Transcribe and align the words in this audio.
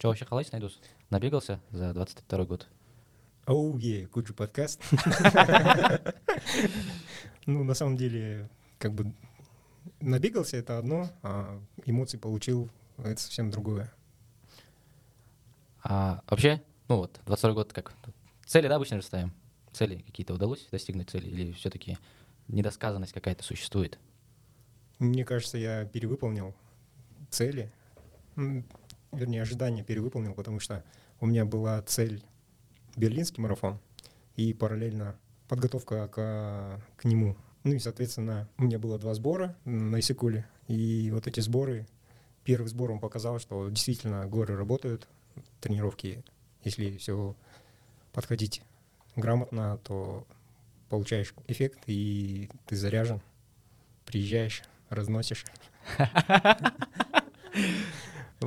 Че 0.00 0.08
вообще 0.08 0.24
халайс 0.24 0.50
найдус? 0.50 0.80
Набегался 1.10 1.60
за 1.70 1.92
22 1.92 2.44
год? 2.46 2.66
Оу, 3.46 3.76
е, 3.76 4.06
кучу 4.06 4.32
подкаст. 4.32 4.80
Ну, 7.46 7.64
на 7.64 7.74
самом 7.74 7.96
деле, 7.96 8.48
как 8.78 8.94
бы 8.94 9.12
набегался 10.00 10.56
это 10.56 10.78
одно, 10.78 11.10
а 11.22 11.60
эмоции 11.84 12.16
получил 12.16 12.70
это 12.96 13.20
совсем 13.20 13.50
другое. 13.50 13.92
А 15.82 16.22
вообще, 16.28 16.62
ну 16.88 16.96
вот, 16.96 17.20
22 17.26 17.52
год 17.52 17.72
как? 17.72 17.92
Цели, 18.46 18.68
да, 18.68 18.76
обычно 18.76 18.98
же 18.98 19.02
ставим? 19.02 19.32
Цели 19.72 19.98
какие-то 20.06 20.32
удалось 20.32 20.66
достигнуть 20.70 21.10
цели? 21.10 21.28
Или 21.28 21.52
все-таки 21.52 21.98
недосказанность 22.48 23.12
какая-то 23.12 23.42
существует? 23.42 23.98
Мне 24.98 25.26
кажется, 25.26 25.58
я 25.58 25.84
перевыполнил 25.84 26.54
цели. 27.30 27.70
Вернее, 29.12 29.42
ожидания 29.42 29.82
перевыполнил, 29.82 30.34
потому 30.34 30.60
что 30.60 30.84
у 31.20 31.26
меня 31.26 31.44
была 31.44 31.82
цель 31.82 32.22
берлинский 32.96 33.42
марафон 33.42 33.78
и 34.36 34.52
параллельно 34.54 35.16
подготовка 35.48 36.08
к, 36.08 36.80
к 36.96 37.04
нему. 37.04 37.36
Ну 37.64 37.72
и, 37.72 37.78
соответственно, 37.78 38.48
у 38.56 38.64
меня 38.64 38.78
было 38.78 38.98
два 38.98 39.14
сбора 39.14 39.56
на 39.64 39.98
Исыкуле. 40.00 40.46
И 40.68 41.10
вот 41.12 41.26
эти 41.26 41.40
сборы, 41.40 41.86
первый 42.44 42.68
сбор 42.68 42.92
он 42.92 43.00
показал, 43.00 43.38
что 43.38 43.68
действительно 43.68 44.26
горы 44.26 44.56
работают, 44.56 45.08
тренировки, 45.60 46.24
если 46.62 46.96
все 46.96 47.34
подходить 48.12 48.62
грамотно, 49.16 49.78
то 49.84 50.26
получаешь 50.88 51.34
эффект, 51.48 51.80
и 51.86 52.48
ты 52.66 52.76
заряжен, 52.76 53.20
приезжаешь, 54.06 54.62
разносишь. 54.88 55.44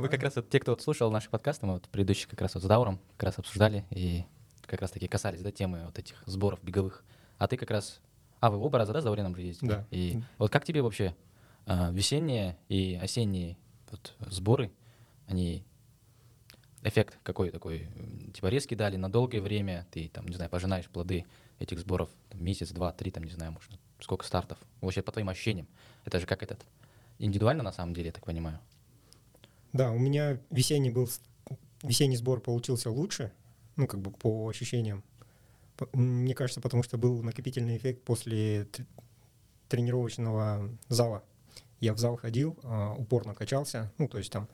Вы 0.04 0.10
как 0.10 0.22
раз 0.22 0.36
вот 0.36 0.50
те, 0.50 0.60
кто 0.60 0.72
вот 0.72 0.82
слушал 0.82 1.10
наши 1.10 1.30
подкасты, 1.30 1.64
мы 1.64 1.72
вот 1.72 1.88
предыдущий 1.88 2.28
как 2.28 2.42
раз 2.42 2.52
вот 2.54 2.62
с 2.62 2.66
Дауром 2.66 3.00
как 3.16 3.28
раз 3.28 3.38
обсуждали 3.38 3.86
и 3.88 4.26
как 4.66 4.82
раз 4.82 4.90
таки 4.90 5.08
касались, 5.08 5.40
да, 5.40 5.50
темы 5.50 5.86
вот 5.86 5.98
этих 5.98 6.22
сборов 6.26 6.62
беговых. 6.62 7.02
А 7.38 7.48
ты 7.48 7.56
как 7.56 7.70
раз... 7.70 8.02
А, 8.38 8.50
вы 8.50 8.58
оба 8.58 8.76
раза, 8.76 8.92
да, 8.92 9.00
с 9.00 9.04
Даурином 9.04 9.34
же 9.34 9.40
ездите? 9.40 9.66
Да. 9.66 9.86
И 9.90 10.20
вот 10.36 10.52
как 10.52 10.66
тебе 10.66 10.82
вообще 10.82 11.16
а, 11.64 11.90
весенние 11.90 12.58
и 12.68 13.00
осенние 13.02 13.56
вот 13.90 14.14
сборы, 14.30 14.70
они 15.26 15.64
эффект 16.82 17.18
какой 17.22 17.48
такой, 17.48 17.88
типа 18.34 18.48
резкий 18.48 18.76
дали 18.76 18.96
на 18.96 19.10
долгое 19.10 19.40
время, 19.40 19.86
ты 19.90 20.10
там, 20.10 20.28
не 20.28 20.34
знаю, 20.34 20.50
пожинаешь 20.50 20.86
плоды 20.90 21.24
этих 21.58 21.78
сборов 21.78 22.10
там, 22.28 22.44
месяц, 22.44 22.72
два, 22.72 22.92
три, 22.92 23.10
там, 23.10 23.24
не 23.24 23.32
знаю, 23.32 23.52
может, 23.52 23.70
сколько 24.00 24.26
стартов. 24.26 24.58
Вообще 24.82 25.00
по 25.00 25.12
твоим 25.12 25.30
ощущениям. 25.30 25.66
Это 26.04 26.20
же 26.20 26.26
как 26.26 26.42
этот, 26.42 26.60
индивидуально 27.18 27.62
на 27.62 27.72
самом 27.72 27.94
деле, 27.94 28.08
я 28.08 28.12
так 28.12 28.26
понимаю. 28.26 28.60
Да, 29.74 29.90
у 29.90 29.98
меня 29.98 30.38
весенний 30.50 30.90
был 30.90 31.08
весенний 31.82 32.16
сбор 32.16 32.40
получился 32.40 32.90
лучше, 32.90 33.30
ну 33.76 33.86
как 33.86 34.00
бы 34.00 34.10
по 34.10 34.48
ощущениям. 34.48 35.04
Мне 35.92 36.34
кажется, 36.34 36.60
потому 36.60 36.82
что 36.82 36.96
был 36.96 37.22
накопительный 37.22 37.76
эффект 37.76 38.02
после 38.04 38.62
тр- 38.62 38.86
тренировочного 39.68 40.70
зала. 40.88 41.24
Я 41.80 41.92
в 41.92 41.98
зал 41.98 42.16
ходил, 42.16 42.56
а, 42.62 42.94
упорно 42.94 43.34
качался, 43.34 43.92
ну 43.98 44.08
то 44.08 44.18
есть 44.18 44.30
там 44.32 44.48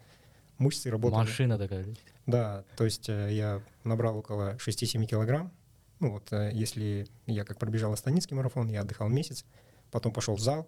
мышцы 0.58 0.90
работали. 0.90 1.20
Машина 1.20 1.58
такая. 1.58 1.84
да? 1.84 1.92
Да, 2.26 2.64
то 2.76 2.84
есть 2.84 3.08
э, 3.08 3.28
я 3.32 3.62
набрал 3.84 4.16
около 4.18 4.56
6-7 4.56 5.04
килограмм. 5.04 5.52
Ну 6.00 6.12
вот 6.12 6.32
э, 6.32 6.50
если 6.54 7.06
я 7.26 7.44
как 7.44 7.58
пробежал 7.58 7.92
Астанинский 7.92 8.34
марафон, 8.36 8.68
я 8.68 8.80
отдыхал 8.80 9.08
месяц, 9.08 9.44
потом 9.90 10.12
пошел 10.12 10.34
в 10.36 10.40
зал, 10.40 10.66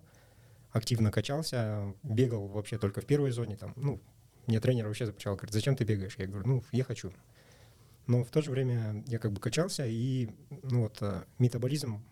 активно 0.72 1.10
качался, 1.10 1.94
бегал 2.02 2.46
вообще 2.48 2.78
только 2.78 3.00
в 3.00 3.06
первой 3.06 3.30
зоне. 3.30 3.56
Там, 3.56 3.72
ну, 3.76 4.00
мне 4.46 4.60
тренер 4.60 4.86
вообще 4.86 5.06
запрещал, 5.06 5.34
говорит, 5.36 5.52
зачем 5.54 5.76
ты 5.76 5.84
бегаешь? 5.84 6.16
Я 6.18 6.26
говорю, 6.26 6.46
ну, 6.46 6.64
я 6.72 6.84
хочу. 6.84 7.12
Но 8.06 8.24
в 8.24 8.30
то 8.30 8.42
же 8.42 8.50
время 8.50 9.04
я 9.06 9.18
как 9.18 9.32
бы 9.32 9.40
качался, 9.40 9.86
и 9.86 10.28
ну, 10.62 10.82
вот, 10.82 10.98
э, 11.00 11.22
метаболизм, 11.38 12.02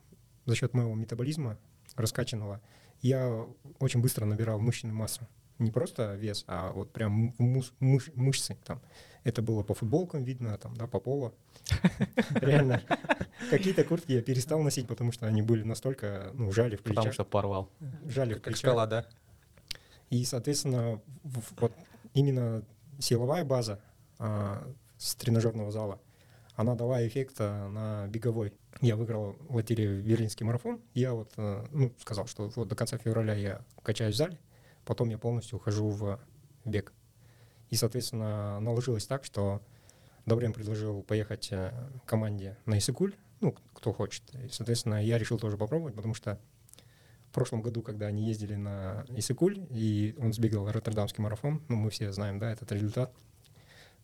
за 0.46 0.54
счет 0.54 0.72
моего 0.74 0.94
метаболизма 0.94 1.58
раскачанного, 1.96 2.60
я 3.02 3.44
очень 3.80 4.00
быстро 4.00 4.24
набирал 4.24 4.60
мышечную 4.60 4.94
массу. 4.94 5.26
Не 5.58 5.70
просто 5.70 6.14
вес, 6.14 6.44
а 6.46 6.72
вот 6.72 6.92
прям 6.92 7.34
мус- 7.38 7.72
мыш- 7.80 8.12
мышцы 8.14 8.56
там. 8.64 8.80
Это 9.24 9.42
было 9.42 9.62
по 9.62 9.74
футболкам 9.74 10.22
видно, 10.24 10.56
там, 10.56 10.74
да, 10.76 10.86
по 10.86 11.00
полу. 11.00 11.34
Реально. 12.40 12.82
Какие-то 13.50 13.84
куртки 13.84 14.12
я 14.12 14.22
перестал 14.22 14.62
носить, 14.62 14.86
потому 14.88 15.12
что 15.12 15.26
они 15.26 15.42
были 15.42 15.62
настолько, 15.62 16.30
ну, 16.34 16.50
жали 16.52 16.76
в 16.76 16.82
Потому 16.82 16.96
плечах. 17.00 17.12
что 17.14 17.24
порвал. 17.24 17.68
Жали 18.06 18.32
в 18.32 18.36
Как 18.36 18.44
плечах. 18.44 18.58
скала, 18.60 18.86
да? 18.86 19.06
И, 20.08 20.24
соответственно, 20.24 21.00
вот 21.24 21.72
именно 22.14 22.64
силовая 22.98 23.44
база 23.44 23.80
а, 24.18 24.66
с 24.98 25.14
тренажерного 25.14 25.70
зала, 25.70 26.00
она 26.54 26.74
дала 26.74 27.06
эффект 27.06 27.36
а, 27.38 27.68
на 27.68 28.06
беговой. 28.08 28.52
Я 28.80 28.96
выиграл 28.96 29.36
лотерею 29.48 30.02
Берлинский 30.02 30.44
марафон. 30.44 30.80
Я 30.94 31.14
вот 31.14 31.32
а, 31.36 31.66
ну, 31.70 31.92
сказал, 32.00 32.26
что 32.26 32.50
вот 32.54 32.68
до 32.68 32.76
конца 32.76 32.98
февраля 32.98 33.34
я 33.34 33.64
качаюсь 33.82 34.14
в 34.14 34.18
зале, 34.18 34.38
потом 34.84 35.08
я 35.08 35.18
полностью 35.18 35.58
ухожу 35.58 35.88
в 35.88 36.20
бег. 36.64 36.92
И, 37.70 37.76
соответственно, 37.76 38.60
наложилось 38.60 39.06
так, 39.06 39.24
что 39.24 39.62
Добрен 40.26 40.52
предложил 40.52 41.02
поехать 41.02 41.48
э, 41.50 41.72
команде 42.04 42.58
на 42.66 42.78
Исыкуль, 42.78 43.14
ну, 43.40 43.54
кто 43.72 43.92
хочет. 43.92 44.22
И, 44.34 44.48
соответственно, 44.48 45.04
я 45.04 45.18
решил 45.18 45.38
тоже 45.38 45.56
попробовать, 45.56 45.94
потому 45.94 46.14
что 46.14 46.38
в 47.30 47.32
прошлом 47.32 47.62
году, 47.62 47.80
когда 47.80 48.06
они 48.06 48.26
ездили 48.26 48.56
на 48.56 49.04
Исыкуль, 49.16 49.64
и 49.70 50.16
он 50.18 50.32
сбегал 50.32 50.68
Роттердамский 50.70 51.22
марафон, 51.22 51.62
ну, 51.68 51.76
мы 51.76 51.90
все 51.90 52.10
знаем, 52.10 52.40
да, 52.40 52.50
этот 52.52 52.72
результат. 52.72 53.14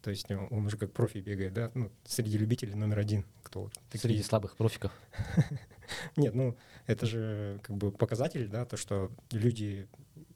То 0.00 0.10
есть 0.10 0.30
э, 0.30 0.36
он 0.36 0.66
уже 0.66 0.76
как 0.76 0.92
профи 0.92 1.18
бегает, 1.18 1.52
да, 1.52 1.72
ну, 1.74 1.90
среди 2.04 2.38
любителей 2.38 2.74
номер 2.74 3.00
один, 3.00 3.24
кто 3.42 3.62
вот 3.62 3.72
такие- 3.90 4.00
Среди 4.02 4.22
слабых 4.22 4.56
профиков. 4.56 4.92
Нет, 6.16 6.36
ну, 6.36 6.56
это 6.86 7.04
же 7.06 7.58
как 7.64 7.76
бы 7.76 7.90
показатель, 7.90 8.46
да, 8.48 8.64
то, 8.64 8.76
что 8.76 9.10
люди, 9.32 9.88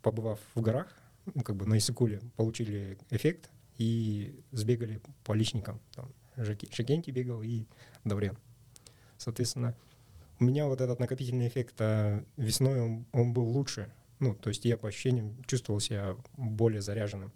побывав 0.02 0.40
в 0.56 0.60
горах, 0.60 0.92
ну, 1.32 1.42
как 1.42 1.54
бы 1.54 1.66
на 1.66 1.78
Исыкуле, 1.78 2.20
получили 2.36 2.98
эффект 3.10 3.50
и 3.78 4.42
сбегали 4.50 5.00
по 5.22 5.32
личникам. 5.32 5.80
Там, 5.94 6.10
Жакенти 6.36 7.12
бегал 7.12 7.40
и 7.42 7.66
Даврен. 8.02 8.36
Соответственно, 9.16 9.76
у 10.40 10.44
меня 10.44 10.66
вот 10.66 10.80
этот 10.80 10.98
накопительный 10.98 11.48
эффект 11.48 11.74
а, 11.78 12.24
весной, 12.36 12.80
он, 12.80 13.06
он 13.12 13.32
был 13.32 13.44
лучше. 13.44 13.92
Ну, 14.18 14.34
то 14.34 14.48
есть 14.48 14.64
я 14.64 14.76
по 14.76 14.88
ощущениям 14.88 15.42
чувствовал 15.46 15.80
себя 15.80 16.16
более 16.36 16.82
заряженным. 16.82 17.32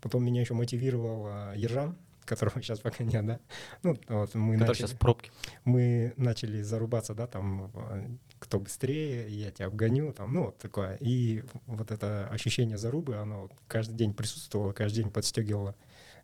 Потом 0.00 0.24
меня 0.24 0.40
еще 0.42 0.54
мотивировал 0.54 1.26
а, 1.26 1.54
Ержан, 1.54 1.96
которого 2.24 2.54
сейчас 2.62 2.80
пока 2.80 3.02
нет, 3.04 3.24
да. 3.26 3.40
Ну, 3.82 3.96
вот 4.08 4.34
мы 4.34 4.54
Который 4.54 4.68
начали- 4.68 4.74
сейчас 4.74 4.90
в 4.92 4.98
пробке. 4.98 5.30
мы 5.64 6.12
начали 6.16 6.62
зарубаться, 6.62 7.14
да, 7.14 7.26
там, 7.26 7.70
э, 7.74 8.08
кто 8.38 8.60
быстрее, 8.60 9.28
я 9.28 9.50
тебя 9.50 9.66
обгоню, 9.66 10.12
там, 10.12 10.32
ну, 10.32 10.44
вот 10.46 10.58
такое. 10.58 10.96
И 11.00 11.44
вот 11.66 11.90
это 11.90 12.28
ощущение 12.28 12.76
зарубы, 12.78 13.16
оно 13.16 13.50
каждый 13.68 13.94
день 13.96 14.12
присутствовало, 14.14 14.72
каждый 14.72 15.02
день 15.02 15.10
подстегивало 15.10 15.74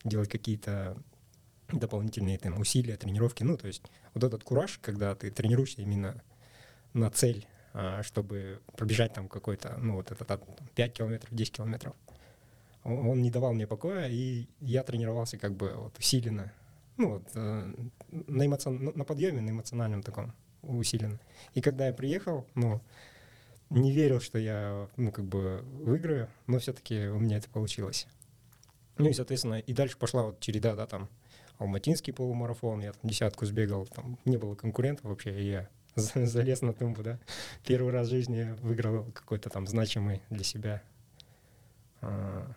делать 0.05 0.29
какие-то 0.29 0.97
дополнительные 1.79 2.39
там, 2.39 2.59
усилия, 2.59 2.97
тренировки. 2.97 3.43
Ну, 3.43 3.57
то 3.57 3.67
есть 3.67 3.83
вот 4.15 4.25
этот 4.25 4.45
кураж, 4.45 4.79
когда 4.83 5.15
ты 5.15 5.31
тренируешься 5.31 5.83
именно 5.83 6.23
на 6.93 7.11
цель, 7.11 7.47
а, 7.73 8.03
чтобы 8.03 8.61
пробежать 8.77 9.13
там 9.13 9.29
какой-то, 9.29 9.77
ну, 9.79 9.95
вот 9.95 10.11
этот 10.11 10.31
от 10.31 10.43
5 10.75 10.93
километров, 10.93 11.33
10 11.33 11.57
километров, 11.57 11.95
он, 12.83 13.21
не 13.21 13.31
давал 13.31 13.53
мне 13.53 13.67
покоя, 13.67 14.09
и 14.09 14.47
я 14.61 14.83
тренировался 14.83 15.39
как 15.39 15.55
бы 15.55 15.73
вот 15.77 15.99
усиленно, 15.99 16.53
ну, 16.97 17.11
вот, 17.11 17.29
э, 17.35 17.75
на, 18.11 18.47
эмоцион- 18.47 18.97
на 18.97 19.05
подъеме, 19.05 19.41
на 19.41 19.51
эмоциональном 19.51 20.03
таком 20.03 20.33
усиленно. 20.63 21.19
И 21.55 21.61
когда 21.61 21.87
я 21.87 21.93
приехал, 21.93 22.47
ну, 22.55 22.81
не 23.71 23.93
верил, 23.93 24.21
что 24.21 24.39
я, 24.39 24.89
ну, 24.97 25.13
как 25.13 25.25
бы 25.27 25.63
выиграю, 25.83 26.29
но 26.47 26.59
все-таки 26.59 27.07
у 27.07 27.19
меня 27.19 27.37
это 27.37 27.49
получилось. 27.49 28.07
Ну 28.99 29.09
и, 29.09 29.13
соответственно, 29.13 29.61
и 29.61 29.73
дальше 29.73 29.97
пошла 29.97 30.25
вот 30.25 30.41
череда, 30.41 30.75
да, 30.75 30.87
там, 30.87 31.09
Алматинский 31.61 32.13
полумарафон, 32.13 32.81
я 32.81 32.93
там 32.93 33.09
десятку 33.09 33.45
сбегал, 33.47 33.87
там 33.87 34.19
не 34.25 34.37
было 34.39 34.55
конкурентов 34.55 35.05
вообще, 35.05 35.39
и 35.41 35.51
я 35.51 35.69
за- 35.95 36.27
залез 36.27 36.63
на 36.63 36.73
тумбу, 36.73 37.03
да. 37.03 37.19
Первый 37.67 37.93
раз 37.93 38.09
в 38.09 38.11
жизни 38.11 38.57
выиграл 38.63 39.05
какой-то 39.13 39.51
там 39.51 39.67
значимый 39.67 40.23
для 40.31 40.43
себя. 40.45 40.83
а, 42.01 42.51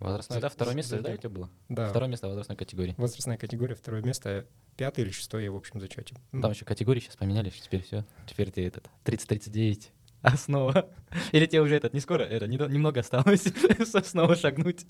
Возрастное, 0.00 0.36
За- 0.38 0.42
да? 0.42 0.48
Второе 0.50 0.74
место, 0.74 1.00
да, 1.00 1.10
у 1.12 1.16
тебя 1.16 1.30
было? 1.30 1.50
Да, 1.68 1.88
Второе 1.88 2.08
место 2.10 2.26
в 2.26 2.30
возрастной 2.30 2.56
категории. 2.56 2.94
возрастная 2.98 3.36
категория, 3.38 3.74
второе 3.74 4.02
место, 4.02 4.46
пятое 4.76 5.04
или 5.06 5.12
шестое 5.12 5.50
в 5.50 5.56
общем 5.56 5.80
зачете. 5.80 6.16
Ну, 6.32 6.42
Там 6.42 6.50
еще 6.52 6.64
категории 6.64 7.00
сейчас 7.00 7.16
поменяли, 7.16 7.50
теперь 7.50 7.82
все. 7.82 8.04
Теперь 8.26 8.50
ты 8.50 8.66
этот 8.66 8.88
30-39 9.04 9.88
основа. 10.22 10.88
Или 11.32 11.46
тебе 11.46 11.60
уже 11.62 11.76
этот 11.76 11.94
не 11.94 12.00
скоро, 12.00 12.22
это 12.22 12.46
не- 12.46 12.56
немного 12.56 13.00
осталось 13.00 13.44
снова 14.04 14.36
шагнуть. 14.36 14.84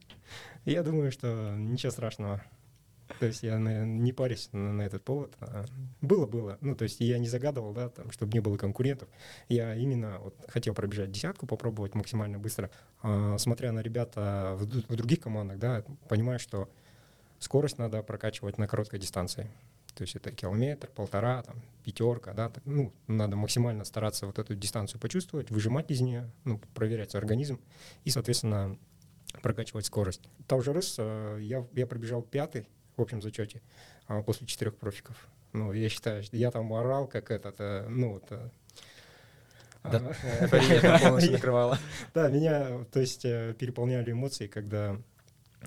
Я 0.65 0.83
думаю, 0.83 1.13
что 1.13 1.55
ничего 1.57 1.93
страшного. 1.93 2.43
То 3.21 3.27
есть 3.27 3.43
я 3.43 3.59
на- 3.59 3.85
не 3.85 4.13
парюсь 4.13 4.49
на, 4.53 4.73
на 4.73 4.83
этот 4.83 5.05
повод. 5.05 5.35
А 5.41 5.65
Было-было. 6.01 6.59
Ну, 6.61 6.75
то 6.75 6.85
есть 6.85 7.01
я 7.01 7.19
не 7.19 7.29
загадывал, 7.29 7.73
да, 7.73 7.89
там, 7.89 8.11
чтобы 8.11 8.33
не 8.33 8.41
было 8.41 8.57
конкурентов. 8.57 9.09
Я 9.49 9.75
именно 9.75 10.19
вот 10.21 10.35
хотел 10.49 10.75
пробежать 10.75 11.13
десятку, 11.13 11.47
попробовать 11.47 11.95
максимально 11.95 12.39
быстро. 12.39 12.71
А, 13.03 13.37
смотря 13.39 13.73
на 13.73 13.81
ребята 13.81 14.57
в, 14.59 14.65
в 14.65 14.97
других 14.97 15.21
командах, 15.21 15.59
да, 15.59 15.85
понимаю, 16.09 16.39
что 16.39 16.69
Скорость 17.45 17.77
надо 17.77 18.03
прокачивать 18.03 18.57
на 18.57 18.67
короткой 18.67 18.99
дистанции. 18.99 19.51
То 19.95 20.03
есть 20.03 20.17
это 20.17 20.33
километр, 20.33 20.89
полтора, 20.89 21.43
там, 21.43 21.61
пятерка, 21.85 22.33
да, 22.33 22.51
ну, 22.65 22.91
надо 23.07 23.37
максимально 23.37 23.85
стараться 23.85 24.27
вот 24.27 24.39
эту 24.39 24.55
дистанцию 24.55 24.99
почувствовать, 24.99 25.51
выжимать 25.51 25.91
из 25.91 26.01
нее, 26.01 26.33
ну, 26.45 26.59
проверять 26.75 27.15
организм 27.15 27.61
и, 28.05 28.11
соответственно, 28.11 28.79
прокачивать 29.43 29.85
скорость. 29.85 30.23
Таужерыс 30.49 30.97
э, 30.99 31.39
я, 31.43 31.67
я 31.75 31.87
пробежал 31.87 32.23
пятый 32.23 32.67
в 32.97 33.03
общем 33.03 33.23
зачете 33.23 33.61
а, 34.07 34.23
после 34.23 34.47
четырех 34.47 34.77
профиков. 34.77 35.17
Ну, 35.53 35.73
я 35.73 35.89
считаю, 35.89 36.23
что 36.23 36.37
я 36.37 36.51
там 36.51 36.73
орал, 36.73 37.07
как 37.07 37.31
этот, 37.31 37.57
э, 37.59 37.87
ну, 37.89 38.15
вот, 38.15 38.25
э, 38.31 38.49
да, 39.85 39.99
эйфория 40.41 40.99
полностью 40.99 41.33
накрывала. 41.35 41.79
Да, 42.13 42.29
меня, 42.29 42.85
то 42.93 43.01
есть, 43.01 43.23
переполняли 43.23 44.13
эмоции, 44.13 44.47
когда 44.47 44.99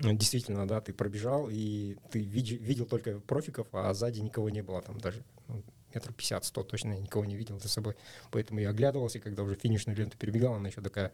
действительно, 0.00 0.66
да, 0.66 0.80
ты 0.80 0.92
пробежал, 0.92 1.48
и 1.50 1.96
ты 2.10 2.20
видел, 2.20 2.86
только 2.86 3.20
профиков, 3.20 3.66
а 3.72 3.92
сзади 3.94 4.20
никого 4.20 4.50
не 4.50 4.62
было, 4.62 4.82
там 4.82 4.98
даже 4.98 5.18
ну, 5.18 5.37
метров 5.98 6.14
50-100 6.16 6.64
точно 6.64 6.92
я 6.92 7.00
никого 7.00 7.24
не 7.24 7.36
видел 7.36 7.58
за 7.60 7.68
собой. 7.68 7.94
Поэтому 8.30 8.60
я 8.60 8.70
оглядывался, 8.70 9.18
когда 9.18 9.42
уже 9.42 9.54
финишную 9.56 9.96
ленту 9.96 10.16
перебегал, 10.16 10.54
она 10.54 10.68
еще 10.68 10.80
такая, 10.80 11.12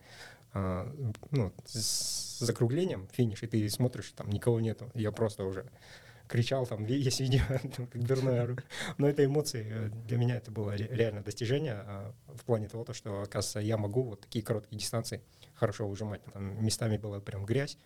а, 0.52 0.92
ну, 1.30 1.52
с 1.66 2.38
закруглением 2.38 3.08
финиш, 3.12 3.42
и 3.42 3.46
ты 3.46 3.68
смотришь, 3.70 4.12
там 4.16 4.30
никого 4.30 4.60
нету. 4.60 4.90
Я 4.94 5.12
просто 5.12 5.44
уже 5.44 5.66
кричал, 6.28 6.66
там, 6.66 6.86
есть 6.86 7.20
видео, 7.20 7.42
как 7.76 8.04
дурной. 8.04 8.56
Но 8.98 9.08
это 9.08 9.24
эмоции, 9.24 9.66
э, 9.68 9.88
для 10.06 10.16
меня 10.16 10.36
это 10.36 10.50
было 10.50 10.74
реально 10.74 11.22
достижение 11.22 11.74
а, 11.74 12.14
в 12.28 12.44
плане 12.44 12.68
того, 12.68 12.86
что, 12.92 13.22
оказывается, 13.22 13.60
я 13.60 13.76
могу 13.76 14.02
вот 14.02 14.20
такие 14.22 14.44
короткие 14.44 14.78
дистанции 14.78 15.22
хорошо 15.54 15.88
выжимать. 15.88 16.22
Там 16.32 16.64
местами 16.64 16.96
была 16.96 17.20
прям 17.20 17.44
грязь, 17.44 17.78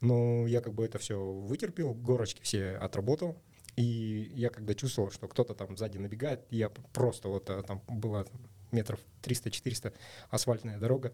но 0.00 0.46
я 0.46 0.60
как 0.60 0.74
бы 0.74 0.84
это 0.84 0.98
все 0.98 1.18
вытерпел, 1.18 1.94
горочки 1.94 2.40
все 2.42 2.76
отработал. 2.76 3.36
И 3.76 4.32
я 4.34 4.48
когда 4.48 4.74
чувствовал, 4.74 5.10
что 5.10 5.28
кто-то 5.28 5.54
там 5.54 5.76
сзади 5.76 5.98
набегает, 5.98 6.40
я 6.50 6.70
просто 6.70 7.28
вот 7.28 7.50
э, 7.50 7.62
там 7.62 7.82
была 7.88 8.24
метров 8.72 9.00
300-400 9.22 9.92
асфальтная 10.30 10.78
дорога, 10.78 11.12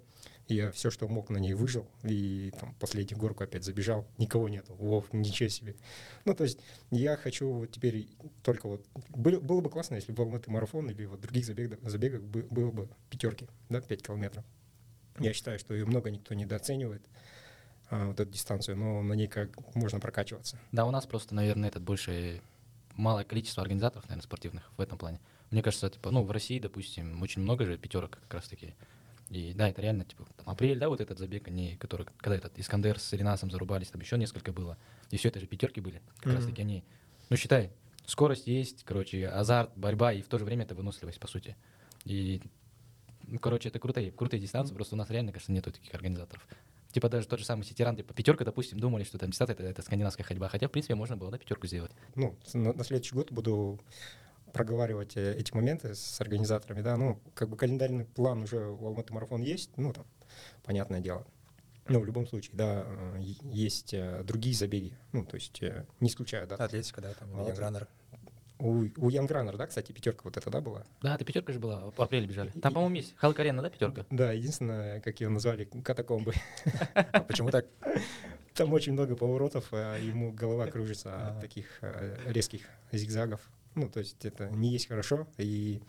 я 0.49 0.71
все, 0.71 0.91
что 0.91 1.09
мог, 1.09 1.29
на 1.29 1.39
ней 1.39 1.55
выжил, 1.55 1.89
и 2.03 2.53
там 2.59 2.75
последнюю 2.77 3.19
горку 3.19 3.45
опять 3.45 3.65
забежал, 3.65 4.07
никого 4.19 4.49
нету, 4.49 4.75
вов, 4.75 5.13
ничего 5.13 5.49
себе. 5.49 5.77
Ну, 6.25 6.35
то 6.35 6.45
есть 6.45 6.59
я 6.91 7.17
хочу 7.17 7.51
вот 7.51 7.73
теперь 7.73 8.09
только 8.43 8.69
вот... 8.69 8.87
Было, 9.11 9.41
было 9.41 9.61
бы 9.61 9.71
классно, 9.71 9.97
если 9.97 10.13
был 10.13 10.35
это 10.35 10.51
марафон 10.51 10.89
или 10.91 11.05
вот 11.05 11.21
других 11.21 11.45
забегах, 11.45 11.79
забегах 11.83 12.23
было 12.23 12.71
бы 12.71 12.89
пятерки, 13.11 13.49
да, 13.69 13.81
5 13.81 14.03
километров. 14.03 14.45
Я 15.19 15.33
считаю, 15.33 15.59
что 15.59 15.75
ее 15.75 15.85
много 15.85 16.11
никто 16.11 16.35
недооценивает. 16.35 17.03
А, 17.93 18.07
вот 18.07 18.19
эту 18.19 18.33
дистанцию, 18.33 18.79
но 18.79 19.03
на 19.03 19.13
ней 19.13 19.29
как 19.29 19.51
можно 19.75 20.01
прокачиваться. 20.01 20.59
Да, 20.73 20.87
у 20.87 20.91
нас 20.91 21.05
просто, 21.05 21.35
наверное, 21.35 21.69
этот 21.69 21.83
больше 21.83 22.41
малое 22.97 23.25
количество 23.25 23.63
организаторов, 23.63 24.05
наверное, 24.05 24.25
спортивных 24.25 24.71
в 24.77 24.81
этом 24.81 24.99
плане. 24.99 25.21
Мне 25.51 25.63
кажется, 25.63 25.91
типа, 25.91 26.11
ну, 26.11 26.23
в 26.23 26.31
России, 26.31 26.59
допустим, 26.59 27.21
очень 27.23 27.43
много 27.43 27.65
же 27.67 27.77
пятерок 27.77 28.19
как 28.23 28.35
раз-таки. 28.35 28.75
И 29.29 29.53
да, 29.55 29.69
это 29.69 29.81
реально, 29.81 30.05
типа, 30.05 30.27
там, 30.37 30.49
апрель, 30.51 30.79
да, 30.79 30.89
вот 30.89 31.01
этот 31.01 31.19
забег, 31.19 31.49
они, 31.49 31.77
который, 31.77 32.07
когда 32.19 32.37
этот 32.37 32.59
Искандер 32.59 32.99
с 32.99 33.13
Ренасом 33.13 33.51
зарубались, 33.51 33.89
там 33.89 34.01
еще 34.01 34.19
несколько 34.19 34.53
было. 34.53 34.77
И 35.11 35.17
все 35.17 35.29
это 35.29 35.41
же 35.41 35.47
пятерки 35.47 35.81
были. 35.81 36.03
Как 36.19 36.33
mm-hmm. 36.33 36.37
раз-таки 36.37 36.63
они, 36.63 36.85
ну, 37.31 37.37
считай, 37.37 37.71
скорость 38.07 38.47
есть, 38.47 38.85
короче, 38.85 39.29
азарт, 39.29 39.71
борьба, 39.77 40.13
и 40.13 40.23
в 40.23 40.29
то 40.29 40.39
же 40.39 40.45
время 40.45 40.65
это 40.65 40.75
выносливость, 40.75 41.21
по 41.21 41.29
сути. 41.29 41.57
И, 42.05 42.43
ну, 43.27 43.39
короче, 43.39 43.69
это 43.69 43.79
крутые, 43.79 44.11
крутые 44.11 44.41
дистанции, 44.41 44.75
просто 44.75 44.95
у 44.95 44.99
нас 44.99 45.09
реально, 45.11 45.33
кажется, 45.33 45.53
нету 45.53 45.73
таких 45.73 45.95
организаторов. 45.95 46.47
Типа 46.93 47.09
даже 47.09 47.27
тот 47.27 47.39
же 47.39 47.45
самый 47.45 47.65
Ситиран, 47.65 47.97
типа 47.97 48.13
пятерка, 48.15 48.45
допустим, 48.45 48.79
думали, 48.79 49.05
что 49.05 49.19
там 49.19 49.31
десятая 49.31 49.55
это, 49.55 49.65
это 49.65 49.83
скандинавская 49.83 50.25
ходьба. 50.25 50.49
Хотя, 50.49 50.69
в 50.69 50.71
принципе, 50.71 50.95
можно 50.95 51.17
было, 51.17 51.31
да, 51.31 51.39
пятерку 51.39 51.67
сделать. 51.67 51.91
Ну, 52.15 52.37
на, 52.53 52.73
на 52.75 52.85
следующий 52.85 53.15
год 53.15 53.33
буду 53.33 53.81
проговаривать 54.53 55.17
э, 55.17 55.35
эти 55.37 55.55
моменты 55.55 55.95
с 55.95 56.21
организаторами, 56.21 56.83
да, 56.83 56.97
ну, 56.97 57.19
как 57.35 57.49
бы 57.49 57.57
календарный 57.57 58.05
план 58.05 58.43
уже 58.43 58.69
у 58.69 58.87
Алматы 58.87 59.15
марафон 59.15 59.41
есть, 59.41 59.71
ну, 59.77 59.93
там, 59.95 60.05
понятное 60.63 61.01
дело. 61.01 61.27
Но 61.89 61.99
в 61.99 62.05
любом 62.05 62.27
случае, 62.27 62.55
да, 62.55 62.85
э, 62.87 63.21
есть 63.45 63.95
э, 63.95 64.23
другие 64.25 64.55
забеги, 64.55 64.97
ну, 65.13 65.25
то 65.25 65.37
есть 65.37 65.63
не 66.01 66.09
исключаю, 66.09 66.47
да. 66.47 66.57
Атлетика, 66.57 67.01
да, 67.01 67.15
там, 67.15 67.33
Гранер. 67.55 67.89
У, 68.63 68.87
у 68.97 69.11
Янгранер, 69.11 69.57
да, 69.57 69.67
кстати, 69.67 69.91
пятерка 69.91 70.21
вот 70.23 70.37
эта, 70.37 70.49
да, 70.49 70.61
была? 70.61 70.85
Да, 71.01 71.17
это 71.17 71.25
пятерка 71.25 71.53
же 71.53 71.59
была, 71.59 71.91
в 71.91 72.01
апреле 72.01 72.29
бежали. 72.29 72.51
Там, 72.51 72.73
по-моему, 72.73 72.95
есть 72.95 73.13
Халк 73.17 73.41
Арена, 73.41 73.61
да, 73.61 73.71
пятерка? 73.71 74.07
Да, 74.09 74.31
единственное, 74.31 75.01
как 75.01 75.21
ее 75.21 75.31
назвали, 75.31 75.65
катакомбы. 75.65 76.33
А 76.95 77.21
почему 77.23 77.51
так? 77.51 77.67
Там 78.55 78.73
очень 78.73 78.93
много 78.93 79.17
поворотов, 79.17 79.67
а 79.73 79.99
ему 79.99 80.31
голова 80.31 80.69
кружится 80.69 81.29
от 81.29 81.41
таких 81.41 81.67
э, 81.81 82.17
резких 82.27 82.61
зигзагов. 82.93 83.41
Ну, 83.75 83.89
то 83.89 83.99
есть 83.99 84.25
это 84.25 84.49
не 84.51 84.69
есть 84.69 84.87
хорошо, 84.87 85.27
и 85.39 85.83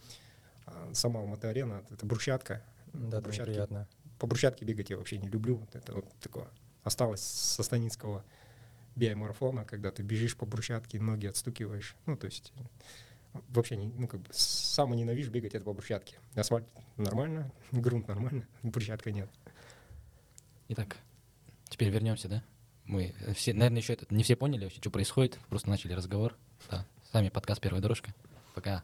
а, 0.66 0.90
сама 0.94 1.20
Алматы-арена— 1.20 1.84
это 1.92 2.08
брусчатка. 2.08 2.64
Да, 2.94 3.22
брусчатки, 3.22 3.52
приятно. 3.52 3.88
По 4.18 4.25
брусчатке 4.25 4.66
бегать 4.66 4.90
я 4.90 4.98
вообще 4.98 5.20
не 5.20 5.28
люблю. 5.28 5.62
Это 5.74 5.94
вот 5.94 6.06
такое 6.22 6.48
осталось 6.84 7.22
со 7.22 7.62
Станицкого 7.64 8.24
биомарафона, 8.95 9.66
когда 9.66 9.92
ты 9.92 10.04
бежишь 10.04 10.36
по 10.36 10.45
брусчатке, 10.45 11.00
ноги 11.00 11.25
отстукиваешь. 11.28 11.95
Ну, 12.06 12.18
то 12.18 12.25
есть 12.25 12.54
вообще, 13.50 13.75
не, 13.75 13.88
ну, 13.88 14.07
как 14.07 14.22
бы 14.22 14.30
самое 14.31 15.01
ненавижу 15.01 15.31
бегать 15.31 15.56
это 15.56 15.66
по 15.66 15.74
брусчатке. 15.74 16.18
Асфальт 16.36 16.68
нормально, 16.98 17.51
грунт 17.72 18.07
нормально, 18.07 18.48
брусчатка 18.62 19.12
нет. 19.12 19.30
Итак, 20.69 20.98
теперь 21.69 21.90
вернемся, 21.90 22.28
да? 22.28 22.44
Мы 22.86 23.16
все, 23.36 23.54
наверное, 23.54 23.80
еще 23.80 23.94
это 23.94 24.13
не 24.13 24.24
все 24.24 24.36
поняли 24.36 24.66
вообще, 24.66 24.80
что 24.80 24.92
происходит, 24.92 25.39
просто 25.50 25.69
начали 25.69 25.94
разговор. 25.94 26.36
Да, 26.69 26.86
с 27.10 27.13
вами 27.13 27.30
подкаст 27.30 27.62
«Первая 27.62 27.81
дорожка». 27.81 28.13
Пока 28.56 28.84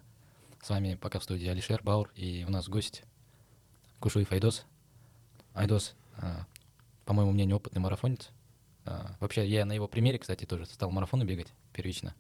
с 0.62 0.70
вами 0.70 0.96
пока 0.96 1.20
в 1.20 1.24
студии 1.24 1.48
Алишер 1.48 1.84
Баур, 1.84 2.12
и 2.16 2.44
у 2.48 2.52
нас 2.52 2.68
гость 2.68 3.04
Кушуев 4.00 4.32
Айдос. 4.32 4.66
Айдос, 5.54 5.96
а, 6.18 6.46
по 7.06 7.14
моему 7.14 7.32
мнению, 7.32 7.58
опытный 7.58 7.82
марафонец, 7.82 8.30
а, 8.86 9.16
вообще, 9.20 9.48
я 9.48 9.66
на 9.66 9.74
его 9.74 9.88
примере, 9.88 10.20
кстати, 10.20 10.46
тоже 10.46 10.66
стал 10.66 10.92
марафоны 10.92 11.24
бегать 11.24 11.48
первично. 11.74 12.16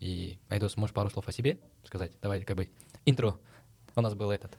И, 0.00 0.38
Айдос, 0.48 0.76
можешь 0.76 0.94
пару 0.94 1.10
слов 1.10 1.28
о 1.28 1.32
себе 1.32 1.58
сказать? 1.84 2.12
Давай, 2.20 2.42
как 2.42 2.56
бы, 2.56 2.68
интро. 3.06 3.38
У 3.94 4.00
нас 4.00 4.14
был 4.14 4.30
этот, 4.30 4.56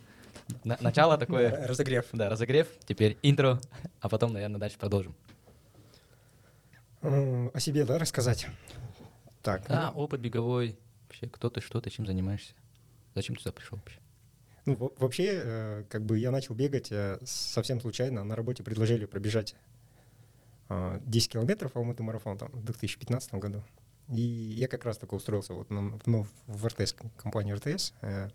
на, 0.63 0.77
начало 0.79 1.17
такое. 1.17 1.67
Разогрев. 1.67 2.05
Да, 2.13 2.29
разогрев. 2.29 2.67
Теперь 2.85 3.17
интро, 3.21 3.59
а 3.99 4.09
потом, 4.09 4.33
наверное, 4.33 4.59
дальше 4.59 4.77
продолжим. 4.77 5.15
О 7.01 7.59
себе, 7.59 7.85
да, 7.85 7.97
рассказать? 7.97 8.47
Так. 9.41 9.67
Ну... 9.67 9.89
опыт 9.95 10.21
беговой. 10.21 10.77
Вообще, 11.07 11.27
кто 11.27 11.49
ты, 11.49 11.61
что 11.61 11.81
ты, 11.81 11.89
чем 11.89 12.05
занимаешься? 12.05 12.53
Зачем 13.13 13.35
ты 13.35 13.41
сюда 13.41 13.51
пришел 13.51 13.77
вообще? 13.77 13.99
Ну, 14.65 14.93
вообще, 14.97 15.41
э, 15.43 15.83
как 15.89 16.05
бы 16.05 16.17
я 16.17 16.31
начал 16.31 16.55
бегать 16.55 16.91
э, 16.91 17.19
совсем 17.25 17.81
случайно. 17.81 18.23
На 18.23 18.35
работе 18.35 18.63
предложили 18.63 19.05
пробежать 19.05 19.55
10 21.05 21.27
а, 21.27 21.31
километров 21.31 21.75
Алматы 21.75 22.03
марафон 22.03 22.37
там, 22.37 22.49
в 22.51 22.63
2015 22.63 23.33
году. 23.35 23.63
И 24.09 24.21
я 24.21 24.67
как 24.67 24.85
раз 24.85 24.97
только 24.97 25.15
устроился 25.15 25.53
вот, 25.53 25.69
ну, 25.69 26.27
в 26.47 26.67
РТС, 26.67 26.95
компанию 27.17 27.55
РТС. 27.55 27.93
Э, 28.01 28.29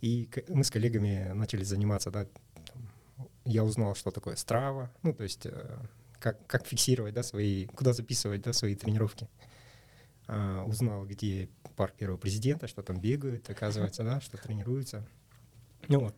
и 0.00 0.28
мы 0.48 0.64
с 0.64 0.70
коллегами 0.70 1.30
начали 1.32 1.62
заниматься, 1.62 2.10
да, 2.10 2.24
там, 2.24 2.88
я 3.44 3.64
узнал, 3.64 3.94
что 3.94 4.10
такое 4.10 4.34
Strava, 4.34 4.88
ну, 5.02 5.14
то 5.14 5.22
есть 5.22 5.46
э, 5.46 5.78
как, 6.18 6.44
как 6.46 6.66
фиксировать, 6.66 7.14
да, 7.14 7.22
свои, 7.22 7.66
куда 7.66 7.92
записывать, 7.92 8.42
да, 8.42 8.52
свои 8.52 8.74
тренировки. 8.74 9.28
А, 10.28 10.64
узнал, 10.64 11.04
где 11.04 11.48
парк 11.76 11.94
первого 11.94 12.16
президента, 12.16 12.68
что 12.68 12.82
там 12.82 13.00
бегают, 13.00 13.50
оказывается, 13.50 14.04
да, 14.04 14.20
что 14.20 14.36
тренируются. 14.36 15.06
Ну 15.88 16.00
вот. 16.00 16.14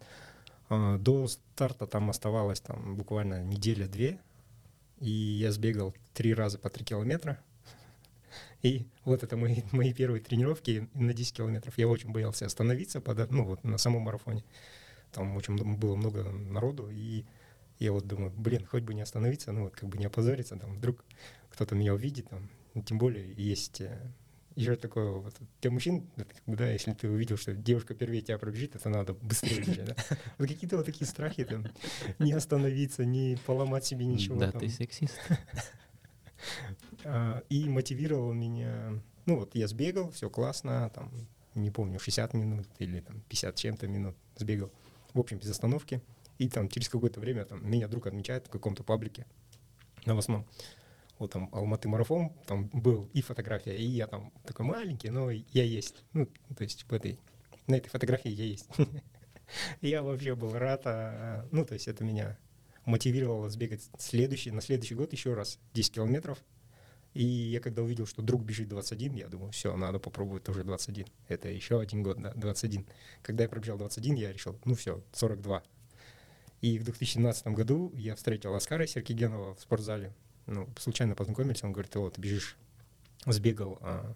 А, 0.68 0.98
до 0.98 1.26
старта 1.26 1.86
там 1.86 2.10
оставалось 2.10 2.60
там 2.60 2.96
буквально 2.96 3.42
неделя-две, 3.42 4.20
и 5.04 5.11
я 5.11 5.52
сбегал 5.52 5.94
три 6.14 6.32
раза 6.32 6.58
по 6.58 6.70
три 6.70 6.82
километра. 6.82 7.38
И 8.62 8.87
вот 9.04 9.23
это 9.23 9.37
мои, 9.37 9.61
мои 9.73 9.92
первые 9.92 10.23
тренировки 10.23 10.88
на 10.94 11.12
10 11.12 11.37
километров. 11.37 11.76
Я 11.76 11.88
очень 11.88 12.11
боялся 12.11 12.46
остановиться 12.46 13.02
под, 13.02 13.30
ну, 13.30 13.44
вот 13.44 13.62
на 13.64 13.76
самом 13.76 14.02
марафоне. 14.02 14.42
Там 15.12 15.37
очень 15.37 15.56
было 15.76 15.94
много 15.94 16.25
народу, 16.25 16.88
и 16.90 17.25
я 17.78 17.92
вот 17.92 18.06
думаю, 18.06 18.32
блин, 18.34 18.64
хоть 18.64 18.82
бы 18.82 18.94
не 18.94 19.02
остановиться, 19.02 19.52
ну 19.52 19.64
вот 19.64 19.76
как 19.76 19.88
бы 19.88 19.99
не 19.99 20.06
опозориться, 20.06 20.56
там 20.56 20.75
вдруг 20.75 21.04
кто-то 21.50 21.75
меня 21.75 21.94
увидит, 21.94 22.28
там, 22.30 22.50
тем 22.84 22.99
более 22.99 23.32
есть 23.34 23.80
э, 23.80 24.11
еще 24.56 24.76
такое 24.76 25.11
вот 25.11 25.34
для 25.61 25.70
мужчин, 25.70 26.08
да, 26.46 26.70
если 26.70 26.92
ты 26.92 27.08
увидел, 27.08 27.37
что 27.37 27.54
девушка 27.54 27.94
первее 27.94 28.23
тебя 28.23 28.38
пробежит, 28.38 28.76
это 28.76 28.88
надо 28.88 29.14
быстрее 29.14 29.84
да? 29.84 29.96
Вот 30.38 30.49
какие-то 30.49 30.76
вот 30.76 30.87
такие 30.87 31.06
страхи, 31.06 31.44
там, 31.44 31.66
не 32.18 32.32
остановиться, 32.32 33.04
не 33.04 33.37
поломать 33.46 33.84
себе 33.84 34.06
ничего. 34.06 34.38
Да, 34.38 34.52
там. 34.52 34.61
ты 34.61 34.68
сексист. 34.68 35.18
А, 37.06 37.42
и 37.49 37.68
мотивировал 37.68 38.32
меня, 38.32 39.00
ну 39.25 39.38
вот 39.38 39.54
я 39.54 39.66
сбегал, 39.66 40.11
все 40.11 40.28
классно, 40.28 40.90
там, 40.94 41.11
не 41.54 41.70
помню, 41.70 41.99
60 41.99 42.34
минут 42.34 42.66
или 42.78 43.00
там 43.00 43.23
50 43.28 43.54
чем-то 43.56 43.88
минут 43.88 44.14
сбегал, 44.37 44.70
в 45.12 45.20
общем, 45.20 45.38
без 45.38 45.50
остановки. 45.50 46.02
И 46.38 46.49
там 46.49 46.68
через 46.68 46.88
какое-то 46.88 47.20
время 47.20 47.44
там, 47.44 47.66
меня 47.68 47.88
друг 47.88 48.06
отмечает 48.06 48.46
в 48.46 48.50
каком-то 48.50 48.82
паблике 48.82 49.26
новостном. 50.04 50.46
Вот 51.18 51.33
там 51.33 51.49
Алматы 51.52 51.88
марафон, 51.88 52.33
там 52.47 52.68
был 52.73 53.09
и 53.12 53.23
фотография, 53.23 53.76
и 53.76 53.85
я 53.85 54.06
там 54.06 54.33
такой 54.44 54.66
маленький, 54.66 55.11
но 55.11 55.30
я 55.30 55.64
есть. 55.64 56.04
Ну, 56.12 56.26
то 56.56 56.64
есть 56.64 56.85
в 56.85 56.92
этой, 56.92 57.18
на 57.66 57.76
этой 57.76 57.88
фотографии 57.88 58.30
я 58.30 58.44
есть. 58.44 58.68
Я 59.83 60.02
вообще 60.02 60.35
был 60.35 60.54
рад, 60.54 60.83
а, 60.87 61.47
ну, 61.52 61.66
то 61.66 61.75
есть 61.75 61.87
это 61.87 62.02
меня 62.02 62.38
мотивировало 62.87 63.50
сбегать 63.50 63.83
следующий, 63.99 64.50
на 64.50 64.62
следующий 64.62 64.94
год 64.94 65.12
еще 65.12 65.35
раз 65.35 65.59
10 65.75 65.94
километров. 65.94 66.38
И 67.12 67.25
я 67.25 67.61
когда 67.61 67.83
увидел, 67.83 68.06
что 68.06 68.23
друг 68.23 68.42
бежит 68.42 68.68
21, 68.68 69.14
я 69.14 69.28
думаю, 69.28 69.52
все, 69.52 69.76
надо 69.76 70.00
попробовать 70.00 70.42
тоже 70.42 70.64
21. 70.64 71.06
Это 71.28 71.49
еще 71.49 71.80
один 71.80 72.02
год, 72.02 72.21
да, 72.21 72.33
21. 72.35 72.87
Когда 73.23 73.44
я 73.44 73.49
пробежал 73.49 73.78
21, 73.78 74.16
я 74.16 74.33
решил, 74.33 74.59
ну 74.64 74.75
все, 74.75 75.04
42. 75.12 75.62
И 76.61 76.78
в 76.78 76.85
2017 76.85 77.47
году 77.49 77.92
я 77.94 78.16
встретил 78.16 78.54
Оскара 78.54 78.87
Серкигенова 78.87 79.54
в 79.54 79.61
спортзале. 79.61 80.12
Ну, 80.46 80.68
случайно 80.78 81.14
познакомились, 81.14 81.62
он 81.64 81.72
говорит, 81.72 81.94
вот, 81.96 82.18
бежишь, 82.18 82.56
сбегал 83.26 83.78
а, 83.80 84.14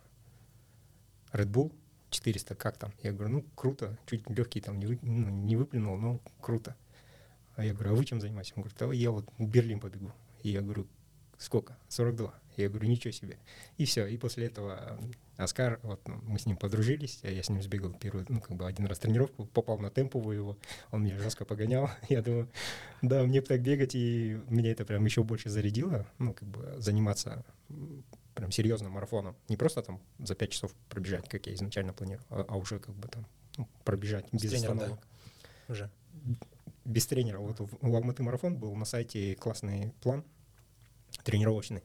Red 1.33 1.51
Bull 1.51 1.73
400, 2.11 2.55
как 2.55 2.77
там? 2.77 2.93
Я 3.03 3.13
говорю, 3.13 3.35
ну, 3.35 3.45
круто, 3.55 3.99
чуть 4.07 4.29
легкий 4.31 4.61
там 4.61 4.79
не, 4.79 4.87
вы, 4.87 4.99
ну, 5.03 5.29
не 5.29 5.57
выплюнул, 5.57 5.97
но 5.97 6.21
круто. 6.41 6.77
А 7.57 7.65
я 7.65 7.73
говорю, 7.73 7.93
а 7.93 7.95
вы 7.95 8.05
чем 8.05 8.21
занимаетесь? 8.21 8.53
Он 8.57 8.63
говорит, 8.63 8.83
а 8.83 8.93
я 8.95 9.11
вот 9.11 9.29
в 9.39 9.47
Берлин 9.47 9.81
побегу. 9.81 10.13
И 10.43 10.51
я 10.51 10.61
говорю, 10.61 10.87
сколько? 11.39 11.77
42. 11.89 12.35
Я 12.57 12.69
говорю, 12.69 12.89
ничего 12.89 13.13
себе. 13.13 13.39
И 13.77 13.85
все. 13.85 14.07
И 14.07 14.17
после 14.17 14.47
этого 14.47 14.99
Оскар, 15.37 15.79
вот 15.85 16.07
ну, 16.09 16.19
мы 16.25 16.41
с 16.41 16.47
ним 16.47 16.57
подружились, 16.57 17.21
я 17.23 17.41
с 17.41 17.49
ним 17.49 17.63
сбегал 17.63 17.93
первый, 17.93 18.25
ну, 18.29 18.41
как 18.41 18.57
бы 18.57 18.67
один 18.67 18.87
раз 18.87 18.99
тренировку, 18.99 19.47
попал 19.47 19.79
на 19.79 19.89
темповую 19.89 20.37
его, 20.37 20.59
он 20.91 21.05
меня 21.05 21.17
жестко 21.17 21.45
погонял. 21.45 21.89
Я 22.09 22.23
думаю, 22.23 22.51
да, 23.03 23.23
мне 23.23 23.41
так 23.41 23.63
бегать, 23.63 23.95
и 23.95 24.41
меня 24.49 24.73
это 24.73 24.85
прям 24.85 25.05
еще 25.05 25.23
больше 25.23 25.49
зарядило, 25.49 26.07
ну, 26.19 26.35
как 26.35 26.49
бы 26.49 26.75
заниматься 26.79 27.45
прям 28.35 28.51
серьезным 28.51 28.91
марафоном. 28.91 29.37
Не 29.49 29.57
просто 29.57 29.81
там 29.83 30.01
за 30.19 30.35
5 30.35 30.51
часов 30.51 30.75
пробежать, 30.89 31.29
как 31.29 31.47
я 31.47 31.55
изначально 31.55 31.93
планировал, 31.93 32.27
а, 32.31 32.47
а 32.49 32.57
уже 32.57 32.81
как 32.81 32.97
бы 32.97 33.07
там 33.07 33.25
ну, 33.57 33.69
пробежать 33.85 34.27
без, 34.33 34.43
без 34.43 34.51
тренера, 34.51 34.73
остановок. 34.73 35.01
Да. 35.69 35.73
Уже. 35.73 35.91
Без 36.85 37.07
тренера. 37.07 37.39
Вот 37.39 37.61
в, 37.61 37.69
в 37.81 37.95
Алматы 37.95 38.25
марафон 38.25 38.57
был 38.57 38.75
на 38.75 38.85
сайте 38.85 39.37
классный 39.37 39.93
план 40.01 40.25
тренировочный 41.25 41.83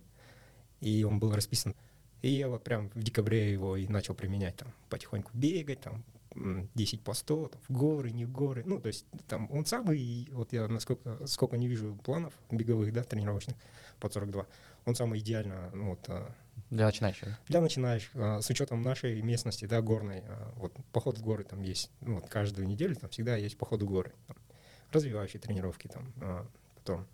и 0.83 1.03
он 1.03 1.19
был 1.19 1.33
расписан. 1.33 1.75
И 2.21 2.29
я 2.29 2.47
вот 2.47 2.63
прям 2.63 2.89
в 2.93 3.03
декабре 3.03 3.51
его 3.51 3.75
и 3.77 3.87
начал 3.87 4.13
применять, 4.13 4.55
там, 4.57 4.73
потихоньку 4.89 5.31
бегать, 5.33 5.81
там, 5.81 6.03
10 6.35 7.01
по 7.01 7.13
100, 7.13 7.47
там, 7.47 7.61
в 7.67 7.73
горы, 7.73 8.11
не 8.11 8.25
в 8.25 8.31
горы. 8.31 8.63
Ну, 8.65 8.79
то 8.79 8.87
есть 8.87 9.05
там 9.27 9.49
он 9.51 9.65
самый, 9.65 10.27
вот 10.31 10.51
я 10.51 10.67
насколько, 10.67 11.25
сколько 11.27 11.57
не 11.57 11.67
вижу 11.67 11.97
планов 12.03 12.33
беговых, 12.51 12.91
да, 12.93 13.03
тренировочных, 13.03 13.55
под 13.99 14.13
42, 14.13 14.45
он 14.85 14.95
самый 14.95 15.19
идеально, 15.19 15.69
ну, 15.73 15.91
вот, 15.91 15.99
а, 16.07 16.33
для 16.69 16.85
начинающих. 16.85 17.27
Для 17.47 17.61
начинающих, 17.61 18.09
а, 18.15 18.41
с 18.41 18.49
учетом 18.49 18.81
нашей 18.81 19.21
местности, 19.21 19.65
да, 19.65 19.81
горной, 19.81 20.23
а, 20.25 20.53
вот 20.57 20.73
поход 20.91 21.17
в 21.17 21.21
горы 21.21 21.43
там 21.43 21.61
есть, 21.61 21.91
ну, 22.01 22.15
вот 22.15 22.29
каждую 22.29 22.67
неделю 22.67 22.95
там 22.95 23.09
всегда 23.09 23.37
есть 23.37 23.57
поход 23.57 23.81
в 23.81 23.85
горы, 23.85 24.11
там, 24.27 24.37
развивающие 24.91 25.41
тренировки 25.41 25.87
там, 25.87 26.13
потом 26.75 27.07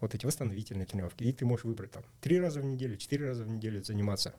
вот 0.00 0.14
эти 0.14 0.26
восстановительные 0.26 0.86
тренировки. 0.86 1.24
И 1.24 1.32
ты 1.32 1.46
можешь 1.46 1.64
выбрать 1.64 1.90
там 1.92 2.04
три 2.20 2.40
раза 2.40 2.60
в 2.60 2.64
неделю, 2.64 2.96
четыре 2.96 3.28
раза 3.28 3.44
в 3.44 3.48
неделю 3.48 3.82
заниматься. 3.82 4.34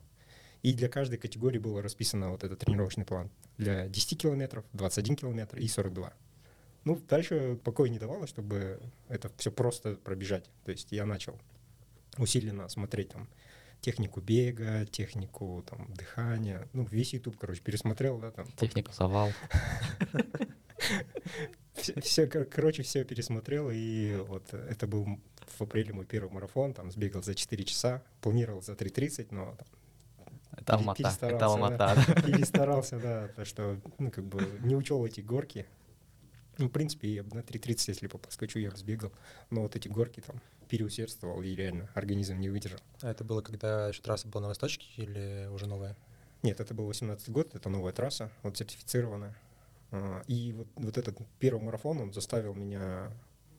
И 0.64 0.74
для 0.74 0.90
каждой 0.90 1.18
категории 1.18 1.60
было 1.60 1.82
расписано 1.82 2.32
вот 2.32 2.44
этот 2.44 2.60
тренировочный 2.60 3.06
план. 3.06 3.30
Для 3.58 3.88
10 3.88 4.20
километров, 4.20 4.66
21 4.74 5.16
километр 5.16 5.58
и 5.58 5.68
42. 5.68 6.14
Ну, 6.84 6.96
дальше 7.08 7.60
покоя 7.64 7.90
не 7.90 8.00
давало, 8.00 8.28
чтобы 8.28 8.80
это 9.08 9.32
все 9.38 9.52
просто 9.52 9.96
пробежать. 9.96 10.50
То 10.66 10.72
есть 10.72 10.92
я 10.92 11.06
начал 11.06 11.40
усиленно 12.18 12.68
смотреть 12.70 13.10
там 13.10 13.30
технику 13.82 14.22
бега, 14.22 14.86
технику 14.86 15.64
там 15.68 15.94
дыхания, 15.94 16.68
ну, 16.74 16.86
весь 16.90 17.14
YouTube, 17.14 17.38
короче, 17.38 17.62
пересмотрел, 17.62 18.18
да, 18.20 18.32
там. 18.32 18.48
Технику 18.54 18.92
завал. 18.92 19.32
Все, 21.74 22.00
все, 22.02 22.28
короче, 22.28 22.82
все 22.82 23.04
пересмотрел, 23.04 23.70
и 23.72 24.16
вот 24.28 24.52
это 24.54 24.88
был 24.88 25.20
в 25.52 25.62
апреле 25.62 25.94
мой 25.94 26.06
первый 26.06 26.32
марафон, 26.32 26.74
там 26.74 26.92
сбегал 26.92 27.24
за 27.24 27.36
4 27.36 27.64
часа, 27.64 28.04
планировал 28.22 28.62
за 28.62 28.74
3.30, 28.74 29.28
но 29.32 29.58
там, 30.26 30.38
это 30.58 30.74
Алмата, 30.76 31.18
это 31.22 31.46
Алмата. 31.46 31.78
Да, 31.78 32.22
перестарался, 32.22 33.00
да, 33.00 33.28
то, 33.30 33.46
что, 33.46 33.80
ну, 33.98 34.12
как 34.12 34.26
бы 34.26 34.42
не 34.62 34.76
учел 34.76 35.06
эти 35.06 35.22
горки. 35.22 35.66
Ну, 36.58 36.68
в 36.68 36.72
принципе, 36.72 37.10
я 37.10 37.24
бы 37.24 37.36
на 37.36 37.42
3.30, 37.42 37.84
если 37.88 38.08
бы 38.08 38.18
поскочу, 38.18 38.60
я 38.60 38.72
бы 38.72 38.78
сбегал. 38.78 39.12
Но 39.50 39.62
вот 39.62 39.76
эти 39.76 39.88
горки 39.88 40.22
там 40.22 40.42
переусердствовал, 40.68 41.42
и 41.42 41.56
реально 41.56 41.90
организм 41.94 42.40
не 42.40 42.50
выдержал. 42.50 42.80
А 43.02 43.12
это 43.12 43.24
было, 43.24 43.42
когда 43.42 43.90
еще 43.90 44.02
трасса 44.02 44.28
была 44.28 44.42
на 44.42 44.48
Восточке 44.50 44.88
или 44.96 45.48
уже 45.52 45.68
новая? 45.68 45.96
Нет, 46.44 46.60
это 46.60 46.74
был 46.74 46.86
18 46.86 47.30
год, 47.30 47.56
это 47.56 47.70
новая 47.70 47.94
трасса, 47.94 48.32
вот 48.44 48.58
сертифицированная. 48.58 49.36
А, 49.92 50.22
и 50.28 50.54
вот, 50.54 50.68
вот 50.76 50.98
этот 50.98 51.18
первый 51.40 51.62
марафон, 51.62 52.00
он 52.00 52.14
заставил 52.14 52.54
меня 52.54 53.12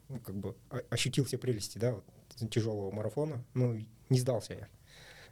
ну, 0.09 0.19
как 0.19 0.35
бы 0.35 0.55
ощутил 0.89 1.25
все 1.25 1.37
прелести, 1.37 1.77
да, 1.77 1.93
вот, 1.93 2.05
тяжелого 2.49 2.91
марафона. 2.91 3.43
Ну, 3.53 3.79
не 4.09 4.19
сдался 4.19 4.53
я. 4.53 4.67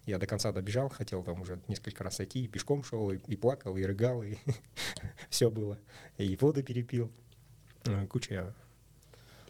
Я 0.06 0.20
до 0.20 0.28
конца 0.28 0.54
добежал, 0.54 0.88
хотел 0.88 1.24
там 1.24 1.42
уже 1.42 1.60
несколько 1.68 2.04
раз 2.04 2.16
сойти, 2.16 2.46
и 2.46 2.48
пешком 2.48 2.84
шел, 2.84 3.12
и, 3.12 3.18
и 3.28 3.36
плакал, 3.36 3.76
и 3.76 3.84
рыгал, 3.84 4.24
и 4.24 4.38
все 5.30 5.52
было. 5.52 5.78
И 6.18 6.38
воду 6.38 6.64
перепил. 6.64 7.12
Э, 7.86 8.08
куча. 8.08 8.54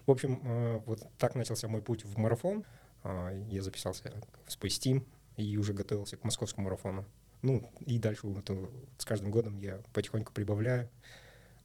В 0.08 0.12
общем, 0.12 0.42
э, 0.44 0.82
вот 0.86 1.06
так 1.18 1.36
начался 1.36 1.68
мой 1.68 1.82
путь 1.82 2.06
в 2.06 2.18
марафон. 2.18 2.66
А, 3.04 3.32
я 3.50 3.62
записался 3.62 4.12
в 4.46 4.50
Space 4.50 4.80
Team 4.80 5.06
и 5.36 5.58
уже 5.58 5.74
готовился 5.74 6.18
к 6.18 6.24
московскому 6.24 6.66
марафону. 6.66 7.06
Ну, 7.44 7.70
и 7.86 8.00
дальше 8.00 8.26
вот, 8.26 8.50
с 8.98 9.06
каждым 9.06 9.30
годом 9.30 9.60
я 9.60 9.80
потихоньку 9.94 10.34
прибавляю. 10.34 10.90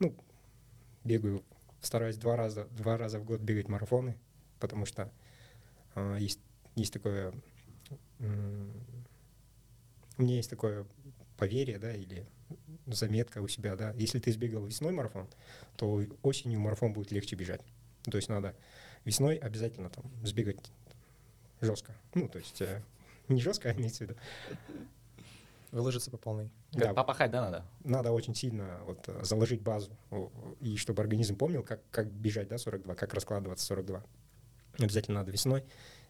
Ну, 0.00 0.14
бегаю 1.02 1.42
стараюсь 1.82 2.16
два 2.16 2.36
раза, 2.36 2.66
два 2.70 2.96
раза 2.96 3.18
в 3.18 3.24
год 3.24 3.40
бегать 3.40 3.68
марафоны, 3.68 4.16
потому 4.58 4.86
что 4.86 5.10
э, 5.94 6.16
есть, 6.20 6.40
есть 6.76 6.92
такое... 6.92 7.34
Э, 8.20 8.70
у 10.18 10.22
меня 10.22 10.36
есть 10.36 10.50
такое 10.50 10.86
поверье, 11.36 11.78
да, 11.78 11.92
или 11.92 12.26
заметка 12.86 13.40
у 13.40 13.48
себя, 13.48 13.76
да. 13.76 13.92
Если 13.92 14.18
ты 14.18 14.32
сбегал 14.32 14.64
весной 14.64 14.92
марафон, 14.92 15.26
то 15.76 16.04
осенью 16.22 16.60
марафон 16.60 16.92
будет 16.92 17.10
легче 17.10 17.36
бежать. 17.36 17.62
То 18.04 18.16
есть 18.16 18.28
надо 18.28 18.54
весной 19.04 19.36
обязательно 19.36 19.90
там 19.90 20.04
сбегать 20.24 20.72
жестко. 21.60 21.94
Ну, 22.14 22.28
то 22.28 22.38
есть 22.38 22.60
э, 22.60 22.82
не 23.28 23.40
жестко, 23.40 23.70
а 23.70 23.72
имеется 23.72 24.04
в 24.04 24.08
виду. 24.08 24.20
Выложиться 25.72 26.10
по 26.10 26.18
полной. 26.18 26.50
Да, 26.72 26.92
попахать, 26.92 27.30
да, 27.30 27.40
надо? 27.40 27.64
Надо 27.82 28.12
очень 28.12 28.34
сильно 28.34 28.78
вот, 28.84 29.08
заложить 29.22 29.62
базу, 29.62 29.90
и 30.60 30.76
чтобы 30.76 31.02
организм 31.02 31.36
помнил, 31.36 31.62
как, 31.62 31.80
как 31.90 32.10
бежать, 32.12 32.48
да, 32.48 32.58
42, 32.58 32.94
как 32.94 33.14
раскладываться 33.14 33.64
42. 33.66 34.04
Обязательно 34.78 35.20
надо 35.20 35.32
весной. 35.32 35.64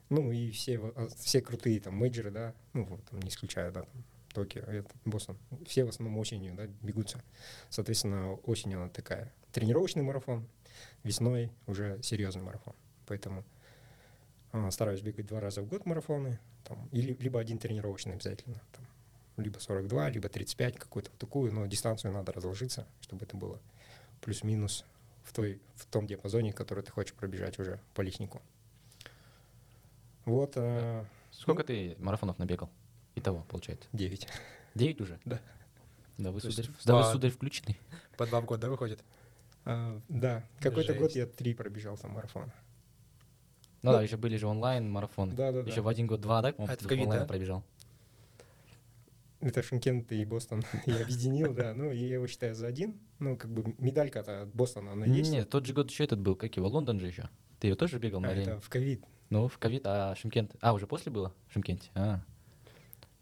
Ну 0.08 0.30
и 0.32 0.50
все, 0.50 0.78
а, 0.96 1.08
все 1.16 1.40
крутые 1.40 1.80
там 1.80 1.94
мейджеры, 1.94 2.30
да, 2.30 2.54
ну 2.74 2.84
вот, 2.84 3.04
там, 3.04 3.20
не 3.20 3.28
исключая, 3.28 3.70
да, 3.70 3.82
там, 3.82 4.04
Токио, 4.34 4.62
это, 4.62 4.90
Бостон, 5.04 5.38
все 5.66 5.84
в 5.84 5.90
основном 5.90 6.18
осенью, 6.18 6.54
да, 6.54 6.66
бегутся. 6.82 7.22
Соответственно, 7.70 8.34
осенью 8.44 8.80
она 8.80 8.88
такая 8.90 9.32
тренировочный 9.52 10.02
марафон, 10.02 10.46
весной 11.02 11.52
уже 11.66 12.02
серьезный 12.02 12.42
марафон. 12.42 12.74
Поэтому 13.06 13.44
а, 14.52 14.70
стараюсь 14.70 15.02
бегать 15.02 15.26
два 15.26 15.40
раза 15.40 15.62
в 15.62 15.68
год 15.68 15.86
марафоны, 15.86 16.38
там, 16.64 16.88
или, 16.92 17.14
либо 17.14 17.40
один 17.40 17.58
тренировочный 17.58 18.14
обязательно, 18.14 18.60
там, 18.72 18.86
либо 19.42 19.58
42, 19.58 20.10
либо 20.10 20.28
35, 20.28 20.78
какую-то 20.78 21.10
вот 21.10 21.18
такую, 21.18 21.52
но 21.52 21.66
дистанцию 21.66 22.12
надо 22.12 22.32
разложиться, 22.32 22.86
чтобы 23.00 23.24
это 23.24 23.36
было 23.36 23.58
плюс-минус 24.20 24.84
в, 25.24 25.32
той, 25.32 25.60
в 25.74 25.86
том 25.86 26.06
диапазоне, 26.06 26.52
который 26.52 26.82
ты 26.82 26.90
хочешь 26.90 27.14
пробежать 27.14 27.58
уже 27.58 27.80
по 27.94 28.00
личнику. 28.00 28.40
Вот. 30.24 30.52
А, 30.56 31.04
Сколько 31.30 31.62
ну, 31.62 31.66
ты 31.66 31.96
марафонов 31.98 32.38
набегал? 32.38 32.70
Итого, 33.14 33.44
получается? 33.48 33.88
Девять. 33.92 34.28
Девять 34.74 35.00
уже? 35.00 35.18
Да. 35.24 35.40
Да 36.18 36.30
вы, 36.30 36.40
сударь, 36.40 36.66
да 36.84 36.96
вы, 36.96 37.12
сударь, 37.12 37.30
включенный. 37.30 37.78
По 38.16 38.26
два 38.26 38.40
в 38.40 38.44
год, 38.44 38.60
да, 38.60 38.68
выходит? 38.68 39.02
А, 39.64 40.00
да. 40.08 40.44
Какой-то 40.60 40.94
год 40.94 41.12
я 41.12 41.26
три 41.26 41.54
пробежал 41.54 41.96
там 41.96 42.12
марафон. 42.12 42.52
Ну, 43.82 43.90
ну 43.90 43.96
да, 43.96 44.02
еще 44.02 44.16
были 44.16 44.36
же 44.36 44.46
онлайн 44.46 44.88
марафоны. 44.88 45.34
Да, 45.34 45.50
да, 45.50 45.60
еще 45.60 45.76
да. 45.76 45.82
в 45.82 45.88
один 45.88 46.06
год 46.06 46.20
два, 46.20 46.40
да, 46.40 46.54
а 46.56 46.72
это 46.72 46.86
ковид, 46.86 47.08
да? 47.08 47.24
пробежал. 47.24 47.64
Это 49.42 49.60
Шимкент 49.60 50.12
и 50.12 50.24
Бостон 50.24 50.62
я 50.86 51.02
объединил, 51.02 51.52
да. 51.52 51.74
Ну, 51.74 51.90
я 51.90 52.14
его 52.14 52.26
считаю 52.28 52.54
за 52.54 52.68
один. 52.68 53.00
Ну, 53.18 53.36
как 53.36 53.50
бы 53.50 53.74
медалька-то 53.78 54.42
от 54.42 54.54
Бостона, 54.54 54.92
она 54.92 55.04
есть. 55.04 55.32
Нет, 55.32 55.50
тот 55.50 55.66
же 55.66 55.74
год 55.74 55.90
еще 55.90 56.04
этот 56.04 56.20
был, 56.20 56.36
как 56.36 56.56
его, 56.56 56.68
Лондон 56.68 57.00
же 57.00 57.08
еще. 57.08 57.28
Ты 57.58 57.68
ее 57.68 57.74
тоже 57.74 57.98
бегал 57.98 58.20
на 58.20 58.28
а, 58.28 58.32
это 58.32 58.60
в 58.60 58.68
ковид. 58.68 59.04
Ну, 59.30 59.48
в 59.48 59.58
ковид, 59.58 59.82
а 59.84 60.14
Шимкент... 60.14 60.54
А, 60.60 60.72
уже 60.72 60.86
после 60.86 61.10
было 61.10 61.34
в 61.48 61.52
Шимкенте? 61.52 61.90
А. 61.94 62.20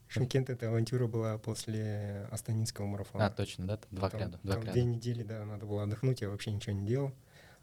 Шимкент 0.08 0.50
эта 0.50 0.68
авантюра 0.68 1.06
была 1.06 1.38
после 1.38 2.26
Астанинского 2.30 2.86
марафона. 2.86 3.26
А, 3.26 3.30
точно, 3.30 3.66
да? 3.66 3.80
Два 3.90 4.10
там, 4.10 4.20
ряда. 4.20 4.40
Два 4.42 4.56
там 4.56 4.64
две 4.72 4.84
недели, 4.84 5.22
да, 5.22 5.44
надо 5.44 5.66
было 5.66 5.84
отдохнуть, 5.84 6.20
я 6.20 6.28
вообще 6.28 6.50
ничего 6.50 6.74
не 6.74 6.86
делал. 6.86 7.12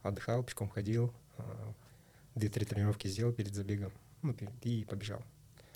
Отдыхал, 0.01 0.43
пешком 0.43 0.69
ходил, 0.69 1.13
а, 1.37 1.73
две-три 2.35 2.65
тренировки 2.65 3.07
сделал 3.07 3.33
перед 3.33 3.53
забегом, 3.53 3.91
ну, 4.21 4.35
и 4.61 4.85
побежал. 4.85 5.21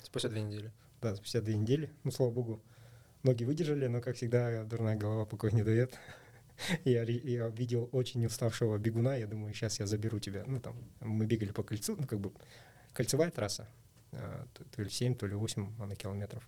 Спустя 0.02 0.30
две 0.30 0.42
недели. 0.42 0.72
Да, 1.00 1.14
спустя 1.14 1.40
две 1.40 1.56
недели. 1.56 1.90
Ну, 2.04 2.10
слава 2.10 2.30
богу, 2.30 2.62
ноги 3.22 3.44
выдержали, 3.44 3.86
но, 3.86 4.00
как 4.00 4.16
всегда, 4.16 4.64
дурная 4.64 4.96
голова 4.96 5.24
покой 5.24 5.52
не 5.52 5.62
дает. 5.62 5.98
Я, 6.84 7.02
я 7.02 7.48
видел 7.48 7.88
очень 7.92 8.24
уставшего 8.26 8.78
бегуна, 8.78 9.16
я 9.16 9.26
думаю, 9.26 9.52
сейчас 9.54 9.80
я 9.80 9.86
заберу 9.86 10.20
тебя. 10.20 10.44
Ну, 10.46 10.60
там, 10.60 10.76
мы 11.00 11.26
бегали 11.26 11.50
по 11.50 11.62
кольцу, 11.62 11.96
ну, 11.98 12.06
как 12.06 12.20
бы, 12.20 12.30
кольцевая 12.92 13.30
трасса, 13.30 13.66
а, 14.12 14.46
то, 14.70 14.82
ли 14.82 14.90
7, 14.90 15.14
то 15.14 15.26
ли 15.26 15.34
8 15.34 15.82
она 15.82 15.96
километров. 15.96 16.46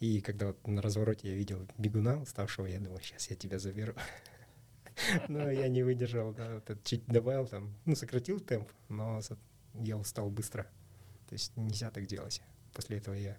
И 0.00 0.20
когда 0.20 0.48
вот 0.48 0.66
на 0.66 0.80
развороте 0.80 1.28
я 1.28 1.34
видел 1.34 1.66
бегуна 1.76 2.20
уставшего, 2.20 2.66
я 2.66 2.78
думаю, 2.78 3.00
сейчас 3.00 3.30
я 3.30 3.36
тебя 3.36 3.58
заберу. 3.58 3.94
Но 5.28 5.50
я 5.50 5.68
не 5.68 5.82
выдержал, 5.82 6.32
да, 6.32 6.62
чуть 6.84 7.04
добавил 7.06 7.46
там, 7.46 7.74
ну, 7.86 7.96
сократил 7.96 8.38
темп, 8.38 8.70
но 8.88 9.20
я 9.74 9.96
устал 9.96 10.30
быстро. 10.30 10.64
То 11.28 11.34
есть 11.34 11.56
нельзя 11.56 11.90
так 11.90 12.06
делать. 12.06 12.42
После 12.74 12.98
этого 12.98 13.14
я 13.14 13.36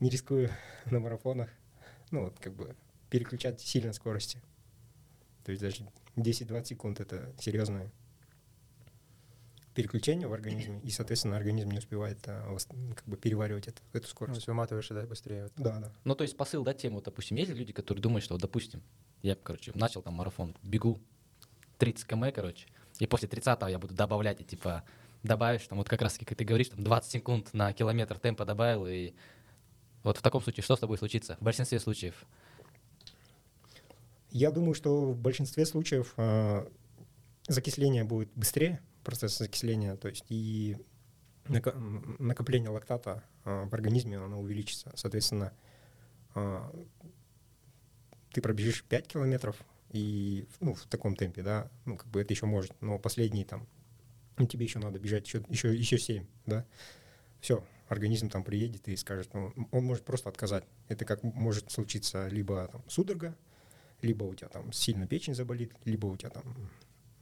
не 0.00 0.10
рискую 0.10 0.50
на 0.86 1.00
марафонах, 1.00 1.50
ну, 2.10 2.24
вот 2.24 2.38
как 2.38 2.54
бы 2.54 2.74
переключать 3.10 3.60
сильно 3.60 3.92
скорости. 3.92 4.40
То 5.44 5.52
есть 5.52 5.62
даже 5.62 5.88
10-20 6.16 6.64
секунд— 6.64 7.00
это 7.00 7.32
серьезное 7.38 7.90
переключение 9.74 10.26
в 10.26 10.32
организме, 10.32 10.80
и, 10.82 10.90
соответственно, 10.90 11.36
организм 11.36 11.70
не 11.70 11.78
успевает 11.78 12.18
а, 12.26 12.48
ну, 12.72 12.94
как 12.94 13.04
бы 13.04 13.16
переваривать 13.18 13.68
это, 13.68 13.82
эту 13.92 14.04
Ну, 14.04 14.08
скорость. 14.08 14.36
если 14.38 14.50
выматываешь, 14.50 14.88
да, 14.88 15.02
быстрее. 15.02 15.42
вот. 15.44 15.52
Да, 15.56 15.78
да. 15.78 15.92
Ну, 16.04 16.14
то 16.14 16.22
есть 16.22 16.34
посыл, 16.34 16.64
да, 16.64 16.72
тему, 16.72 16.96
вот, 16.96 17.04
допустим, 17.04 17.36
есть 17.36 17.50
люди, 17.50 17.74
которые 17.74 18.00
думают, 18.00 18.24
что, 18.24 18.34
вот, 18.34 18.40
допустим, 18.40 18.82
я, 19.22 19.34
короче, 19.34 19.72
начал 19.74 20.00
там 20.00 20.14
марафон, 20.14 20.56
бегу 20.62 20.98
30 21.76 22.06
км, 22.06 22.32
короче, 22.32 22.66
и 22.98 23.06
после 23.06 23.28
30 23.28 23.60
я 23.68 23.78
буду 23.78 23.92
добавлять, 23.94 24.40
и 24.40 24.44
типа 24.44 24.82
добавишь, 25.22 25.66
там, 25.66 25.76
вот 25.76 25.88
как 25.90 26.00
раз 26.00 26.16
как 26.16 26.34
ты 26.34 26.44
говоришь, 26.44 26.70
там 26.70 26.82
20 26.82 27.10
секунд 27.10 27.52
на 27.52 27.74
километр 27.74 28.18
темпа 28.18 28.46
добавил, 28.46 28.86
и 28.86 29.12
вот 30.06 30.18
в 30.18 30.22
таком 30.22 30.42
случае 30.42 30.62
что 30.62 30.76
с 30.76 30.80
тобой 30.80 30.98
случится? 30.98 31.36
В 31.40 31.44
большинстве 31.44 31.78
случаев. 31.80 32.24
Я 34.30 34.50
думаю, 34.50 34.74
что 34.74 35.12
в 35.12 35.18
большинстве 35.18 35.66
случаев 35.66 36.14
а, 36.16 36.68
закисление 37.48 38.04
будет 38.04 38.30
быстрее, 38.34 38.80
процесс 39.02 39.38
закисления, 39.38 39.96
то 39.96 40.08
есть 40.08 40.24
и 40.28 40.76
накопление 41.48 42.70
лактата 42.70 43.22
а, 43.44 43.66
в 43.66 43.74
организме, 43.74 44.18
оно 44.18 44.40
увеличится. 44.40 44.92
Соответственно, 44.94 45.52
а, 46.34 46.70
ты 48.32 48.40
пробежишь 48.40 48.84
5 48.84 49.08
километров, 49.08 49.56
и 49.90 50.46
ну, 50.60 50.74
в 50.74 50.84
таком 50.86 51.16
темпе, 51.16 51.42
да, 51.42 51.70
ну, 51.84 51.96
как 51.96 52.08
бы 52.08 52.20
это 52.20 52.32
еще 52.34 52.46
может, 52.46 52.72
но 52.82 52.98
последние 52.98 53.44
там, 53.44 53.66
ну, 54.36 54.46
тебе 54.46 54.66
еще 54.66 54.78
надо 54.78 54.98
бежать 54.98 55.26
еще, 55.26 55.42
еще, 55.48 55.74
еще 55.74 55.98
7, 55.98 56.26
да, 56.44 56.66
все, 57.40 57.64
организм 57.88 58.28
там 58.28 58.44
приедет 58.44 58.88
и 58.88 58.96
скажет, 58.96 59.32
ну, 59.34 59.52
он 59.70 59.84
может 59.84 60.04
просто 60.04 60.28
отказать. 60.28 60.64
Это 60.88 61.04
как 61.04 61.22
может 61.22 61.70
случиться 61.70 62.28
либо 62.28 62.68
там 62.68 62.82
судорога, 62.88 63.36
либо 64.02 64.24
у 64.24 64.34
тебя 64.34 64.48
там 64.48 64.72
сильно 64.72 65.06
печень 65.06 65.34
заболит, 65.34 65.72
либо 65.84 66.06
у 66.06 66.16
тебя 66.16 66.30
там, 66.30 66.70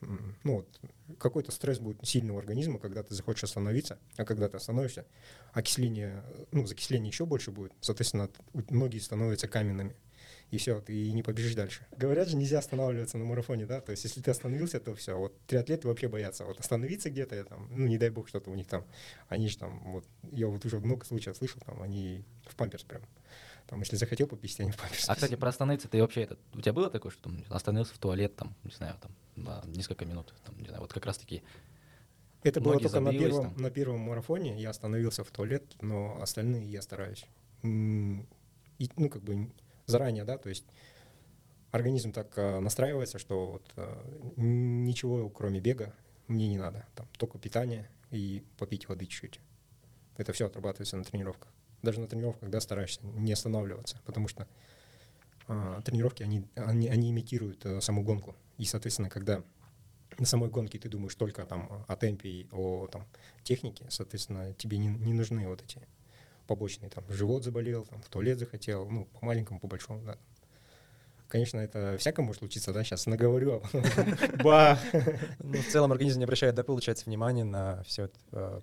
ну 0.01 0.57
вот, 0.57 0.81
какой-то 1.19 1.53
стресс 1.53 1.79
будет 1.79 2.05
сильного 2.07 2.39
организма, 2.39 2.79
когда 2.79 3.03
ты 3.03 3.15
захочешь 3.15 3.45
остановиться, 3.45 3.99
а 4.17 4.25
когда 4.25 4.49
ты 4.49 4.57
остановишься, 4.57 5.07
окисление, 5.53 6.25
ну, 6.51 6.67
закисление 6.67 7.09
еще 7.09 7.27
больше 7.27 7.51
будет, 7.51 7.73
соответственно, 7.81 8.29
ноги 8.71 8.99
становятся 8.99 9.49
каменными, 9.49 9.95
и 10.55 10.59
все, 10.59 10.81
ты 10.81 11.11
не 11.11 11.23
побежишь 11.23 11.55
дальше. 11.55 11.85
Говорят 11.97 12.29
же, 12.29 12.37
нельзя 12.37 12.59
останавливаться 12.59 13.19
на 13.19 13.25
марафоне, 13.25 13.67
да, 13.67 13.81
то 13.81 13.91
есть 13.91 14.05
если 14.05 14.21
ты 14.21 14.31
остановился, 14.31 14.79
то 14.79 14.95
все, 14.95 15.19
вот 15.19 15.37
триатлеты 15.47 15.89
вообще 15.89 16.07
боятся, 16.07 16.45
вот 16.45 16.61
остановиться 16.61 17.11
где-то, 17.11 17.35
я 17.35 17.45
там, 17.45 17.69
ну, 17.73 17.89
не 17.89 17.99
дай 17.99 18.11
бог, 18.11 18.29
что-то 18.29 18.51
у 18.51 18.55
них 18.55 18.69
там, 18.69 18.85
они 19.29 19.49
же 19.49 19.59
там, 19.59 19.81
вот, 19.93 20.05
я 20.31 20.47
вот 20.47 20.65
уже 20.65 20.79
много 20.79 21.05
случаев 21.05 21.37
слышал, 21.37 21.61
там, 21.67 21.83
они 21.83 22.25
в 22.47 22.55
памперс 22.55 22.85
прям, 22.85 23.03
там, 23.67 23.81
если 23.81 23.97
захотел 23.97 24.29
пописать, 24.29 24.61
они 24.61 24.71
в 24.71 24.77
памперс. 24.77 25.09
А, 25.09 25.15
кстати, 25.17 25.35
про 25.35 25.49
остановиться, 25.49 25.89
ты 25.89 26.01
вообще, 26.01 26.23
это, 26.23 26.39
у 26.53 26.61
тебя 26.61 26.73
было 26.73 26.89
такое, 26.89 27.11
что 27.11 27.23
там, 27.23 27.45
остановился 27.49 27.95
в 27.95 27.99
туалет, 27.99 28.37
там, 28.37 28.55
не 28.63 28.71
знаю, 28.75 28.95
там, 29.01 29.11
на 29.35 29.63
несколько 29.67 30.05
минут, 30.05 30.33
там, 30.45 30.57
не 30.61 30.69
знаю, 30.69 30.83
вот 30.83 30.93
как 30.93 31.05
раз 31.05 31.19
таки, 31.19 31.43
Это 32.45 32.61
было 32.61 32.79
только 32.79 33.01
на 33.01 33.11
первом, 33.11 33.55
там. 33.55 33.63
на 33.63 33.71
первом 33.71 34.01
марафоне. 34.01 34.61
Я 34.61 34.71
остановился 34.71 35.25
в 35.25 35.31
туалет, 35.33 35.65
но 35.81 36.21
остальные 36.23 36.71
я 36.71 36.81
стараюсь. 36.83 37.25
и, 37.63 38.91
ну, 38.97 39.09
как 39.09 39.23
бы 39.23 39.51
заранее, 39.87 40.25
да, 40.25 40.39
то 40.39 40.49
есть 40.49 40.65
организм 41.71 42.13
так 42.13 42.33
а, 42.37 42.61
настраивается, 42.61 43.19
что 43.19 43.47
вот 43.53 43.73
а, 43.77 44.33
ничего, 44.37 45.29
кроме 45.29 45.61
бега, 45.61 45.95
мне 46.29 46.49
не 46.49 46.59
надо. 46.59 46.87
Там 46.95 47.07
только 47.19 47.39
питание 47.39 47.89
и 48.11 48.43
попить 48.59 48.89
воды 48.89 49.07
чуть-чуть. 49.07 49.41
Это 50.17 50.33
все 50.33 50.47
отрабатывается 50.47 50.97
на 50.97 51.05
тренировках. 51.05 51.53
Даже 51.83 52.01
на 52.01 52.07
тренировках, 52.07 52.49
да, 52.49 52.61
стараешься 52.61 53.01
не 53.05 53.33
останавливаться, 53.33 54.01
потому 54.05 54.29
что 54.29 54.47
а, 55.49 55.83
тренировки, 55.83 56.23
они, 56.23 56.47
они, 56.55 56.89
они 56.89 57.11
имитируют 57.11 57.65
а, 57.67 57.81
саму 57.81 58.03
гонку. 58.03 58.35
И, 58.57 58.65
соответственно, 58.65 59.11
когда 59.11 59.43
на 60.19 60.27
самой 60.27 60.49
гонке 60.49 60.79
ты 60.79 60.89
думаешь 60.89 61.15
только 61.15 61.45
там 61.45 61.85
о 61.89 61.97
темпе 61.97 62.47
о 62.53 62.87
там, 62.87 63.05
технике, 63.43 63.87
соответственно, 63.91 64.55
тебе 64.55 64.79
не, 64.79 64.87
не 64.87 65.13
нужны 65.13 65.49
вот 65.49 65.63
эти 65.63 65.81
побочные, 66.47 66.91
там, 66.91 67.05
живот 67.09 67.45
заболел, 67.45 67.85
там, 67.85 68.01
в 68.03 68.09
туалет 68.09 68.39
захотел, 68.39 68.89
ну, 68.89 69.07
по 69.07 69.27
маленькому, 69.27 69.61
по 69.61 69.67
большому, 69.67 70.03
да. 70.05 70.19
Конечно, 71.29 71.59
это 71.59 71.97
всякое 71.99 72.23
может 72.23 72.39
случиться, 72.41 72.73
да, 72.73 72.85
сейчас 72.85 73.07
наговорю, 73.07 73.55
а 73.55 73.61
потом 73.61 73.83
ба. 74.45 74.79
Ну, 75.41 75.61
в 75.61 75.67
целом 75.67 75.91
организм 75.91 76.19
не 76.19 76.25
обращает, 76.25 76.55
да, 76.55 76.63
получается, 76.63 77.07
внимания 77.07 77.45
на 77.45 77.83
все 77.85 78.09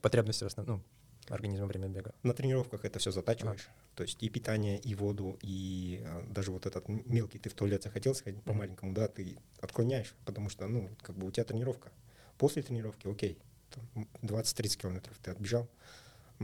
потребности 0.02 0.44
в 0.44 0.48
основном, 0.48 0.84
ну, 1.28 1.36
организма 1.36 1.65
во 1.65 1.67
время 1.67 1.88
бега. 1.89 2.13
На 2.24 2.34
тренировках 2.34 2.86
это 2.86 3.00
все 3.00 3.12
затачиваешь, 3.12 3.67
то 3.96 4.04
есть 4.04 4.22
и 4.24 4.30
питание, 4.30 4.80
и 4.80 4.96
воду, 4.96 5.38
и 5.41 6.02
а, 6.06 6.26
даже 6.30 6.52
вот 6.52 6.65
этот 6.65 6.88
мелкий, 6.88 7.39
ты 7.39 7.50
в 7.50 7.54
туалет 7.54 7.84
захотел 7.84 8.15
сходить 8.15 8.44
по 8.44 8.52
Мгм. 8.52 8.60
маленькому, 8.60 8.94
да, 8.94 9.08
ты 9.08 9.38
отклоняешь, 9.60 10.13
потому 10.26 10.50
что, 10.50 10.67
ну, 10.67 10.89
как 11.02 11.17
бы 11.17 11.28
у 11.28 11.32
тебя 11.32 11.44
тренировка. 11.44 11.91
После 12.38 12.63
тренировки, 12.63 13.08
окей, 13.08 13.38
там, 13.70 14.08
20-30 14.22 14.78
километров 14.78 15.17
ты 15.22 15.32
отбежал, 15.32 15.67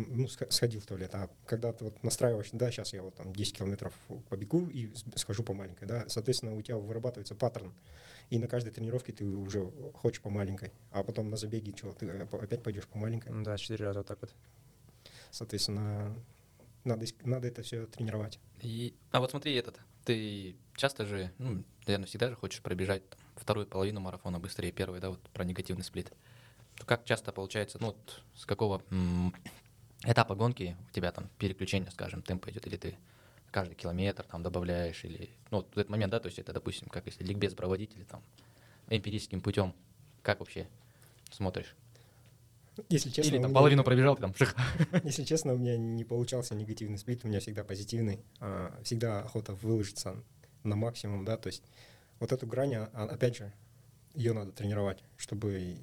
ну, 0.05 0.27
сх- 0.27 0.49
сходил 0.51 0.79
в 0.81 0.85
туалет, 0.85 1.13
а 1.15 1.29
когда 1.45 1.73
ты 1.73 1.85
вот 1.85 2.03
настраиваешь, 2.03 2.49
да, 2.51 2.69
сейчас 2.71 2.93
я 2.93 3.01
вот 3.01 3.15
там 3.15 3.33
10 3.33 3.57
километров 3.57 3.93
побегу 4.29 4.67
и 4.67 4.91
схожу 5.15 5.43
по 5.43 5.53
маленькой, 5.53 5.87
да, 5.87 6.05
соответственно, 6.07 6.55
у 6.55 6.61
тебя 6.61 6.77
вырабатывается 6.77 7.35
паттерн, 7.35 7.73
и 8.29 8.37
на 8.37 8.47
каждой 8.47 8.71
тренировке 8.71 9.11
ты 9.13 9.25
уже 9.25 9.71
хочешь 9.95 10.21
по 10.21 10.29
маленькой, 10.29 10.71
а 10.91 11.03
потом 11.03 11.29
на 11.29 11.37
забеге 11.37 11.73
что, 11.75 11.93
ты 11.93 12.07
опа- 12.09 12.39
опять 12.41 12.61
пойдешь 12.63 12.87
по 12.87 12.97
маленькой, 12.97 13.43
Да, 13.43 13.57
четыре 13.57 13.85
раза 13.85 13.99
вот 13.99 14.07
так 14.07 14.19
вот. 14.21 14.33
соответственно, 15.31 16.15
надо, 16.83 17.05
надо 17.23 17.47
это 17.47 17.61
все 17.63 17.85
тренировать. 17.87 18.39
И, 18.61 18.93
а 19.11 19.19
вот 19.19 19.31
смотри, 19.31 19.53
этот, 19.55 19.79
ты 20.05 20.55
часто 20.75 21.05
же, 21.05 21.31
ну, 21.37 21.63
наверное, 21.85 22.07
всегда 22.07 22.29
же 22.29 22.35
хочешь 22.35 22.61
пробежать 22.61 23.07
там, 23.09 23.19
вторую 23.35 23.67
половину 23.67 23.99
марафона 23.99 24.39
быстрее 24.39 24.71
первой, 24.71 24.99
да, 24.99 25.09
вот 25.09 25.21
про 25.33 25.43
негативный 25.43 25.83
сплит. 25.83 26.11
Как 26.85 27.05
часто 27.05 27.31
получается, 27.31 27.77
ну, 27.81 27.87
вот 27.87 28.23
с 28.35 28.45
какого 28.45 28.81
этапа 30.03 30.35
гонки 30.35 30.75
у 30.89 30.93
тебя 30.93 31.11
там 31.11 31.29
переключение, 31.37 31.91
скажем, 31.91 32.21
темпа 32.21 32.49
идет, 32.49 32.67
или 32.67 32.77
ты 32.77 32.95
каждый 33.51 33.75
километр 33.75 34.23
там 34.23 34.43
добавляешь, 34.43 35.03
или, 35.05 35.29
ну, 35.51 35.57
вот 35.57 35.71
этот 35.71 35.89
момент, 35.89 36.11
да, 36.11 36.19
то 36.19 36.27
есть 36.27 36.37
это, 36.39 36.53
допустим, 36.53 36.87
как 36.89 37.05
если 37.05 37.23
ликбез 37.23 37.53
проводить, 37.53 37.95
или 37.95 38.03
там 38.03 38.21
эмпирическим 38.89 39.41
путем, 39.41 39.73
как 40.21 40.39
вообще 40.39 40.67
смотришь? 41.31 41.75
Если 42.89 43.09
честно, 43.09 43.29
или 43.29 43.37
там 43.41 43.49
меня- 43.49 43.55
половину 43.55 43.83
пробежал, 43.83 44.15
ты 44.15 44.21
там 44.21 44.35
ших. 44.35 44.55
Если 45.03 45.23
честно, 45.23 45.53
у 45.53 45.57
меня 45.57 45.77
не 45.77 46.03
получался 46.03 46.53
негативный 46.53 46.99
сплит, 46.99 47.25
у 47.25 47.27
меня 47.27 47.39
всегда 47.39 47.63
позитивный. 47.63 48.19
а, 48.39 48.79
Всегда 48.83 49.21
охота 49.21 49.53
выложиться 49.55 50.21
на 50.63 50.75
максимум, 50.75 51.25
да, 51.25 51.37
то 51.37 51.47
есть 51.47 51.63
вот 52.19 52.31
эту 52.31 52.45
грань, 52.45 52.75
а, 52.75 52.89
а, 52.93 53.05
опять 53.05 53.37
же, 53.37 53.51
ее 54.13 54.33
надо 54.33 54.51
тренировать, 54.51 54.99
чтобы 55.17 55.79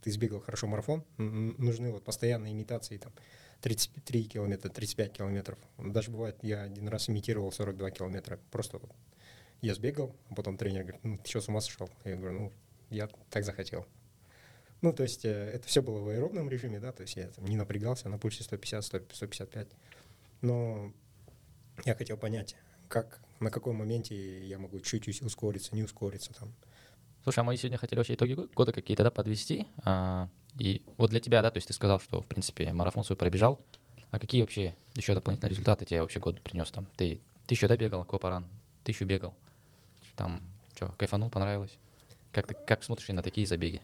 ты 0.00 0.10
сбегал 0.10 0.40
хорошо 0.40 0.66
марафон. 0.68 1.04
Нужны 1.18 1.92
вот 1.92 2.02
постоянные 2.04 2.54
имитации, 2.54 2.96
там, 2.96 3.12
33 3.62 4.24
километра, 4.24 4.68
35 4.68 5.12
километров. 5.12 5.58
Даже 5.78 6.10
бывает, 6.10 6.36
я 6.42 6.62
один 6.62 6.88
раз 6.88 7.08
имитировал 7.08 7.52
42 7.52 7.90
километра. 7.92 8.38
Просто 8.50 8.78
вот 8.78 8.90
я 9.60 9.74
сбегал, 9.74 10.14
а 10.28 10.34
потом 10.34 10.56
тренер 10.56 10.82
говорит, 10.82 11.04
ну, 11.04 11.16
ты 11.18 11.30
что, 11.30 11.40
с 11.40 11.48
ума 11.48 11.60
сошел? 11.60 11.88
Я 12.04 12.16
говорю, 12.16 12.40
ну, 12.40 12.52
я 12.90 13.08
так 13.30 13.44
захотел. 13.44 13.86
Ну, 14.80 14.92
то 14.92 15.04
есть 15.04 15.24
э, 15.24 15.30
это 15.54 15.68
все 15.68 15.80
было 15.80 16.00
в 16.00 16.08
аэробном 16.08 16.50
режиме, 16.50 16.80
да, 16.80 16.90
то 16.90 17.02
есть 17.02 17.14
я 17.14 17.28
там 17.28 17.44
не 17.44 17.56
напрягался 17.56 18.08
на 18.08 18.18
пульсе 18.18 18.42
150, 18.42 18.84
100, 18.84 18.98
155. 19.12 19.68
Но 20.40 20.92
я 21.84 21.94
хотел 21.94 22.16
понять, 22.16 22.56
как, 22.88 23.20
на 23.38 23.52
каком 23.52 23.76
моменте 23.76 24.44
я 24.44 24.58
могу 24.58 24.80
чуть-чуть 24.80 25.22
ускориться, 25.22 25.76
не 25.76 25.84
ускориться 25.84 26.34
там. 26.34 26.52
Слушай, 27.22 27.38
а 27.38 27.42
мы 27.44 27.56
сегодня 27.56 27.78
хотели 27.78 28.00
вообще 28.00 28.14
итоги 28.14 28.32
го- 28.32 28.48
года 28.56 28.72
какие-то, 28.72 29.04
да, 29.04 29.12
подвести. 29.12 29.68
А, 29.84 30.28
и 30.58 30.82
вот 30.98 31.10
для 31.10 31.20
тебя, 31.20 31.42
да, 31.42 31.50
то 31.50 31.58
есть 31.58 31.68
ты 31.68 31.72
сказал, 31.72 32.00
что, 32.00 32.20
в 32.20 32.26
принципе, 32.26 32.72
марафон 32.72 33.04
свой 33.04 33.16
пробежал. 33.16 33.60
А 34.10 34.18
какие 34.18 34.42
вообще 34.42 34.74
еще 34.94 35.14
дополнительные 35.14 35.50
результаты 35.50 35.86
тебе 35.86 36.02
вообще 36.02 36.20
год 36.20 36.40
принес 36.42 36.70
там? 36.70 36.86
Ты 36.96 37.20
тысячу, 37.46 37.68
да, 37.68 37.76
бегал, 37.76 38.04
Копаран? 38.04 38.46
Тысячу 38.84 39.06
бегал. 39.06 39.34
Там, 40.16 40.42
что, 40.74 40.88
кайфанул, 40.98 41.30
понравилось? 41.30 41.78
Как 42.32 42.46
ты 42.46 42.54
как 42.54 42.82
смотришь 42.84 43.08
на 43.08 43.22
такие 43.22 43.46
забеги? 43.46 43.80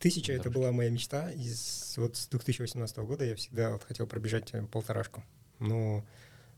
Тысяча 0.00 0.32
это 0.32 0.50
была 0.50 0.72
моя 0.72 0.90
мечта. 0.90 1.30
И 1.30 1.44
с, 1.44 1.94
вот 1.96 2.16
с 2.16 2.26
2018 2.28 2.98
года 2.98 3.24
я 3.24 3.36
всегда 3.36 3.70
вот 3.70 3.84
хотел 3.84 4.06
пробежать 4.06 4.52
э, 4.52 4.62
полторашку. 4.64 5.22
Но 5.60 6.04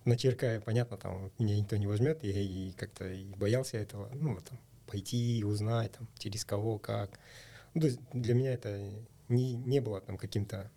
на 0.05 0.17
ЧРК, 0.17 0.65
понятно, 0.65 0.97
там 0.97 1.31
меня 1.39 1.57
никто 1.57 1.77
не 1.77 1.87
возьмет, 1.87 2.25
и, 2.25 2.31
и 2.31 2.73
как-то 2.73 3.07
и 3.07 3.25
боялся 3.25 3.77
этого. 3.77 4.11
Ну, 4.15 4.35
вот, 4.35 4.45
там, 4.45 4.59
пойти, 4.87 5.45
узнать, 5.45 5.93
там, 5.93 6.09
через 6.19 6.45
кого, 6.45 6.79
как. 6.79 7.21
Ну, 7.79 7.83
то 7.83 7.87
есть 7.87 8.01
для 8.13 8.35
меня 8.35 8.55
это 8.55 8.91
не, 9.29 9.55
не 9.55 9.79
было 9.79 10.01
там 10.01 10.19
каким-то 10.19 10.69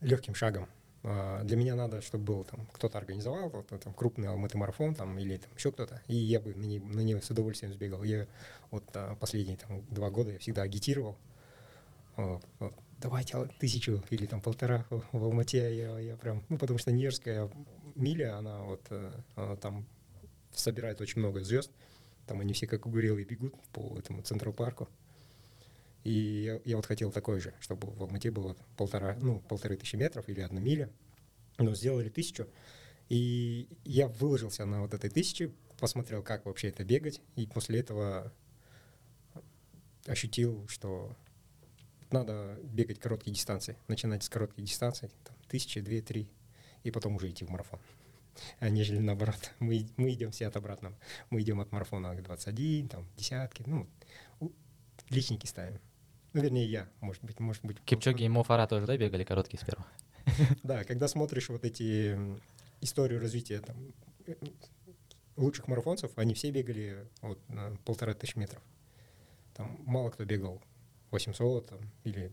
легким 0.00 0.34
шагом. 0.34 0.66
А, 1.04 1.44
Для 1.44 1.56
меня 1.56 1.76
надо, 1.76 2.02
чтобы 2.02 2.24
был 2.24 2.42
там 2.42 2.66
кто-то 2.72 2.98
организовал, 2.98 3.48
вот, 3.50 3.68
там 3.68 3.94
крупный 3.94 4.26
алматы 4.26 4.58
марафон 4.58 4.96
там 4.96 5.16
или 5.20 5.36
там 5.36 5.50
еще 5.56 5.70
кто-то, 5.70 6.02
и 6.08 6.16
я 6.16 6.40
бы 6.40 6.52
на 6.52 6.64
ней, 6.64 6.80
на 6.80 6.98
нее 6.98 7.22
с 7.22 7.30
удовольствием 7.30 7.72
сбегал. 7.72 8.02
Я 8.02 8.26
вот 8.72 8.82
а, 8.94 9.14
последние 9.14 9.56
там 9.56 9.84
два 9.88 10.10
года 10.10 10.32
я 10.32 10.40
всегда 10.40 10.62
агитировал. 10.62 11.16
Вот, 12.16 12.44
вот, 12.58 12.74
давайте 12.98 13.36
а, 13.36 13.48
тысячу 13.60 14.02
или 14.10 14.26
там 14.26 14.40
полтора 14.40 14.84
в 14.90 15.04
в 15.12 15.24
Алмате. 15.24 15.76
Я, 15.76 15.96
я 16.00 16.16
прям, 16.16 16.42
ну 16.48 16.58
потому 16.58 16.80
что 16.80 16.90
Нижская 16.90 17.48
миля, 17.94 18.36
она 18.36 18.62
вот 18.64 18.84
э, 18.90 19.12
она 19.36 19.54
там 19.54 19.86
собирает 20.52 21.00
очень 21.00 21.20
много 21.20 21.40
звезд. 21.44 21.70
Там 22.30 22.38
они 22.38 22.52
все 22.52 22.68
как 22.68 22.86
угорелые 22.86 23.24
бегут 23.24 23.56
по 23.72 23.98
этому 23.98 24.22
Централ 24.22 24.54
парку. 24.54 24.88
И 26.04 26.12
я, 26.12 26.60
я 26.64 26.76
вот 26.76 26.86
хотел 26.86 27.10
такой 27.10 27.40
же, 27.40 27.52
чтобы 27.58 27.90
в 27.90 28.00
Алмате 28.00 28.30
было 28.30 28.56
полтора, 28.76 29.16
ну, 29.20 29.40
полторы 29.40 29.76
тысячи 29.76 29.96
метров 29.96 30.28
или 30.28 30.40
одна 30.40 30.60
миля. 30.60 30.88
Но 31.58 31.74
сделали 31.74 32.08
тысячу. 32.08 32.46
И 33.08 33.66
я 33.84 34.06
выложился 34.06 34.64
на 34.64 34.82
вот 34.82 34.94
этой 34.94 35.10
тысяче, 35.10 35.50
посмотрел, 35.80 36.22
как 36.22 36.46
вообще 36.46 36.68
это 36.68 36.84
бегать. 36.84 37.20
И 37.34 37.48
после 37.48 37.80
этого 37.80 38.32
ощутил, 40.06 40.68
что 40.68 41.16
надо 42.12 42.60
бегать 42.62 43.00
короткие 43.00 43.34
дистанции. 43.34 43.76
Начинать 43.88 44.22
с 44.22 44.28
коротких 44.28 44.62
дистанций, 44.62 45.10
там, 45.24 45.34
тысячи, 45.48 45.80
две, 45.80 46.00
три, 46.00 46.28
и 46.84 46.92
потом 46.92 47.16
уже 47.16 47.28
идти 47.28 47.44
в 47.44 47.50
марафон. 47.50 47.80
А 48.58 48.68
нежели 48.70 48.98
наоборот. 48.98 49.52
Мы, 49.58 49.86
мы 49.96 50.12
идем 50.12 50.30
все 50.30 50.46
от 50.46 50.56
обратного. 50.56 50.96
Мы 51.30 51.42
идем 51.42 51.60
от 51.60 51.72
марафона 51.72 52.14
к 52.14 52.22
21, 52.22 52.88
там, 52.88 53.06
десятки, 53.16 53.62
ну, 53.66 53.86
личники 55.10 55.46
ставим. 55.46 55.80
Ну, 56.32 56.42
вернее, 56.42 56.66
я, 56.66 56.88
может 57.00 57.22
быть, 57.24 57.40
может 57.40 57.64
быть. 57.64 57.78
Кипчоги 57.84 58.22
и 58.22 58.28
Мофара 58.28 58.66
тоже, 58.66 58.86
да, 58.86 58.96
бегали 58.96 59.24
короткие 59.24 59.60
сперва? 59.60 59.86
Да, 60.62 60.84
когда 60.84 61.08
смотришь 61.08 61.48
вот 61.48 61.64
эти 61.64 62.16
историю 62.80 63.20
развития 63.20 63.60
там, 63.60 63.76
э, 64.26 64.34
лучших 65.36 65.66
марафонцев, 65.66 66.12
они 66.16 66.34
все 66.34 66.50
бегали 66.50 67.08
вот 67.20 67.40
на 67.48 67.76
полтора 67.84 68.14
тысячи 68.14 68.38
метров. 68.38 68.62
Там 69.54 69.80
мало 69.84 70.10
кто 70.10 70.24
бегал 70.24 70.62
800 71.10 71.66
там, 71.66 71.80
или 72.04 72.32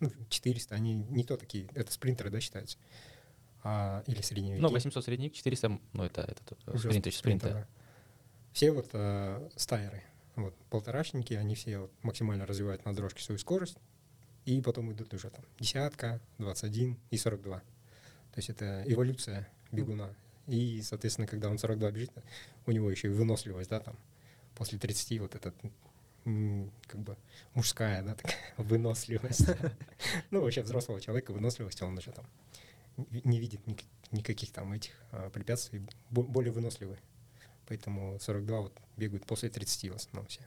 ну, 0.00 0.10
400, 0.28 0.74
они 0.74 0.94
не 0.94 1.24
то 1.24 1.36
такие, 1.36 1.68
это 1.74 1.92
спринтеры, 1.92 2.30
да, 2.30 2.40
считаются, 2.40 2.78
а, 3.68 4.04
или 4.06 4.20
средневеки. 4.22 4.60
Ну, 4.62 4.68
800 4.68 5.04
средних, 5.04 5.32
400, 5.32 5.80
ну, 5.92 6.04
это, 6.04 6.20
это 6.20 6.40
тут, 6.44 6.58
э, 6.66 6.72
Уже 6.72 6.88
спринт, 6.88 7.06
сп- 7.06 7.10
спринты. 7.18 7.48
да. 7.48 7.66
Все 8.52 8.70
вот 8.70 8.88
э, 8.92 9.50
стайеры, 9.56 10.04
вот 10.36 10.54
полторашники, 10.70 11.34
они 11.34 11.56
все 11.56 11.78
вот 11.80 11.92
максимально 12.02 12.46
развивают 12.46 12.84
на 12.84 12.94
дорожке 12.94 13.22
свою 13.24 13.38
скорость, 13.40 13.76
и 14.44 14.60
потом 14.62 14.92
идут 14.92 15.12
уже 15.14 15.30
там 15.30 15.44
десятка, 15.58 16.20
21 16.38 16.96
и 17.10 17.16
42. 17.18 17.58
То 17.58 17.64
есть 18.36 18.50
это 18.50 18.84
эволюция 18.86 19.48
бегуна. 19.72 20.14
И, 20.46 20.80
соответственно, 20.82 21.26
когда 21.26 21.50
он 21.50 21.58
42 21.58 21.90
бежит, 21.90 22.12
у 22.66 22.70
него 22.70 22.88
еще 22.88 23.08
и 23.08 23.10
выносливость, 23.10 23.68
да, 23.68 23.80
там, 23.80 23.96
после 24.54 24.78
30 24.78 25.18
вот 25.18 25.34
этот 25.34 25.56
как 26.86 27.00
бы 27.00 27.16
мужская, 27.54 28.02
да, 28.04 28.14
такая 28.14 28.36
выносливость. 28.58 29.46
Ну, 30.30 30.40
вообще 30.42 30.62
взрослого 30.62 31.00
человека 31.00 31.32
выносливость, 31.32 31.82
он 31.82 31.98
уже 31.98 32.12
там 32.12 32.24
не 32.96 33.38
видит 33.40 33.66
ник- 33.66 33.84
никаких 34.10 34.52
там 34.52 34.72
этих 34.72 34.92
а, 35.12 35.30
препятствий, 35.30 35.86
бо- 36.10 36.22
более 36.22 36.52
выносливый. 36.52 36.98
Поэтому 37.66 38.18
42 38.20 38.60
вот 38.60 38.72
бегают 38.96 39.26
после 39.26 39.48
30 39.48 39.90
в 39.90 39.96
основном 39.96 40.26
все. 40.28 40.40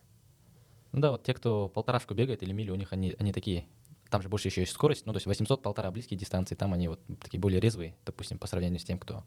Ну 0.91 1.01
да, 1.01 1.11
вот 1.11 1.23
те, 1.23 1.33
кто 1.33 1.67
полторашку 1.69 2.13
бегает 2.13 2.41
или 2.41 2.51
милю, 2.51 2.73
у 2.73 2.77
них 2.77 2.93
они, 2.93 3.15
они 3.19 3.31
такие, 3.33 3.65
там 4.09 4.21
же 4.21 4.29
больше 4.29 4.47
еще 4.47 4.61
есть 4.61 4.73
скорость, 4.73 5.05
ну 5.05 5.13
то 5.13 5.17
есть 5.17 5.27
800, 5.27 5.61
полтора 5.61 5.91
близкие 5.91 6.17
дистанции, 6.17 6.55
там 6.55 6.73
они 6.73 6.87
вот 6.87 6.99
такие 7.21 7.39
более 7.39 7.59
резвые, 7.59 7.95
допустим, 8.05 8.39
по 8.39 8.47
сравнению 8.47 8.79
с 8.79 8.83
тем, 8.83 8.97
кто, 8.97 9.23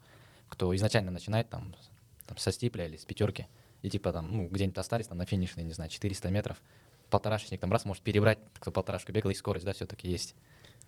кто 0.49 0.75
изначально 0.75 1.11
начинает 1.11 1.49
там, 1.49 1.75
там 2.25 2.37
со 2.37 2.51
стипля 2.51 2.85
или 2.87 2.97
с 2.97 3.05
пятерки, 3.05 3.47
и 3.81 3.89
типа 3.89 4.11
там, 4.11 4.29
ну 4.35 4.47
где-нибудь 4.49 4.77
остались 4.77 5.07
там 5.07 5.17
на 5.17 5.25
финишной, 5.25 5.63
не 5.63 5.73
знаю, 5.73 5.89
400 5.89 6.29
метров, 6.31 6.61
полторашечник 7.09 7.61
там 7.61 7.71
раз 7.71 7.85
может 7.85 8.03
перебрать, 8.03 8.39
кто 8.55 8.71
полторашку 8.71 9.11
бегал, 9.13 9.31
и 9.31 9.35
скорость, 9.35 9.65
да, 9.65 9.71
все-таки 9.71 10.09
есть. 10.09 10.35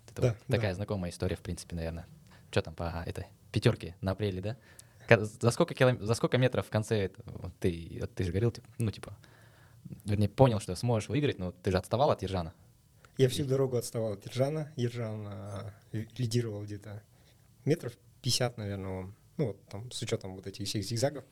Это 0.09 0.21
Да, 0.21 0.27
вот 0.29 0.37
такая 0.47 0.71
да. 0.71 0.75
знакомая 0.75 1.11
история, 1.11 1.35
в 1.35 1.41
принципе, 1.41 1.75
наверное. 1.75 2.05
Что 2.51 2.62
там 2.62 2.75
по 2.75 3.03
этой 3.05 3.27
пятерке 3.51 3.95
на 4.01 4.12
апреле, 4.12 4.41
да? 4.41 4.58
За 5.08 5.51
сколько, 5.51 5.73
килом... 5.73 6.03
за 6.03 6.13
сколько 6.15 6.38
метров 6.38 6.65
в 6.65 6.69
конце 6.69 7.12
вот 7.25 7.53
ты, 7.60 7.97
вот 8.01 8.13
ты 8.15 8.23
же 8.23 8.31
говорил, 8.31 8.51
типа, 8.51 8.67
ну, 8.79 8.91
типа, 8.91 9.15
вернее, 10.03 10.29
понял, 10.29 10.60
что 10.60 10.75
сможешь 10.75 11.10
выиграть, 11.10 11.38
но 11.38 11.51
ты 11.51 11.71
же 11.71 11.77
отставал 11.77 12.10
от 12.12 12.23
Ержана. 12.23 12.53
Я 13.17 13.29
всю 13.29 13.45
дорогу 13.45 13.77
отставал 13.77 14.13
от 14.13 14.25
Ержана. 14.25 14.71
Ержан 14.75 15.27
а, 15.27 15.73
ли- 15.91 16.10
лидировал 16.17 16.63
где-то 16.63 17.01
метров 17.65 17.93
50, 18.21 18.58
наверное, 18.58 18.91
он. 18.91 19.15
Ну, 19.38 19.47
вот 19.47 19.63
там, 19.67 19.91
с 19.91 20.01
учетом 20.01 20.36
вот 20.36 20.47
этих 20.47 20.65
всех 20.67 20.84
зигзагов. 20.84 21.23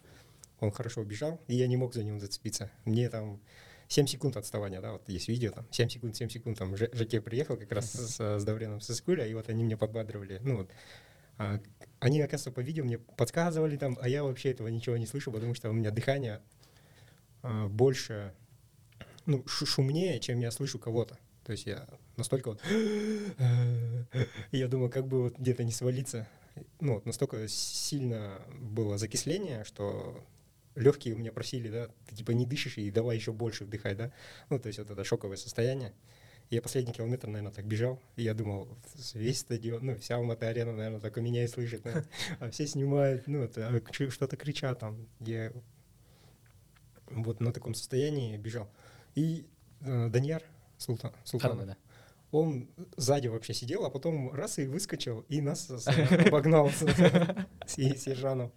Он 0.59 0.71
хорошо 0.71 1.01
убежал, 1.01 1.41
и 1.47 1.55
я 1.55 1.67
не 1.67 1.77
мог 1.77 1.93
за 1.93 2.03
ним 2.03 2.19
зацепиться. 2.19 2.71
Мне 2.85 3.09
там 3.09 3.41
7 3.87 4.07
секунд 4.07 4.37
отставания, 4.37 4.81
да, 4.81 4.93
вот 4.93 5.07
есть 5.09 5.27
видео, 5.27 5.51
там 5.51 5.65
7 5.71 5.89
секунд, 5.89 6.15
7 6.15 6.29
секунд, 6.29 6.57
там 6.57 6.75
Ж- 6.75 6.89
Жаке 6.93 7.21
приехал 7.21 7.57
как 7.57 7.71
раз 7.71 7.91
с, 7.91 8.39
с 8.39 8.43
Давреном 8.43 8.81
со 8.81 8.95
Скуля, 8.95 9.25
и 9.27 9.33
вот 9.33 9.49
они 9.49 9.63
меня 9.63 9.77
подбадривали. 9.77 10.39
Ну, 10.43 10.57
вот, 10.57 10.69
а, 11.37 11.59
они, 11.99 12.21
оказывается, 12.21 12.51
по 12.51 12.59
видео 12.61 12.83
мне 12.83 12.97
подсказывали 12.97 13.77
там, 13.77 13.97
а 14.01 14.07
я 14.09 14.23
вообще 14.23 14.51
этого 14.51 14.67
ничего 14.67 14.97
не 14.97 15.05
слышу, 15.05 15.31
потому 15.31 15.53
что 15.53 15.69
у 15.69 15.73
меня 15.73 15.91
дыхание 15.91 16.41
а, 17.41 17.67
больше, 17.67 18.33
ну, 19.25 19.45
шу- 19.47 19.65
шумнее, 19.65 20.19
чем 20.19 20.39
я 20.39 20.51
слышу 20.51 20.79
кого-то. 20.79 21.17
То 21.43 21.51
есть 21.51 21.65
я 21.65 21.87
настолько 22.15 22.49
вот... 22.51 22.61
Я 24.51 24.67
думал, 24.67 24.89
как 24.89 25.07
бы 25.07 25.23
вот 25.23 25.37
где-то 25.37 25.63
не 25.63 25.71
свалиться. 25.71 26.27
Ну, 26.79 26.93
вот 26.95 27.05
настолько 27.05 27.47
сильно 27.47 28.41
было 28.59 28.97
закисление, 28.97 29.63
что 29.65 30.23
легкие 30.75 31.15
у 31.15 31.17
меня 31.17 31.31
просили, 31.31 31.69
да, 31.69 31.89
ты 32.07 32.15
типа 32.15 32.31
не 32.31 32.45
дышишь 32.45 32.77
и 32.77 32.89
давай 32.91 33.15
еще 33.17 33.31
больше 33.31 33.65
вдыхай, 33.65 33.95
да. 33.95 34.11
Ну, 34.49 34.59
то 34.59 34.67
есть 34.67 34.79
вот 34.79 34.89
это 34.89 35.03
шоковое 35.03 35.37
состояние. 35.37 35.93
Я 36.49 36.61
последний 36.61 36.93
километр, 36.93 37.27
наверное, 37.27 37.51
так 37.53 37.65
бежал, 37.65 37.99
и 38.15 38.23
я 38.23 38.33
думал, 38.33 38.67
весь 39.13 39.39
стадион, 39.39 39.85
ну, 39.85 39.95
вся 39.97 40.17
Алматы 40.17 40.45
арена, 40.45 40.73
наверное, 40.73 40.99
только 40.99 41.21
меня 41.21 41.43
и 41.43 41.47
слышит, 41.47 41.83
наверное. 41.85 42.09
а 42.39 42.49
все 42.51 42.67
снимают, 42.67 43.27
ну, 43.27 43.49
а 43.55 43.81
что-то 44.09 44.35
кричат 44.37 44.79
там. 44.79 45.07
Я 45.19 45.51
вот 47.09 47.39
на 47.39 47.51
таком 47.53 47.73
состоянии 47.73 48.37
бежал. 48.37 48.69
И 49.15 49.47
э, 49.81 50.09
Даньяр 50.09 50.43
Султан, 50.77 51.13
да. 51.65 51.77
он 52.31 52.67
сзади 52.97 53.27
вообще 53.27 53.53
сидел, 53.53 53.85
а 53.85 53.89
потом 53.89 54.33
раз 54.33 54.59
и 54.59 54.65
выскочил, 54.67 55.25
и 55.29 55.39
нас 55.41 55.69
обогнал 56.27 56.69
с 56.69 56.81
с- 57.65 57.77
с 57.77 58.07
Ержаном. 58.07 58.51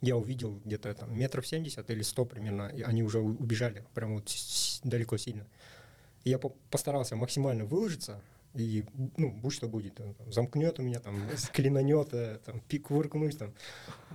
Я 0.00 0.16
увидел 0.16 0.60
где-то 0.64 0.94
там 0.94 1.18
метров 1.18 1.46
70 1.46 1.90
или 1.90 2.02
100 2.02 2.24
примерно, 2.24 2.68
и 2.68 2.82
они 2.82 3.02
уже 3.02 3.18
убежали, 3.18 3.84
прям 3.94 4.14
вот 4.14 4.32
далеко 4.84 5.16
сильно. 5.16 5.46
И 6.24 6.30
я 6.30 6.38
по- 6.38 6.54
постарался 6.70 7.16
максимально 7.16 7.64
выложиться, 7.64 8.20
и, 8.54 8.84
ну, 9.16 9.30
будь 9.30 9.52
что 9.52 9.68
будет, 9.68 9.94
там 9.96 10.14
замкнет 10.30 10.78
у 10.78 10.82
меня, 10.82 11.00
там, 11.00 11.20
клинанет, 11.52 12.14
э, 12.14 12.38
там, 12.44 12.60
пик 12.60 12.90
выркнуть, 12.90 13.38
там, 13.38 13.54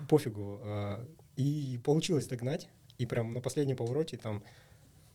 пофигу. 0.10 0.60
а, 0.64 1.06
И 1.36 1.80
получилось 1.84 2.28
догнать, 2.28 2.70
и 2.98 3.06
прям 3.06 3.34
на 3.34 3.42
последнем 3.42 3.76
повороте 3.76 4.18
там 4.18 4.44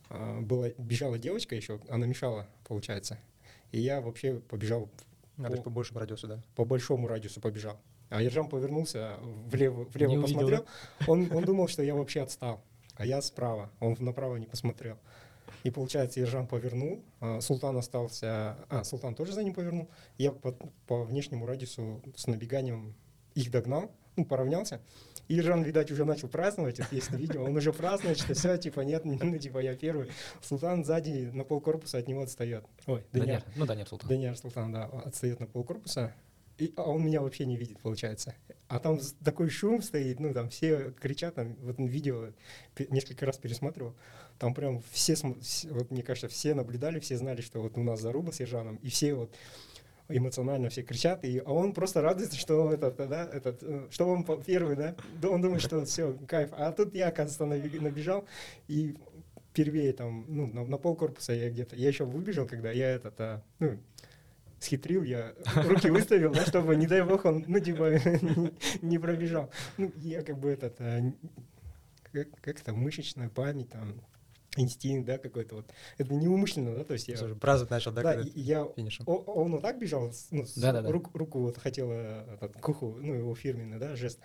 а, 0.09 0.41
была, 0.41 0.69
бежала 0.77 1.17
девочка 1.17 1.55
еще, 1.55 1.79
она 1.89 2.05
мешала, 2.05 2.47
получается. 2.67 3.19
И 3.71 3.79
я 3.79 4.01
вообще 4.01 4.39
побежал 4.39 4.89
же 5.37 5.55
по, 5.57 5.61
по 5.63 5.69
большему 5.69 5.99
радиусу, 5.99 6.27
да. 6.27 6.43
по 6.55 6.65
большому 6.65 7.07
радиусу 7.07 7.39
побежал. 7.41 7.79
А 8.09 8.21
Ержан 8.21 8.47
повернулся, 8.47 9.17
влево, 9.47 9.85
влево 9.93 10.11
Не 10.11 10.17
увидел, 10.17 10.39
посмотрел. 10.39 10.65
Он, 11.07 11.31
он 11.31 11.43
думал, 11.43 11.67
что 11.67 11.83
я 11.83 11.95
вообще 11.95 12.21
отстал, 12.21 12.61
а 12.95 13.05
я 13.05 13.21
справа. 13.21 13.69
Он 13.79 13.95
направо 13.99 14.37
не 14.37 14.45
посмотрел. 14.45 14.97
И 15.63 15.71
получается, 15.71 16.19
Ержан 16.19 16.47
повернул, 16.47 17.03
а 17.19 17.41
Султан 17.41 17.77
остался... 17.77 18.57
А, 18.69 18.83
Султан 18.83 19.13
тоже 19.13 19.33
за 19.33 19.43
ним 19.43 19.53
повернул. 19.53 19.89
Я 20.17 20.31
по, 20.31 20.55
по 20.87 21.03
внешнему 21.03 21.45
радиусу 21.45 22.01
с 22.15 22.27
набеганием 22.27 22.95
их 23.35 23.51
догнал, 23.51 23.91
ну, 24.15 24.25
поравнялся. 24.25 24.81
И 25.27 25.35
Ержан, 25.35 25.61
видать, 25.61 25.91
уже 25.91 26.05
начал 26.05 26.27
праздновать, 26.27 26.79
это 26.79 26.95
есть 26.95 27.11
на 27.11 27.17
видео, 27.17 27.43
он 27.43 27.55
уже 27.55 27.71
празднует, 27.71 28.17
что 28.17 28.33
все, 28.33 28.57
типа, 28.57 28.81
нет, 28.81 29.05
ну, 29.05 29.37
типа, 29.37 29.59
я 29.59 29.75
первый. 29.75 30.09
Султан 30.41 30.83
сзади 30.83 31.29
на 31.31 31.43
полкорпуса 31.43 31.99
от 31.99 32.07
него 32.07 32.23
отстает. 32.23 32.65
Ой, 32.87 33.05
Даняр. 33.11 33.27
Даняр. 33.27 33.43
Ну, 33.55 33.65
Даняр 33.65 33.87
Султан. 33.87 34.09
Даниэль 34.09 34.35
Султан, 34.35 34.71
да, 34.71 34.85
отстает 34.85 35.39
на 35.39 35.45
полкорпуса. 35.45 36.15
И, 36.59 36.73
а 36.75 36.83
он 36.83 37.05
меня 37.05 37.21
вообще 37.21 37.45
не 37.45 37.55
видит, 37.55 37.79
получается. 37.79 38.35
А 38.67 38.79
там 38.79 38.99
такой 39.23 39.49
шум 39.49 39.81
стоит, 39.81 40.19
ну, 40.19 40.33
там 40.33 40.49
все 40.49 40.91
кричат, 40.99 41.35
там, 41.35 41.55
вот 41.61 41.77
видео 41.79 42.27
несколько 42.89 43.25
раз 43.25 43.37
пересматривал, 43.37 43.95
там 44.37 44.53
прям 44.53 44.81
все, 44.91 45.15
вот 45.69 45.89
мне 45.89 46.03
кажется, 46.03 46.27
все 46.27 46.53
наблюдали, 46.53 46.99
все 46.99 47.17
знали, 47.17 47.41
что 47.41 47.61
вот 47.61 47.77
у 47.77 47.83
нас 47.83 48.01
заруба 48.01 48.31
с 48.31 48.41
Ержаном, 48.41 48.75
и 48.77 48.89
все 48.89 49.13
вот 49.13 49.33
эмоционально 50.09 50.69
все 50.69 50.81
кричат, 50.81 51.23
и, 51.23 51.39
а 51.39 51.51
он 51.51 51.73
просто 51.73 52.01
радуется, 52.01 52.37
что 52.37 52.73
этот, 52.73 52.97
да, 52.97 53.29
этот, 53.31 53.59
э, 53.61 53.87
что 53.91 54.09
он 54.09 54.25
первый, 54.43 54.75
да, 54.75 54.95
он 55.23 55.41
думает, 55.41 55.61
что 55.61 55.85
все, 55.85 56.17
кайф. 56.27 56.49
А 56.53 56.71
тут 56.71 56.93
я, 56.95 57.07
оказывается, 57.09 57.45
набежал, 57.79 58.25
и 58.67 58.95
первее 59.53 59.93
там, 59.93 60.25
ну, 60.27 60.47
на, 60.47 60.65
на 60.65 60.77
пол 60.77 60.99
я 61.27 61.49
где-то, 61.49 61.75
я 61.75 61.87
еще 61.87 62.05
выбежал, 62.05 62.47
когда 62.47 62.71
я 62.71 62.89
этот, 62.89 63.19
а, 63.19 63.43
ну, 63.59 63.77
схитрил, 64.59 65.03
я 65.03 65.33
руки 65.55 65.89
выставил, 65.89 66.31
да, 66.33 66.45
чтобы, 66.45 66.75
не 66.75 66.87
дай 66.87 67.01
бог, 67.03 67.25
он, 67.25 67.43
ну, 67.47 67.59
типа, 67.59 67.99
не, 68.81 68.97
пробежал. 68.99 69.49
Ну, 69.77 69.91
я 69.97 70.21
как 70.23 70.37
бы 70.39 70.49
этот, 70.49 70.79
н- 70.81 71.15
как, 72.11 72.27
как 72.41 72.75
мышечная 72.75 73.29
память, 73.29 73.69
там, 73.69 74.01
инстинкт, 74.57 75.05
да, 75.07 75.17
какой-то 75.17 75.55
вот. 75.57 75.71
Это 75.97 76.13
неумышленно, 76.13 76.75
да, 76.75 76.83
то 76.83 76.93
есть 76.93 77.07
я... 77.07 77.17
Слушай, 77.17 77.35
праздновать 77.35 77.69
начал, 77.71 77.91
да, 77.91 78.01
Да, 78.01 78.21
я 78.35 78.67
финишем? 78.75 79.05
о- 79.07 79.17
он 79.33 79.51
вот 79.51 79.61
так 79.61 79.77
бежал, 79.79 80.11
ну, 80.31 80.45
с- 80.45 80.55
Да-да-да. 80.57 80.89
рук- 80.91 81.15
руку 81.15 81.39
вот 81.39 81.57
хотела 81.57 82.25
этот, 82.33 82.53
к 82.59 82.67
уху, 82.69 82.97
ну, 82.99 83.13
его 83.13 83.33
фирменный, 83.35 83.77
да, 83.79 83.95
жест. 83.95 84.19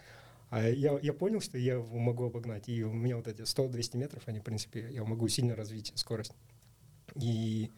А 0.50 0.62
я, 0.68 0.98
я 1.02 1.12
понял, 1.12 1.40
что 1.40 1.58
я 1.58 1.74
его 1.74 1.98
могу 1.98 2.24
обогнать. 2.26 2.68
И 2.68 2.84
у 2.84 2.92
меня 2.92 3.16
вот 3.16 3.26
эти 3.28 3.40
100-200 3.42 3.96
метров, 3.96 4.22
они, 4.26 4.38
в 4.38 4.44
принципе, 4.44 4.88
я 4.90 5.02
могу 5.04 5.26
сильно 5.28 5.56
развить 5.56 5.92
скорость. 5.96 6.32
И 7.20 7.70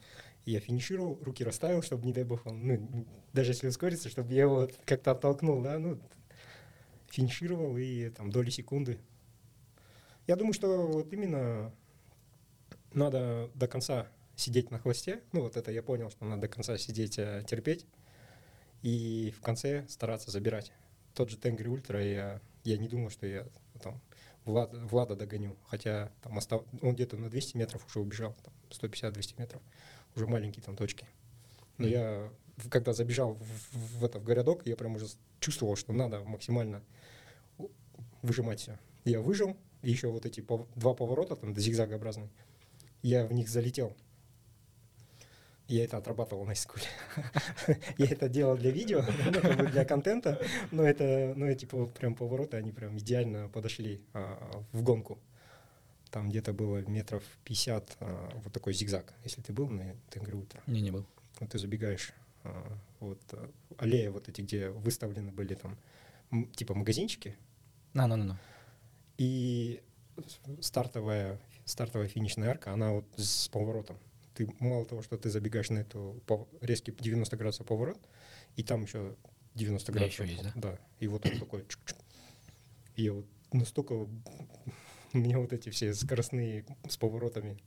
я 0.51 0.59
финишировал, 0.59 1.19
руки 1.21 1.43
расставил, 1.43 1.81
чтобы, 1.81 2.05
не 2.05 2.13
дай 2.13 2.23
бог, 2.23 2.45
он, 2.45 2.65
ну, 2.65 3.05
даже 3.33 3.51
если 3.51 3.67
ускорится, 3.67 4.09
чтобы 4.09 4.33
я 4.33 4.43
его 4.43 4.69
как-то 4.85 5.11
оттолкнул, 5.11 5.61
да, 5.61 5.77
ну, 5.77 5.99
финишировал 7.09 7.77
и 7.77 8.09
там 8.09 8.31
доли 8.31 8.49
секунды. 8.49 8.99
Я 10.25 10.35
думаю, 10.35 10.53
что 10.53 10.87
вот 10.87 11.11
именно 11.13 11.73
надо 12.93 13.49
до 13.55 13.67
конца 13.67 14.07
сидеть 14.35 14.71
на 14.71 14.79
хвосте. 14.79 15.21
Ну, 15.31 15.41
вот 15.41 15.57
это 15.57 15.71
я 15.71 15.81
понял, 15.83 16.09
что 16.09 16.25
надо 16.25 16.41
до 16.41 16.47
конца 16.47 16.77
сидеть, 16.77 17.17
э, 17.17 17.43
терпеть. 17.47 17.85
И 18.81 19.33
в 19.37 19.41
конце 19.41 19.85
стараться 19.89 20.31
забирать. 20.31 20.71
Тот 21.13 21.29
же 21.29 21.37
Тенгри 21.37 21.67
Ультра, 21.67 22.03
я, 22.03 22.41
я 22.63 22.77
не 22.77 22.87
думал, 22.87 23.09
что 23.09 23.25
я 23.25 23.47
там 23.81 23.99
Влада, 24.45 24.77
Влада 24.79 25.15
догоню. 25.15 25.57
Хотя 25.65 26.11
там 26.21 26.37
остав... 26.37 26.63
он 26.81 26.93
где-то 26.93 27.17
на 27.17 27.29
200 27.29 27.57
метров 27.57 27.85
уже 27.85 27.99
убежал, 27.99 28.35
там 28.43 28.53
150-200 28.69 29.39
метров. 29.39 29.61
Уже 30.17 30.27
маленькие 30.27 30.63
там 30.63 30.75
точки. 30.75 31.05
Но 31.77 31.87
я, 31.87 32.29
когда 32.69 32.91
забежал 32.91 33.35
в, 33.35 33.99
в, 33.99 34.03
это, 34.03 34.19
в 34.19 34.23
городок, 34.23 34.65
я 34.65 34.75
прям 34.75 34.95
уже 34.95 35.05
чувствовал, 35.39 35.75
что 35.75 35.93
надо 35.93 36.23
максимально 36.23 36.81
выжимать 38.23 38.59
все. 38.59 38.79
Я 39.05 39.21
выжил, 39.21 39.55
и 39.83 39.91
еще 39.91 40.09
вот 40.09 40.25
эти 40.25 40.39
пов- 40.39 40.67
два 40.75 40.95
поворота, 40.95 41.35
там 41.35 41.55
зигзагообразные, 41.55 42.29
я 43.03 43.27
в 43.27 43.33
них 43.33 43.47
залетел. 43.47 43.95
Я 45.67 45.83
это 45.83 45.97
отрабатывал 45.97 46.45
на 46.45 46.55
скуле. 46.55 46.85
Я 47.97 48.05
это 48.05 48.29
делал 48.29 48.55
для 48.55 48.71
видео, 48.71 49.03
ну, 49.25 49.41
как 49.41 49.57
бы 49.57 49.67
для 49.67 49.83
контента, 49.83 50.41
но 50.71 50.83
это, 50.83 51.33
ну, 51.35 51.45
эти 51.45 51.65
прям 51.65 52.15
повороты, 52.15 52.55
они 52.55 52.71
прям 52.71 52.97
идеально 52.97 53.49
подошли 53.49 54.01
а, 54.13 54.63
в 54.71 54.81
гонку. 54.81 55.19
Там 56.11 56.29
где-то 56.29 56.53
было 56.53 56.77
метров 56.87 57.23
50, 57.43 57.97
а, 57.99 58.31
вот 58.43 58.53
такой 58.53 58.73
зигзаг. 58.73 59.13
Если 59.23 59.41
ты 59.41 59.53
был 59.53 59.67
на 59.69 59.95
Тенгри 60.09 60.35
Ультра, 60.35 60.61
Не, 60.67 60.81
не 60.81 60.91
был. 60.91 61.05
вот 61.39 61.49
ты 61.51 61.59
забегаешь, 61.59 62.13
а, 62.43 62.77
вот 62.99 63.19
а, 63.33 63.51
аллея 63.77 64.11
вот 64.11 64.29
эти, 64.29 64.41
где 64.41 64.69
выставлены 64.69 65.31
были 65.31 65.55
там 65.55 65.77
м, 66.31 66.51
типа 66.53 66.73
магазинчики, 66.73 67.35
На, 67.93 68.07
на, 68.07 68.15
на, 68.15 68.23
на. 68.25 68.39
и 69.17 69.81
стартовая, 70.61 71.39
стартовая 71.65 72.07
финишная 72.07 72.49
арка, 72.49 72.73
она 72.73 72.91
вот 72.91 73.05
с 73.17 73.47
поворотом. 73.49 73.97
Ты 74.33 74.47
мало 74.59 74.85
того, 74.85 75.01
что 75.01 75.17
ты 75.17 75.29
забегаешь 75.29 75.69
на 75.69 75.79
эту 75.79 76.21
пов- 76.27 76.47
резкий 76.61 76.91
90 76.91 77.35
градусов 77.37 77.65
поворот, 77.67 77.99
и 78.55 78.63
там 78.63 78.83
еще 78.83 79.15
90 79.55 79.91
Да, 79.91 79.99
градусов. 79.99 80.25
еще 80.25 80.33
есть, 80.33 80.43
да? 80.43 80.51
Да. 80.55 80.79
И 80.99 81.07
вот 81.07 81.25
он 81.25 81.39
такой. 81.39 81.61
чук-чук. 81.63 81.97
И 82.95 83.03
я 83.03 83.13
вот 83.13 83.25
настолько 83.51 84.07
у 85.21 85.23
меня 85.23 85.39
вот 85.39 85.53
эти 85.53 85.69
все 85.69 85.93
скоростные 85.93 86.65
с 86.87 86.97
поворотами. 86.97 87.57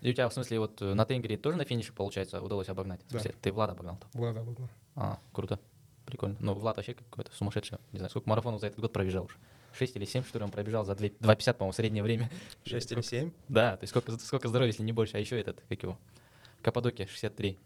И 0.00 0.10
у 0.10 0.12
тебя, 0.12 0.28
в 0.28 0.32
смысле, 0.32 0.60
вот 0.60 0.80
э, 0.80 0.94
на 0.94 1.04
Тенгере 1.04 1.36
тоже 1.36 1.56
на 1.56 1.64
финише, 1.64 1.92
получается, 1.92 2.40
удалось 2.40 2.68
обогнать? 2.68 3.00
Да. 3.10 3.18
смысле, 3.18 3.34
Ты 3.40 3.52
Влада 3.52 3.72
обогнал 3.72 3.96
там? 3.96 4.10
Влада, 4.14 4.42
Влада. 4.42 4.68
А, 4.94 5.18
круто. 5.32 5.58
Прикольно. 6.06 6.36
Ну, 6.40 6.54
Влад 6.54 6.76
вообще 6.76 6.94
какой-то 6.94 7.32
сумасшедший. 7.34 7.78
Не 7.92 7.98
знаю, 7.98 8.10
сколько 8.10 8.28
марафонов 8.28 8.60
за 8.60 8.68
этот 8.68 8.80
год 8.80 8.92
пробежал 8.92 9.24
уже. 9.24 9.36
6 9.72 9.96
или 9.96 10.04
7, 10.04 10.24
что 10.24 10.38
ли, 10.38 10.44
он 10.44 10.50
пробежал 10.50 10.84
за 10.84 10.94
2 10.94 11.08
2,50, 11.08 11.54
по-моему, 11.54 11.72
среднее 11.72 12.02
время. 12.02 12.30
6 12.64 12.92
или 12.92 13.00
7? 13.00 13.30
Да, 13.48 13.76
то 13.76 13.82
есть 13.82 13.90
сколько, 13.90 14.16
сколько 14.18 14.48
здоровья, 14.48 14.72
если 14.72 14.82
не 14.84 14.92
больше. 14.92 15.16
А 15.16 15.20
еще 15.20 15.38
этот, 15.38 15.62
как 15.68 15.82
его, 15.82 15.98
Каппадокия, 16.62 17.06
63. 17.06 17.58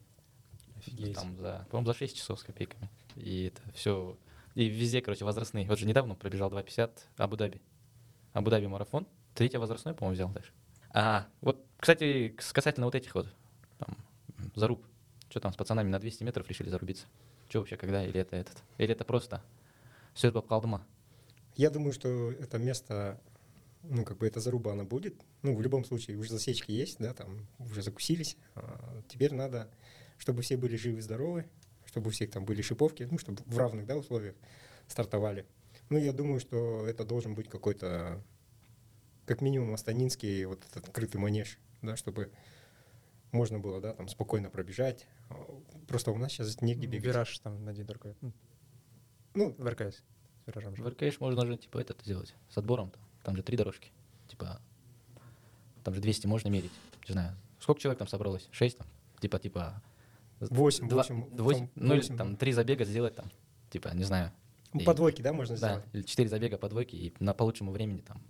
Офигеть. 0.79 1.14
Там 1.14 1.37
за, 1.37 1.66
по-моему, 1.71 1.92
за 1.92 1.99
6 1.99 2.16
часов 2.16 2.40
с 2.40 2.42
копейками. 2.42 2.90
И 3.16 3.47
это 3.47 3.62
все. 3.75 4.16
И 4.55 4.66
везде, 4.66 5.01
короче, 5.01 5.25
возрастные. 5.25 5.66
Вот 5.66 5.79
же 5.79 5.87
недавно 5.87 6.14
пробежал 6.14 6.51
2,50 6.51 6.90
Абу-Даби. 7.16 7.61
Абу-Даби 8.33 8.66
марафон. 8.66 9.07
Третье 9.35 9.59
возрастной, 9.59 9.95
по-моему, 9.95 10.14
взял 10.14 10.29
даже. 10.31 10.53
А, 10.95 11.27
вот, 11.40 11.64
кстати, 11.79 12.29
касательно 12.29 12.87
вот 12.87 12.95
этих 12.95 13.14
вот, 13.14 13.27
там, 13.79 13.97
заруб. 14.55 14.85
Что 15.31 15.40
там 15.40 15.53
с 15.53 15.57
пацанами 15.57 15.88
на 15.88 15.99
200 15.99 16.25
метров 16.25 16.49
решили 16.49 16.68
зарубиться? 16.68 17.07
Что 17.49 17.61
вообще, 17.61 17.77
когда? 17.77 18.05
Или 18.05 18.21
это 18.21 18.37
этот? 18.37 18.62
Или 18.79 18.92
это 18.92 19.05
просто 19.05 19.42
Сёрбап 20.14 20.47
Калдыма? 20.47 20.87
Я 21.57 21.71
думаю, 21.71 21.92
что 21.92 22.31
это 22.33 22.59
место, 22.59 23.21
ну, 23.83 24.05
как 24.05 24.18
бы 24.18 24.27
эта 24.27 24.40
заруба, 24.40 24.73
она 24.73 24.85
будет. 24.85 25.14
Ну, 25.42 25.55
в 25.55 25.62
любом 25.62 25.85
случае, 25.85 26.18
уже 26.18 26.31
засечки 26.31 26.71
есть, 26.71 26.99
да, 26.99 27.14
там 27.14 27.47
уже 27.59 27.83
закусились. 27.83 28.37
А, 28.55 29.03
теперь 29.09 29.35
надо, 29.35 29.71
чтобы 30.18 30.42
все 30.42 30.57
были 30.57 30.77
живы-здоровы, 30.77 31.47
чтобы 31.87 32.09
у 32.09 32.11
всех 32.11 32.31
там 32.31 32.45
были 32.45 32.62
шиповки, 32.62 33.09
ну, 33.11 33.18
чтобы 33.18 33.42
в 33.47 33.59
равных, 33.59 33.87
да, 33.87 33.97
условиях 33.97 34.35
стартовали. 34.87 35.47
Ну, 35.90 35.99
я 35.99 36.12
думаю, 36.12 36.40
что 36.40 36.87
это 36.87 37.05
должен 37.05 37.35
быть 37.35 37.49
какой-то, 37.49 38.23
как 39.33 39.40
минимум, 39.40 39.73
астанинский 39.73 40.45
вот 40.45 40.62
этот 40.71 40.88
открытый 40.88 41.18
манеж, 41.18 41.59
да, 41.81 41.97
чтобы 41.97 42.31
можно 43.31 43.59
было, 43.59 43.81
да, 43.81 43.95
там 43.95 44.09
спокойно 44.09 44.51
пробежать. 44.51 45.07
Просто 45.88 46.11
у 46.11 46.18
нас 46.18 46.33
сейчас 46.33 46.61
негде 46.61 46.87
бегать. 46.87 47.07
Вираж 47.07 47.38
там 47.38 47.66
один 47.66 47.87
только. 47.87 48.14
ну, 48.21 48.33
Ну, 49.35 49.55
В 49.57 49.66
РКС. 49.66 49.97
С 49.97 50.47
виражом 50.47 50.77
же. 50.77 50.83
В 50.83 50.88
РКШ 50.88 51.18
можно 51.21 51.47
же, 51.47 51.57
типа, 51.57 51.79
это 51.79 51.95
сделать 52.05 52.35
с 52.51 52.59
отбором. 52.59 52.90
Там, 52.90 53.03
там 53.25 53.37
же 53.37 53.42
три 53.42 53.57
дорожки. 53.57 53.90
Типа, 54.29 54.61
там 55.83 55.95
же 55.95 56.03
200 56.03 56.27
можно 56.27 56.49
мерить. 56.49 56.73
Не 57.09 57.12
знаю. 57.14 57.35
Сколько 57.59 57.81
человек 57.81 58.01
там 58.01 58.09
собралось? 58.09 58.49
Шесть 58.51 58.77
там? 58.77 58.87
Типа, 59.21 59.38
типа... 59.38 59.83
Восемь, 60.40 60.88
два- 60.88 61.05
восемь, 61.09 61.68
Ну, 61.77 61.95
или 61.95 62.03
там 62.03 62.33
да. 62.33 62.37
три 62.37 62.53
забега 62.53 62.85
сделать 62.85 63.14
там. 63.14 63.31
Типа, 63.71 63.88
не 63.95 64.05
знаю. 64.05 64.31
Ну, 64.75 64.81
И- 64.81 64.85
по 64.85 64.92
двойке, 64.92 65.23
да, 65.23 65.33
можно 65.33 65.57
Да, 65.57 65.68
сделать? 65.68 65.85
или 65.95 66.03
четыре 66.03 66.29
забега 66.29 66.59
по 66.59 66.68
двойке, 66.68 66.97
и 66.99 67.14
на 67.21 67.33
по 67.33 67.45
лучшему 67.45 67.71
времени 67.73 68.01
там 68.01 68.21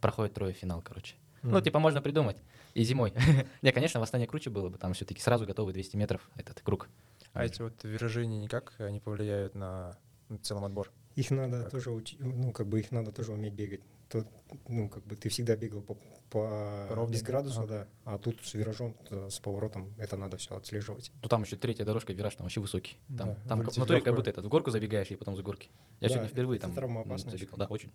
проходит 0.00 0.34
трое 0.34 0.52
финал, 0.52 0.82
короче. 0.82 1.16
Ну, 1.42 1.50
Мгм. 1.50 1.62
типа, 1.62 1.78
можно 1.78 2.02
придумать. 2.02 2.36
И 2.74 2.84
зимой. 2.84 3.12
Не, 3.62 3.72
конечно, 3.72 3.98
восстание 4.00 4.28
круче 4.28 4.50
было 4.50 4.68
бы, 4.68 4.78
там 4.78 4.92
все-таки 4.94 5.20
сразу 5.20 5.46
готовы 5.46 5.72
200 5.72 5.96
метров 5.96 6.28
этот 6.36 6.60
круг. 6.60 6.88
А 7.32 7.44
эти 7.44 7.62
вот 7.62 7.82
виражи 7.84 8.22
они 8.22 8.38
никак 8.38 8.74
не 8.78 9.00
повлияют 9.00 9.54
на 9.54 9.96
ну, 10.28 10.38
целом 10.38 10.64
отбор? 10.64 10.90
Их 11.16 11.30
надо 11.30 11.62
Так. 11.62 11.70
тоже 11.72 11.90
учить, 11.90 12.20
ну, 12.20 12.52
как 12.52 12.66
бы 12.68 12.80
их 12.80 12.92
надо 12.92 13.12
тоже 13.12 13.32
уметь 13.32 13.54
бегать. 13.54 13.80
Тут, 14.08 14.26
ну, 14.68 14.88
как 14.88 15.04
бы 15.06 15.14
ты 15.14 15.28
всегда 15.28 15.54
бегал 15.56 15.82
по, 15.82 15.96
по, 16.30 16.88
ровнее, 16.90 17.14
без 17.14 17.22
градуса, 17.22 17.60
ага. 17.62 17.68
да, 17.68 18.12
а 18.12 18.18
тут 18.18 18.40
с 18.42 18.54
виражом, 18.54 18.96
э, 19.10 19.28
с 19.30 19.38
поворотом, 19.38 19.94
это 19.98 20.16
надо 20.16 20.36
все 20.36 20.56
отслеживать. 20.56 21.12
Ну, 21.22 21.28
там 21.28 21.42
еще 21.42 21.56
третья 21.56 21.84
дорожка, 21.84 22.12
вираж 22.12 22.34
там 22.34 22.44
вообще 22.44 22.60
высокий. 22.60 22.96
Там, 23.06 23.34
Да, 23.34 23.36
там 23.48 23.62
в 23.62 23.76
натуре 23.76 24.00
как 24.00 24.14
будто 24.14 24.30
этот, 24.30 24.44
в 24.44 24.48
горку 24.48 24.70
забегаешь 24.70 25.10
и 25.10 25.16
потом 25.16 25.36
за 25.36 25.42
горки. 25.42 25.68
Я 26.00 26.08
Да, 26.08 26.14
сегодня 26.14 26.28
впервые 26.30 26.58
это 26.58 26.72
там 26.72 27.18
забегал. 27.18 27.58
Да, 27.58 27.66
очень. 27.66 27.90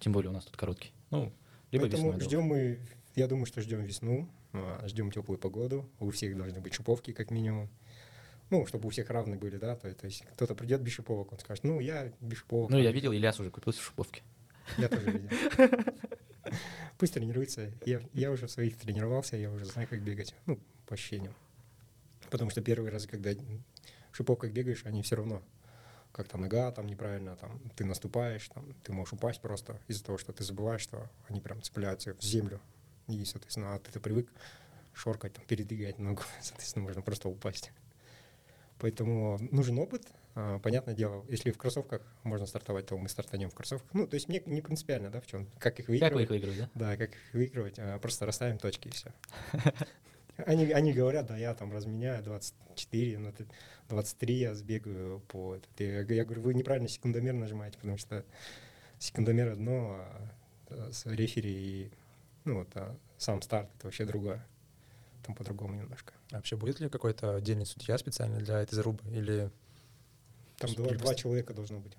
Тем 0.00 0.12
более 0.12 0.30
у 0.30 0.32
нас 0.32 0.44
тут 0.44 0.56
короткий. 0.56 0.92
Ну, 1.10 1.32
либо 1.72 1.86
Поэтому 1.86 2.12
весной. 2.12 2.24
ждем 2.24 2.42
мы, 2.42 2.78
я 3.16 3.26
думаю, 3.26 3.46
что 3.46 3.60
ждем 3.60 3.82
весну, 3.82 4.28
а, 4.52 4.86
ждем 4.86 5.10
теплую 5.10 5.38
погоду, 5.38 5.88
у 5.98 6.10
всех 6.10 6.36
должны 6.36 6.60
быть 6.60 6.74
шиповки 6.74 7.12
как 7.12 7.30
минимум. 7.30 7.68
Ну, 8.50 8.66
чтобы 8.66 8.86
у 8.86 8.90
всех 8.90 9.08
равны 9.08 9.36
были, 9.38 9.56
да, 9.56 9.76
то, 9.76 9.92
то 9.94 10.04
есть 10.06 10.24
кто-то 10.34 10.54
придет 10.54 10.82
без 10.82 10.92
шиповок, 10.92 11.32
он 11.32 11.38
скажет, 11.38 11.64
ну, 11.64 11.80
я 11.80 12.12
без 12.20 12.38
шиповок. 12.38 12.70
Ну, 12.70 12.78
я 12.78 12.92
видел, 12.92 13.12
Ильяс 13.12 13.40
уже 13.40 13.50
купил 13.50 13.72
шиповки. 13.72 14.22
Я 14.76 14.88
тоже 14.90 15.10
видел. 15.10 15.28
Пусть 16.98 17.14
тренируется. 17.14 17.72
Я, 17.86 18.02
я 18.12 18.30
уже 18.30 18.46
в 18.46 18.50
своих 18.50 18.76
тренировался, 18.76 19.36
я 19.38 19.50
уже 19.50 19.64
знаю, 19.64 19.88
как 19.88 20.02
бегать. 20.02 20.34
Ну, 20.44 20.58
по 20.86 20.94
ощущениям. 20.94 21.34
Потому 22.30 22.50
что 22.50 22.60
первый 22.60 22.90
раз, 22.90 23.06
когда 23.06 23.30
в 23.30 24.16
шиповках 24.16 24.52
бегаешь, 24.52 24.82
они 24.84 25.02
все 25.02 25.16
равно 25.16 25.42
как-то 26.12 26.38
нога 26.38 26.70
там 26.72 26.86
неправильно, 26.86 27.36
там 27.36 27.58
ты 27.76 27.84
наступаешь, 27.84 28.48
там 28.48 28.74
ты 28.84 28.92
можешь 28.92 29.12
упасть 29.14 29.40
просто 29.40 29.80
из-за 29.88 30.04
того, 30.04 30.18
что 30.18 30.32
ты 30.32 30.44
забываешь, 30.44 30.82
что 30.82 31.08
они 31.28 31.40
прям 31.40 31.62
цепляются 31.62 32.14
в 32.14 32.22
землю. 32.22 32.60
И, 33.08 33.24
соответственно, 33.24 33.74
а 33.74 33.78
ты 33.78 33.98
привык 33.98 34.28
шоркать, 34.94 35.32
там, 35.32 35.44
передвигать 35.46 35.98
ногу, 35.98 36.22
соответственно, 36.42 36.84
можно 36.84 37.02
просто 37.02 37.28
упасть. 37.28 37.72
Поэтому 38.78 39.38
нужен 39.50 39.78
опыт, 39.78 40.06
А, 40.34 40.58
Понятное 40.60 40.94
дело, 40.94 41.24
если 41.28 41.50
в 41.50 41.58
кроссовках 41.58 42.00
можно 42.22 42.46
стартовать, 42.46 42.86
то 42.86 42.96
мы 42.96 43.08
стартанем 43.08 43.50
в 43.50 43.54
кроссовках. 43.54 43.92
Ну, 43.92 44.06
то 44.06 44.14
есть 44.14 44.28
мне 44.28 44.42
не 44.46 44.62
принципиально, 44.62 45.10
да, 45.10 45.20
в 45.20 45.26
чем, 45.26 45.46
как 45.58 45.78
их 45.78 45.86
Как 45.86 45.88
вы 45.88 45.98
выигрывать. 45.98 46.24
их 46.24 46.30
выиграли, 46.30 46.58
да? 46.58 46.70
Да, 46.74 46.96
как 46.96 47.10
их 47.10 47.34
выигрывать, 47.34 47.78
а, 47.78 47.98
просто 47.98 48.24
расставим 48.26 48.58
точки 48.58 48.88
и 48.88 48.90
все. 48.90 49.12
Они, 50.36 50.72
они 50.72 50.92
говорят, 50.92 51.26
да, 51.26 51.36
я 51.36 51.54
там 51.54 51.72
разменяю 51.72 52.22
24, 52.22 53.18
ну, 53.18 53.32
ты- 53.32 53.46
23 53.88 54.34
я 54.34 54.54
сбегаю 54.54 55.20
по... 55.28 55.56
этот». 55.56 55.68
Я, 55.78 56.00
я 56.00 56.24
говорю, 56.24 56.42
вы 56.42 56.54
неправильно 56.54 56.88
секундомер 56.88 57.34
нажимаете, 57.34 57.78
потому 57.78 57.98
что 57.98 58.24
секундомер 58.98 59.48
одно, 59.48 59.96
а 59.98 60.28
э, 60.70 60.90
с 60.92 61.06
рефери 61.06 61.52
и 61.52 61.92
ну, 62.44 62.58
вот, 62.58 62.68
а 62.74 62.96
сам 63.18 63.40
старт 63.42 63.68
это 63.76 63.86
вообще 63.86 64.04
другое. 64.04 64.44
Там 65.24 65.34
по-другому 65.36 65.74
немножко. 65.74 66.12
А 66.32 66.36
Вообще 66.36 66.56
будет 66.56 66.80
ли 66.80 66.88
какой-то 66.88 67.36
отдельный 67.36 67.66
судья 67.66 67.96
специально 67.98 68.38
для 68.38 68.60
этой 68.60 68.74
зарубы? 68.74 69.08
Или... 69.10 69.50
Там 70.58 70.74
два, 70.74 70.90
два 70.94 71.14
человека 71.14 71.54
должно 71.54 71.78
быть. 71.78 71.96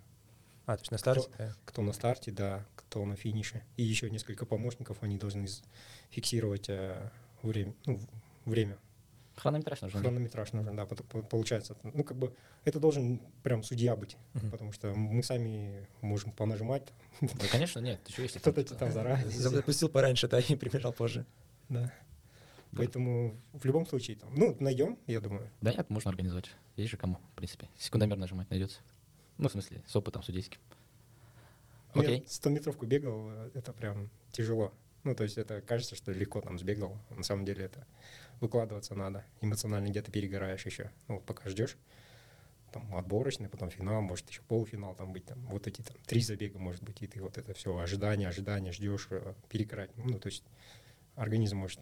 А, 0.66 0.76
то 0.76 0.82
есть 0.82 0.92
на 0.92 0.98
старте? 0.98 1.30
да? 1.38 1.56
Кто 1.66 1.82
на 1.82 1.94
старте, 1.94 2.32
да, 2.32 2.66
кто 2.76 3.06
на 3.06 3.16
финише. 3.16 3.64
И 3.78 3.84
еще 3.84 4.10
несколько 4.10 4.46
помощников, 4.46 4.98
они 5.02 5.18
должны 5.18 5.48
фиксировать 6.10 6.70
э, 6.70 7.10
время, 7.42 7.74
ну, 7.86 8.00
время. 8.46 8.78
Хронометраж 9.36 9.82
нужен. 9.82 10.00
да? 10.02 10.08
Хронометраж 10.10 10.54
нужен, 10.54 10.76
да, 10.76 10.86
получается. 10.86 11.76
Ну, 11.82 12.04
как 12.04 12.18
бы 12.18 12.36
это 12.66 12.80
должен 12.80 13.20
прям 13.42 13.64
судья 13.64 13.96
быть, 13.96 14.16
Мгм. 14.36 14.52
потому 14.52 14.72
что 14.72 14.94
мы 14.94 15.24
сами 15.24 15.88
можем 16.02 16.32
понажимать, 16.32 16.84
Да, 17.22 17.48
конечно, 17.52 17.80
нет. 17.80 18.00
Еще 18.08 18.24
если 18.24 18.38
кто-то 18.40 18.64
там, 18.64 18.78
там 18.78 18.92
заранее. 18.92 19.28
Запустил 19.30 19.90
пораньше, 19.90 20.28
да, 20.28 20.40
и 20.40 20.56
прибежал 20.56 20.94
позже. 20.94 21.26
Да. 21.70 21.92
Поэтому 22.76 23.36
в 23.54 23.66
любом 23.66 23.86
случае, 23.86 24.18
там, 24.18 24.30
ну, 24.36 24.56
найдем, 24.60 24.98
я 25.08 25.20
думаю. 25.22 25.50
Да 25.62 25.72
нет, 25.72 25.90
можно 25.90 26.10
организовать. 26.10 26.50
Есть 26.76 26.92
же 26.92 26.98
кому, 26.98 27.20
в 27.34 27.36
принципе. 27.36 27.70
Секундомер 27.78 28.18
нажимать 28.18 28.50
найдется. 28.50 28.80
Ну, 29.38 29.48
в 29.48 29.52
смысле, 29.52 29.84
с 29.88 29.96
опытом 29.96 30.24
судейским. 30.24 30.60
Ну, 31.96 32.02
я 32.02 32.08
Окей. 32.10 32.26
100 32.28 32.50
метровку 32.50 32.86
бегал, 32.88 33.30
это 33.54 33.74
прям 33.74 34.10
тяжело. 34.32 34.74
Ну, 35.04 35.16
то 35.16 35.24
есть 35.24 35.38
это 35.38 35.62
кажется, 35.62 35.96
что 35.96 36.12
легко 36.12 36.42
там 36.42 36.58
сбегал. 36.58 36.98
На 37.10 37.24
самом 37.24 37.46
деле 37.46 37.66
это 37.66 37.86
выкладываться 38.40 38.96
надо. 38.96 39.26
Эмоционально 39.42 39.90
где-то 39.90 40.12
перегораешь 40.12 40.66
еще. 40.66 40.92
Ну, 41.08 41.16
вот 41.16 41.26
пока 41.26 41.50
ждешь. 41.50 41.78
Там 42.72 42.96
отборочный, 42.96 43.50
потом 43.50 43.70
финал, 43.70 44.02
может 44.02 44.28
еще 44.30 44.42
полуфинал 44.44 44.96
там 44.96 45.14
быть. 45.14 45.26
Там, 45.26 45.40
вот 45.48 45.68
эти 45.68 45.82
там 45.82 45.96
три 46.06 46.22
забега, 46.22 46.58
может 46.58 46.82
быть, 46.84 47.02
и 47.02 47.08
ты 47.08 47.22
вот 47.22 47.38
это 47.38 47.54
все 47.54 47.78
ожидание, 47.78 48.28
ожидание, 48.28 48.72
ждешь, 48.72 49.08
э, 49.12 49.34
перегорать. 49.50 49.92
Ну, 49.98 50.18
то 50.20 50.28
есть 50.28 50.44
организм 51.16 51.58
может... 51.58 51.80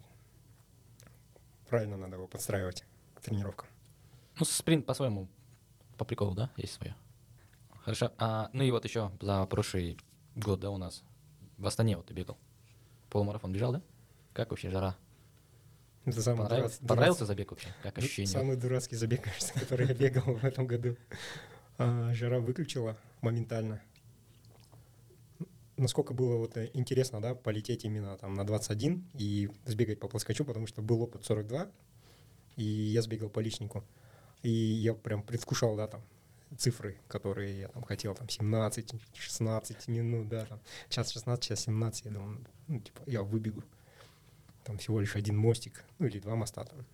Правильно 1.68 1.96
надо 1.96 2.16
его 2.16 2.26
подстраивать 2.26 2.84
к 3.14 3.22
тренировкам. 3.22 3.68
Ну, 4.38 4.44
спринт 4.44 4.84
по-своему, 4.84 5.28
по 5.96 6.04
приколу, 6.04 6.34
да, 6.34 6.50
есть 6.56 6.74
свое. 6.74 6.94
Хорошо. 7.84 8.12
А, 8.18 8.50
ну 8.52 8.62
и 8.62 8.70
вот 8.70 8.84
еще 8.84 9.10
за 9.20 9.46
прошлый 9.46 9.96
год, 10.34 10.60
да, 10.60 10.70
у 10.70 10.76
нас 10.76 11.02
в 11.56 11.66
Астане 11.66 11.96
вот 11.96 12.06
ты 12.06 12.14
бегал. 12.14 12.36
Полумарафон 13.12 13.52
бежал, 13.52 13.72
да? 13.72 13.82
Как 14.32 14.48
вообще 14.50 14.70
жара? 14.70 14.96
Это 16.06 16.22
самый 16.22 16.38
Понравился, 16.38 16.78
дурацкий- 16.78 16.86
понравился 16.88 17.26
забег 17.26 17.50
вообще? 17.50 17.68
Как 17.82 17.94
Ну, 17.96 18.02
ощущение? 18.02 18.32
Самый 18.32 18.56
дурацкий 18.56 18.96
забег, 18.96 19.22
кажется, 19.24 19.52
который 19.52 19.86
я 19.86 19.92
бегал 19.94 20.22
в 20.34 20.42
этом 20.44 20.66
году. 20.66 20.96
А, 21.76 22.14
Жара 22.14 22.40
выключила 22.40 22.96
моментально. 23.20 23.82
Насколько 25.76 26.14
было 26.14 26.38
вот 26.38 26.56
э, 26.56 26.70
интересно, 26.72 27.20
да, 27.20 27.34
полететь 27.34 27.84
именно 27.84 28.16
там 28.16 28.32
на 28.34 28.44
21 28.46 29.04
и 29.14 29.50
сбегать 29.66 30.00
по 30.00 30.08
плоскочу, 30.08 30.46
потому 30.46 30.66
что 30.66 30.80
был 30.80 31.02
опыт 31.02 31.24
42, 31.26 31.70
и 32.56 32.62
я 32.62 33.02
сбегал 33.02 33.28
по 33.28 33.40
личнику. 33.40 33.84
И 34.42 34.48
я 34.50 34.94
прям 34.94 35.22
предвкушал, 35.22 35.76
да, 35.76 35.86
там, 35.86 36.02
цифры, 36.58 36.98
которые 37.08 37.60
я 37.60 37.68
там 37.68 37.82
хотел, 37.82 38.14
там, 38.14 38.28
17, 38.28 38.94
16 39.14 39.88
минут, 39.88 40.28
да, 40.28 40.44
там, 40.46 40.60
час 40.88 41.10
16, 41.10 41.42
час 41.44 41.60
17, 41.60 42.04
я 42.06 42.10
думаю, 42.10 42.44
ну, 42.68 42.80
типа, 42.80 43.02
я 43.06 43.22
выбегу. 43.22 43.62
Там 44.64 44.78
всего 44.78 45.00
лишь 45.00 45.16
один 45.16 45.36
мостик, 45.36 45.84
ну, 45.98 46.06
или 46.06 46.18
два 46.20 46.36
моста 46.36 46.64
там. 46.64 46.84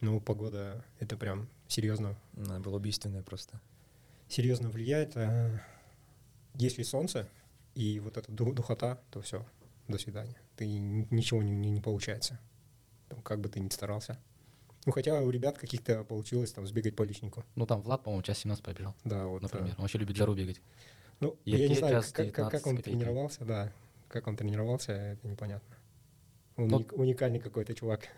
Ну, 0.00 0.20
погода, 0.20 0.84
это 1.00 1.16
прям 1.16 1.48
серьезно, 1.68 2.16
Она 2.36 2.60
была 2.60 2.76
убийственная 2.76 3.22
просто. 3.22 3.60
серьезно 4.28 4.68
влияет. 4.68 5.16
А 5.16 5.58
Если 6.54 6.82
солнце 6.82 7.28
и 7.74 8.00
вот 8.00 8.16
эта 8.16 8.30
ду- 8.30 8.52
духота, 8.52 9.00
то 9.10 9.20
все, 9.22 9.44
до 9.88 9.98
свидания. 9.98 10.36
Ты 10.56 10.66
ничего 10.66 11.42
не, 11.42 11.52
не, 11.52 11.70
не 11.70 11.80
получается. 11.80 12.38
Там, 13.08 13.22
как 13.22 13.40
бы 13.40 13.48
ты 13.48 13.60
ни 13.60 13.68
старался. 13.70 14.18
Ну, 14.86 14.92
хотя 14.92 15.20
у 15.20 15.30
ребят 15.30 15.56
каких-то 15.58 16.04
получилось 16.04 16.52
там 16.52 16.66
сбегать 16.66 16.94
по 16.94 17.02
личнику. 17.04 17.42
Ну, 17.54 17.66
там 17.66 17.80
Влад, 17.80 18.02
по-моему, 18.02 18.22
час 18.22 18.38
17 18.38 18.62
пробежал, 18.64 18.94
Да, 19.04 19.26
вот. 19.26 19.42
например. 19.42 19.74
Он 19.78 19.82
вообще 19.82 19.98
любит 19.98 20.16
жару 20.16 20.34
бегать. 20.34 20.60
Ну, 21.20 21.36
И 21.44 21.52
я 21.52 21.68
не 21.68 21.74
знаю, 21.74 22.02
как, 22.02 22.12
как, 22.12 22.34
как 22.34 22.34
19 22.52 22.66
он 22.66 22.76
копейки. 22.76 22.98
тренировался, 22.98 23.44
да. 23.44 23.72
Как 24.08 24.26
он 24.26 24.36
тренировался, 24.36 24.92
это 24.92 25.26
непонятно. 25.26 25.74
Он 26.56 26.68
Ну, 26.68 26.78
уник- 26.80 26.92
уникальный 26.94 27.38
какой-то 27.40 27.74
чувак. 27.74 28.08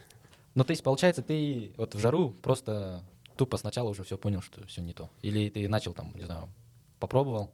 Ну, 0.54 0.64
то 0.64 0.72
есть, 0.72 0.82
получается, 0.82 1.22
ты 1.22 1.72
вот 1.76 1.94
в 1.94 1.98
жару 1.98 2.30
просто 2.30 3.02
тупо 3.36 3.56
сначала 3.58 3.90
уже 3.90 4.02
все 4.02 4.18
понял, 4.18 4.40
что 4.40 4.66
все 4.66 4.80
не 4.82 4.92
то. 4.92 5.08
Или 5.22 5.48
ты 5.50 5.68
начал 5.68 5.92
там, 5.94 6.12
не 6.16 6.24
знаю, 6.24 6.48
попробовал 6.98 7.52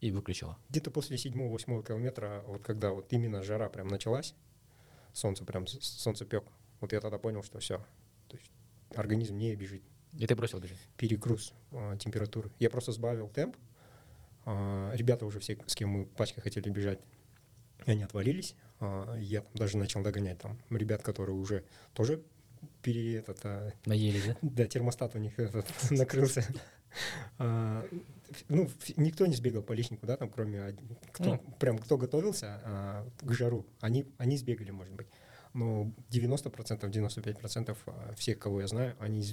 и 0.00 0.10
выключила. 0.10 0.56
Где-то 0.68 0.90
после 0.90 1.18
седьмого-восьмого 1.18 1.82
километра, 1.82 2.44
вот 2.46 2.62
когда 2.62 2.90
вот 2.92 3.06
именно 3.10 3.42
жара 3.42 3.68
прям 3.70 3.88
началась, 3.88 4.34
солнце 5.14 5.44
прям, 5.44 5.66
солнце 5.66 6.24
пек, 6.26 6.44
вот 6.80 6.92
я 6.92 7.00
тогда 7.00 7.18
понял, 7.18 7.42
что 7.42 7.58
все. 7.58 7.80
Организм 8.96 9.36
не 9.36 9.54
бежит. 9.54 9.82
И 10.18 10.26
ты 10.26 10.34
бросил 10.34 10.58
бежать. 10.60 10.78
Перегруз 10.96 11.52
а, 11.72 11.96
температуры. 11.96 12.50
Я 12.58 12.70
просто 12.70 12.92
сбавил 12.92 13.28
темп. 13.28 13.56
А, 14.44 14.92
ребята 14.94 15.26
уже 15.26 15.40
все, 15.40 15.58
с 15.66 15.74
кем 15.74 15.90
мы 15.90 16.06
пачкой 16.06 16.42
хотели 16.42 16.70
бежать, 16.70 17.00
они 17.84 18.02
отвалились. 18.02 18.54
А, 18.80 19.14
я 19.18 19.42
там 19.42 19.52
даже 19.54 19.76
начал 19.76 20.02
догонять 20.02 20.38
там 20.38 20.58
ребят, 20.70 21.02
которые 21.02 21.36
уже 21.36 21.64
тоже 21.92 22.22
пере, 22.82 23.16
этот, 23.16 23.38
а, 23.44 23.72
Наелись, 23.84 24.26
да? 24.26 24.36
да, 24.42 24.66
термостат 24.66 25.14
у 25.14 25.18
них 25.18 25.38
этот, 25.38 25.66
накрылся. 25.90 26.44
А, 27.38 27.86
Ну, 28.48 28.70
никто 28.96 29.26
не 29.26 29.34
сбегал 29.34 29.62
по 29.62 29.72
личнику, 29.72 30.06
да, 30.06 30.16
там, 30.16 30.30
кроме 30.30 30.76
кто, 31.12 31.34
Ну. 31.34 31.38
прям 31.58 31.78
кто 31.78 31.98
готовился 31.98 32.60
а, 32.64 33.08
к 33.20 33.32
жару, 33.32 33.66
они, 33.80 34.06
они 34.18 34.36
сбегали, 34.36 34.70
может 34.70 34.94
быть. 34.94 35.06
Но 35.56 35.90
90%, 36.10 36.52
95% 36.52 37.76
а, 37.86 38.14
всех, 38.14 38.38
кого 38.38 38.60
я 38.60 38.66
знаю, 38.66 38.94
они 39.00 39.24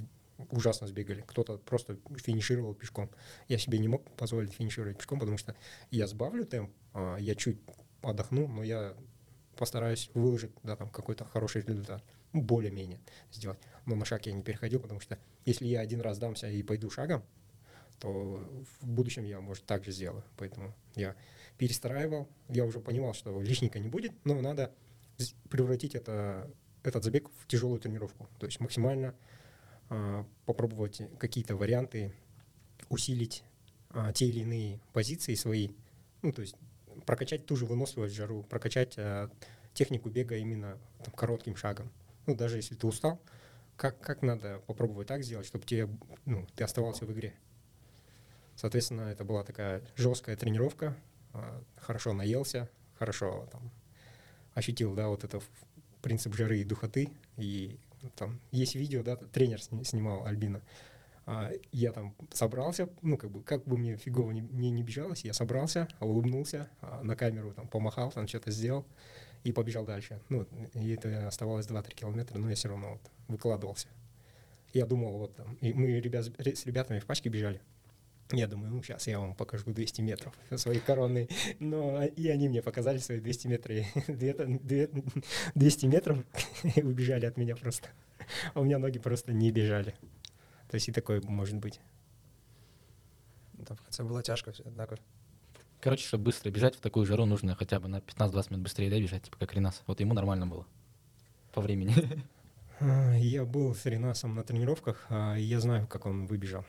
ужасно 0.50 0.86
сбегали. 0.86 1.20
Кто-то 1.20 1.58
просто 1.58 1.98
финишировал 2.16 2.74
пешком. 2.74 3.10
Я 3.46 3.58
себе 3.58 3.78
не 3.78 3.88
мог 3.88 4.10
позволить 4.12 4.54
финишировать 4.54 4.96
пешком, 4.96 5.20
потому 5.20 5.36
что 5.36 5.54
я 5.90 6.06
сбавлю 6.06 6.46
темп, 6.46 6.70
а, 6.94 7.18
я 7.18 7.34
чуть 7.34 7.58
отдохну, 8.00 8.48
но 8.48 8.62
я 8.64 8.94
постараюсь 9.58 10.10
выложить, 10.14 10.52
да, 10.62 10.76
там, 10.76 10.88
какой-то 10.88 11.26
хороший 11.26 11.60
результат. 11.60 12.02
Ну, 12.32 12.40
более-менее 12.40 13.00
сделать. 13.30 13.58
Но 13.84 13.94
на 13.94 14.06
шаг 14.06 14.24
я 14.24 14.32
не 14.32 14.42
переходил, 14.42 14.80
потому 14.80 15.00
что 15.00 15.18
если 15.44 15.66
я 15.66 15.80
один 15.80 16.00
раз 16.00 16.16
дамся 16.16 16.48
и 16.48 16.62
пойду 16.62 16.88
шагом, 16.88 17.22
то 18.00 18.42
в 18.80 18.86
будущем 18.88 19.24
я, 19.24 19.42
может, 19.42 19.66
так 19.66 19.84
же 19.84 19.92
сделаю. 19.92 20.24
Поэтому 20.38 20.74
я 20.94 21.16
перестраивал. 21.58 22.30
Я 22.48 22.64
уже 22.64 22.80
понимал, 22.80 23.12
что 23.12 23.42
лишника 23.42 23.78
не 23.78 23.88
будет, 23.88 24.12
но 24.24 24.40
надо 24.40 24.72
превратить 25.48 25.94
это, 25.94 26.50
этот 26.82 27.04
забег 27.04 27.28
в 27.38 27.46
тяжелую 27.46 27.80
тренировку. 27.80 28.28
То 28.38 28.46
есть 28.46 28.60
максимально 28.60 29.14
а, 29.88 30.26
попробовать 30.46 31.02
какие-то 31.18 31.56
варианты 31.56 32.12
усилить 32.88 33.44
а, 33.90 34.12
те 34.12 34.26
или 34.26 34.40
иные 34.40 34.80
позиции 34.92 35.34
свои. 35.34 35.70
Ну, 36.22 36.32
то 36.32 36.42
есть 36.42 36.56
прокачать 37.06 37.46
ту 37.46 37.56
же 37.56 37.66
выносливость 37.66 38.14
в 38.14 38.16
жару, 38.16 38.42
прокачать 38.42 38.94
а, 38.98 39.30
технику 39.72 40.08
бега 40.08 40.36
именно 40.36 40.78
там, 41.04 41.14
коротким 41.14 41.56
шагом. 41.56 41.90
Ну, 42.26 42.34
даже 42.34 42.56
если 42.56 42.74
ты 42.74 42.86
устал, 42.86 43.20
как, 43.76 44.00
как 44.00 44.22
надо 44.22 44.60
попробовать 44.66 45.08
так 45.08 45.22
сделать, 45.22 45.46
чтобы 45.46 45.66
тебе, 45.66 45.88
ну, 46.24 46.46
ты 46.54 46.64
оставался 46.64 47.04
в 47.04 47.12
игре. 47.12 47.34
Соответственно, 48.56 49.02
это 49.02 49.24
была 49.24 49.42
такая 49.42 49.82
жесткая 49.96 50.36
тренировка, 50.36 50.96
а, 51.32 51.62
хорошо 51.76 52.12
наелся, 52.12 52.68
хорошо 52.98 53.48
там 53.50 53.70
ощутил, 54.54 54.94
да, 54.94 55.08
вот 55.08 55.24
это 55.24 55.40
принцип 56.02 56.34
жары 56.34 56.60
и 56.60 56.64
духоты. 56.64 57.10
И 57.36 57.78
там 58.16 58.40
есть 58.52 58.74
видео, 58.74 59.02
да, 59.02 59.16
тренер 59.16 59.62
сни- 59.62 59.84
снимал 59.84 60.24
Альбина. 60.26 60.60
А, 61.26 61.50
я 61.72 61.92
там 61.92 62.14
собрался, 62.32 62.88
ну, 63.00 63.16
как 63.16 63.30
бы, 63.30 63.42
как 63.42 63.64
бы 63.64 63.78
мне 63.78 63.96
фигово 63.96 64.30
не, 64.30 64.42
не, 64.42 64.70
не 64.70 64.82
бежалось, 64.82 65.24
я 65.24 65.32
собрался, 65.32 65.88
улыбнулся, 66.00 66.68
а, 66.82 67.02
на 67.02 67.16
камеру 67.16 67.52
там 67.52 67.66
помахал, 67.66 68.12
там 68.12 68.28
что-то 68.28 68.50
сделал 68.50 68.84
и 69.42 69.52
побежал 69.52 69.86
дальше. 69.86 70.20
Ну, 70.28 70.46
и 70.74 70.90
это 70.90 71.26
оставалось 71.26 71.66
2-3 71.66 71.94
километра, 71.94 72.38
но 72.38 72.50
я 72.50 72.56
все 72.56 72.68
равно 72.68 72.92
вот 72.92 73.10
выкладывался. 73.28 73.88
Я 74.74 74.86
думал, 74.86 75.18
вот 75.18 75.34
там, 75.36 75.54
и 75.60 75.72
мы 75.72 76.00
ребят, 76.00 76.26
с 76.26 76.66
ребятами 76.66 76.98
в 76.98 77.06
пачке 77.06 77.30
бежали. 77.30 77.60
Я 78.32 78.46
думаю, 78.48 78.72
ну, 78.72 78.82
сейчас 78.82 79.06
я 79.06 79.20
вам 79.20 79.34
покажу 79.34 79.64
200 79.72 80.00
метров 80.00 80.34
свои 80.56 80.78
коронные. 80.80 81.28
Но 81.60 82.02
и 82.04 82.28
они 82.28 82.48
мне 82.48 82.62
показали 82.62 82.98
свои 82.98 83.20
200 83.20 83.46
метров. 83.48 83.76
И 83.76 84.12
две- 84.12 84.34
две- 84.34 84.90
200 85.54 85.86
метров 85.86 86.18
и 86.76 86.82
убежали 86.82 87.26
от 87.26 87.36
меня 87.36 87.54
просто. 87.56 87.88
А 88.54 88.60
у 88.60 88.64
меня 88.64 88.78
ноги 88.78 88.98
просто 88.98 89.32
не 89.32 89.50
бежали. 89.50 89.94
То 90.70 90.76
есть 90.76 90.88
и 90.88 90.92
такое 90.92 91.20
может 91.22 91.56
быть. 91.56 91.80
Там 93.66 93.76
в 93.76 93.82
конце 93.82 94.02
было 94.02 94.22
тяжко 94.22 94.52
все, 94.52 94.62
однако. 94.66 94.98
Короче, 95.80 96.06
чтобы 96.06 96.24
быстро 96.24 96.50
бежать 96.50 96.74
в 96.76 96.80
такую 96.80 97.04
жару, 97.06 97.26
нужно 97.26 97.54
хотя 97.54 97.78
бы 97.78 97.88
на 97.88 97.98
15-20 97.98 98.46
минут 98.50 98.62
быстрее 98.64 98.90
да, 98.90 98.98
бежать, 98.98 99.22
типа 99.24 99.36
как 99.38 99.52
Ренас. 99.54 99.82
Вот 99.86 100.00
ему 100.00 100.14
нормально 100.14 100.46
было 100.46 100.66
по 101.52 101.60
времени. 101.60 101.94
А, 102.80 103.14
Я 103.14 103.44
был 103.44 103.72
с 103.72 103.86
Ренасом 103.86 104.34
на 104.34 104.42
тренировках, 104.42 105.06
а, 105.08 105.36
и 105.38 105.42
я 105.42 105.60
знаю, 105.60 105.86
как 105.86 106.06
он 106.06 106.26
выбежал. 106.26 106.64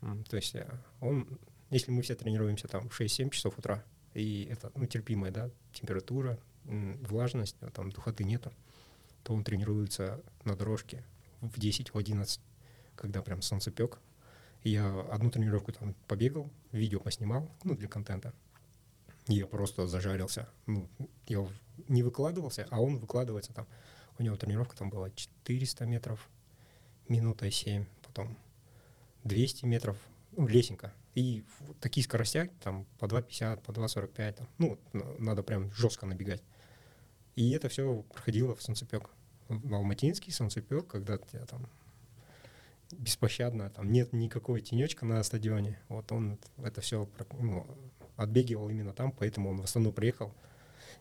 То 0.00 0.36
есть 0.36 0.54
э, 0.54 0.68
он, 1.00 1.38
если 1.70 1.90
мы 1.90 2.02
все 2.02 2.14
тренируемся 2.14 2.68
там 2.68 2.88
в 2.88 3.00
6-7 3.00 3.30
часов 3.30 3.58
утра, 3.58 3.84
и 4.14 4.48
это 4.50 4.72
ну, 4.74 4.86
терпимая 4.86 5.30
да, 5.30 5.50
температура, 5.72 6.38
влажность, 6.64 7.56
а 7.60 7.70
там 7.70 7.90
духоты 7.90 8.24
нету, 8.24 8.52
то 9.22 9.34
он 9.34 9.44
тренируется 9.44 10.22
на 10.44 10.56
дорожке 10.56 11.04
в 11.40 11.58
10, 11.58 11.94
в 11.94 11.98
11, 11.98 12.40
когда 12.96 13.22
прям 13.22 13.42
солнцепек. 13.42 13.98
И 14.62 14.70
я 14.70 15.00
одну 15.10 15.30
тренировку 15.30 15.72
там 15.72 15.94
побегал, 16.06 16.50
видео 16.72 17.00
поснимал, 17.00 17.50
ну, 17.64 17.74
для 17.74 17.88
контента. 17.88 18.34
Я 19.26 19.46
просто 19.46 19.86
зажарился. 19.86 20.48
Ну, 20.66 20.88
я 21.26 21.46
не 21.88 22.02
выкладывался, 22.02 22.66
а 22.70 22.80
он 22.80 22.98
выкладывается 22.98 23.52
там. 23.52 23.66
У 24.18 24.22
него 24.22 24.36
тренировка 24.36 24.76
там 24.76 24.90
была 24.90 25.10
400 25.10 25.86
метров, 25.86 26.28
минута 27.08 27.50
7, 27.50 27.86
потом 28.02 28.36
200 29.24 29.64
метров, 29.66 29.96
ну, 30.32 30.46
лесенка. 30.46 30.92
И 31.14 31.44
такие 31.80 32.04
скоростя, 32.04 32.48
там, 32.62 32.86
по 32.98 33.06
2,50, 33.06 33.62
по 33.62 33.72
2,45, 33.72 34.32
там, 34.32 34.48
ну, 34.58 34.78
надо 35.18 35.42
прям 35.42 35.72
жестко 35.72 36.06
набегать. 36.06 36.42
И 37.36 37.50
это 37.50 37.68
все 37.68 38.02
проходило 38.12 38.54
в 38.54 38.62
солнцепек. 38.62 39.10
В 39.48 39.74
Алматинский 39.74 40.32
солнцепек, 40.32 40.86
когда 40.86 41.18
тебя 41.18 41.44
там 41.46 41.68
беспощадно, 42.92 43.70
там 43.70 43.90
нет 43.90 44.12
никакого 44.12 44.60
тенечка 44.60 45.04
на 45.04 45.22
стадионе. 45.22 45.78
Вот 45.88 46.10
он 46.12 46.38
это 46.58 46.80
все 46.80 47.08
отбегивал 48.16 48.68
именно 48.68 48.92
там, 48.92 49.12
поэтому 49.12 49.50
он 49.50 49.60
в 49.60 49.64
основном 49.64 49.92
приехал 49.92 50.34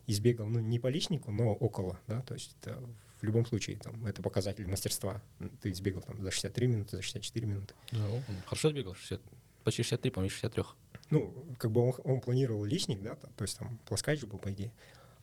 и 0.08 0.14
сбегал, 0.14 0.48
ну, 0.48 0.60
не 0.60 0.80
по 0.80 0.88
личнику, 0.88 1.32
но 1.32 1.54
около, 1.54 2.00
да, 2.08 2.22
то 2.22 2.34
есть 2.34 2.56
это 2.62 2.82
в 3.20 3.24
любом 3.24 3.46
случае 3.46 3.78
там 3.78 4.06
это 4.06 4.22
показатель 4.22 4.68
мастерства. 4.68 5.22
Ты 5.62 5.74
сбегал 5.74 6.02
там 6.02 6.22
за 6.22 6.32
63 6.32 6.68
минуты, 6.68 6.98
за 6.98 7.02
64 7.02 7.48
минуты. 7.48 7.74
Он 7.92 8.36
Хорошо 8.46 8.70
сбегал, 8.70 8.96
60, 8.96 9.22
почти 9.64 9.84
63, 9.84 10.12
по-моему, 10.12 10.30
63. 10.30 10.64
Ну, 11.10 11.34
как 11.58 11.72
бы 11.72 11.82
он, 11.82 11.94
он 12.04 12.22
планировал 12.22 12.64
личник, 12.64 13.02
да, 13.02 13.16
то 13.16 13.44
есть 13.44 13.58
там 13.58 13.80
плоскач 13.86 14.20
же 14.20 14.28
был, 14.28 14.38
по 14.38 14.52
идее. 14.52 14.72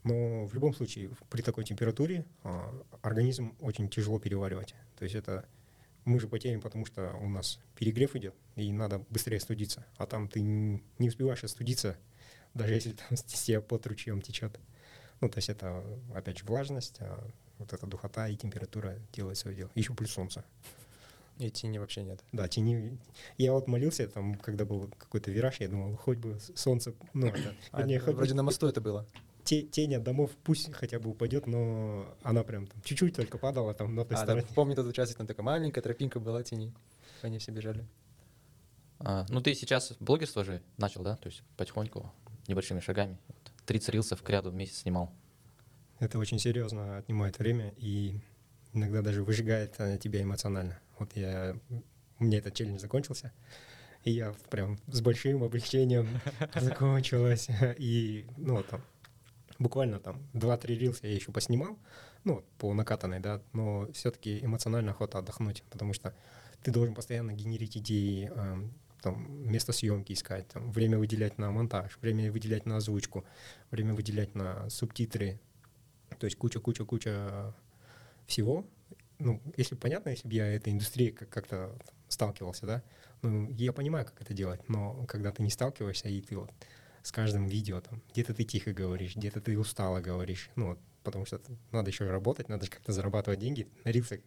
Но 0.04 0.46
в 0.46 0.54
любом 0.54 0.74
случае, 0.74 1.10
при 1.30 1.42
такой 1.42 1.64
температуре 1.64 2.24
а, 2.44 2.72
организм 3.02 3.56
очень 3.60 3.88
тяжело 3.88 4.20
переваривать. 4.20 4.74
То 4.96 5.04
есть 5.04 5.16
это 5.16 5.48
мы 6.04 6.20
же 6.20 6.28
потеем, 6.28 6.60
потому 6.60 6.86
что 6.86 7.12
у 7.20 7.28
нас 7.28 7.58
перегрев 7.74 8.14
идет, 8.14 8.34
и 8.54 8.72
надо 8.72 9.04
быстрее 9.10 9.40
студиться. 9.40 9.84
А 9.96 10.06
там 10.06 10.28
ты 10.28 10.40
не 10.40 11.08
успеваешь 11.08 11.42
остудиться, 11.42 11.98
даже 12.54 12.74
если 12.74 12.92
там 12.92 13.06
с 13.16 13.22
тебя 13.22 13.60
под 13.60 13.86
ручьем 13.86 14.22
течет. 14.22 14.58
Ну, 15.20 15.28
то 15.28 15.38
есть 15.38 15.48
это, 15.48 15.82
опять 16.14 16.38
же, 16.38 16.44
влажность, 16.44 16.96
а, 17.00 17.26
вот 17.58 17.72
эта 17.72 17.86
духота 17.86 18.28
и 18.28 18.36
температура 18.36 18.96
делает 19.12 19.38
свое 19.38 19.56
дело. 19.56 19.70
Еще 19.74 19.94
плюс 19.94 20.10
солнце. 20.12 20.44
И 21.38 21.50
тени 21.50 21.78
вообще 21.78 22.02
нет. 22.02 22.22
Да, 22.32 22.48
тени. 22.48 22.98
Я 23.36 23.52
вот 23.52 23.66
молился, 23.66 24.08
там, 24.08 24.36
когда 24.36 24.64
был 24.64 24.88
какой-то 24.98 25.30
вираж, 25.30 25.60
я 25.60 25.68
думал, 25.68 25.96
хоть 25.96 26.18
бы 26.18 26.38
солнце, 26.54 26.94
ну, 27.12 27.26
это, 27.28 27.54
А, 27.72 27.78
вернее, 27.80 27.98
хоть 28.00 28.12
бы 28.14 28.18
вроде 28.18 28.34
на 28.34 28.42
мосту 28.42 28.66
это 28.68 28.80
было. 28.80 29.06
те- 29.44 29.62
тень 29.62 29.94
от 29.94 30.02
домов 30.02 30.30
пусть 30.44 30.72
хотя 30.72 30.98
бы 30.98 31.10
упадет, 31.10 31.46
но 31.46 32.06
она 32.22 32.42
прям 32.42 32.66
там 32.66 32.80
чуть-чуть 32.82 33.14
только 33.14 33.38
падала 33.38 33.74
там 33.74 33.94
на 33.94 34.04
той 34.04 34.16
А, 34.16 34.20
да, 34.20 34.24
стороне. 34.24 34.46
помню 34.54 34.74
тот 34.76 34.86
участок, 34.86 35.18
там 35.18 35.26
такая 35.26 35.44
маленькая 35.44 35.82
тропинка 35.82 36.20
была 36.20 36.42
тени. 36.42 36.72
Они 37.22 37.38
все 37.38 37.52
бежали. 37.52 37.86
А, 38.98 39.26
ну, 39.28 39.40
ты 39.42 39.54
сейчас 39.54 39.92
блогерство 40.00 40.42
же 40.42 40.62
начал, 40.78 41.02
да? 41.02 41.16
То 41.16 41.28
есть 41.28 41.42
потихоньку, 41.58 42.10
небольшими 42.48 42.80
шагами. 42.80 43.18
Вот 43.66 43.72
30 43.72 43.88
рилсов 43.90 44.22
к 44.22 44.30
ряду 44.30 44.50
в 44.50 44.54
месяц 44.54 44.78
снимал. 44.78 45.12
Это 45.98 46.18
очень 46.18 46.38
серьезно 46.38 46.98
отнимает 46.98 47.38
время 47.38 47.74
и 47.78 48.20
иногда 48.72 49.02
даже 49.02 49.24
выжигает 49.24 49.74
э, 49.78 49.98
тебя 49.98 50.22
эмоционально. 50.22 50.78
Вот 50.98 51.16
я, 51.16 51.56
у 52.20 52.24
меня 52.24 52.38
этот 52.38 52.54
челлендж 52.54 52.78
закончился, 52.78 53.32
и 54.04 54.12
я 54.12 54.34
прям 54.50 54.78
с 54.86 55.00
большим 55.00 55.42
облегчением 55.42 56.08
закончилось. 56.54 57.48
И, 57.78 58.26
ну, 58.36 58.62
там, 58.62 58.82
буквально 59.58 59.98
там 59.98 60.22
2-3 60.34 60.66
рилса 60.76 61.06
я 61.08 61.14
еще 61.14 61.32
поснимал, 61.32 61.76
ну, 62.22 62.44
по 62.58 62.72
накатанной, 62.72 63.18
да, 63.18 63.42
но 63.52 63.90
все-таки 63.92 64.44
эмоционально 64.44 64.92
охота 64.92 65.18
отдохнуть, 65.18 65.64
потому 65.70 65.92
что 65.92 66.14
ты 66.62 66.70
должен 66.70 66.94
постоянно 66.94 67.32
генерить 67.32 67.76
идеи, 67.76 68.30
эм, 68.32 68.74
там, 69.06 69.48
место 69.48 69.72
съемки 69.72 70.12
искать, 70.12 70.48
там, 70.48 70.72
время 70.72 70.98
выделять 70.98 71.38
на 71.38 71.52
монтаж, 71.52 71.96
время 72.02 72.32
выделять 72.32 72.66
на 72.66 72.78
озвучку, 72.78 73.24
время 73.70 73.94
выделять 73.94 74.34
на 74.34 74.68
субтитры, 74.68 75.38
то 76.18 76.26
есть 76.26 76.36
куча-куча-куча 76.36 77.54
всего. 78.26 78.66
Ну, 79.20 79.40
если 79.56 79.76
понятно, 79.76 80.08
если 80.08 80.26
бы 80.26 80.34
я 80.34 80.48
этой 80.48 80.72
индустрией 80.72 81.12
как- 81.12 81.28
как-то 81.28 81.78
сталкивался, 82.08 82.66
да, 82.66 82.82
ну, 83.22 83.48
я 83.52 83.72
понимаю, 83.72 84.06
как 84.06 84.20
это 84.20 84.34
делать, 84.34 84.68
но 84.68 85.04
когда 85.06 85.30
ты 85.30 85.44
не 85.44 85.50
сталкиваешься, 85.50 86.08
и 86.08 86.20
ты 86.20 86.36
вот 86.36 86.50
с 87.04 87.12
каждым 87.12 87.46
видео, 87.46 87.80
там, 87.80 88.02
где-то 88.10 88.34
ты 88.34 88.42
тихо 88.42 88.72
говоришь, 88.72 89.14
где-то 89.14 89.40
ты 89.40 89.56
устало 89.56 90.00
говоришь, 90.00 90.50
ну, 90.56 90.70
вот, 90.70 90.80
потому 91.06 91.24
что 91.24 91.40
надо 91.70 91.90
еще 91.90 92.10
работать, 92.10 92.48
надо 92.48 92.64
же 92.64 92.70
как-то 92.72 92.90
зарабатывать 92.90 93.38
деньги. 93.38 93.68
На 93.84 93.90
рилсах, 93.90 94.18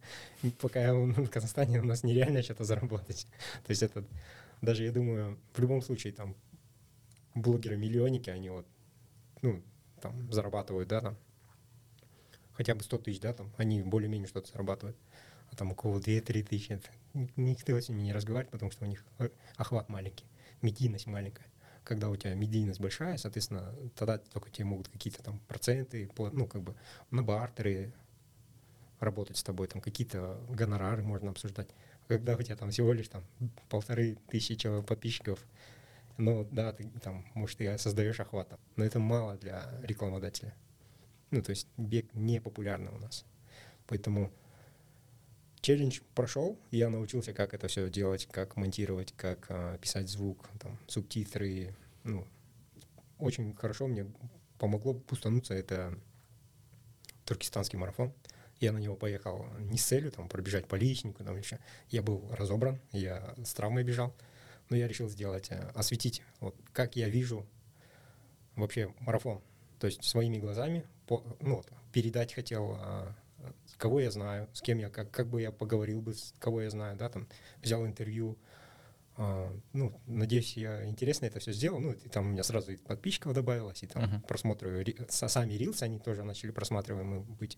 пока 0.62 0.82
я 0.82 0.94
в 0.94 1.28
Казахстане, 1.28 1.82
у 1.82 1.84
нас 1.84 2.04
нереально 2.04 2.42
что-то 2.42 2.64
заработать. 2.64 3.28
То 3.66 3.72
есть 3.72 3.84
это, 3.84 4.06
даже 4.62 4.84
я 4.84 4.92
думаю, 4.92 5.40
в 5.54 5.60
любом 5.60 5.82
случае, 5.82 6.14
там, 6.14 6.36
блогеры-миллионники, 7.36 8.30
они 8.30 8.50
вот, 8.50 8.66
ну, 9.42 9.62
там, 10.02 10.32
зарабатывают, 10.32 10.90
да, 10.90 11.02
там, 11.02 11.18
хотя 12.54 12.76
бы 12.76 12.84
100 12.84 12.98
тысяч, 12.98 13.20
да, 13.22 13.34
там, 13.34 13.52
они 13.58 13.82
более-менее 13.82 14.28
что-то 14.28 14.52
зарабатывают. 14.52 14.98
А 15.52 15.56
там 15.56 15.72
у 15.72 15.76
кого 15.76 16.00
2-3 16.00 16.44
тысячи, 16.44 16.74
это 16.74 16.90
ни- 17.14 17.32
никто 17.36 17.80
с 17.80 17.90
ними 17.90 18.02
не 18.02 18.14
разговаривает, 18.14 18.52
потому 18.52 18.72
что 18.72 18.86
у 18.86 18.88
них 18.88 19.04
э, 19.18 19.30
охват 19.56 19.90
маленький, 19.90 20.26
медийность 20.62 21.08
маленькая. 21.08 21.48
Когда 21.84 22.10
у 22.10 22.16
тебя 22.16 22.36
медийность 22.36 22.80
большая, 22.80 23.18
соответственно, 23.18 23.74
тогда 23.96 24.18
только 24.20 24.52
тебе 24.52 24.66
могут 24.66 24.90
какие-то 24.90 25.24
там 25.24 25.40
проценты, 25.48 26.10
ну, 26.18 26.46
как 26.46 26.62
бы 26.62 26.76
на 27.10 27.24
бартеры 27.24 27.94
работать 29.00 29.38
с 29.38 29.44
тобой, 29.44 29.68
там 29.68 29.82
какие-то 29.82 30.40
гонорары 30.50 31.02
можно 31.02 31.32
обсуждать. 31.32 31.70
Когда 32.10 32.36
у 32.36 32.42
тебя 32.42 32.56
там 32.56 32.72
всего 32.72 32.92
лишь 32.92 33.08
там 33.08 33.24
полторы 33.70 34.18
тысячи 34.30 34.82
подписчиков, 34.82 35.40
ну 36.18 36.46
да, 36.52 36.74
ты 36.74 36.90
там, 37.04 37.24
может, 37.36 37.60
ты 37.60 37.78
создаешь 37.78 38.20
охват, 38.20 38.60
но 38.76 38.84
это 38.84 39.00
мало 39.00 39.38
для 39.38 39.72
рекламодателя. 39.84 40.56
Ну, 41.30 41.44
то 41.44 41.52
есть 41.52 41.68
бег 41.78 42.12
не 42.16 42.42
популярный 42.42 42.92
у 42.92 42.98
нас. 42.98 43.26
Поэтому 43.86 44.34
челлендж 45.62 46.00
прошел, 46.16 46.58
я 46.72 46.90
научился, 46.90 47.32
как 47.32 47.54
это 47.54 47.68
все 47.68 47.88
делать, 47.92 48.28
как 48.32 48.56
монтировать, 48.56 49.14
как 49.16 49.46
а, 49.50 49.78
писать 49.78 50.10
звук, 50.10 50.50
там, 50.60 50.80
субтитры. 50.88 51.76
Ну, 52.04 52.26
очень 53.20 53.56
хорошо 53.56 53.86
мне 53.86 54.12
помогло 54.58 54.96
пустануться. 54.96 55.54
Это 55.54 55.94
туркестанский 57.26 57.78
марафон. 57.78 58.12
Я 58.60 58.72
на 58.72 58.78
него 58.78 58.96
поехал 58.96 59.46
не 59.60 59.78
с 59.78 59.86
целью 59.86 60.12
там, 60.12 60.28
пробежать 60.28 60.68
по 60.68 60.76
личнику, 60.76 61.24
там, 61.24 61.38
еще. 61.38 61.60
Я 61.90 62.02
был 62.02 62.28
разобран, 62.32 62.80
я 62.92 63.34
с 63.44 63.54
травмой 63.54 63.84
бежал, 63.84 64.14
но 64.70 64.76
я 64.76 64.88
решил 64.88 65.08
сделать, 65.10 65.48
э, 65.52 65.72
осветить, 65.76 66.22
вот, 66.40 66.56
как 66.74 66.96
я 66.96 67.08
вижу 67.10 67.46
вообще 68.56 68.94
марафон. 69.00 69.42
То 69.80 69.88
есть 69.88 70.04
своими 70.04 70.38
глазами, 70.38 70.86
по, 71.08 71.24
ну, 71.40 71.58
вот, 71.58 71.72
передать 71.94 72.34
хотел, 72.34 72.76
а, 72.80 73.16
кого 73.80 74.02
я 74.02 74.12
знаю, 74.12 74.48
с 74.54 74.62
кем 74.62 74.78
я, 74.78 74.90
как, 74.90 75.10
как 75.10 75.28
бы 75.28 75.42
я 75.42 75.52
поговорил 75.52 76.02
бы, 76.02 76.14
с 76.14 76.34
кого 76.38 76.62
я 76.62 76.70
знаю, 76.70 76.98
да, 76.98 77.10
там, 77.10 77.28
взял 77.62 77.86
интервью, 77.86 78.38
а, 79.16 79.52
ну, 79.74 80.00
надеюсь, 80.06 80.56
я 80.58 80.86
интересно 80.86 81.26
это 81.26 81.40
все 81.40 81.54
сделал, 81.54 81.80
ну, 81.80 81.94
и 81.94 82.10
там 82.10 82.28
у 82.28 82.30
меня 82.30 82.44
сразу 82.44 82.74
и 82.74 82.78
подписчиков 82.78 83.34
добавилось, 83.34 83.84
и 83.84 83.88
там 83.88 84.04
Мгм. 84.04 84.22
просмотры, 84.22 84.86
сами 85.10 85.54
рилсы, 85.54 85.84
они 85.84 86.00
тоже 86.00 86.24
начали 86.24 86.52
просматриваемы 86.52 87.22
быть. 87.22 87.58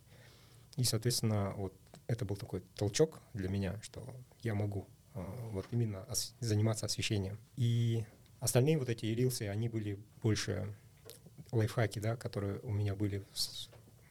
И, 0.78 0.84
соответственно, 0.84 1.54
вот 1.58 1.74
это 2.08 2.26
был 2.26 2.36
такой 2.36 2.62
толчок 2.76 3.20
для 3.34 3.50
меня, 3.50 3.80
что 3.82 4.04
я 4.42 4.56
могу 4.56 4.88
а, 5.14 5.22
вот 5.52 5.66
именно 5.72 6.04
ос- 6.10 6.34
заниматься 6.40 6.86
освещением. 6.86 7.38
И 7.56 8.06
остальные 8.40 8.78
вот 8.78 8.90
эти 8.90 9.06
рилсы, 9.06 9.44
они 9.48 9.70
были 9.70 10.00
больше 10.22 10.74
лайфхаки, 11.52 12.00
да, 12.00 12.16
которые 12.16 12.60
у 12.62 12.72
меня 12.72 12.96
были 12.96 13.26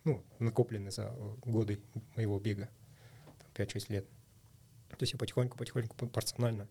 ну, 0.05 0.23
накоплены 0.39 0.91
за 0.91 1.11
годы 1.45 1.81
моего 2.17 2.39
бега, 2.39 2.69
там, 3.55 3.67
5-6 3.67 3.93
лет. 3.93 4.07
То 4.91 5.03
есть 5.03 5.13
я 5.15 5.19
потихоньку-потихоньку 5.19 5.95
порционально 6.09 6.69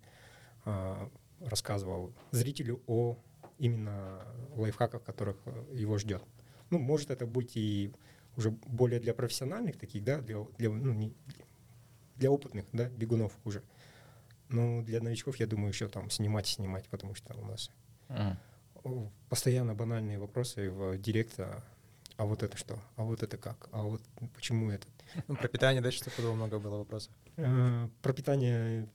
а, 0.65 1.09
рассказывал 1.39 2.13
зрителю 2.31 2.81
о 2.87 3.17
именно 3.57 4.25
лайфхаках, 4.55 5.03
которых 5.03 5.37
э, 5.45 5.65
его 5.73 5.97
ждет. 5.97 6.23
Ну, 6.69 6.79
может 6.79 7.11
это 7.11 7.25
быть 7.25 7.57
и 7.57 7.91
уже 8.37 8.51
более 8.51 8.99
для 8.99 9.13
профессиональных 9.13 9.77
таких, 9.77 10.03
да, 10.03 10.21
для, 10.21 10.43
для, 10.57 10.69
ну, 10.69 10.93
не- 10.93 11.13
для 12.15 12.31
опытных, 12.31 12.65
да, 12.73 12.89
бегунов 12.89 13.33
уже. 13.45 13.63
Ну, 14.49 14.81
для 14.83 15.01
новичков, 15.01 15.37
я 15.37 15.47
думаю, 15.47 15.69
еще 15.69 15.87
там 15.87 16.09
снимать 16.09 16.49
и 16.49 16.53
снимать, 16.53 16.87
потому 16.89 17.15
что 17.15 17.35
у 17.37 17.45
нас 17.45 17.69
о, 18.83 19.11
постоянно 19.29 19.75
банальные 19.75 20.17
вопросы 20.19 20.69
в 20.71 20.97
директ, 20.97 21.39
а, 21.39 21.63
вот 22.17 22.43
это 22.43 22.57
что, 22.57 22.79
а 22.95 23.03
вот 23.03 23.23
это 23.23 23.37
как, 23.37 23.69
а 23.71 23.83
вот 23.83 24.01
почему 24.33 24.71
это. 24.71 24.87
Ну, 25.27 25.35
про 25.35 25.47
питание 25.47 25.81
дальше 25.81 25.99
стопудово 25.99 26.35
много 26.35 26.59
было 26.59 26.77
вопросов. 26.77 27.13
Э, 27.37 27.87
Про 28.01 28.13
питание, 28.13 28.89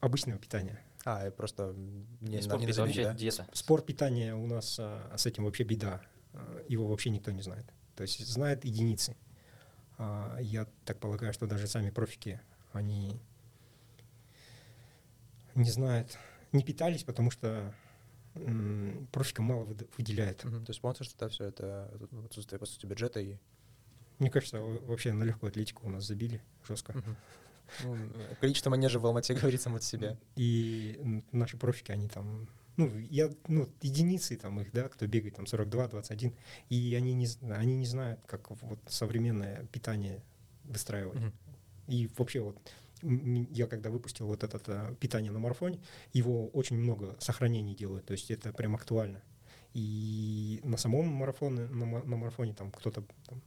обычное 0.00 0.38
питание. 0.38 0.80
А, 1.04 1.30
просто 1.30 1.74
не, 2.20 2.40
спорт 2.42 2.62
не 2.62 2.72
вообще 2.72 3.04
да? 3.04 3.14
диета. 3.14 3.46
Спорт 3.52 3.86
питания 3.86 4.34
у 4.34 4.46
нас 4.46 4.76
а, 4.80 5.14
с 5.16 5.26
этим 5.26 5.44
вообще 5.44 5.64
беда. 5.64 6.02
А, 6.32 6.64
Его 6.68 6.86
вообще 6.88 7.10
никто 7.10 7.30
не 7.30 7.42
знает. 7.42 7.66
То 7.96 8.02
есть 8.02 8.24
знают 8.26 8.64
единицы. 8.64 9.16
А, 9.98 10.38
Я 10.40 10.66
так 10.84 10.98
полагаю, 11.00 11.32
что 11.32 11.46
даже 11.46 11.66
сами 11.66 11.90
профики, 11.90 12.40
они 12.72 13.18
не 15.54 15.70
знают, 15.70 16.18
не 16.52 16.62
питались, 16.62 17.02
потому 17.04 17.30
что 17.30 17.74
м, 18.34 19.08
профикам 19.12 19.46
мало 19.46 19.64
выделяет. 19.96 20.44
Мгм. 20.44 20.64
То 20.64 20.70
есть 20.70 20.78
спонсорство, 20.78 21.18
да, 21.20 21.28
все 21.28 21.44
это 21.44 21.90
э, 22.12 22.24
отсутствие, 22.26 22.58
по 22.58 22.66
сути, 22.66 22.86
бюджета 22.86 23.20
и... 23.20 23.36
Мне 24.18 24.30
кажется, 24.30 24.60
во- 24.60 24.78
вообще 24.86 25.12
на 25.12 25.24
легкую 25.24 25.48
атлетику 25.50 25.86
у 25.86 25.90
нас 25.90 26.04
забили 26.04 26.42
жестко. 26.68 26.92
Мгм. 26.92 27.16
Ну, 27.84 27.96
количество 28.40 28.70
манежей 28.70 29.00
в 29.00 29.06
Алмате 29.06 29.34
говорит 29.40 29.60
само 29.62 29.78
за 29.78 29.84
себя. 29.84 30.18
И 30.36 31.22
наши 31.32 31.56
профики, 31.56 31.92
они 31.92 32.08
там, 32.08 32.48
ну, 32.76 32.98
я, 33.10 33.30
ну, 33.48 33.68
единицы 33.82 34.36
там 34.36 34.60
их, 34.60 34.72
да, 34.72 34.88
кто 34.88 35.06
бегает, 35.06 35.36
там 35.36 35.46
42, 35.46 35.88
21, 35.88 36.34
и 36.68 36.94
они 36.94 37.14
не, 37.14 37.28
они 37.52 37.76
не 37.76 37.86
знают, 37.86 38.20
как 38.26 38.50
вот 38.50 38.78
современное 38.88 39.64
питание 39.66 40.22
выстраивать. 40.64 41.20
Мгм. 41.20 41.32
И 41.88 42.10
вообще 42.16 42.40
вот 42.40 42.58
я 43.02 43.66
когда 43.66 43.90
выпустил 43.90 44.26
вот 44.26 44.42
это 44.42 44.60
а, 44.66 44.94
питание 44.94 45.30
на 45.30 45.38
марафоне, 45.38 45.80
его 46.12 46.48
очень 46.48 46.78
много 46.78 47.16
сохранений 47.20 47.74
делают, 47.74 48.06
то 48.06 48.12
есть 48.12 48.30
это 48.30 48.52
прям 48.52 48.74
актуально. 48.74 49.22
И 49.74 50.60
на 50.64 50.78
самом 50.78 51.06
марафоне, 51.08 51.66
на, 51.66 52.02
на 52.02 52.16
марафоне 52.16 52.54
там 52.54 52.70
кто-то 52.72 53.04
там, 53.26 53.42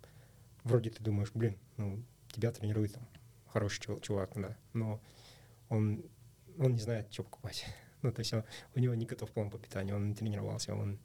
вроде 0.63 0.91
ты 0.91 1.03
думаешь, 1.03 1.31
блин, 1.33 1.57
ну, 1.77 2.03
тебя 2.31 2.51
тренирует 2.51 2.93
там 2.93 3.07
хороший 3.47 3.81
чувак, 4.01 4.31
да, 4.35 4.55
но 4.73 5.01
он, 5.69 6.03
он 6.59 6.73
не 6.73 6.79
знает, 6.79 7.11
что 7.11 7.23
покупать. 7.23 7.65
Ну, 8.01 8.11
то 8.11 8.19
есть 8.19 8.33
он- 8.33 8.43
у 8.75 8.79
него 8.79 8.93
не 8.95 9.05
готов 9.05 9.29
план 9.31 9.49
по 9.49 9.57
питанию, 9.57 9.95
он 9.95 10.09
не 10.09 10.13
тренировался, 10.15 10.73
он 10.75 10.99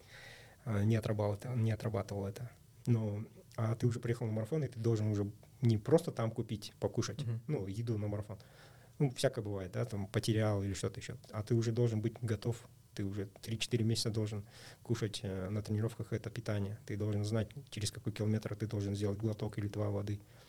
а, 0.67 0.83
не 0.83 0.97
отрабатывал, 0.97 1.35
это- 1.35 1.49
не 1.61 1.73
отрабатывал 1.73 2.27
это. 2.27 2.51
Но 2.87 3.25
а 3.57 3.75
ты 3.75 3.87
уже 3.87 4.01
приехал 4.01 4.27
на 4.27 4.33
марафон, 4.33 4.65
и 4.65 4.69
ты 4.69 4.81
должен 4.81 5.09
уже 5.09 5.31
не 5.61 5.79
просто 5.79 6.11
там 6.11 6.31
купить, 6.31 6.73
покушать, 6.81 7.23
Мгм. 7.27 7.41
ну, 7.49 7.67
еду 7.67 7.99
на 7.99 8.09
марафон. 8.09 8.39
Ну, 8.99 9.11
всякое 9.11 9.43
бывает, 9.43 9.73
да, 9.73 9.85
там 9.85 10.07
потерял 10.07 10.63
или 10.63 10.73
что-то 10.75 11.01
еще. 11.01 11.17
А 11.33 11.43
ты 11.43 11.55
уже 11.55 11.71
должен 11.73 12.01
быть 12.01 12.15
готов. 12.23 12.57
Ты 12.95 13.05
уже 13.05 13.29
3-4 13.43 13.85
месяца 13.85 14.09
должен 14.11 14.45
кушать 14.83 15.21
э, 15.23 15.49
на 15.51 15.63
тренировках 15.63 16.13
это 16.13 16.31
питание. 16.31 16.79
Ты 16.87 16.97
должен 16.97 17.25
знать, 17.25 17.49
через 17.71 17.91
какой 17.91 18.13
километр 18.13 18.55
ты 18.57 18.67
должен 18.67 18.95
сделать 18.95 19.19
глоток 19.19 19.59
или 19.59 19.69
два 19.69 19.91
воды. 19.91 20.19
А, 20.19 20.44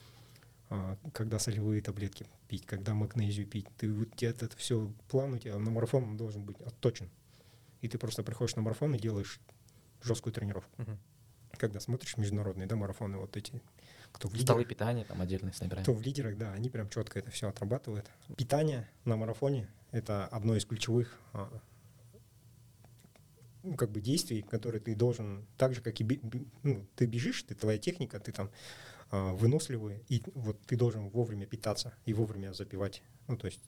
когда 1.13 1.39
солевые 1.39 1.81
таблетки 1.81 2.27
пить, 2.47 2.65
когда 2.65 2.93
магнезию 2.93 3.47
пить. 3.47 3.67
Ты 3.77 3.93
вот 3.93 4.15
тебе 4.15 4.31
это 4.31 4.49
все 4.57 4.91
план 5.09 5.33
у 5.33 5.37
тебя 5.37 5.57
на 5.57 5.71
марафон 5.71 6.03
он 6.03 6.17
должен 6.17 6.43
быть 6.43 6.59
отточен. 6.61 7.09
И 7.81 7.87
ты 7.87 7.97
просто 7.97 8.23
приходишь 8.23 8.55
на 8.55 8.61
марафон 8.61 8.95
и 8.95 8.99
делаешь 8.99 9.39
жесткую 10.01 10.33
тренировку. 10.33 10.71
Мгм. 10.77 10.97
Когда 11.57 11.79
смотришь 11.79 12.17
международные 12.17 12.67
да, 12.67 12.75
марафоны, 12.75 13.17
вот 13.17 13.37
эти, 13.37 13.61
кто 14.11 14.27
в 14.27 14.31
Столы 14.31 14.61
лидерах, 14.61 14.67
питания 14.67 15.05
там 15.05 15.21
отдельно 15.21 15.53
с 15.53 15.61
набираем. 15.61 15.83
кто 15.83 15.93
в 15.93 16.01
лидерах, 16.01 16.37
да, 16.37 16.51
они 16.53 16.69
прям 16.69 16.89
четко 16.89 17.19
это 17.19 17.31
все 17.31 17.47
отрабатывают. 17.47 18.09
Питание 18.35 18.89
на 19.05 19.15
марафоне— 19.15 19.69
это 19.91 20.25
одно 20.27 20.55
из 20.55 20.65
ключевых 20.65 21.17
а, 21.33 21.61
ну, 23.65 23.75
как 23.75 23.91
бы 23.91 23.99
действий, 23.99 24.41
которые 24.41 24.79
ты 24.79 24.95
должен, 24.95 25.45
так 25.57 25.73
же, 25.73 25.81
как 25.81 25.99
и 25.99 26.21
ну, 26.63 26.85
ты 26.95 27.05
бежишь, 27.05 27.43
ты 27.43 27.55
твоя 27.55 27.77
техника, 27.77 28.19
ты 28.19 28.31
там 28.31 28.51
а, 29.15 29.33
выносливый, 29.33 30.03
и 30.09 30.21
вот 30.33 30.59
ты 30.65 30.75
должен 30.75 31.07
вовремя 31.07 31.45
питаться 31.45 31.93
и 32.05 32.13
вовремя 32.13 32.53
запивать. 32.53 33.01
Ну, 33.27 33.37
то 33.37 33.47
есть 33.47 33.61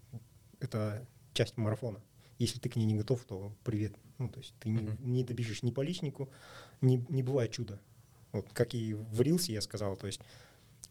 это 0.59 1.07
часть 1.33 1.55
марафона. 1.55 2.01
Если 2.37 2.59
ты 2.59 2.67
к 2.67 2.75
ней 2.75 2.85
не 2.85 2.95
готов, 2.95 3.23
то 3.23 3.55
привет. 3.63 3.95
Ну, 4.17 4.27
то 4.27 4.39
есть 4.39 4.53
ты 4.59 4.69
не, 4.69 4.89
не 4.99 5.23
добежишь 5.23 5.63
ни 5.63 5.71
по 5.71 5.81
личнику, 5.81 6.29
не, 6.81 7.05
не 7.07 7.23
бывает 7.23 7.51
чуда. 7.51 7.79
Вот 8.33 8.51
как 8.51 8.73
и 8.73 8.93
в 8.93 9.21
Рилсе 9.21 9.53
я 9.53 9.61
сказал, 9.61 9.95
то 9.95 10.07
есть 10.07 10.19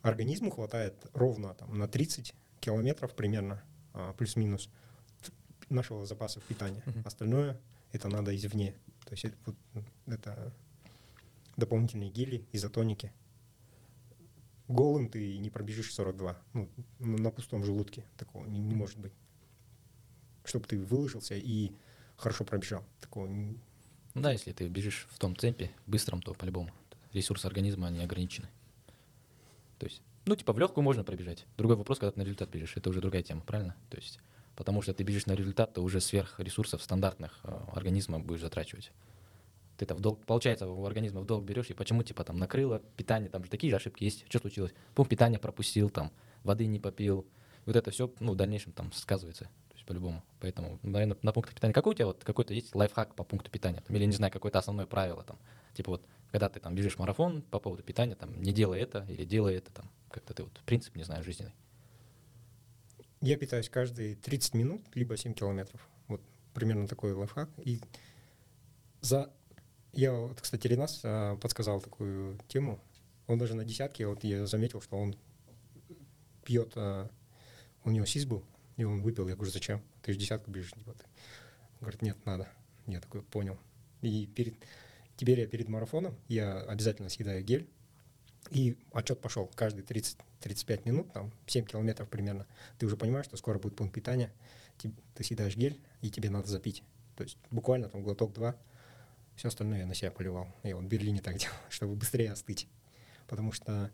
организму 0.00 0.50
хватает 0.50 0.94
ровно 1.12 1.52
там, 1.54 1.76
на 1.76 1.86
30 1.86 2.34
километров 2.60 3.14
примерно, 3.14 3.62
а, 3.92 4.14
плюс-минус, 4.14 4.70
нашего 5.68 6.06
запаса 6.06 6.40
питания. 6.40 6.82
Остальное 7.04 7.60
это 7.92 8.08
надо 8.08 8.34
извне. 8.34 8.74
То 9.04 9.12
есть 9.12 9.26
это, 9.26 9.36
м, 9.74 9.84
это 10.06 10.54
дополнительные 11.58 12.10
гели, 12.10 12.46
изотоники. 12.52 13.12
Голым 14.68 15.08
ты 15.08 15.38
не 15.38 15.50
пробежишь 15.50 15.92
42. 15.94 16.36
Ну, 16.54 16.68
на 16.98 17.30
пустом 17.30 17.62
желудке 17.64 18.04
такого 18.16 18.44
не, 18.46 18.58
не 18.58 18.74
может 18.74 18.98
быть. 18.98 19.12
Чтобы 20.44 20.66
ты 20.66 20.78
выложился 20.78 21.34
и 21.36 21.72
хорошо 22.16 22.44
пробежал. 22.44 22.84
Такого 23.00 23.26
не- 23.26 23.58
Ну 24.14 24.22
да, 24.22 24.32
если 24.32 24.52
ты 24.52 24.68
бежишь 24.68 25.06
в 25.10 25.18
том 25.18 25.34
темпе, 25.36 25.70
быстром, 25.86 26.20
то 26.22 26.34
по-любому 26.34 26.70
ресурсы 27.12 27.46
организма 27.46 27.88
они 27.88 28.02
ограничены. 28.02 28.48
То 29.78 29.86
есть, 29.86 30.02
ну, 30.24 30.34
типа, 30.36 30.52
в 30.52 30.58
легкую 30.58 30.82
можно 30.84 31.04
пробежать. 31.04 31.46
Другой 31.56 31.76
вопрос, 31.76 31.98
когда 31.98 32.12
ты 32.12 32.18
на 32.18 32.24
результат 32.24 32.48
бежишь, 32.50 32.76
это 32.76 32.90
уже 32.90 33.00
другая 33.00 33.22
тема, 33.22 33.42
правильно? 33.42 33.76
То 33.90 33.96
есть, 33.98 34.18
потому 34.56 34.82
что 34.82 34.94
ты 34.94 35.04
бежишь 35.04 35.26
на 35.26 35.32
результат, 35.32 35.74
то 35.74 35.82
уже 35.82 36.00
сверх 36.00 36.40
ресурсов 36.40 36.82
стандартных 36.82 37.38
э, 37.44 37.58
организма 37.72 38.18
будешь 38.18 38.40
затрачивать. 38.40 38.90
Ты 39.76 39.84
это 39.84 39.94
в 39.94 40.00
долг, 40.00 40.24
получается, 40.24 40.68
у 40.68 40.84
организма 40.86 41.20
в 41.20 41.26
долг 41.26 41.44
берешь, 41.44 41.70
и 41.70 41.74
почему, 41.74 42.02
типа, 42.02 42.24
там, 42.24 42.38
накрыло, 42.38 42.82
питание, 42.96 43.28
там 43.28 43.44
же 43.44 43.50
такие 43.50 43.70
же 43.70 43.76
ошибки 43.76 44.04
есть. 44.04 44.24
Что 44.28 44.38
случилось? 44.38 44.72
Пункт 44.94 45.10
питания 45.10 45.38
пропустил, 45.38 45.90
там, 45.90 46.10
воды 46.44 46.66
не 46.66 46.80
попил. 46.80 47.26
Вот 47.66 47.76
это 47.76 47.90
все, 47.90 48.12
ну, 48.20 48.32
в 48.32 48.36
дальнейшем 48.36 48.72
там 48.72 48.92
сказывается. 48.92 49.44
То 49.44 49.74
есть, 49.74 49.84
по-любому. 49.84 50.22
Поэтому, 50.40 50.78
наверное, 50.82 51.18
на 51.20 51.32
пунктах 51.32 51.54
питания. 51.54 51.74
Какой 51.74 51.92
у 51.92 51.94
тебя 51.94 52.06
вот 52.06 52.24
какой-то 52.24 52.54
есть 52.54 52.74
лайфхак 52.74 53.14
по 53.14 53.24
пункту 53.24 53.50
питания? 53.50 53.82
Там, 53.86 53.94
или, 53.96 54.04
не 54.04 54.12
знаю, 54.12 54.32
какое-то 54.32 54.58
основное 54.58 54.86
правило 54.86 55.22
там? 55.24 55.38
Типа 55.74 55.92
вот, 55.92 56.06
когда 56.30 56.48
ты 56.48 56.60
там 56.60 56.74
бежишь 56.74 56.98
марафон 56.98 57.42
по 57.42 57.58
поводу 57.58 57.82
питания, 57.82 58.14
там, 58.14 58.40
не 58.40 58.52
делай 58.52 58.80
это 58.80 59.04
или 59.08 59.24
делай 59.24 59.56
это, 59.56 59.70
там, 59.72 59.90
как-то 60.10 60.32
ты 60.32 60.42
вот 60.42 60.60
принцип, 60.64 60.96
не 60.96 61.02
знаю, 61.02 61.22
жизненный. 61.22 61.52
Я 63.20 63.36
питаюсь 63.36 63.68
каждые 63.68 64.14
30 64.16 64.54
минут, 64.54 64.82
либо 64.94 65.16
7 65.16 65.34
километров. 65.34 65.86
Вот 66.08 66.22
примерно 66.54 66.86
такой 66.86 67.12
лайфхак. 67.12 67.50
И 67.64 67.80
за... 69.00 69.32
Я, 69.96 70.12
вот, 70.12 70.38
кстати, 70.40 70.66
Ренас 70.66 71.00
а, 71.04 71.36
подсказал 71.36 71.80
такую 71.80 72.38
тему. 72.48 72.78
Он 73.26 73.38
даже 73.38 73.54
на 73.54 73.64
десятке, 73.64 74.06
вот 74.06 74.22
я 74.24 74.46
заметил, 74.46 74.82
что 74.82 74.96
он 74.96 75.16
пьет... 76.44 76.72
а, 76.76 77.10
у 77.82 77.90
него 77.90 78.04
сис 78.04 78.26
был, 78.26 78.44
и 78.76 78.84
он 78.84 79.00
выпил. 79.00 79.26
Я 79.26 79.36
говорю, 79.36 79.50
зачем? 79.50 79.82
Ты 80.02 80.12
же 80.12 80.18
десятку 80.18 80.50
бежишь. 80.50 80.72
Типа, 80.72 80.92
ты. 80.92 81.04
Он 81.74 81.80
говорит, 81.80 82.02
нет, 82.02 82.16
надо. 82.26 82.46
Я 82.86 83.00
такой, 83.00 83.22
понял. 83.22 83.58
И 84.02 84.26
перед... 84.26 84.54
Теперь 85.16 85.40
я 85.40 85.46
перед 85.46 85.68
марафоном, 85.68 86.14
я 86.28 86.60
обязательно 86.60 87.08
съедаю 87.08 87.42
гель, 87.42 87.66
и 88.50 88.76
отчет 88.92 89.20
пошел. 89.22 89.50
Каждые 89.54 89.82
30-35 89.82 90.82
минут, 90.84 91.10
там 91.14 91.32
7 91.46 91.64
километров 91.64 92.10
примерно, 92.10 92.46
ты 92.78 92.84
уже 92.84 92.98
понимаешь, 92.98 93.24
что 93.24 93.38
скоро 93.38 93.58
будет 93.58 93.76
пункт 93.76 93.94
питания, 93.94 94.30
ты, 94.76 94.92
ты 95.14 95.24
съедаешь 95.24 95.56
гель, 95.56 95.80
и 96.02 96.10
тебе 96.10 96.28
надо 96.28 96.48
запить. 96.48 96.82
То 97.16 97.24
есть 97.24 97.38
буквально 97.50 97.88
там 97.88 98.02
глоток-два, 98.02 98.56
все 99.36 99.48
остальное 99.48 99.80
я 99.80 99.86
на 99.86 99.94
себя 99.94 100.10
поливал. 100.10 100.48
Я 100.62 100.76
вот 100.76 100.84
в 100.84 100.88
Берлине 100.88 101.20
так 101.20 101.36
делал, 101.38 101.54
чтобы 101.68 101.94
быстрее 101.94 102.32
остыть. 102.32 102.68
Потому 103.28 103.52
что 103.52 103.90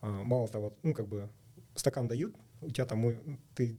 а, 0.00 0.22
мало 0.22 0.48
того, 0.48 0.76
ну 0.82 0.94
как 0.94 1.08
бы 1.08 1.28
стакан 1.74 2.08
дают, 2.08 2.34
у 2.60 2.70
тебя 2.70 2.86
там, 2.86 3.38
ты, 3.54 3.76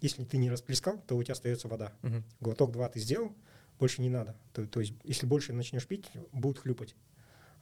если 0.00 0.24
ты 0.24 0.36
не 0.36 0.50
расплескал, 0.50 1.00
то 1.06 1.16
у 1.16 1.22
тебя 1.22 1.32
остается 1.32 1.68
вода. 1.68 1.92
Мгм. 2.02 2.24
Глоток 2.40 2.72
два 2.72 2.88
ты 2.88 3.00
сделал, 3.00 3.34
больше 3.78 4.02
не 4.02 4.08
надо. 4.10 4.36
То, 4.52 4.66
то 4.66 4.80
есть 4.80 4.94
если 5.04 5.26
больше 5.26 5.52
начнешь 5.52 5.86
пить, 5.86 6.10
будут 6.32 6.58
хлюпать. 6.58 6.94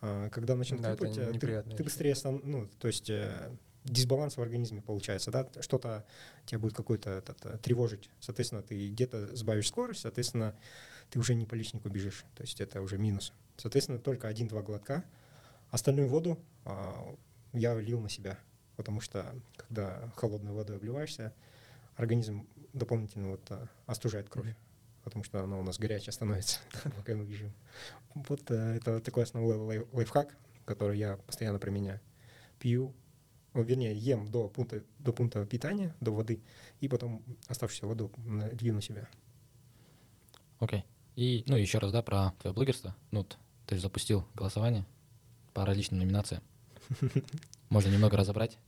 А, 0.00 0.28
когда 0.30 0.54
начнут 0.54 0.80
Да, 0.80 0.96
хлюпать, 0.96 1.18
э, 1.18 1.32
ты, 1.38 1.62
ты 1.76 1.84
быстрее, 1.84 2.14
стан- 2.14 2.40
ну, 2.44 2.68
то 2.78 2.88
есть 2.88 3.10
э, 3.10 3.56
дисбаланс 3.84 4.36
в 4.36 4.42
организме 4.42 4.80
получается, 4.80 5.30
да, 5.30 5.46
что-то 5.60 6.04
тебя 6.46 6.58
будет 6.58 6.74
какой-то 6.74 7.22
э, 7.42 7.58
тревожить. 7.58 8.10
Соответственно, 8.20 8.62
ты 8.62 8.88
где-то 8.88 9.36
сбавишь 9.36 9.68
скорость, 9.68 10.00
соответственно, 10.00 10.54
ты 11.10 11.18
уже 11.18 11.34
не 11.34 11.46
по 11.46 11.54
личнику 11.54 11.88
бежишь. 11.88 12.24
То 12.34 12.42
есть 12.42 12.60
это 12.60 12.80
уже 12.80 12.98
минус. 12.98 13.32
Соответственно, 13.56 13.98
только 13.98 14.28
один-два 14.28 14.62
глотка. 14.62 15.04
Остальную 15.70 16.08
воду 16.08 16.38
а, 16.64 17.14
я 17.52 17.78
лил 17.78 18.00
на 18.00 18.08
себя, 18.08 18.38
потому 18.76 19.00
что 19.00 19.34
когда 19.56 20.10
холодной 20.16 20.52
водой 20.52 20.76
обливаешься, 20.76 21.32
организм 21.96 22.46
дополнительно 22.72 23.30
вот, 23.30 23.42
а, 23.50 23.68
остужает 23.86 24.28
кровь, 24.28 24.54
потому 25.02 25.24
что 25.24 25.42
она 25.42 25.58
у 25.58 25.62
нас 25.62 25.78
горячая 25.78 26.12
становится, 26.12 26.60
пока 26.96 27.14
мы 27.14 27.24
бежим. 27.24 27.52
Вот 28.14 28.50
э, 28.50 28.76
это 28.76 29.00
такой 29.00 29.24
основной 29.24 29.56
лай- 29.56 29.86
лайфхак, 29.92 30.36
который 30.64 30.98
я 30.98 31.16
постоянно 31.18 31.58
применяю. 31.58 32.00
Пью 32.58 32.94
вернее, 33.62 33.96
ем 33.96 34.30
до 34.30 34.48
пункта, 34.48 34.82
до 34.98 35.12
пункта 35.12 35.44
питания, 35.46 35.94
до 36.00 36.12
воды, 36.12 36.42
и 36.80 36.88
потом 36.88 37.22
оставшуюся 37.46 37.86
воду 37.86 38.10
лью 38.60 38.74
на 38.74 38.82
себя. 38.82 39.08
Окей. 40.58 40.84
И, 41.16 41.44
ну, 41.46 41.56
еще 41.56 41.78
раз, 41.78 41.92
да, 41.92 42.02
про 42.02 42.32
твое 42.40 42.54
блогерство. 42.54 42.96
Ну, 43.10 43.26
ты 43.66 43.76
же 43.76 43.82
запустил 43.82 44.26
голосование 44.34 44.84
по 45.52 45.64
различным 45.64 46.00
номинациям. 46.00 46.42
Можно 47.68 47.90
немного 47.90 48.16
разобрать. 48.16 48.58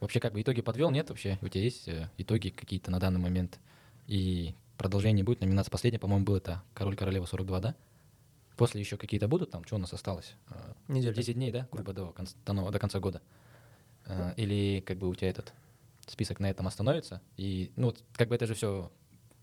Вообще, 0.00 0.20
как 0.20 0.34
бы 0.34 0.42
итоги 0.42 0.60
подвел, 0.60 0.90
нет 0.90 1.08
вообще? 1.08 1.38
У 1.40 1.48
тебя 1.48 1.64
есть 1.64 1.88
э, 1.88 2.10
итоги 2.18 2.50
какие-то 2.50 2.90
на 2.90 3.00
данный 3.00 3.20
момент? 3.20 3.58
И 4.06 4.54
продолжение 4.76 5.24
будет, 5.24 5.40
номинация 5.40 5.70
последняя, 5.70 5.98
по-моему, 5.98 6.26
был 6.26 6.36
это 6.36 6.62
«Король 6.74 6.96
королева 6.96 7.24
42», 7.24 7.60
да? 7.60 7.74
После 8.56 8.80
еще 8.80 8.96
какие-то 8.96 9.28
будут 9.28 9.50
там? 9.50 9.64
Что 9.64 9.76
у 9.76 9.78
нас 9.78 9.92
осталось? 9.92 10.34
Э, 10.50 10.74
Неделя. 10.88 11.14
10 11.14 11.34
дней, 11.34 11.50
да, 11.50 11.66
грубо 11.72 11.92
до, 11.94 12.12
конца, 12.12 12.36
до, 12.44 12.70
до 12.70 12.78
конца 12.78 13.00
года? 13.00 13.22
Э, 14.06 14.32
Или 14.36 14.80
как 14.80 14.98
бы 14.98 15.08
у 15.08 15.14
тебя 15.14 15.30
этот 15.30 15.52
список 16.06 16.40
на 16.40 16.50
этом 16.50 16.66
остановится? 16.66 17.20
И, 17.36 17.70
ну, 17.76 17.86
вот, 17.86 18.02
как 18.14 18.28
бы 18.28 18.34
это 18.34 18.46
же 18.46 18.54
все 18.54 18.90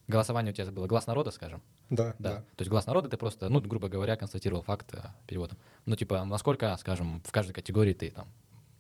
голосование 0.08 0.52
у 0.52 0.56
тебя 0.56 0.72
было 0.72 0.88
глаз 0.88 1.08
народа, 1.08 1.32
скажем. 1.32 1.62
Да, 1.90 2.16
Да. 2.20 2.36
да. 2.36 2.36
То 2.56 2.62
есть 2.62 2.70
глаз 2.70 2.86
народа 2.86 3.10
ты 3.10 3.18
просто, 3.18 3.50
ну, 3.50 3.62
грубо 3.62 3.90
говоря, 3.90 4.16
констатировал 4.16 4.62
факт 4.62 4.94
э, 4.94 5.00
переводом. 5.28 5.58
Ну, 5.86 5.96
типа, 5.96 6.24
насколько, 6.26 6.76
скажем, 6.78 7.22
в 7.26 7.32
каждой 7.32 7.54
категории 7.54 7.94
ты 7.94 8.12
там, 8.12 8.28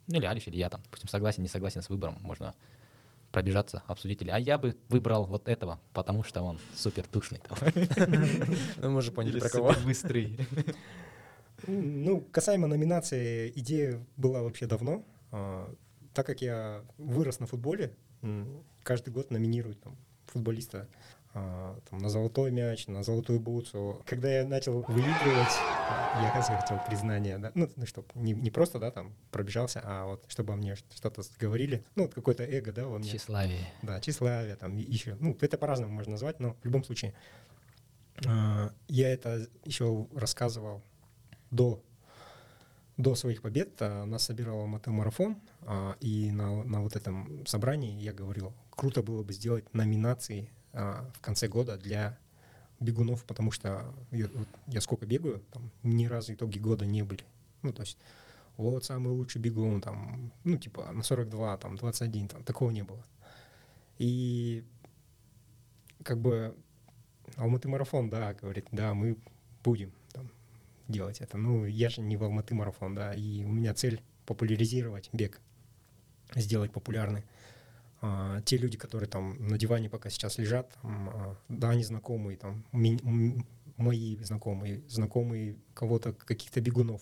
ну, 0.07 0.17
или 0.17 0.25
Алиш, 0.25 0.47
или 0.47 0.57
я 0.57 0.69
там, 0.69 0.81
допустим, 0.83 1.09
согласен, 1.09 1.41
не 1.43 1.49
согласен 1.49 1.81
с 1.81 1.89
выбором, 1.89 2.17
можно 2.21 2.53
пробежаться, 3.31 3.81
обсудить. 3.87 4.21
Или, 4.21 4.29
а 4.29 4.37
я 4.37 4.57
бы 4.57 4.75
выбрал 4.89 5.25
вот 5.25 5.47
этого, 5.47 5.79
потому 5.93 6.23
что 6.23 6.41
он 6.41 6.59
супер 6.75 7.05
душный. 7.11 7.39
Там. 7.39 7.57
Ну, 8.77 8.89
мы 8.91 8.97
уже 8.97 9.11
поняли, 9.11 9.39
про 9.39 9.49
кого. 9.49 9.73
быстрый. 9.85 10.37
Ну, 11.67 12.21
касаемо 12.31 12.67
номинации, 12.67 13.51
идея 13.55 14.03
была 14.17 14.41
вообще 14.41 14.65
давно. 14.65 15.03
А, 15.31 15.73
Так 16.13 16.25
как 16.25 16.41
я 16.41 16.83
вырос 16.97 17.39
на 17.39 17.47
футболе, 17.47 17.95
каждый 18.83 19.11
год 19.13 19.31
номинируют 19.31 19.81
там, 19.81 19.97
футболиста 20.27 20.87
а, 21.33 21.79
там, 21.89 21.99
на 21.99 22.09
золотой 22.09 22.51
мяч, 22.51 22.87
на 22.87 23.03
золотую 23.03 23.39
бутсу. 23.39 24.01
Когда 24.05 24.29
я 24.29 24.45
начал 24.45 24.81
выигрывать, 24.81 25.55
я 26.21 26.29
хотел 26.33 26.77
признания, 26.85 27.37
да, 27.37 27.51
ну, 27.55 27.69
ну 27.77 27.85
чтобы 27.85 28.07
не, 28.15 28.33
не 28.33 28.51
просто, 28.51 28.79
да, 28.79 28.91
там, 28.91 29.13
пробежался, 29.31 29.81
а 29.83 30.05
вот, 30.05 30.25
чтобы 30.27 30.51
о 30.53 30.55
мне 30.57 30.75
что-то 30.75 31.21
говорили, 31.39 31.85
ну, 31.95 32.03
вот 32.03 32.13
какое-то 32.13 32.43
эго, 32.43 32.73
да, 32.73 32.85
во 32.85 32.99
мне. 32.99 33.09
Тщеславие. 33.09 33.65
Да, 33.81 34.01
тщеславие, 34.01 34.57
там 34.57 34.75
еще. 34.75 35.15
Ну, 35.21 35.37
это 35.39 35.57
по-разному 35.57 35.93
можно 35.93 36.11
назвать, 36.11 36.41
но 36.41 36.55
в 36.61 36.65
любом 36.65 36.83
случае. 36.83 37.13
а, 38.27 38.73
Я 38.89 39.13
это 39.13 39.47
еще 39.63 40.07
рассказывал 40.13 40.83
до, 41.49 41.81
до 43.01 43.15
своих 43.15 43.41
побед. 43.41 43.81
А, 43.81 44.05
Нас 44.05 44.23
собирал 44.23 44.61
Алматы-марафон, 44.61 45.37
а, 45.61 45.95
и 45.99 46.31
на, 46.31 46.63
на 46.63 46.81
вот 46.81 46.95
этом 46.95 47.45
собрании 47.45 47.99
я 48.01 48.13
говорил, 48.13 48.53
круто 48.69 49.01
было 49.03 49.23
бы 49.23 49.33
сделать 49.33 49.73
номинации 49.73 50.49
а, 50.73 51.09
в 51.13 51.21
конце 51.21 51.47
года 51.47 51.77
для 51.77 52.17
бегунов, 52.79 53.23
потому 53.25 53.51
что 53.51 53.93
я, 54.11 54.27
вот 54.33 54.47
я 54.67 54.81
сколько 54.81 55.05
бегаю, 55.05 55.41
там, 55.51 55.71
ни 55.83 56.05
разу 56.05 56.33
итоги 56.33 56.59
года 56.59 56.85
не 56.85 57.03
были. 57.03 57.23
Ну, 57.61 57.73
то 57.73 57.81
есть 57.81 57.97
вот 58.57 58.85
самый 58.85 59.09
лучший 59.09 59.41
бегун, 59.41 59.81
там, 59.81 60.31
ну, 60.43 60.57
типа 60.57 60.91
на 60.91 61.03
42, 61.03 61.57
там, 61.57 61.75
21, 61.77 62.27
там, 62.27 62.43
такого 62.43 62.71
не 62.71 62.83
было. 62.83 63.03
И 63.97 64.65
как 66.03 66.19
бы 66.19 66.55
Алматы 67.35 67.69
марафон, 67.69 68.09
да, 68.09 68.33
говорит, 68.33 68.67
да, 68.71 68.93
мы 68.93 69.17
будем 69.63 69.91
делать 70.91 71.21
это. 71.21 71.37
Ну, 71.37 71.65
я 71.65 71.89
же 71.89 72.01
не 72.01 72.17
в 72.17 72.23
Алматы 72.23 72.53
марафон, 72.55 72.95
да, 72.95 73.13
и 73.13 73.43
у 73.43 73.49
меня 73.49 73.73
цель 73.73 74.01
популяризировать 74.25 75.09
бег, 75.13 75.39
сделать 76.35 76.71
популярный. 76.71 77.23
А, 78.01 78.41
те 78.41 78.57
люди, 78.57 78.77
которые 78.77 79.07
там 79.09 79.47
на 79.47 79.57
диване 79.57 79.89
пока 79.89 80.09
сейчас 80.09 80.37
лежат, 80.37 80.71
там, 80.81 81.09
а, 81.09 81.37
да, 81.49 81.69
они 81.69 81.83
знакомые, 81.83 82.37
там, 82.37 82.63
ми- 82.71 82.99
мои 83.77 84.17
знакомые, 84.17 84.81
знакомые 84.87 85.55
кого-то, 85.73 86.13
каких-то 86.13 86.61
бегунов. 86.61 87.01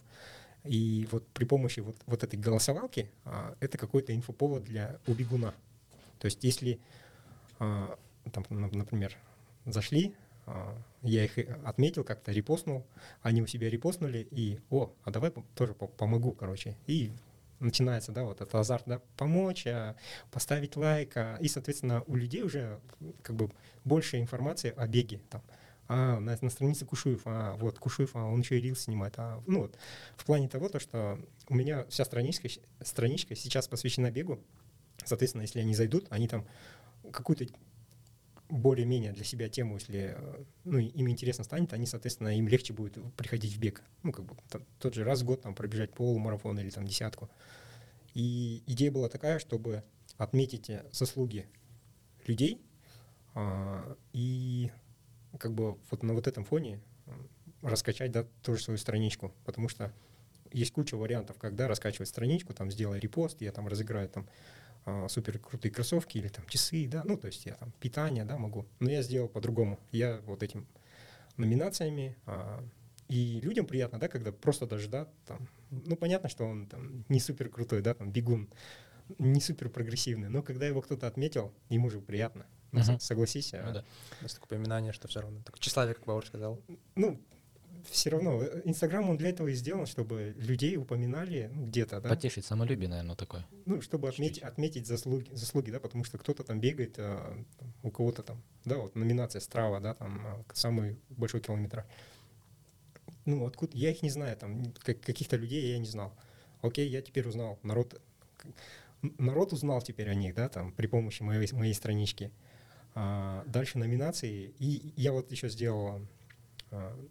И 0.66 1.08
вот 1.12 1.28
при 1.30 1.46
помощи 1.46 1.80
вот, 1.80 1.96
вот 2.06 2.24
этой 2.24 2.38
голосовалки 2.38 3.10
а, 3.24 3.56
это 3.60 3.78
какой-то 3.78 4.14
инфоповод 4.16 4.64
для 4.64 5.00
у 5.08 5.14
бегуна. 5.14 5.54
То 6.20 6.26
есть 6.26 6.44
если, 6.44 6.80
а, 7.60 7.98
там, 8.32 8.46
на- 8.50 8.70
например, 8.70 9.16
зашли, 9.66 10.14
я 11.02 11.26
их 11.26 11.38
отметил, 11.66 12.04
как-то 12.04 12.32
репостнул, 12.32 12.86
они 13.22 13.42
у 13.42 13.48
себя 13.48 13.70
репостнули, 13.70 14.28
и, 14.32 14.60
о, 14.70 14.92
а 15.04 15.12
давай 15.12 15.32
тоже 15.56 15.74
по- 15.74 15.88
помогу, 15.88 16.32
короче. 16.32 16.76
И 16.88 17.12
начинается, 17.60 18.12
да, 18.12 18.24
вот 18.24 18.42
этот 18.42 18.56
азарт, 18.56 18.84
да, 18.86 19.02
помочь, 19.18 19.68
а, 19.68 19.96
поставить 20.32 20.76
лайк, 20.76 21.16
а, 21.18 21.38
и, 21.38 21.48
соответственно, 21.48 22.04
у 22.08 22.16
людей 22.16 22.42
уже 22.44 22.80
как 23.22 23.36
бы 23.36 23.50
больше 23.84 24.20
информации 24.20 24.74
о 24.76 24.88
беге, 24.88 25.22
там, 25.30 25.42
а, 25.88 26.20
на, 26.20 26.38
на 26.40 26.50
странице 26.50 26.86
Кушуев, 26.86 27.22
а, 27.26 27.56
вот, 27.56 27.80
Кушуев, 27.80 28.16
а, 28.16 28.26
он 28.26 28.40
еще 28.42 28.58
и 28.58 28.62
рилс 28.62 28.82
снимает, 28.82 29.14
а, 29.18 29.42
ну, 29.48 29.62
вот, 29.62 29.78
в 30.16 30.26
плане 30.26 30.48
того, 30.48 30.70
то, 30.70 30.80
что 30.80 31.20
у 31.48 31.56
меня 31.56 31.86
вся 31.90 32.06
страничка, 32.06 32.50
страничка 32.82 33.36
сейчас 33.36 33.68
посвящена 33.68 34.12
бегу, 34.12 34.40
соответственно, 35.04 35.42
если 35.42 35.60
они 35.60 35.76
зайдут, 35.76 36.08
они 36.10 36.28
там 36.28 36.46
какую-то 37.12 37.46
более-менее 38.50 39.14
для 39.14 39.24
себя 39.24 39.48
тему, 39.48 39.76
если 39.76 40.16
э, 40.18 40.44
ну, 40.66 40.80
им 40.80 41.10
интересно 41.10 41.44
станет, 41.44 41.72
они, 41.74 41.86
соответственно, 41.86 42.38
им 42.38 42.48
легче 42.48 42.74
будет 42.74 42.98
приходить 43.16 43.54
в 43.54 43.60
бег. 43.60 43.84
Ну, 44.04 44.12
как 44.12 44.26
бы 44.26 44.36
тот 44.80 44.96
же 44.96 45.04
раз 45.04 45.22
в 45.22 45.26
год 45.26 45.42
там 45.42 45.54
пробежать 45.56 45.94
полумарафон 45.94 46.60
или 46.60 46.70
там 46.70 46.86
десятку. 46.86 47.30
И 48.14 48.64
идея 48.66 48.92
была 48.92 49.08
такая, 49.08 49.40
чтобы 49.40 49.84
отметить 50.18 50.70
э, 50.70 50.86
заслуги 50.92 51.48
людей 52.26 52.62
а, 53.36 53.96
и 54.14 54.72
как 55.38 55.54
бы 55.54 55.78
вот 55.92 56.04
на 56.04 56.14
вот 56.14 56.28
этом 56.28 56.44
фоне 56.44 56.82
э, 57.06 57.12
раскачать, 57.62 58.12
да, 58.12 58.26
тоже 58.42 58.64
свою 58.64 58.78
страничку, 58.78 59.34
потому 59.46 59.70
что 59.70 59.94
есть 60.52 60.74
куча 60.74 60.96
вариантов, 60.96 61.38
когда 61.38 61.68
раскачивать 61.68 62.10
страничку, 62.10 62.54
там, 62.54 62.72
сделай 62.72 63.00
репост, 63.00 63.42
я 63.42 63.52
там 63.52 63.68
разыграю 63.68 64.10
там 64.10 64.28
а, 64.86 65.08
супер 65.08 65.40
крутые 65.40 65.72
кроссовки 65.72 66.18
или 66.18 66.28
там 66.28 66.46
часы, 66.48 66.88
да, 66.88 67.04
ну, 67.06 67.18
то 67.18 67.28
есть 67.28 67.46
я 67.46 67.56
там 67.56 67.72
питание, 67.80 68.26
да, 68.26 68.38
могу. 68.38 68.66
Но 68.80 68.90
я 68.90 69.02
сделал 69.02 69.28
по-другому. 69.28 69.80
Я 69.92 70.22
вот 70.26 70.44
этим 70.44 70.66
номинациями, 71.38 72.16
а, 72.26 72.64
и 73.08 73.40
людям 73.42 73.66
приятно, 73.66 74.00
да, 74.00 74.08
когда 74.08 74.32
просто 74.32 74.66
даже, 74.68 74.88
да, 74.88 75.08
там, 75.26 75.48
ну, 75.72 75.96
понятно, 75.96 76.30
что 76.30 76.46
он 76.46 76.68
там 76.68 77.06
не 77.10 77.20
супер 77.20 77.50
крутой, 77.50 77.82
да, 77.82 77.94
там, 77.94 78.12
бегун, 78.12 78.50
не 79.18 79.42
супер 79.42 79.70
прогрессивный, 79.70 80.30
но 80.30 80.44
когда 80.44 80.68
его 80.68 80.82
кто-то 80.82 81.08
отметил, 81.08 81.52
ему 81.70 81.90
же 81.90 82.00
приятно. 82.00 82.46
Ну, 82.72 82.80
Мгм. 82.82 83.00
со- 83.00 83.06
Согласись. 83.06 83.52
Ну 83.54 83.60
а, 83.64 83.72
да. 83.72 83.86
У 84.20 84.24
нас 84.24 84.34
такое 84.36 84.60
упоминание, 84.60 84.94
что 84.94 85.08
все 85.08 85.22
равно. 85.22 85.42
Так, 85.44 85.58
тщеславие, 85.58 85.96
как 85.96 86.06
Бауэр 86.06 86.26
сказал. 86.28 86.62
Ну, 86.96 87.20
все 87.90 88.10
равно, 88.10 88.42
э, 88.44 88.62
Инстаграм, 88.66 89.10
он 89.10 89.18
для 89.18 89.30
этого 89.30 89.48
и 89.48 89.54
сделан, 89.54 89.86
чтобы 89.86 90.34
людей 90.38 90.78
упоминали 90.78 91.50
ну, 91.54 91.66
где-то, 91.68 92.02
да, 92.02 92.10
Потешить 92.10 92.46
самолюбие, 92.46 92.90
наверное, 92.90 93.16
такое. 93.16 93.46
ну, 93.66 93.82
чтобы 93.82 94.10
отметить, 94.10 94.36
Чуть-чуть. 94.36 94.52
отметить 94.52 94.88
заслуги, 94.88 95.30
заслуги, 95.34 95.72
да, 95.72 95.80
потому 95.80 96.04
что 96.04 96.18
кто-то 96.18 96.44
там 96.44 96.60
бегает, 96.60 96.96
а, 96.98 97.44
там, 97.58 97.74
у 97.84 97.92
кого-то 97.92 98.24
там, 98.24 98.42
да, 98.66 98.78
вот 98.78 98.96
номинация 98.96 99.40
Страва, 99.40 99.80
да, 99.80 99.94
там 99.94 100.44
к- 100.48 100.56
самый 100.56 100.98
большой 101.10 101.42
километр. 101.42 101.86
Ну, 103.26 103.46
откуда, 103.46 103.78
я 103.78 103.92
их 103.92 104.02
не 104.02 104.10
знаю, 104.10 104.36
там, 104.38 104.74
как- 104.80 105.02
каких-то 105.02 105.36
людей 105.36 105.72
я 105.72 105.78
не 105.80 105.86
знал. 105.88 106.14
Окей, 106.62 106.90
я 106.90 107.02
теперь 107.02 107.28
узнал, 107.28 107.60
народ, 107.64 108.02
народ 109.18 109.54
узнал 109.54 109.82
теперь 109.82 110.10
о 110.10 110.16
них, 110.16 110.36
да, 110.36 110.50
там, 110.50 110.72
при 110.72 110.88
помощи 110.88 111.22
моей, 111.24 111.52
моей 111.54 111.74
странички. 111.74 112.32
А, 112.96 113.44
дальше 113.48 113.78
номинации, 113.78 114.54
и 114.60 114.94
я 114.96 115.12
вот 115.12 115.32
еще 115.32 115.48
сделал, 115.50 116.02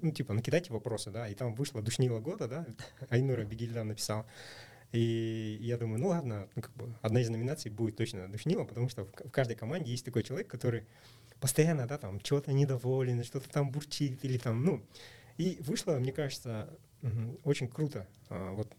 ну, 0.00 0.10
типа, 0.10 0.34
накидайте 0.34 0.72
вопросы, 0.72 1.10
да, 1.10 1.28
и 1.28 1.34
там 1.34 1.54
вышло 1.54 1.82
«Душнило 1.82 2.20
года», 2.20 2.48
да, 2.48 2.66
Айнура 3.08 3.44
Бегильдан 3.44 3.88
написал. 3.88 4.26
И 4.92 5.58
я 5.60 5.76
думаю, 5.76 6.00
ну 6.00 6.08
ладно, 6.08 6.48
ну, 6.54 6.62
как 6.62 6.74
бы 6.74 6.94
одна 7.02 7.20
из 7.20 7.28
номинаций 7.28 7.70
будет 7.70 7.96
точно 7.96 8.28
Душнила, 8.28 8.64
потому 8.64 8.88
что 8.88 9.04
в, 9.04 9.10
каждой 9.30 9.54
команде 9.54 9.90
есть 9.90 10.04
такой 10.04 10.22
человек, 10.22 10.48
который 10.48 10.86
постоянно, 11.40 11.86
да, 11.86 11.98
там, 11.98 12.20
чего-то 12.20 12.52
недоволен, 12.52 13.22
что-то 13.22 13.48
там 13.50 13.70
бурчит 13.70 14.24
или 14.24 14.38
там, 14.38 14.64
ну. 14.64 14.82
И 15.36 15.58
вышло, 15.60 15.98
мне 15.98 16.12
кажется, 16.12 16.70
очень 17.44 17.68
круто. 17.68 18.08
А, 18.28 18.52
Вот 18.52 18.74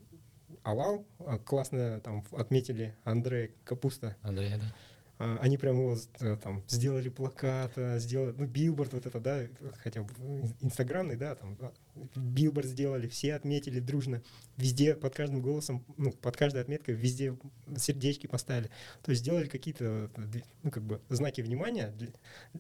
Алал 0.64 1.06
а, 1.20 1.38
классно 1.38 2.02
там 2.02 2.26
отметили 2.32 2.96
Андре 3.04 3.54
Капуста. 3.64 4.18
Андрей, 4.22 4.56
да? 4.56 4.76
А, 5.22 5.38
Они 5.42 5.58
прям 5.58 5.76
его 5.76 5.98
э, 6.22 6.38
там 6.42 6.64
сделали 6.70 7.10
плакат, 7.10 7.74
а, 7.76 8.00
сделали, 8.00 8.34
ну, 8.38 8.46
билборд 8.46 8.94
вот 8.94 9.06
это, 9.06 9.20
да, 9.20 9.42
хотя 9.84 10.02
бы 10.02 10.14
ин- 10.14 10.56
инстаграмный, 10.62 11.18
да, 11.18 11.36
там, 11.36 11.58
а, 11.60 11.74
билборд 12.16 12.66
сделали, 12.68 13.10
все 13.10 13.34
отметили 13.34 13.82
дружно, 13.82 14.24
везде, 14.56 14.96
под 14.96 15.14
каждым 15.14 15.42
голосом, 15.42 15.84
ну, 15.98 16.14
под 16.14 16.38
каждой 16.38 16.62
отметкой, 16.62 16.96
везде 16.96 17.38
сердечки 17.78 18.28
поставили. 18.28 18.70
То 19.02 19.12
есть 19.12 19.22
сделали 19.22 19.48
какие-то, 19.48 20.10
э, 20.16 20.42
ну, 20.64 20.72
как 20.72 20.84
бы, 20.84 21.02
знаки 21.10 21.42
внимания 21.42 21.94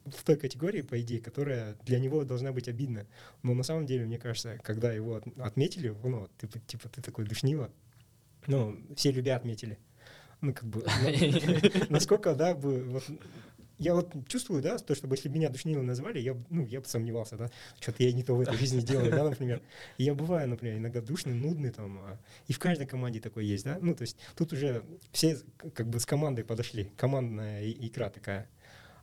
в 0.05 0.21
той 0.25 0.35
категории, 0.35 0.81
по 0.81 0.99
идее, 0.99 1.21
которая 1.21 1.77
для 1.85 1.97
него 1.97 2.25
должна 2.25 2.51
быть 2.51 2.67
обидна. 2.67 3.07
Но 3.41 3.53
на 3.53 3.63
самом 3.63 3.85
деле, 3.85 4.05
мне 4.05 4.17
кажется, 4.17 4.57
когда 4.63 4.91
его 4.91 5.15
от- 5.15 5.39
отметили, 5.39 5.95
ну, 6.03 6.27
типа, 6.37 6.59
типа 6.67 6.89
ты 6.89 7.01
такой 7.01 7.23
душнило, 7.23 7.71
ну, 8.47 8.77
все 8.97 9.11
любя 9.11 9.37
отметили. 9.37 9.77
Ну, 10.41 10.53
как 10.53 10.65
бы, 10.65 10.83
насколько, 11.89 12.33
да, 12.35 12.53
бы, 12.53 13.01
я 13.79 13.95
вот 13.95 14.13
чувствую, 14.27 14.61
да, 14.61 14.77
то, 14.77 14.93
чтобы 14.93 15.15
если 15.15 15.29
бы 15.29 15.35
меня 15.35 15.49
душнилом 15.49 15.85
назвали, 15.85 16.19
я, 16.19 16.37
ну, 16.49 16.65
я 16.65 16.81
бы 16.81 16.87
сомневался, 16.87 17.37
да, 17.37 17.49
что-то 17.79 18.03
я 18.03 18.11
не 18.11 18.23
то 18.23 18.35
в 18.35 18.41
этой 18.41 18.57
жизни 18.57 18.81
делаю, 18.81 19.09
да, 19.09 19.23
например. 19.23 19.61
И 19.97 20.03
я 20.03 20.13
бываю, 20.13 20.49
например, 20.49 20.77
иногда 20.77 21.01
душный, 21.01 21.33
нудный 21.33 21.71
там, 21.71 21.97
а, 21.99 22.17
и 22.47 22.53
в 22.53 22.59
каждой 22.59 22.85
команде 22.85 23.21
такой 23.21 23.45
есть, 23.45 23.63
да, 23.63 23.77
ну, 23.81 23.95
то 23.95 24.01
есть 24.01 24.17
тут 24.35 24.51
уже 24.51 24.83
все 25.13 25.39
как 25.73 25.87
бы 25.87 25.99
с 25.99 26.05
командой 26.05 26.43
подошли, 26.43 26.91
командная 26.97 27.69
игра 27.71 28.09
такая. 28.09 28.49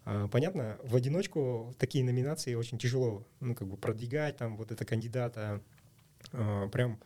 А, 0.04 0.28
Понятно, 0.28 0.78
в 0.84 0.94
одиночку 0.94 1.74
такие 1.78 2.04
номинации 2.04 2.54
очень 2.54 2.78
тяжело, 2.78 3.26
ну, 3.40 3.54
как 3.54 3.66
бы 3.66 3.78
продвигать 3.78 4.36
там 4.36 4.58
вот 4.58 4.72
это 4.72 4.84
кандидата, 4.84 5.62
а, 6.32 6.68
прям 6.68 7.00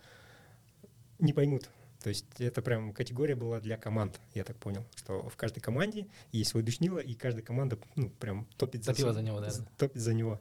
не 1.21 1.33
поймут. 1.33 1.71
То 2.03 2.09
есть 2.09 2.25
это 2.39 2.63
прям 2.63 2.93
категория 2.93 3.35
была 3.35 3.61
для 3.61 3.77
команд, 3.77 4.19
я 4.35 4.45
так 4.45 4.57
понял, 4.57 4.85
что 4.97 5.29
в 5.29 5.37
каждой 5.37 5.61
команде 5.61 6.07
есть 6.33 6.51
свой 6.51 6.63
душнило, 6.63 6.99
и 6.99 7.15
каждая 7.15 7.45
команда 7.45 7.79
ну, 7.97 8.09
прям 8.09 8.47
топит 8.57 8.85
за, 8.85 8.93
Топила 8.93 9.13
за 9.13 9.23
него, 9.23 9.41
да, 9.41 9.51
топит 9.77 10.01
за 10.01 10.15
него. 10.15 10.41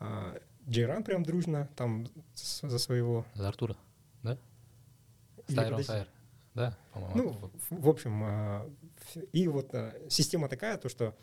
А, 0.00 0.40
Джейран 0.68 1.04
прям 1.04 1.24
дружно 1.24 1.68
там 1.76 2.06
за 2.34 2.78
своего. 2.78 3.26
За 3.34 3.48
Артура, 3.48 3.76
да? 4.22 4.38
Подожди. 5.46 5.82
Fire. 5.82 6.06
Да, 6.58 6.76
по-моему. 6.92 7.36
Ну, 7.70 7.78
в, 7.78 7.88
общем, 7.88 8.20
а, 8.24 8.68
и 9.32 9.46
вот 9.46 9.72
а, 9.74 9.94
система 10.08 10.48
такая, 10.48 10.76
то 10.76 10.88
что 10.88 11.14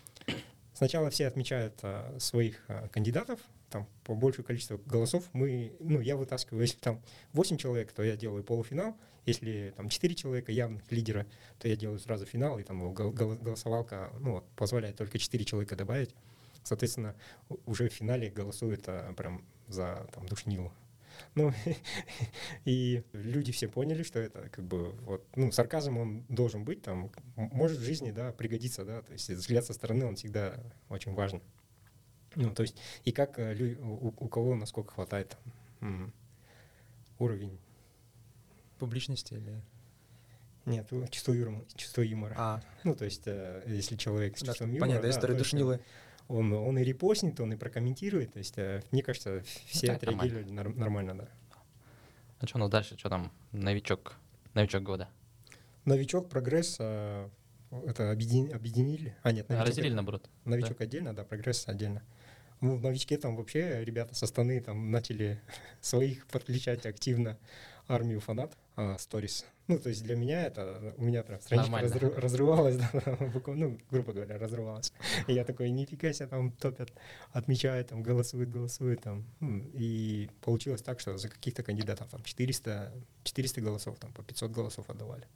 сначала 0.73 1.09
все 1.09 1.27
отмечают 1.27 1.77
а, 1.81 2.17
своих 2.19 2.65
кандидатов, 2.91 3.41
там 3.69 3.85
по 4.05 4.15
большему 4.15 4.45
количеству 4.45 4.79
голосов 4.85 5.25
мы, 5.33 5.75
ну, 5.79 5.99
я 5.99 6.15
вытаскиваю, 6.15 6.61
если 6.61 6.77
там 6.77 7.01
8 7.33 7.57
человек, 7.57 7.91
то 7.91 8.01
я 8.01 8.15
делаю 8.15 8.43
полуфинал, 8.45 8.95
если 9.25 9.73
там 9.75 9.89
4 9.89 10.15
человека 10.15 10.51
явных 10.51 10.91
лидера, 10.91 11.25
то 11.59 11.67
я 11.67 11.75
делаю 11.75 11.99
сразу 11.99 12.25
финал, 12.25 12.59
и 12.59 12.63
там 12.63 12.93
гол- 12.93 13.11
гол- 13.11 13.35
голосовалка, 13.35 14.11
ну, 14.19 14.43
позволяет 14.55 14.97
только 14.97 15.17
4 15.17 15.43
человека 15.45 15.75
добавить. 15.75 16.15
Соответственно, 16.63 17.15
уже 17.65 17.89
в 17.89 17.93
финале 17.93 18.29
голосуют 18.29 18.85
а, 18.87 19.13
прям 19.13 19.45
за 19.67 20.07
там 20.13 20.27
душнилу. 20.27 20.71
Ну, 21.35 21.53
и 22.65 23.03
люди 23.13 23.51
все 23.51 23.67
поняли, 23.67 24.03
что 24.03 24.19
это 24.19 24.49
как 24.49 24.65
бы 24.65 24.91
вот, 25.01 25.25
ну, 25.35 25.51
сарказм 25.51 25.97
он 25.97 26.25
должен 26.29 26.65
быть, 26.65 26.81
там, 26.81 27.11
может 27.35 27.79
в 27.79 27.83
жизни, 27.83 28.11
да, 28.11 28.31
пригодиться, 28.31 28.83
да, 28.83 29.01
то 29.01 29.13
есть 29.13 29.29
взгляд 29.29 29.65
со 29.65 29.73
стороны, 29.73 30.05
он 30.05 30.15
всегда 30.15 30.59
очень 30.89 31.13
важен. 31.13 31.41
Ну, 32.35 32.53
то 32.53 32.63
есть, 32.63 32.75
и 33.05 33.11
как 33.11 33.39
э, 33.39 33.75
у, 33.79 34.07
у 34.07 34.27
кого 34.27 34.55
насколько 34.55 34.93
хватает 34.93 35.37
там, 35.79 36.13
уровень, 37.17 37.57
Публичности 38.79 39.33
или... 39.33 39.61
нет, 40.65 40.91
у- 40.91 41.07
чувство 41.07 41.33
юмора, 41.33 41.65
чувство 41.75 42.01
юмора. 42.01 42.33
А, 42.37 42.61
Ну, 42.83 42.95
то 42.95 43.05
есть, 43.05 43.23
э, 43.25 43.63
если 43.67 43.95
человек 43.95 44.37
с 44.37 44.41
да, 44.41 44.47
чувством 44.47 44.69
юмора, 44.69 44.81
понятно, 44.89 45.07
да, 45.09 45.09
история 45.15 45.35
душнилы. 45.35 45.79
он, 46.27 46.51
он 46.53 46.77
и 46.77 46.83
репостнет, 46.83 47.39
он 47.39 47.53
и 47.53 47.55
прокомментирует, 47.55 48.33
то 48.33 48.39
есть, 48.39 48.57
э, 48.57 48.81
мне 48.91 49.01
кажется, 49.03 49.41
все 49.67 49.87
так 49.87 50.01
нормально. 50.01 50.23
отреагировали 50.23 50.51
нар- 50.53 50.75
нормально, 50.75 51.17
да. 51.17 51.27
А 52.39 52.47
что 52.47 52.57
у 52.57 52.59
нас 52.59 52.69
дальше? 52.69 52.97
Что 52.97 53.09
там? 53.09 53.31
Новичок. 53.51 54.15
Новичок 54.53 54.83
года. 54.83 55.07
Новичок, 55.85 56.29
прогресс, 56.29 56.77
э, 56.79 57.29
это 57.87 58.11
объедин- 58.11 58.53
объединили. 58.53 59.15
А, 59.23 59.31
нет, 59.31 59.45
А, 59.49 59.53
новичок, 59.53 59.67
разделили 59.69 59.93
наоборот. 59.93 60.29
новичок 60.45 60.81
отдельно, 60.81 61.15
да, 61.15 61.23
прогресс 61.23 61.67
отдельно. 61.67 62.01
Ну, 62.61 62.75
в 62.77 62.81
новичке 62.81 63.17
там 63.17 63.35
вообще 63.35 63.83
ребята 63.83 64.15
со 64.15 64.25
стороны 64.27 64.59
там 64.61 64.89
начали 64.89 65.39
своих 65.81 66.25
подключать 66.27 66.85
активно 66.85 67.37
армию 67.87 68.19
фанат, 68.19 68.57
а, 68.75 68.97
сторис. 68.97 69.45
Ну, 69.67 69.79
то 69.79 69.89
есть 69.89 70.03
для 70.03 70.15
меня 70.15 70.45
это, 70.45 70.93
у 70.97 71.03
меня 71.03 71.23
прям 71.23 71.41
страничка 71.41 71.79
разры- 71.79 72.15
разрывалась, 72.19 72.77
да, 72.93 73.17
ну, 73.47 73.77
грубо 73.89 74.13
говоря, 74.13 74.37
разрывалась. 74.37 74.93
И 75.27 75.33
я 75.33 75.43
такой, 75.43 75.71
нифига 75.71 76.13
себе, 76.13 76.27
там 76.27 76.51
топят, 76.51 76.91
отмечают, 77.31 77.89
там, 77.89 78.03
голосуют, 78.03 78.49
голосуют, 78.49 79.01
там. 79.01 79.25
И 79.73 80.29
получилось 80.41 80.81
так, 80.81 80.99
что 80.99 81.17
за 81.17 81.29
каких-то 81.29 81.63
кандидатов 81.63 82.09
там 82.09 82.23
400, 82.23 82.93
400 83.23 83.61
голосов, 83.61 83.97
там, 83.97 84.11
по 84.13 84.23
500 84.23 84.51
голосов 84.51 84.89
отдавали. 84.89 85.27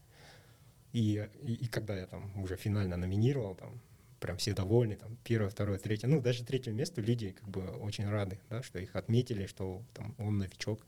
И, 0.93 1.27
и, 1.41 1.53
и 1.53 1.67
когда 1.67 1.95
я 1.97 2.05
там 2.05 2.31
уже 2.41 2.55
финально 2.55 2.97
номинировал, 2.97 3.55
там, 3.55 3.79
прям 4.19 4.37
все 4.37 4.53
довольны, 4.53 4.95
там, 4.95 5.17
первое, 5.23 5.49
второе, 5.49 5.79
третье, 5.79 6.07
ну, 6.07 6.21
даже 6.21 6.43
третье 6.43 6.71
место 6.71 7.01
люди 7.01 7.31
как 7.31 7.47
бы 7.47 7.61
очень 7.67 8.07
рады, 8.07 8.39
да, 8.49 8.61
что 8.63 8.79
их 8.79 8.95
отметили, 8.95 9.45
что 9.45 9.83
там 9.93 10.15
он 10.17 10.37
новичок. 10.37 10.85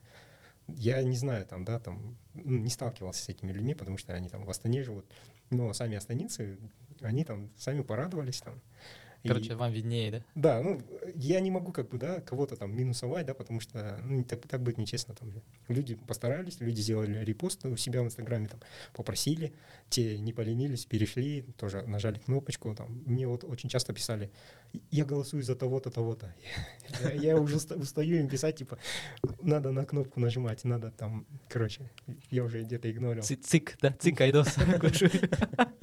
Я 0.78 1.02
не 1.04 1.16
знаю, 1.16 1.46
там, 1.46 1.64
да, 1.66 1.80
там, 1.80 2.18
ну, 2.34 2.58
не 2.60 2.70
сталкивался 2.70 3.24
с 3.24 3.30
этими 3.30 3.52
людьми, 3.52 3.74
потому 3.74 3.98
что 3.98 4.14
они 4.14 4.30
там 4.30 4.46
в 4.46 4.50
Астане 4.50 4.84
живут, 4.84 5.06
но 5.50 5.74
сами 5.74 5.98
астанинцы, 5.98 6.58
они 7.02 7.24
там 7.24 7.50
сами 7.58 7.82
порадовались 7.82 8.42
там. 8.42 8.62
И- 9.24 9.28
Короче, 9.28 9.54
вам 9.56 9.72
виднее, 9.72 10.12
да? 10.12 10.24
да, 10.36 10.62
ну, 10.64 10.82
я 11.16 11.40
не 11.42 11.52
могу 11.52 11.72
как 11.72 11.90
бы, 11.90 11.98
да, 12.00 12.22
кого-то 12.22 12.56
там 12.56 12.76
минусовать, 12.76 13.26
да, 13.28 13.34
потому 13.36 13.60
что, 13.60 14.00
ну, 14.04 14.24
так, 14.24 14.48
так 14.48 14.62
будет 14.64 14.78
нечестно 14.80 15.14
там. 15.14 15.32
Люди 15.68 15.96
постарались, 15.96 16.60
люди 16.60 16.82
сделали 16.82 17.24
репост 17.24 17.64
у 17.66 17.78
себя 17.78 18.02
в 18.02 18.06
Инстаграме, 18.06 18.48
там, 18.48 18.60
попросили, 18.94 19.54
те 19.90 20.18
не 20.18 20.34
поленились, 20.34 20.86
перешли, 20.86 21.44
тоже 21.58 21.84
нажали 21.84 22.18
кнопочку, 22.20 22.74
там, 22.76 23.04
мне 23.06 23.28
вот 23.28 23.44
очень 23.44 23.70
часто 23.70 23.94
писали, 23.94 24.32
я 24.90 25.06
голосую 25.06 25.44
за 25.44 25.56
того-то, 25.56 25.92
того-то. 25.92 26.34
Я, 27.14 27.38
уже 27.38 27.58
уста- 27.58 27.76
устаю 27.80 28.18
им 28.18 28.28
писать, 28.28 28.56
типа, 28.56 28.78
надо 29.42 29.72
на 29.72 29.86
кнопку 29.86 30.20
нажимать, 30.20 30.64
надо 30.64 30.90
там, 30.92 31.28
короче, 31.48 31.82
я 32.32 32.44
уже 32.44 32.64
где-то 32.64 32.90
игнорил. 32.90 33.22
Ци- 33.22 33.36
Цик, 33.36 33.78
да? 33.82 33.92
Цик, 34.00 34.20
айдос. 34.22 34.56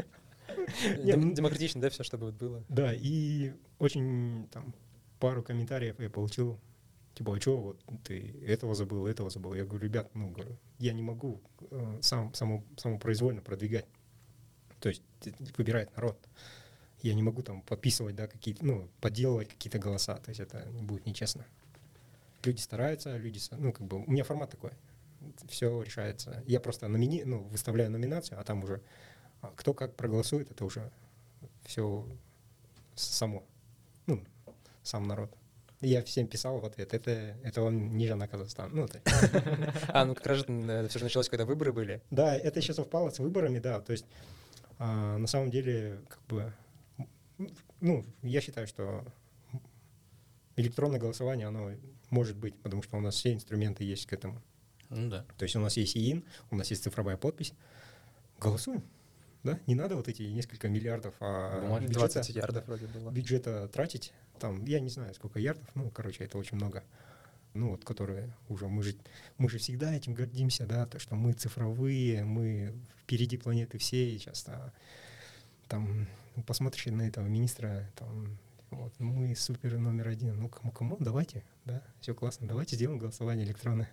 Дем- 1.04 1.34
Демократично, 1.34 1.80
да, 1.80 1.90
все, 1.90 2.02
чтобы 2.02 2.26
вот 2.26 2.34
было. 2.34 2.64
Да, 2.68 2.92
и 2.94 3.52
очень 3.78 4.48
там 4.52 4.74
пару 5.18 5.42
комментариев 5.42 5.98
я 5.98 6.10
получил, 6.10 6.58
типа, 7.14 7.36
а 7.36 7.40
что, 7.40 7.56
вот 7.58 7.80
ты 8.04 8.34
этого 8.46 8.74
забыл, 8.74 9.06
этого 9.06 9.30
забыл. 9.30 9.54
Я 9.54 9.64
говорю, 9.64 9.84
ребят, 9.84 10.10
ну, 10.14 10.30
говорю, 10.30 10.56
я 10.78 10.92
не 10.92 11.02
могу 11.02 11.40
э, 11.70 11.98
сам, 12.02 12.32
само, 12.34 12.64
самопроизвольно 12.76 13.42
продвигать. 13.42 13.86
То 14.80 14.88
есть 14.88 15.02
выбирает 15.56 15.94
народ. 15.96 16.16
Я 17.02 17.14
не 17.14 17.22
могу 17.22 17.42
там 17.42 17.62
подписывать, 17.62 18.16
да, 18.16 18.26
какие-то, 18.26 18.64
ну, 18.64 18.88
подделывать 19.00 19.48
какие-то 19.48 19.78
голоса. 19.78 20.16
То 20.16 20.30
есть 20.30 20.40
это 20.40 20.66
будет 20.82 21.06
нечестно. 21.06 21.46
Люди 22.44 22.60
стараются, 22.60 23.16
люди, 23.16 23.40
ну, 23.52 23.72
как 23.72 23.86
бы, 23.86 23.98
у 24.04 24.10
меня 24.10 24.24
формат 24.24 24.50
такой. 24.50 24.70
Все 25.48 25.82
решается. 25.82 26.42
Я 26.46 26.60
просто 26.60 26.86
номини, 26.86 27.22
ну, 27.24 27.42
выставляю 27.42 27.90
номинацию, 27.90 28.40
а 28.40 28.44
там 28.44 28.62
уже 28.62 28.80
а, 29.42 29.52
кто 29.56 29.74
как 29.74 29.94
проголосует, 29.96 30.50
это 30.50 30.64
уже 30.64 30.90
все 31.64 32.06
само. 32.94 33.44
Ну, 34.06 34.22
сам 34.82 35.06
народ. 35.06 35.30
Я 35.80 36.02
всем 36.02 36.26
писал 36.26 36.58
в 36.58 36.64
ответ, 36.64 36.92
это, 36.92 37.10
это 37.44 37.62
он 37.62 37.96
ниже 37.96 38.16
на 38.16 38.26
Казахстан. 38.26 38.70
Ну, 38.74 38.84
это- 38.86 39.00
А, 39.92 40.04
ну 40.04 40.14
как 40.14 40.26
раз 40.26 40.42
все 40.42 40.98
же 40.98 41.04
началось, 41.04 41.28
когда 41.28 41.44
выборы 41.44 41.72
были. 41.72 42.02
да, 42.10 42.34
это 42.34 42.58
еще 42.58 42.74
совпало 42.74 43.10
с 43.10 43.18
выборами, 43.20 43.60
да. 43.60 43.80
То 43.80 43.92
есть 43.92 44.06
а, 44.78 45.18
на 45.18 45.26
самом 45.28 45.50
деле, 45.50 46.00
как 46.08 46.20
бы, 46.26 46.52
ну, 47.80 48.04
я 48.22 48.40
считаю, 48.40 48.66
что 48.66 49.04
электронное 50.56 50.98
голосование, 50.98 51.46
оно 51.46 51.70
может 52.10 52.36
быть, 52.36 52.56
потому 52.62 52.82
что 52.82 52.96
у 52.96 53.00
нас 53.00 53.14
все 53.14 53.32
инструменты 53.32 53.84
есть 53.84 54.06
к 54.06 54.12
этому. 54.12 54.42
Ну 54.88 55.10
да. 55.10 55.24
То 55.36 55.44
есть 55.44 55.54
у 55.54 55.60
нас 55.60 55.76
есть 55.76 55.96
ИИН, 55.96 56.24
у 56.50 56.56
нас 56.56 56.70
есть 56.70 56.82
цифровая 56.82 57.16
подпись. 57.16 57.52
Голосуем. 58.40 58.82
Да? 59.44 59.58
Не 59.66 59.74
надо 59.74 59.96
вот 59.96 60.08
эти 60.08 60.22
несколько 60.22 60.68
миллиардов 60.68 61.14
а 61.20 61.78
бюджета, 61.80 62.14
20 62.14 62.28
ярдов 62.30 62.66
вроде 62.66 62.86
было. 62.86 63.10
бюджета 63.10 63.68
тратить. 63.68 64.12
Там, 64.38 64.64
я 64.64 64.80
не 64.80 64.88
знаю, 64.88 65.14
сколько 65.14 65.38
ярдов, 65.38 65.68
ну, 65.74 65.90
короче, 65.90 66.24
это 66.24 66.38
очень 66.38 66.56
много. 66.56 66.84
Ну, 67.54 67.70
вот, 67.70 67.84
которые 67.84 68.30
уже, 68.48 68.68
мы 68.68 68.82
же, 68.82 68.94
мы 69.38 69.48
же 69.48 69.58
всегда 69.58 69.94
этим 69.94 70.14
гордимся, 70.14 70.66
да, 70.66 70.86
то, 70.86 70.98
что 70.98 71.16
мы 71.16 71.32
цифровые, 71.32 72.24
мы 72.24 72.74
впереди 73.02 73.36
планеты 73.36 73.78
всей 73.78 74.18
сейчас. 74.18 74.44
а, 74.48 74.72
там, 75.66 76.06
ну, 76.36 76.42
посмотришь 76.42 76.86
на 76.86 77.02
этого 77.02 77.26
министра, 77.26 77.90
там, 77.96 78.38
вот, 78.70 78.92
мы 78.98 79.34
супер 79.34 79.78
номер 79.78 80.08
один. 80.08 80.38
Ну, 80.38 80.48
кому, 80.48 80.70
кому, 80.72 80.96
давайте, 81.00 81.42
да, 81.64 81.82
все 82.00 82.14
классно, 82.14 82.46
давайте 82.46 82.76
сделаем 82.76 82.98
голосование 82.98 83.46
электронное. 83.46 83.88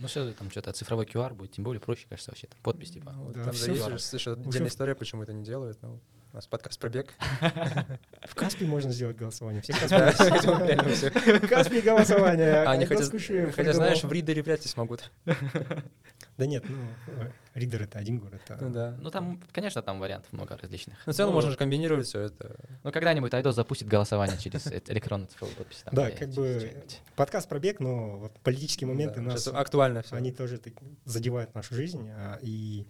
Ну 0.00 0.08
все, 0.08 0.32
там 0.32 0.50
что-то 0.50 0.72
цифровой 0.72 1.04
QR 1.04 1.34
будет, 1.34 1.52
тем 1.52 1.64
более 1.64 1.80
проще, 1.80 2.06
кажется, 2.08 2.30
вообще. 2.30 2.46
Там 2.46 2.58
подпись, 2.62 2.90
типа. 2.90 3.12
Ну, 3.12 3.24
вот 3.24 3.34
Да, 3.34 3.44
там 3.44 3.52
же 3.52 3.58
всё. 3.74 3.90
есть, 3.90 4.26
отдельная 4.26 4.68
история, 4.68 4.94
почему 4.94 5.22
это 5.22 5.32
не 5.32 5.44
делают. 5.44 5.78
Ну, 5.82 6.00
у 6.32 6.36
нас 6.36 6.46
подкаст 6.46 6.78
пробег. 6.78 7.12
В 8.28 8.34
Каспе 8.34 8.64
можно 8.64 8.92
сделать 8.92 9.16
голосование. 9.16 9.60
Все 9.62 9.74
Да, 9.88 10.12
Каспи. 11.48 11.80
голосование. 11.80 12.62
А 12.62 12.70
они 12.72 12.84
Айдос 12.84 13.10
хотят, 13.10 13.54
хотя, 13.54 13.72
знаешь, 13.72 14.02
в 14.02 14.10
ридере 14.12 14.42
вряд 14.42 14.62
ли 14.62 14.68
смогут. 14.68 15.10
Да 16.40 16.46
нет, 16.46 16.64
ну, 16.66 16.76
э, 17.08 17.30
Ридер 17.52 17.82
это 17.82 17.98
один 17.98 18.18
город. 18.18 18.40
а- 18.48 18.56
Ну 18.58 18.70
да. 18.70 18.96
Ну 18.98 19.10
там, 19.10 19.38
конечно, 19.52 19.82
там 19.82 20.00
вариантов 20.00 20.32
много 20.32 20.56
различных. 20.56 20.96
Ну, 21.04 21.12
в 21.12 21.16
целом 21.16 21.32
Ну, 21.32 21.34
можно 21.34 21.50
же 21.50 21.58
комбинировать 21.58 22.06
все 22.06 22.20
это. 22.20 22.56
Ну 22.82 22.90
когда-нибудь 22.92 23.34
Айдос 23.34 23.54
запустит 23.56 23.88
голосование 23.88 24.38
через 24.38 24.66
э- 24.66 24.80
электронную 24.88 25.28
цифровую 25.28 25.54
подпись. 25.58 25.84
Да, 25.92 26.10
как 26.10 26.30
бы 26.30 26.72
подкаст 27.14 27.46
пробег, 27.46 27.78
но 27.78 28.16
вот 28.20 28.32
политические 28.40 28.88
моменты 28.88 29.16
Да, 29.16 29.32
нас, 29.32 29.46
актуально 29.48 30.00
все. 30.00 30.16
они 30.16 30.32
тоже 30.32 30.58
задевают 31.04 31.54
нашу 31.54 31.74
жизнь, 31.74 32.08
а, 32.08 32.38
и 32.40 32.86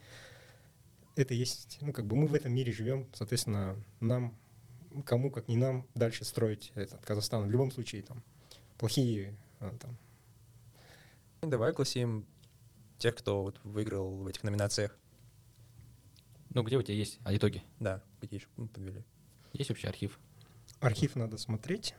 это 1.17 1.35
есть, 1.35 1.79
ну, 1.81 1.93
как 1.93 2.07
бы 2.07 2.15
мы 2.15 2.29
в 2.29 2.35
этом 2.35 2.53
мире 2.55 2.71
живем, 2.73 3.09
соответственно, 3.15 3.75
нам, 3.99 4.39
кому, 5.05 5.33
как 5.33 5.49
не 5.49 5.57
нам, 5.57 5.89
дальше 5.97 6.25
строить 6.25 6.71
этот 6.77 7.05
Казахстан. 7.05 7.49
В 7.49 7.51
любом 7.51 7.73
случае, 7.73 8.03
там, 8.03 8.23
плохие, 8.79 9.35
а, 9.59 9.75
там, 9.81 9.97
Давай 11.43 11.71
огласим 11.71 12.27
тех, 13.01 13.17
кто 13.17 13.43
вот 13.43 13.59
выиграл 13.65 14.11
в 14.15 14.27
этих 14.27 14.45
номинациях. 14.45 14.97
Ну, 16.51 16.63
где 16.63 16.77
у 16.77 16.83
тебя 16.83 16.95
есть 16.95 17.19
а, 17.25 17.35
итоги? 17.35 17.63
Да, 17.81 18.03
какие 18.21 18.39
еще 18.41 18.49
ну, 18.57 18.69
подвели. 18.69 19.05
Есть 19.53 19.71
вообще 19.71 19.89
архив? 19.89 20.19
архив 20.81 21.17
надо 21.17 21.37
смотреть. 21.39 21.95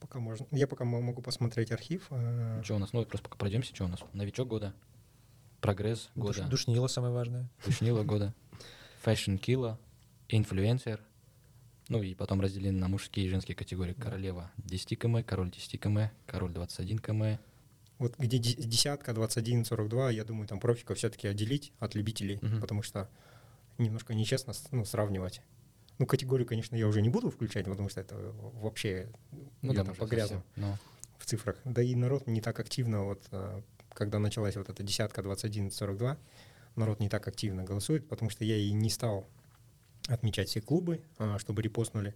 Пока 0.00 0.20
можно. 0.20 0.46
Я 0.50 0.66
пока 0.66 0.84
мо- 0.84 1.00
могу 1.00 1.20
посмотреть 1.22 1.72
архив. 1.72 2.06
а, 2.10 2.62
Что 2.62 2.76
у 2.76 2.78
нас? 2.78 2.92
Ну, 2.92 3.04
просто 3.04 3.28
пока 3.28 3.38
пройдемся, 3.38 3.74
что 3.74 3.84
у 3.84 3.88
нас? 3.88 4.00
Новичок 4.12 4.48
года, 4.48 4.74
прогресс 5.60 6.10
Душ- 6.14 6.36
года, 6.38 6.48
Душнило 6.48 6.86
самое 6.86 7.12
важное. 7.12 7.48
Душнила 7.64 8.02
года, 8.04 8.34
fashion 9.02 9.36
killa, 9.36 9.78
инфлюенсер. 10.28 11.00
Ну 11.88 12.02
и 12.02 12.14
потом 12.14 12.40
разделены 12.40 12.78
на 12.78 12.88
мужские 12.88 13.26
и 13.26 13.28
женские 13.28 13.54
категории. 13.56 13.92
Королева 13.94 14.50
10 14.58 14.98
км, 14.98 15.22
король 15.24 15.50
10 15.50 15.80
км, 15.80 16.10
король 16.26 16.52
21 16.52 16.98
км. 16.98 17.38
Вот 17.98 18.18
где 18.18 18.38
де- 18.38 18.54
десятка, 18.54 19.12
21, 19.12 19.64
42, 19.64 20.10
я 20.10 20.24
думаю, 20.24 20.48
там 20.48 20.58
профиков 20.60 20.98
все-таки 20.98 21.28
отделить 21.28 21.72
от 21.78 21.94
любителей, 21.94 22.38
Мгм. 22.42 22.60
потому 22.60 22.82
что 22.82 23.08
немножко 23.78 24.14
нечестно 24.14 24.52
ну, 24.72 24.84
сравнивать. 24.84 25.40
Ну, 25.98 26.06
категорию, 26.06 26.46
конечно, 26.46 26.74
я 26.74 26.88
уже 26.88 27.02
не 27.02 27.08
буду 27.08 27.30
включать, 27.30 27.66
потому 27.66 27.88
что 27.88 28.00
это 28.00 28.16
вообще 28.54 29.08
Ну 29.62 29.72
я 29.72 29.78
да, 29.78 29.84
там 29.84 29.94
погрязну. 29.94 30.42
Но 30.56 30.76
в 31.18 31.26
цифрах. 31.26 31.56
Да 31.64 31.82
и 31.82 31.94
народ 31.94 32.26
не 32.26 32.40
так 32.40 32.58
активно, 32.58 33.04
вот 33.04 33.22
а, 33.30 33.62
когда 33.92 34.18
началась 34.18 34.56
вот 34.56 34.68
эта 34.68 34.82
десятка 34.82 35.22
21, 35.22 35.70
42, 35.70 36.18
народ 36.74 36.98
не 37.00 37.08
так 37.08 37.26
активно 37.28 37.62
голосует, 37.62 38.08
потому 38.08 38.28
что 38.30 38.44
я 38.44 38.56
и 38.56 38.72
не 38.72 38.90
стал 38.90 39.28
отмечать 40.08 40.48
все 40.48 40.60
клубы, 40.60 41.00
а, 41.18 41.38
чтобы 41.38 41.62
репостнули. 41.62 42.14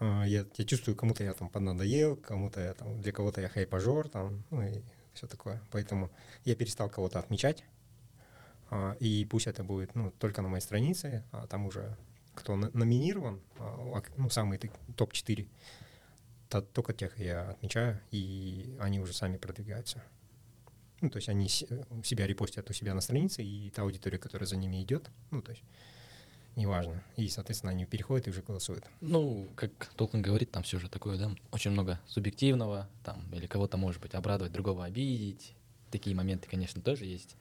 А, 0.00 0.24
Я, 0.24 0.44
я 0.56 0.64
чувствую, 0.64 0.96
кому-то 0.96 1.24
я 1.24 1.32
там 1.32 1.48
поднадоел, 1.48 2.16
кому-то 2.16 2.60
я 2.60 2.74
там, 2.74 3.00
для 3.00 3.12
кого-то 3.12 3.40
я 3.40 3.48
хайпажор, 3.48 4.08
там, 4.08 4.44
ну 4.50 4.62
и 4.62 4.82
все 5.14 5.26
такое. 5.26 5.60
Поэтому 5.70 6.10
я 6.44 6.54
перестал 6.54 6.88
кого-то 6.90 7.18
отмечать. 7.18 7.64
А, 8.70 8.96
И 9.00 9.24
пусть 9.24 9.46
это 9.46 9.64
будет 9.64 9.94
ну, 9.94 10.10
только 10.18 10.42
на 10.42 10.48
моей 10.48 10.62
странице, 10.62 11.24
а 11.32 11.46
там 11.46 11.66
уже 11.66 11.96
кто 12.34 12.54
номинирован, 12.56 13.40
а, 13.58 14.02
ну, 14.16 14.30
самый 14.30 14.58
ты- 14.58 14.70
топ-4, 14.96 15.48
то- 16.48 16.62
только 16.62 16.92
тех 16.92 17.18
я 17.18 17.50
отмечаю, 17.50 18.00
и 18.12 18.76
они 18.78 19.00
уже 19.00 19.12
сами 19.12 19.36
продвигаются. 19.38 20.02
Ну, 21.00 21.10
то 21.10 21.16
есть 21.18 21.28
они 21.28 21.48
себя 21.48 22.26
репостят 22.26 22.70
у 22.70 22.72
себя 22.72 22.94
на 22.94 23.00
странице, 23.00 23.42
и 23.42 23.70
та 23.70 23.82
аудитория, 23.82 24.18
которая 24.18 24.46
за 24.46 24.56
ними 24.56 24.82
идет, 24.82 25.10
ну, 25.30 25.42
то 25.42 25.50
есть 25.52 25.62
неважно. 26.58 27.02
И, 27.16 27.28
соответственно, 27.28 27.72
они 27.72 27.86
переходят 27.86 28.26
и 28.26 28.30
уже 28.30 28.42
голосуют. 28.42 28.84
Ну, 29.00 29.48
как 29.56 29.70
Толкин 29.96 30.20
говорит, 30.20 30.50
там 30.50 30.62
все 30.62 30.78
же 30.78 30.88
такое, 30.88 31.16
да, 31.16 31.30
очень 31.52 31.70
много 31.70 31.98
субъективного, 32.06 32.88
там, 33.04 33.22
или 33.32 33.46
кого-то, 33.46 33.76
может 33.76 34.02
быть, 34.02 34.14
обрадовать, 34.14 34.52
другого 34.52 34.84
обидеть. 34.84 35.54
Такие 35.90 36.14
моменты, 36.14 36.48
конечно, 36.48 36.82
тоже 36.82 37.06
есть. 37.06 37.36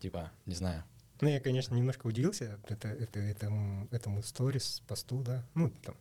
Типа, 0.00 0.30
не 0.46 0.54
знаю, 0.54 0.84
Ну, 1.20 1.28
я, 1.28 1.40
конечно, 1.40 1.74
немножко 1.74 2.06
удивился 2.06 2.58
это, 2.68 2.88
это, 2.88 3.20
этому, 3.20 3.88
этому 3.90 4.22
сторис, 4.22 4.82
посту, 4.86 5.22
да, 5.22 5.44
ну, 5.54 5.70
там, 5.82 5.94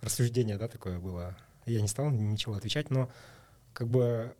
рассуждение, 0.00 0.56
да, 0.56 0.68
такое 0.68 0.98
было. 0.98 1.36
Я 1.66 1.80
не 1.80 1.88
стал 1.88 2.10
ничего 2.10 2.54
отвечать, 2.54 2.90
но 2.90 3.10
как 3.72 3.88
бы 3.88 4.34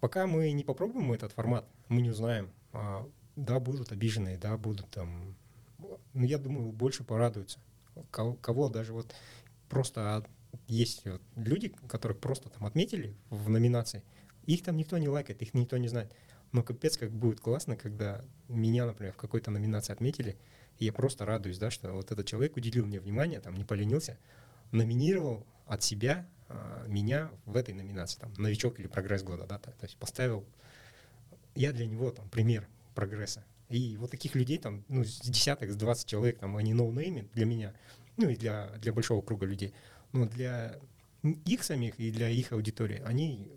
пока 0.00 0.26
мы 0.26 0.52
не 0.52 0.64
попробуем 0.64 1.12
этот 1.12 1.32
формат, 1.32 1.64
мы 1.88 2.02
не 2.02 2.10
узнаем. 2.10 2.50
А, 2.72 3.08
да, 3.36 3.60
будут 3.60 3.92
обиженные, 3.92 4.38
да, 4.38 4.56
будут 4.56 4.88
там... 4.90 5.36
Ну, 5.78 5.98
я 6.14 6.38
думаю, 6.38 6.72
больше 6.72 7.04
порадуются. 7.04 7.58
Кого, 8.10 8.34
кого 8.34 8.68
даже 8.68 8.92
вот 8.92 9.14
просто 9.68 10.24
есть 10.68 11.04
вот 11.06 11.22
люди, 11.34 11.68
которых 11.88 12.18
просто 12.18 12.48
там 12.48 12.66
отметили 12.66 13.14
в 13.30 13.48
номинации, 13.48 14.02
их 14.46 14.62
там 14.62 14.76
никто 14.76 14.98
не 14.98 15.08
лайкает, 15.08 15.42
их 15.42 15.54
никто 15.54 15.76
не 15.76 15.88
знает. 15.88 16.12
Но 16.52 16.62
капец, 16.62 16.96
как 16.96 17.10
будет 17.10 17.40
классно, 17.40 17.76
когда 17.76 18.24
меня, 18.48 18.86
например, 18.86 19.12
в 19.12 19.16
какой-то 19.16 19.50
номинации 19.50 19.92
отметили, 19.92 20.36
и 20.78 20.84
я 20.84 20.92
просто 20.92 21.24
радуюсь, 21.24 21.58
да, 21.58 21.70
что 21.70 21.92
вот 21.92 22.12
этот 22.12 22.26
человек 22.26 22.56
уделил 22.56 22.86
мне 22.86 23.00
внимание, 23.00 23.40
там, 23.40 23.54
не 23.54 23.64
поленился, 23.64 24.18
номинировал 24.70 25.46
от 25.66 25.82
себя 25.82 26.26
а, 26.48 26.84
меня 26.86 27.30
в 27.44 27.56
этой 27.56 27.74
номинации, 27.74 28.20
там, 28.20 28.32
новичок 28.34 28.78
или 28.78 28.86
прогресс 28.86 29.22
года, 29.22 29.46
да, 29.46 29.58
то, 29.58 29.72
то 29.72 29.84
есть 29.84 29.96
поставил, 29.96 30.44
я 31.54 31.72
для 31.72 31.86
него 31.86 32.10
там 32.10 32.28
пример 32.28 32.68
прогресса. 32.94 33.44
И 33.68 33.96
вот 33.96 34.10
таких 34.10 34.34
людей 34.34 34.58
там, 34.58 34.84
ну, 34.88 35.04
с 35.04 35.20
десяток, 35.20 35.70
с 35.70 35.76
20 35.76 36.06
человек, 36.06 36.38
там, 36.38 36.56
они 36.56 36.72
ноунеймы 36.74 37.28
для 37.34 37.46
меня, 37.46 37.74
ну, 38.16 38.28
и 38.28 38.36
для, 38.36 38.68
для 38.78 38.92
большого 38.92 39.22
круга 39.22 39.46
людей. 39.46 39.74
Но 40.12 40.26
для 40.26 40.78
их 41.44 41.64
самих 41.64 41.98
и 41.98 42.10
для 42.10 42.28
их 42.28 42.52
аудитории, 42.52 43.02
они 43.04 43.50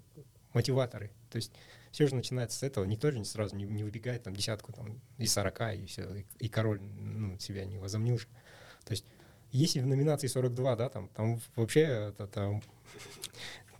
мотиваторы. 0.54 1.12
То 1.30 1.36
есть 1.38 1.52
все 1.92 2.08
же 2.08 2.16
начинается 2.16 2.58
с 2.58 2.64
этого. 2.64 2.86
Никто 2.86 3.12
же 3.12 3.24
сразу 3.26 3.56
не, 3.56 3.66
не 3.66 3.84
выбегает 3.84 4.24
там 4.24 4.36
десятку 4.36 4.74
там, 4.74 5.00
из 5.18 5.32
40 5.34 5.76
и 5.76 5.86
все, 5.86 6.16
и, 6.16 6.26
и 6.40 6.50
король 6.50 6.82
ну, 6.82 7.38
себя 7.40 7.66
не 7.66 7.78
возомнил 7.78 8.18
же. 8.18 8.28
То 8.86 8.92
есть 8.92 9.06
если 9.52 9.80
в 9.80 9.88
номинации 9.88 10.28
42, 10.28 10.76
да, 10.76 10.90
там, 10.90 11.10
там 11.10 11.40
вообще 11.56 11.82
это, 11.82 12.28
там, 12.28 12.62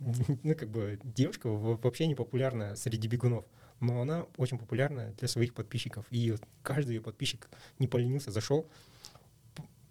ну, 0.00 0.54
как 0.54 0.68
бы 0.68 0.98
девушка 1.04 1.48
во- 1.48 1.76
вообще 1.76 2.06
не 2.06 2.14
популярна 2.14 2.74
среди 2.76 3.06
бегунов, 3.06 3.44
но 3.80 4.00
она 4.02 4.26
очень 4.36 4.58
популярна 4.58 5.12
для 5.18 5.28
своих 5.28 5.54
подписчиков. 5.54 6.06
И 6.10 6.34
каждый 6.62 6.96
ее 6.96 7.00
подписчик 7.00 7.48
не 7.78 7.88
поленился, 7.88 8.30
зашел, 8.30 8.68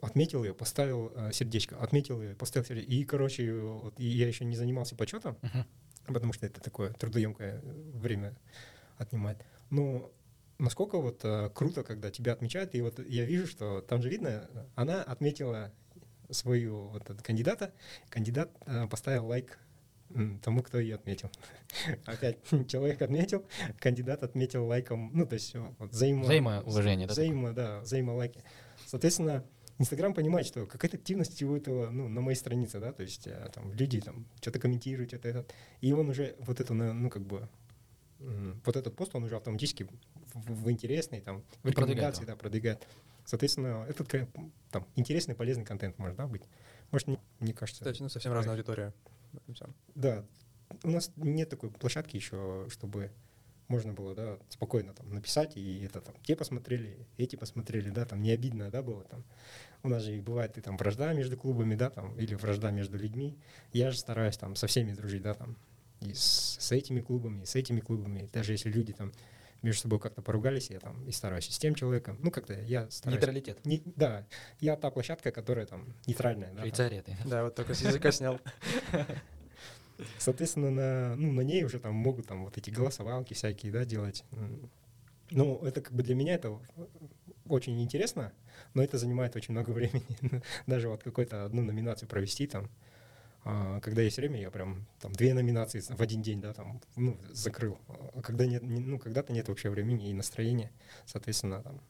отметил 0.02 0.44
ее, 0.44 0.54
поставил 0.54 1.12
э, 1.16 1.32
сердечко, 1.34 1.76
отметил 1.78 2.22
ее, 2.22 2.36
поставил 2.36 2.66
сердечко. 2.66 2.92
И, 2.92 3.04
короче, 3.04 3.54
вот, 3.54 4.00
и 4.00 4.06
я 4.08 4.28
еще 4.28 4.46
не 4.46 4.56
занимался 4.56 4.96
почетом, 4.96 5.38
Мгм. 5.42 5.66
потому 6.08 6.34
что 6.34 6.46
это 6.46 6.62
такое 6.62 6.94
трудоемкое 6.94 7.62
время 7.94 8.36
отнимает. 8.98 9.44
Но 9.70 10.12
насколько 10.58 11.00
вот 11.00 11.22
э, 11.24 11.50
круто, 11.54 11.84
когда 11.84 12.12
тебя 12.12 12.34
отмечают, 12.34 12.76
и 12.76 12.82
вот 12.82 13.00
я 13.08 13.26
вижу, 13.26 13.48
что 13.48 13.82
там 13.82 14.02
же 14.02 14.10
видно, 14.10 14.48
она 14.76 15.04
отметила 15.04 15.72
свою 16.30 16.90
вот 16.90 17.04
кандидата, 17.24 17.74
кандидат 18.10 18.52
э, 18.66 18.88
поставил 18.88 19.26
лайк 19.26 19.58
тому, 20.41 20.62
кто 20.64 20.80
ее 20.80 20.95
отметил. 20.95 21.30
Опять 22.05 22.38
человек 22.68 23.01
отметил, 23.01 23.45
кандидат 23.80 24.24
отметил 24.24 24.66
лайком, 24.66 25.12
ну 25.14 25.26
то 25.26 25.36
есть 25.36 25.55
вот 25.78 25.91
взаимо, 25.91 26.24
Взаимоуважение, 26.24 27.07
да, 27.07 27.14
взаимо, 27.14 27.53
да, 27.53 27.80
взаимолайки. 27.82 28.43
Соответственно, 28.86 29.45
Инстаграм 29.78 30.14
понимает, 30.14 30.45
что 30.45 30.66
какая-то 30.66 30.97
активность 30.97 31.41
у 31.43 31.55
этого, 31.55 31.89
ну, 31.89 32.10
на 32.10 32.22
моей 32.22 32.36
странице, 32.36 32.80
да, 32.80 32.91
то 32.91 33.01
есть 33.03 33.28
э, 33.28 33.49
там 33.53 33.72
люди 33.74 34.01
там 34.01 34.26
что-то 34.41 34.60
комментируют, 34.60 35.12
что-то 35.12 35.30
этот, 35.30 35.53
и 35.80 35.93
он 35.93 36.10
уже 36.10 36.36
вот 36.39 36.60
это, 36.60 36.74
ну, 36.74 37.10
как 37.10 37.26
бы, 37.26 37.47
вот 38.20 38.76
этот 38.76 38.95
пост, 38.95 39.16
он 39.16 39.24
уже 39.24 39.38
автоматически 39.38 39.88
в, 40.34 40.64
в 40.66 40.72
интересный, 40.72 41.22
там, 41.22 41.41
в 41.41 41.43
продвигает 41.62 41.78
рекомендации, 41.78 42.22
его. 42.24 42.32
да, 42.32 42.36
продвигает. 42.36 42.88
Соответственно, 43.26 43.86
этот 43.88 44.28
там 44.72 44.86
интересный, 44.95 45.36
полезный 45.36 45.64
контент 45.64 45.97
может, 45.97 46.18
да, 46.18 46.28
быть. 46.28 46.41
Может, 46.91 47.07
не- 47.07 47.20
мне 47.39 47.53
кажется. 47.53 47.84
То 47.84 47.89
есть, 47.89 48.01
ну, 48.01 48.10
совсем 48.10 48.34
разная 48.34 48.55
аудитория. 48.55 48.93
В. 49.32 49.74
Да, 49.96 50.26
у 50.84 50.90
нас 50.90 51.12
нет 51.18 51.50
такой 51.50 51.72
площадки 51.72 52.16
еще, 52.16 52.68
чтобы 52.70 53.12
можно 53.68 53.94
было, 53.94 54.16
да, 54.16 54.40
спокойно 54.50 54.94
там 54.94 55.14
написать, 55.14 55.56
и 55.56 55.84
это 55.84 56.02
там 56.02 56.16
те 56.24 56.36
посмотрели, 56.36 57.06
эти 57.18 57.36
посмотрели, 57.36 57.90
да, 57.90 58.06
там 58.06 58.22
не 58.22 58.32
обидно, 58.32 58.70
да, 58.72 58.82
было 58.82 59.04
там. 59.04 59.24
У 59.84 59.90
нас 59.90 60.04
же 60.04 60.20
бывает 60.22 60.58
и 60.58 60.62
там 60.62 60.76
вражда 60.76 61.14
между 61.14 61.38
клубами, 61.38 61.76
да, 61.76 61.90
там, 61.90 62.18
или 62.18 62.34
вражда 62.34 62.72
между 62.72 62.98
людьми. 62.98 63.38
Я 63.72 63.92
же 63.92 64.00
стараюсь 64.00 64.38
там 64.38 64.56
со 64.56 64.68
всеми 64.68 64.94
дружить, 64.94 65.22
да, 65.22 65.36
там, 65.36 65.56
и 66.02 66.14
с, 66.14 66.58
с 66.60 66.72
этими 66.72 67.00
клубами, 67.00 67.44
и 67.44 67.46
с 67.46 67.56
этими 67.56 67.80
клубами. 67.80 68.28
Даже 68.34 68.54
если 68.54 68.72
люди 68.72 68.94
там 68.94 69.12
между 69.62 69.82
собой 69.82 69.99
как-то 69.99 70.22
поругались, 70.22 70.70
я 70.70 70.80
там 70.80 71.05
и 71.05 71.12
стараюсь 71.12 71.47
и 71.49 71.51
с 71.51 71.57
тем 71.57 71.76
человеком. 71.76 72.18
Ну, 72.22 72.32
как-то 72.32 72.53
я 72.53 72.89
стараюсь. 72.89 73.20
Нейтралитет. 73.22 73.66
Не- 73.66 73.84
да, 73.95 74.26
я 74.60 74.76
та 74.76 74.89
площадка, 74.89 75.32
которая 75.32 75.66
там 75.66 75.93
нейтральная. 76.05 76.53
Да. 76.53 76.62
Швейцария 76.62 77.01
ты. 77.01 77.18
Да, 77.26 77.43
вот 77.43 77.55
только 77.55 77.74
с 77.74 77.82
языка 77.82 78.12
снял. 78.12 78.39
Соответственно, 80.18 80.72
на, 80.72 81.16
ну, 81.16 81.32
на 81.32 81.41
ней 81.41 81.64
уже 81.64 81.80
там 81.80 81.93
могут 81.93 82.28
там 82.28 82.45
вот 82.45 82.57
эти 82.57 82.70
голосовалки 82.70 83.34
всякие, 83.34 83.72
да, 83.72 83.84
делать. 83.86 84.24
Ну, 85.30 85.60
это 85.64 85.82
как 85.82 85.93
бы 85.93 86.03
для 86.03 86.16
меня 86.16 86.36
это 86.36 86.57
очень 87.47 87.82
интересно, 87.82 88.32
но 88.74 88.84
это 88.84 88.97
занимает 88.97 89.36
очень 89.36 89.53
много 89.53 89.72
времени. 89.72 90.05
Даже 90.68 90.88
вот 90.89 91.03
какую-то 91.03 91.45
одну 91.45 91.62
номинацию 91.62 92.07
провести 92.07 92.47
там. 92.47 92.70
А, 93.52 93.80
когда 93.82 94.02
есть 94.02 94.18
время, 94.18 94.39
я 94.39 94.52
прям 94.52 94.86
там 95.02 95.12
две 95.14 95.34
номинации 95.34 95.80
в 95.82 96.02
один 96.02 96.22
день, 96.22 96.39
да, 96.41 96.54
там, 96.54 96.82
ну, 96.95 97.18
закрыл. 97.32 97.78
А 97.88 98.22
когда 98.22 98.45
нет, 98.45 98.62
не- 98.64 98.80
ну, 98.80 99.00
когда-то 99.00 99.34
нет 99.34 99.47
вообще 99.47 99.70
времени 99.70 100.10
и 100.10 100.14
настроения, 100.14 100.72
соответственно, 101.06 101.62
там, 101.64 101.82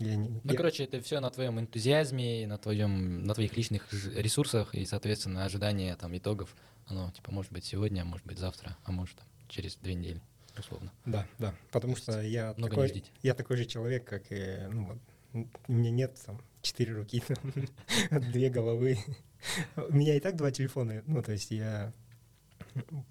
я 0.00 0.16
не... 0.16 0.28
Ну, 0.28 0.40
я- 0.44 0.56
короче, 0.56 0.84
это 0.84 1.00
все 1.00 1.20
на 1.20 1.30
твоем 1.30 1.60
энтузиазме, 1.60 2.46
на 2.46 2.58
твоем, 2.58 3.24
на 3.24 3.34
твоих 3.34 3.56
личных 3.56 3.88
ресурсах 4.16 4.74
и, 4.74 4.84
соответственно, 4.84 5.44
ожидание 5.44 5.94
там 5.96 6.16
итогов. 6.16 6.54
Оно, 6.86 7.10
типа, 7.12 7.30
может 7.32 7.52
быть 7.52 7.64
сегодня, 7.64 8.02
а 8.02 8.04
может 8.04 8.26
быть 8.26 8.38
завтра, 8.38 8.76
а 8.84 8.92
может 8.92 9.16
там, 9.16 9.26
через 9.48 9.76
две 9.76 9.94
недели. 9.94 10.20
условно. 10.58 10.92
Да, 11.04 11.26
да. 11.38 11.54
Потому 11.70 11.96
что 11.96 12.20
я 12.20 12.54
Много 12.56 12.70
такой, 12.76 13.04
я 13.22 13.34
такой 13.34 13.56
же 13.56 13.64
человек, 13.66 14.04
как 14.04 14.24
и, 14.30 14.68
ну, 14.70 14.86
вот, 15.32 15.46
у 15.68 15.72
меня 15.72 15.90
нет 15.90 16.16
там 16.26 16.40
четыре 16.62 16.92
руки, 16.94 17.22
две 18.10 18.50
головы. 18.50 18.98
У 19.76 19.92
меня 19.92 20.16
и 20.16 20.20
так 20.20 20.36
два 20.36 20.50
телефона. 20.50 21.02
Ну, 21.06 21.22
то 21.22 21.32
есть 21.32 21.50
я... 21.50 21.92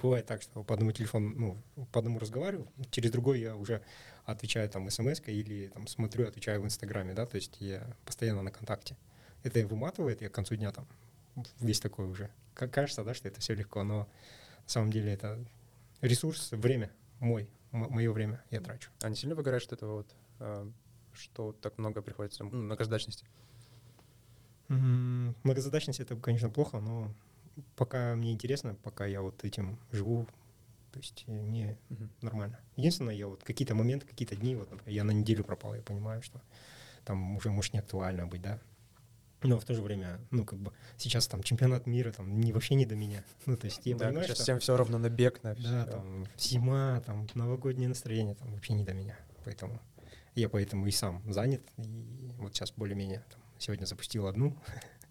Бывает 0.02 0.26
так, 0.26 0.42
что 0.42 0.64
по 0.64 0.74
одному 0.74 0.92
телефону, 0.92 1.30
ну, 1.76 1.86
по 1.92 2.00
одному 2.00 2.20
разговариваю, 2.20 2.68
через 2.92 3.12
другой 3.12 3.40
я 3.40 3.56
уже 3.56 3.82
отвечаю 4.26 4.70
там 4.70 4.90
смс 4.90 5.22
или 5.28 5.68
там 5.68 5.88
смотрю, 5.88 6.28
отвечаю 6.28 6.62
в 6.62 6.66
Инстаграме, 6.66 7.14
да, 7.14 7.26
то 7.26 7.36
есть 7.36 7.58
я 7.62 7.96
постоянно 8.06 8.42
на 8.42 8.52
контакте. 8.52 8.98
Это 9.44 9.66
выматывает, 9.66 10.22
я 10.22 10.30
к 10.30 10.34
концу 10.34 10.56
дня 10.56 10.72
там 10.72 10.86
весь 11.60 11.80
такой 11.80 12.08
уже. 12.08 12.30
Как 12.54 12.72
кажется, 12.72 13.04
да, 13.04 13.14
что 13.14 13.28
это 13.28 13.40
все 13.40 13.56
легко, 13.56 13.84
но 13.84 14.00
на 14.64 14.70
самом 14.70 14.92
деле 14.92 15.14
это 15.14 15.40
ресурс, 16.02 16.52
время 16.52 16.92
мой, 17.20 17.50
мое 17.72 18.12
время 18.12 18.44
я 18.52 18.60
трачу. 18.60 18.90
А 19.02 19.10
не 19.10 19.16
сильно 19.16 19.36
выгораешь 19.36 19.66
от 19.66 19.74
этого 19.74 19.98
вот, 19.98 20.16
а, 20.40 20.70
что 21.14 21.54
так 21.54 21.78
много 21.78 22.02
приходится, 22.02 22.44
ну, 22.44 22.52
многозадачности? 22.52 23.26
М, 23.26 23.30
Многозадачность 25.43 25.99
это, 25.99 26.15
конечно, 26.15 26.49
плохо, 26.49 26.80
но 26.80 27.13
пока 27.76 28.15
мне 28.15 28.32
интересно, 28.34 28.76
пока 28.76 29.05
я 29.05 29.21
вот 29.21 29.43
этим 29.43 29.80
живу, 29.91 30.28
то 30.91 30.99
есть 30.99 31.24
э, 31.28 31.32
мне 31.32 31.78
Мгм. 31.89 32.09
нормально. 32.21 32.59
Единственное, 32.76 33.15
я 33.15 33.28
вот 33.28 33.43
какие-то 33.43 33.76
моменты, 33.76 34.05
какие-то 34.07 34.36
дни, 34.36 34.55
вот 34.55 34.69
например, 34.71 34.93
я 34.93 35.03
на 35.03 35.11
неделю 35.11 35.43
пропал, 35.43 35.76
я 35.76 35.82
понимаю, 35.82 36.21
что 36.21 36.41
там 37.05 37.36
уже 37.36 37.49
может 37.51 37.74
не 37.74 37.80
актуально 37.80 38.28
быть, 38.28 38.41
да. 38.41 38.59
Но 39.41 39.59
в 39.59 39.65
то 39.65 39.74
же 39.74 39.82
время, 39.82 40.21
ну, 40.32 40.45
как 40.45 40.57
бы 40.59 40.71
сейчас 40.97 41.28
там 41.28 41.43
чемпионат 41.43 41.86
мира, 41.86 42.11
там 42.13 42.39
не, 42.39 42.53
вообще 42.53 42.76
не 42.76 42.86
до 42.86 42.95
меня. 42.95 43.24
Ну, 43.45 43.57
то 43.57 43.65
есть 43.65 43.86
я 43.86 43.95
Да, 43.97 44.05
понимаю, 44.07 44.26
сейчас 44.28 44.38
что... 44.38 44.43
всем 44.43 44.59
все 44.59 44.78
равно 44.78 44.97
на 44.97 45.09
бег, 45.09 45.43
на 45.43 45.53
Да, 45.55 45.59
всё. 45.84 45.86
там 45.91 46.26
зима, 46.38 47.01
там 47.05 47.28
новогоднее 47.34 47.89
настроение, 47.89 48.36
там 48.36 48.53
вообще 48.53 48.74
не 48.74 48.84
до 48.86 48.93
меня. 48.93 49.17
Поэтому 49.43 49.82
я 50.36 50.47
поэтому 50.47 50.88
и 50.88 50.91
сам 50.91 51.21
занят. 51.32 51.61
И 51.78 52.32
вот 52.38 52.55
сейчас 52.55 52.71
более-менее 52.71 53.26
там, 53.30 53.41
сегодня 53.64 53.86
запустил 53.86 54.28
одну. 54.28 54.55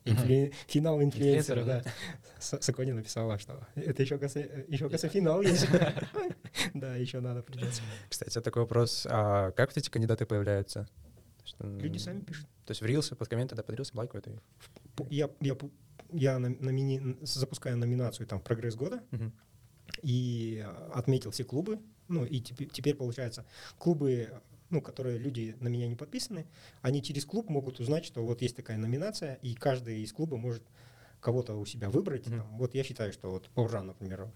Инфлю- 0.04 0.52
Финал 0.66 1.00
инфлюенсера, 1.02 1.64
да. 1.64 1.82
С- 2.38 2.60
Саконя 2.60 2.92
написала, 2.94 3.38
что 3.38 3.66
это 3.76 4.02
еще, 4.02 4.18
кажется, 4.18 4.40
еще, 4.68 4.86
кажется, 4.88 5.08
финал 5.08 5.42
есть. 5.42 5.66
Да, 6.74 6.96
еще 6.96 7.20
надо 7.20 7.42
придется. 7.42 7.82
Кстати, 8.10 8.38
такой 8.40 8.62
вопрос. 8.62 9.06
А 9.08 9.52
как 9.52 9.70
вот 9.70 9.76
эти 9.78 9.88
кандидаты 9.88 10.26
появляются? 10.26 10.86
Люди 11.60 11.98
сами 11.98 12.20
пишут. 12.20 12.46
То 12.66 12.72
есть 12.72 12.82
в 12.82 12.84
рилсы, 12.86 13.14
под 13.16 13.28
комменты, 13.28 13.54
да, 13.54 13.62
под 13.62 13.76
рилсы 13.76 13.96
лайкают 13.96 14.26
Я, 15.08 15.30
я, 15.40 15.56
я 16.12 16.38
на- 16.38 16.48
номини- 16.50 17.16
запускаю 17.24 17.78
номинацию 17.78 18.26
там 18.26 18.40
«Прогресс 18.40 18.74
года», 18.74 19.02
и 20.02 20.62
э, 20.64 20.90
отметил 20.94 21.30
все 21.30 21.44
клубы. 21.44 21.78
Ну, 22.08 22.24
и 22.24 22.40
теперь, 22.40 22.68
теперь 22.68 22.94
получается, 22.96 23.44
клубы, 23.78 24.28
ну, 24.72 24.80
которые 24.80 25.18
люди 25.18 25.54
на 25.60 25.68
меня 25.68 25.86
не 25.86 25.94
подписаны, 25.94 26.46
они 26.80 27.02
через 27.02 27.24
клуб 27.24 27.48
могут 27.48 27.78
узнать, 27.78 28.04
что 28.04 28.24
вот 28.24 28.42
есть 28.42 28.56
такая 28.56 28.78
номинация, 28.78 29.34
и 29.42 29.54
каждый 29.54 30.02
из 30.02 30.12
клуба 30.12 30.36
может 30.36 30.62
кого-то 31.20 31.54
у 31.54 31.64
себя 31.64 31.90
выбрать. 31.90 32.26
Мгм. 32.26 32.38
Там, 32.38 32.58
вот 32.58 32.74
я 32.74 32.82
считаю, 32.82 33.12
что 33.12 33.30
вот 33.30 33.48
Пауржан, 33.50 33.86
например, 33.86 34.28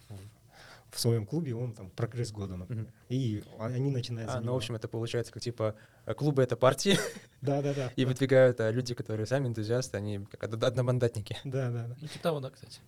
в, 0.91 1.01
своем 1.01 1.27
клубе, 1.27 1.55
он 1.55 1.73
там 1.73 1.91
прогресс 1.91 2.31
года, 2.31 2.57
например. 2.57 2.85
Мгм. 2.85 2.93
И 3.09 3.43
они 3.59 3.91
начинают 3.91 4.31
А, 4.31 4.41
ну, 4.41 4.53
в 4.53 4.57
общем, 4.57 4.77
это 4.77 4.87
получается 4.89 5.33
как 5.33 5.43
типа 5.43 5.75
клубы— 6.17 6.43
это 6.45 6.57
партии, 6.57 6.97
Да-да-да. 7.41 7.93
и 7.97 8.05
выдвигают 8.05 8.61
а 8.61 8.71
люди, 8.71 8.95
которые 8.95 9.27
сами 9.27 9.49
энтузиасты, 9.49 9.97
они 9.97 10.25
как 10.31 10.45
од- 10.45 10.63
одномандатники. 10.63 11.37
Да-да-да. 11.45 11.97
Ну, 12.01 12.07
типа 12.07 12.23
того, 12.23 12.41
да, 12.41 12.51
кстати. 12.51 12.81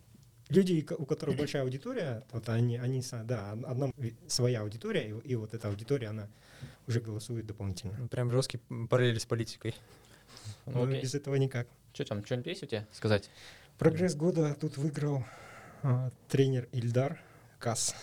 Люди, 0.49 0.87
у 0.97 1.05
которых 1.05 1.37
большая 1.37 1.63
аудитория, 1.63 2.25
вот 2.33 2.49
они, 2.49 2.79
они, 2.79 3.03
да, 3.25 3.53
одна 3.53 3.93
своя 4.29 4.63
аудитория, 4.63 5.09
и, 5.09 5.29
и 5.33 5.35
вот 5.35 5.53
эта 5.53 5.69
аудитория, 5.69 6.09
она 6.09 6.29
уже 6.87 7.01
голосует 7.01 7.47
дополнительно. 7.47 7.95
Ну, 7.99 8.09
Прям 8.09 8.31
жесткий 8.31 8.61
м, 8.71 8.89
параллели 8.89 9.19
с 9.19 9.27
политикой. 9.27 9.75
Ну, 10.67 10.73
Но 10.73 10.83
окей. 10.85 11.03
без 11.03 11.15
этого 11.15 11.35
никак. 11.35 11.69
Что 11.93 12.05
там, 12.05 12.25
что-нибудь 12.25 12.47
есть 12.47 12.63
у 12.63 12.67
тебя 12.67 12.87
сказать? 12.93 13.31
Прогресс 13.79 14.15
года 14.15 14.57
тут 14.59 14.77
выиграл 14.79 15.25
а, 15.83 16.11
тренер 16.29 16.69
Ильдар 16.73 17.21
Кас. 17.59 17.95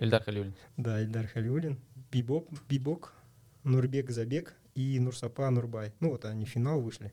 Ильдар 0.00 0.22
Халюлин. 0.22 0.54
Да, 0.76 1.00
Ильдар 1.00 1.26
Халиулин. 1.26 1.78
Бибок, 2.10 2.48
Бибок, 2.68 3.12
Нурбек 3.64 4.10
Забек 4.10 4.54
и 4.74 4.98
Нурсапа 5.00 5.50
Нурбай. 5.50 5.92
Ну 6.00 6.10
вот 6.10 6.24
они 6.24 6.44
в 6.44 6.48
финал 6.48 6.80
вышли. 6.80 7.12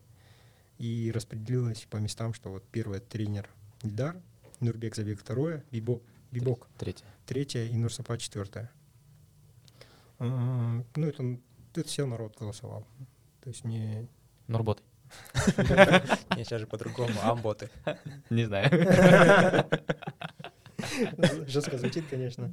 И 0.78 1.10
распределилось 1.14 1.86
по 1.90 1.96
местам, 1.96 2.34
что 2.34 2.50
вот 2.50 2.64
первый 2.70 3.00
тренер 3.00 3.48
Ильдар, 3.86 4.16
Нурбек 4.60 4.96
Забек 4.96 5.20
второе, 5.20 5.64
Бибок, 5.70 6.02
Бибок 6.32 6.66
Третий. 6.76 7.04
третье 7.24 7.64
и 7.66 7.76
Нурсапа 7.76 8.18
четвертое. 8.18 8.70
А, 10.18 10.82
Ну 10.96 11.06
это, 11.06 11.38
это 11.72 11.86
все 11.88 12.04
народ 12.06 12.36
голосовал. 12.38 12.84
То 13.42 13.50
есть 13.50 13.64
не... 13.64 14.08
Нурбот. 14.48 14.82
Не, 15.56 16.42
сейчас 16.44 16.60
же 16.60 16.66
по-другому, 16.66 17.14
амботы. 17.22 17.70
Не 18.28 18.44
знаю. 18.46 18.68
Жестко 21.46 21.78
звучит, 21.78 22.06
конечно. 22.10 22.52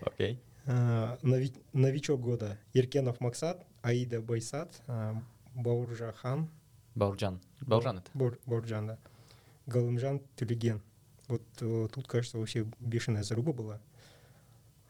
Окей. 0.00 0.40
А, 0.66 1.18
нови- 1.22 1.54
Новичок 1.72 2.20
года 2.20 2.58
Еркенов 2.72 3.20
Максат, 3.20 3.64
Аида 3.82 4.20
Байсат, 4.20 4.82
а, 4.88 5.22
Бауржахан, 5.54 6.48
Баурджан. 6.96 7.40
Баурджан 7.60 7.98
это. 7.98 8.10
Борджан, 8.46 8.86
да. 8.88 8.98
Галымжан 9.66 10.20
Тюлеген. 10.36 10.82
Вот 11.28 11.42
э, 11.60 11.88
тут, 11.92 12.06
кажется, 12.06 12.38
вообще 12.38 12.66
бешеная 12.80 13.22
заруба 13.22 13.52
была. 13.52 13.80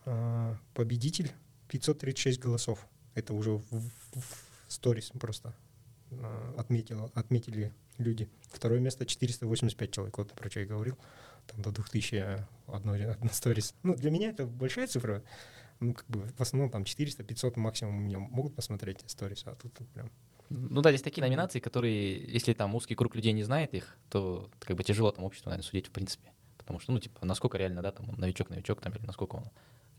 А, 0.04 0.56
Победитель 0.74 1.32
536 1.68 2.40
голосов. 2.40 2.86
Это 3.14 3.34
уже 3.34 3.52
в, 3.52 3.90
сторис 4.68 5.10
просто 5.18 5.54
а, 6.10 6.54
отметил, 6.58 7.10
отметили 7.14 7.72
люди. 7.98 8.28
Второе 8.50 8.80
место 8.80 9.06
485 9.06 9.90
человек, 9.90 10.18
вот 10.18 10.32
про 10.32 10.50
что 10.50 10.60
я 10.60 10.66
говорил. 10.66 10.98
Там 11.46 11.62
до 11.62 11.70
2000 11.70 12.46
одно, 12.66 12.92
одна 12.92 13.30
сторис. 13.30 13.74
Ну, 13.82 13.94
для 13.94 14.10
меня 14.10 14.30
это 14.30 14.46
большая 14.46 14.86
цифра. 14.86 15.22
Ну, 15.80 15.94
как 15.94 16.06
бы 16.08 16.20
в 16.36 16.40
основном 16.40 16.70
там 16.70 16.82
400-500 16.82 17.58
максимум 17.58 17.96
у 17.96 18.00
меня 18.00 18.18
могут 18.18 18.54
посмотреть 18.54 19.00
сторис, 19.06 19.42
а 19.46 19.54
тут 19.54 19.72
прям 19.92 20.10
Ну 20.50 20.82
да, 20.82 20.90
здесь 20.90 21.02
такие 21.02 21.22
номинации, 21.22 21.58
которые, 21.58 22.16
если 22.32 22.52
там 22.52 22.74
узкий 22.74 22.94
круг 22.94 23.14
людей 23.14 23.32
не 23.32 23.42
знает 23.42 23.74
их, 23.74 23.96
то 24.10 24.50
как 24.60 24.76
бы 24.76 24.84
тяжело 24.84 25.10
там 25.10 25.24
обществу, 25.24 25.48
наверное, 25.50 25.66
судить 25.66 25.88
в 25.88 25.90
принципе. 25.90 26.32
Потому 26.58 26.78
что, 26.80 26.92
ну, 26.92 26.98
типа, 26.98 27.26
насколько 27.26 27.58
реально, 27.58 27.82
да, 27.82 27.92
там, 27.92 28.06
новичок-новичок, 28.16 28.80
там, 28.80 28.92
или 28.92 29.04
насколько 29.04 29.36
он 29.36 29.44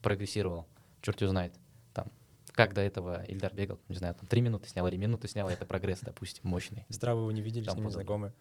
прогрессировал, 0.01 0.65
черт 1.01 1.19
его 1.21 1.29
знает. 1.29 1.53
Там, 1.93 2.11
как 2.53 2.73
до 2.73 2.81
этого 2.81 3.23
Ильдар 3.25 3.53
бегал, 3.53 3.79
не 3.87 3.95
знаю, 3.95 4.15
там, 4.15 4.25
три 4.27 4.41
минуты 4.41 4.67
снял 4.67 4.87
или 4.87 4.97
минуту 4.97 5.27
снял, 5.27 5.49
и 5.49 5.53
это 5.53 5.65
прогресс, 5.65 5.99
допустим, 6.01 6.49
мощный. 6.49 6.85
Здраво 6.89 7.25
вы 7.25 7.33
не 7.33 7.41
видели, 7.41 7.63
с 7.63 7.67
Там 7.67 7.75
ними 7.75 7.85
подобное. 7.87 8.03
знакомы. 8.03 8.33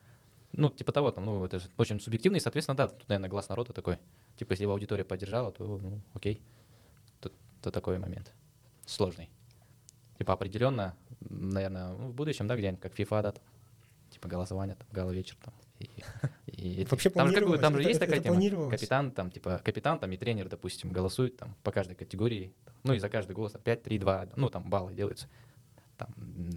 Ну, 0.52 0.70
типа 0.70 0.92
того, 0.92 1.10
там, 1.10 1.26
ну, 1.26 1.44
это 1.44 1.58
же 1.58 1.68
очень 1.76 2.00
субъективно, 2.00 2.36
и, 2.36 2.40
соответственно, 2.40 2.76
да, 2.76 2.88
тут, 2.88 3.08
наверное, 3.08 3.28
глаз 3.28 3.48
народа 3.48 3.72
такой. 3.72 3.98
Типа, 4.36 4.52
если 4.52 4.64
его 4.64 4.72
аудитория 4.72 5.04
поддержала, 5.04 5.52
то, 5.52 5.64
ну, 5.64 6.00
окей. 6.14 6.42
То, 7.20 7.30
то 7.60 7.70
такой 7.70 7.98
момент 7.98 8.32
сложный. 8.86 9.30
Типа, 10.16 10.32
определенно, 10.32 10.96
наверное, 11.30 11.88
ну, 11.88 12.08
в 12.08 12.14
будущем, 12.14 12.46
да, 12.46 12.56
где-нибудь, 12.56 12.80
как 12.80 12.92
FIFA, 12.98 13.22
да, 13.22 13.32
там, 13.32 13.42
типа, 14.10 14.28
голосование, 14.28 14.76
там, 14.76 14.86
гала-вечер, 14.92 15.36
там, 15.44 15.54
и, 15.78 15.88
и 16.46 16.84
Вообще 16.90 17.10
там 17.10 17.28
же, 17.28 17.34
как 17.34 17.48
бы, 17.48 17.58
там 17.58 17.74
же 17.74 17.82
планировалось, 17.82 17.86
есть 17.86 17.96
это- 18.00 18.06
такая 18.06 18.20
это 18.20 18.50
тема. 18.50 18.70
Капитан, 18.70 19.10
там, 19.10 19.30
типа, 19.30 19.60
капитан, 19.64 19.98
там, 19.98 20.12
и 20.12 20.16
тренер, 20.16 20.48
допустим, 20.48 20.90
голосуют, 20.90 21.36
там, 21.36 21.54
по 21.62 21.72
каждой 21.72 21.94
категории, 21.94 22.52
там, 22.64 22.74
ну, 22.84 22.94
и 22.94 22.98
за 22.98 23.08
каждый 23.08 23.32
голос, 23.32 23.52
там, 23.52 23.62
5, 23.62 23.82
3, 23.82 23.98
2, 23.98 24.28
ну, 24.36 24.48
там, 24.50 24.68
баллы 24.68 24.92
делаются. 24.92 25.28
Там, 25.96 26.08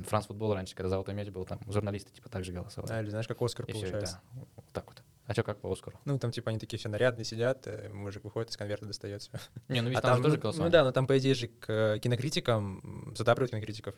Франс 0.08 0.26
футбол 0.26 0.54
раньше, 0.56 0.76
когда 0.76 0.90
золотой 0.90 1.14
мяч 1.14 1.30
был, 1.30 1.46
там, 1.46 1.60
журналисты, 1.68 2.12
типа, 2.12 2.28
также 2.30 2.52
голосовали. 2.52 2.92
А, 2.92 3.02
или 3.02 3.10
знаешь, 3.10 3.28
как 3.28 3.40
Оскар 3.42 3.66
И 3.68 3.72
все 3.72 3.82
получается. 3.82 4.22
это 4.34 4.46
вот 4.56 4.66
так 4.74 4.88
вот. 4.88 5.04
А 5.28 5.34
что, 5.34 5.44
как 5.44 5.60
по 5.60 5.70
Оскару? 5.72 6.00
Ну, 6.06 6.18
там, 6.18 6.32
типа, 6.32 6.50
они 6.52 6.58
такие 6.60 6.80
все 6.80 6.88
нарядные 6.88 7.26
сидят, 7.26 7.68
э, 7.68 7.90
мужик 7.90 8.24
выходит, 8.24 8.50
из 8.50 8.58
конверта 8.58 8.86
достает 8.86 9.22
всё. 9.22 9.32
Не, 9.68 9.82
ну 9.82 9.90
видишь, 9.90 10.00
А 10.00 10.08
там, 10.08 10.18
же 10.18 10.24
тоже 10.24 10.36
ну, 10.38 10.42
голосование. 10.42 10.70
Ну 10.70 10.72
да, 10.72 10.84
но 10.86 10.92
там, 10.94 11.06
по 11.06 11.18
идее 11.18 11.36
же, 11.36 11.50
к 11.50 11.70
э, 11.70 12.00
кинокритикам 12.00 13.14
задабривают 13.16 13.52
кинокритиков. 13.52 13.94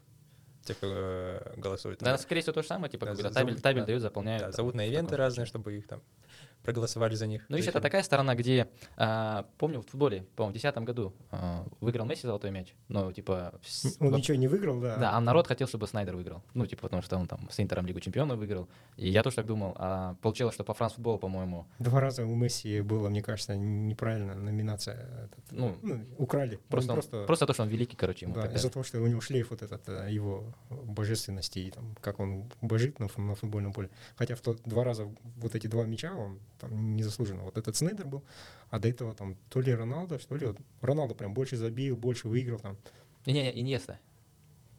Тех, 0.69 0.77
кто 0.77 0.87
э, 0.87 1.53
голосует. 1.57 1.97
Да, 1.99 2.15
скорее 2.19 2.41
всего, 2.41 2.53
то 2.53 2.61
же 2.61 2.67
самое, 2.67 2.91
типа, 2.91 3.07
Да, 3.07 3.15
зовут, 3.15 3.33
табель, 3.33 3.59
табель 3.59 3.81
да. 3.81 3.85
дают, 3.87 4.01
заполняют. 4.03 4.41
Да, 4.41 4.47
там, 4.49 4.53
зовут 4.53 4.75
на 4.75 4.85
ивенты 4.87 5.17
разные, 5.17 5.47
чтобы 5.47 5.75
их 5.75 5.87
там 5.87 5.99
проголосовали 6.63 7.15
за 7.15 7.25
них. 7.27 7.45
Ну, 7.49 7.55
видишь, 7.57 7.69
это 7.69 7.81
такая 7.81 8.03
сторона, 8.03 8.35
где, 8.35 8.67
а, 8.97 9.45
помню, 9.57 9.81
в 9.81 9.87
футболе, 9.87 10.23
по-моему, 10.35 10.51
в 10.57 10.61
2010 10.61 10.83
году 10.85 11.13
а, 11.31 11.65
выиграл 11.79 12.05
Месси 12.05 12.23
золотой 12.27 12.51
мяч, 12.51 12.75
но, 12.89 13.11
типа... 13.11 13.59
с- 13.65 13.97
Он 13.99 14.11
ничего 14.11 14.37
не 14.37 14.47
выиграл, 14.47 14.79
да. 14.79 14.97
Да, 14.97 15.11
а 15.13 15.21
народ 15.21 15.47
хотел, 15.47 15.67
чтобы 15.67 15.87
Снайдер 15.87 16.15
выиграл. 16.15 16.43
Ну, 16.53 16.65
типа, 16.65 16.83
потому 16.83 17.01
что 17.01 17.17
он 17.17 17.27
там 17.27 17.49
с 17.49 17.59
Интером 17.59 17.85
Лигу 17.85 17.99
Чемпионов 17.99 18.37
выиграл. 18.37 18.67
И 18.97 19.09
я 19.09 19.23
тоже 19.23 19.37
так 19.37 19.45
думал. 19.45 19.73
А 19.77 20.15
получилось, 20.21 20.53
что 20.53 20.63
по 20.63 20.73
Франс 20.73 20.93
футболу, 20.93 21.17
по-моему, 21.17 21.65
Два 21.79 21.99
раза 22.01 22.25
у 22.25 22.35
Месси 22.35 22.81
было, 22.81 23.09
мне 23.09 23.21
кажется, 23.21 23.55
неправильно 23.55 24.35
номинация. 24.35 24.95
этот, 25.25 25.51
ну, 25.51 25.75
ну, 25.81 26.05
украли. 26.17 26.55
Он 26.55 26.61
просто, 26.69 26.91
он- 26.91 26.95
просто, 26.97 27.25
просто 27.25 27.45
то, 27.47 27.53
что 27.53 27.63
он 27.63 27.69
великий, 27.69 27.95
короче, 27.95 28.25
ему 28.25 28.35
да, 28.35 28.45
из-за 28.53 28.69
того, 28.69 28.83
что 28.83 28.99
у 29.01 29.07
него 29.07 29.21
шлейф 29.21 29.49
вот 29.49 29.61
этот 29.61 29.87
э, 29.89 30.07
его 30.11 30.43
божественности 30.69 31.59
и 31.59 31.71
там, 31.71 31.95
как 32.01 32.19
он 32.19 32.51
божит 32.61 32.99
на, 32.99 33.07
на 33.17 33.35
футбольном 33.35 33.73
поле. 33.73 33.89
Хотя 34.15 34.35
в 34.35 34.41
тот 34.41 34.61
два 34.65 34.83
раза 34.83 35.07
вот 35.37 35.55
эти 35.55 35.67
два 35.67 35.83
мяча 35.85 36.13
он 36.13 36.39
там 36.59 36.95
незаслуженно. 36.95 37.43
Вот 37.43 37.57
этот 37.57 37.75
Снейдер 37.75 38.07
был, 38.07 38.23
а 38.69 38.79
до 38.79 38.87
этого 38.87 39.13
там 39.13 39.35
то 39.49 39.61
ли 39.61 39.73
Роналдо, 39.73 40.19
что 40.19 40.35
ли, 40.35 40.47
вот 40.47 40.57
Роналдо 40.81 41.15
прям 41.15 41.33
больше 41.33 41.57
забил, 41.57 41.95
больше 41.95 42.27
выиграл 42.27 42.59
там, 42.59 42.77
Не, 43.25 43.33
не, 43.33 43.61
Иньеста. 43.61 43.99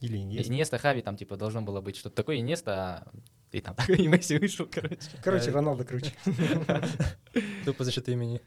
или 0.00 0.18
нет. 0.18 0.46
Иньеста, 0.46 0.78
Хави, 0.78 1.02
там, 1.02 1.16
типа, 1.16 1.36
должно 1.36 1.62
было 1.62 1.80
быть 1.80 1.96
что-то 1.96 2.16
такое 2.16 2.38
Иньеста, 2.38 2.72
а 2.74 3.12
и 3.52 3.60
там 3.60 3.74
такой 3.74 3.96
и 3.96 4.06
Месси 4.06 4.38
вышел, 4.38 4.66
короче. 4.70 4.98
Короче, 5.22 5.50
Роналдо 5.50 5.84
круче. 5.84 6.12
Тупо 7.64 7.84
за 7.84 7.90
счет 7.90 8.08
имени. 8.08 8.40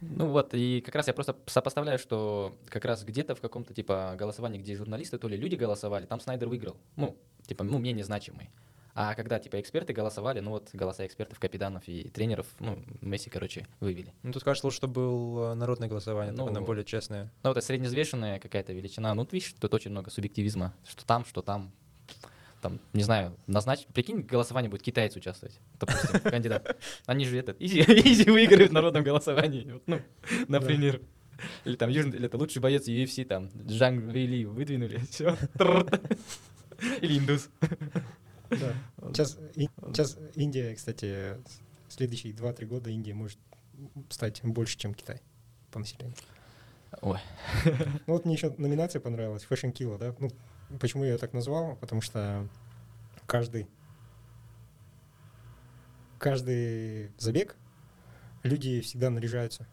Ну 0.00 0.28
вот, 0.28 0.54
и 0.54 0.80
как 0.80 0.94
раз 0.94 1.08
я 1.08 1.14
просто 1.14 1.36
сопоставляю, 1.46 1.98
что 1.98 2.56
как 2.68 2.84
раз 2.84 3.04
где-то 3.04 3.34
в 3.34 3.40
каком-то, 3.40 3.74
типа, 3.74 4.14
голосовании, 4.18 4.58
где 4.58 4.74
журналисты, 4.74 5.18
то 5.18 5.28
ли 5.28 5.36
люди 5.36 5.56
голосовали, 5.56 6.06
там 6.06 6.20
Снайдер 6.20 6.48
выиграл. 6.48 6.76
Ну, 6.96 7.16
типа, 7.46 7.64
ну, 7.64 7.78
менее 7.78 8.04
значимый. 8.04 8.50
А 8.94 9.14
когда, 9.14 9.38
типа, 9.38 9.60
эксперты 9.60 9.92
голосовали, 9.92 10.40
ну 10.40 10.50
вот, 10.50 10.70
голоса 10.72 11.06
экспертов, 11.06 11.38
капитанов 11.38 11.84
и 11.86 12.08
тренеров, 12.08 12.46
ну, 12.58 12.82
Месси, 13.00 13.30
короче, 13.30 13.66
вывели. 13.78 14.12
Ну, 14.22 14.32
тут 14.32 14.42
кажется, 14.42 14.66
лучше, 14.66 14.78
чтобы 14.78 14.94
было 14.94 15.54
народное 15.54 15.88
голосование, 15.88 16.32
Ну, 16.32 16.48
оно 16.48 16.60
более 16.62 16.84
честное. 16.84 17.24
Ну, 17.42 17.50
вот 17.50 17.56
это 17.56 17.66
среднезвешенная 17.66 18.40
какая-то 18.40 18.72
величина. 18.72 19.14
Ну, 19.14 19.22
вот 19.22 19.32
видишь, 19.32 19.54
тут 19.58 19.72
очень 19.74 19.90
много 19.90 20.10
субъективизма. 20.10 20.74
Что 20.88 21.04
там, 21.06 21.24
что 21.24 21.42
там. 21.42 21.72
Там, 22.60 22.78
не 22.92 23.02
знаю, 23.02 23.34
назначь, 23.46 23.86
прикинь, 23.86 24.20
голосование 24.20 24.68
будет 24.68 24.82
китайцы 24.82 25.18
участвовать, 25.18 25.58
допустим, 25.78 26.20
кандидат. 26.30 26.76
Они 27.06 27.24
же 27.24 27.38
этот, 27.38 27.56
easy, 27.58 27.80
easy 27.88 28.30
выиграют 28.30 28.70
в 28.70 28.74
народном 28.74 29.02
голосовании, 29.02 29.72
вот, 29.72 29.82
ну, 29.86 30.00
например. 30.46 31.00
Или 31.64 31.76
там 31.76 31.88
южный, 31.88 32.18
или 32.18 32.26
это 32.26 32.36
лучший 32.36 32.60
боец 32.60 32.86
UFC, 32.86 33.24
там, 33.24 33.48
Джанг 33.66 34.12
Вейли 34.12 34.44
выдвинули, 34.44 34.98
все. 35.10 35.38
Или 37.00 37.18
индус. 37.18 37.48
Да. 38.50 38.74
Сейчас, 39.12 39.38
и- 39.54 39.68
сейчас 39.92 40.18
Индия, 40.34 40.74
кстати, 40.74 41.36
следующие 41.88 42.32
2-3 42.34 42.66
года 42.66 42.90
Индия 42.90 43.14
может 43.14 43.38
стать 44.08 44.40
больше, 44.44 44.76
чем 44.76 44.94
Китай 44.94 45.20
по 45.70 45.78
населению. 45.78 46.16
Ой, 47.02 47.18
Ну 48.06 48.14
вот 48.14 48.24
мне 48.24 48.34
еще 48.34 48.52
номинация 48.58 49.00
понравилась, 49.00 49.46
Fashion 49.48 49.72
Killa, 49.72 49.98
да? 49.98 50.14
Ну, 50.18 50.30
почему 50.80 51.04
я 51.04 51.12
ее 51.12 51.18
так 51.18 51.32
назвал? 51.32 51.76
Потому 51.76 52.00
что 52.00 52.48
каждый, 53.26 53.68
каждый 56.18 57.12
забег 57.18 57.56
люди 58.42 58.80
всегда 58.80 59.10
наряжаются. 59.10 59.66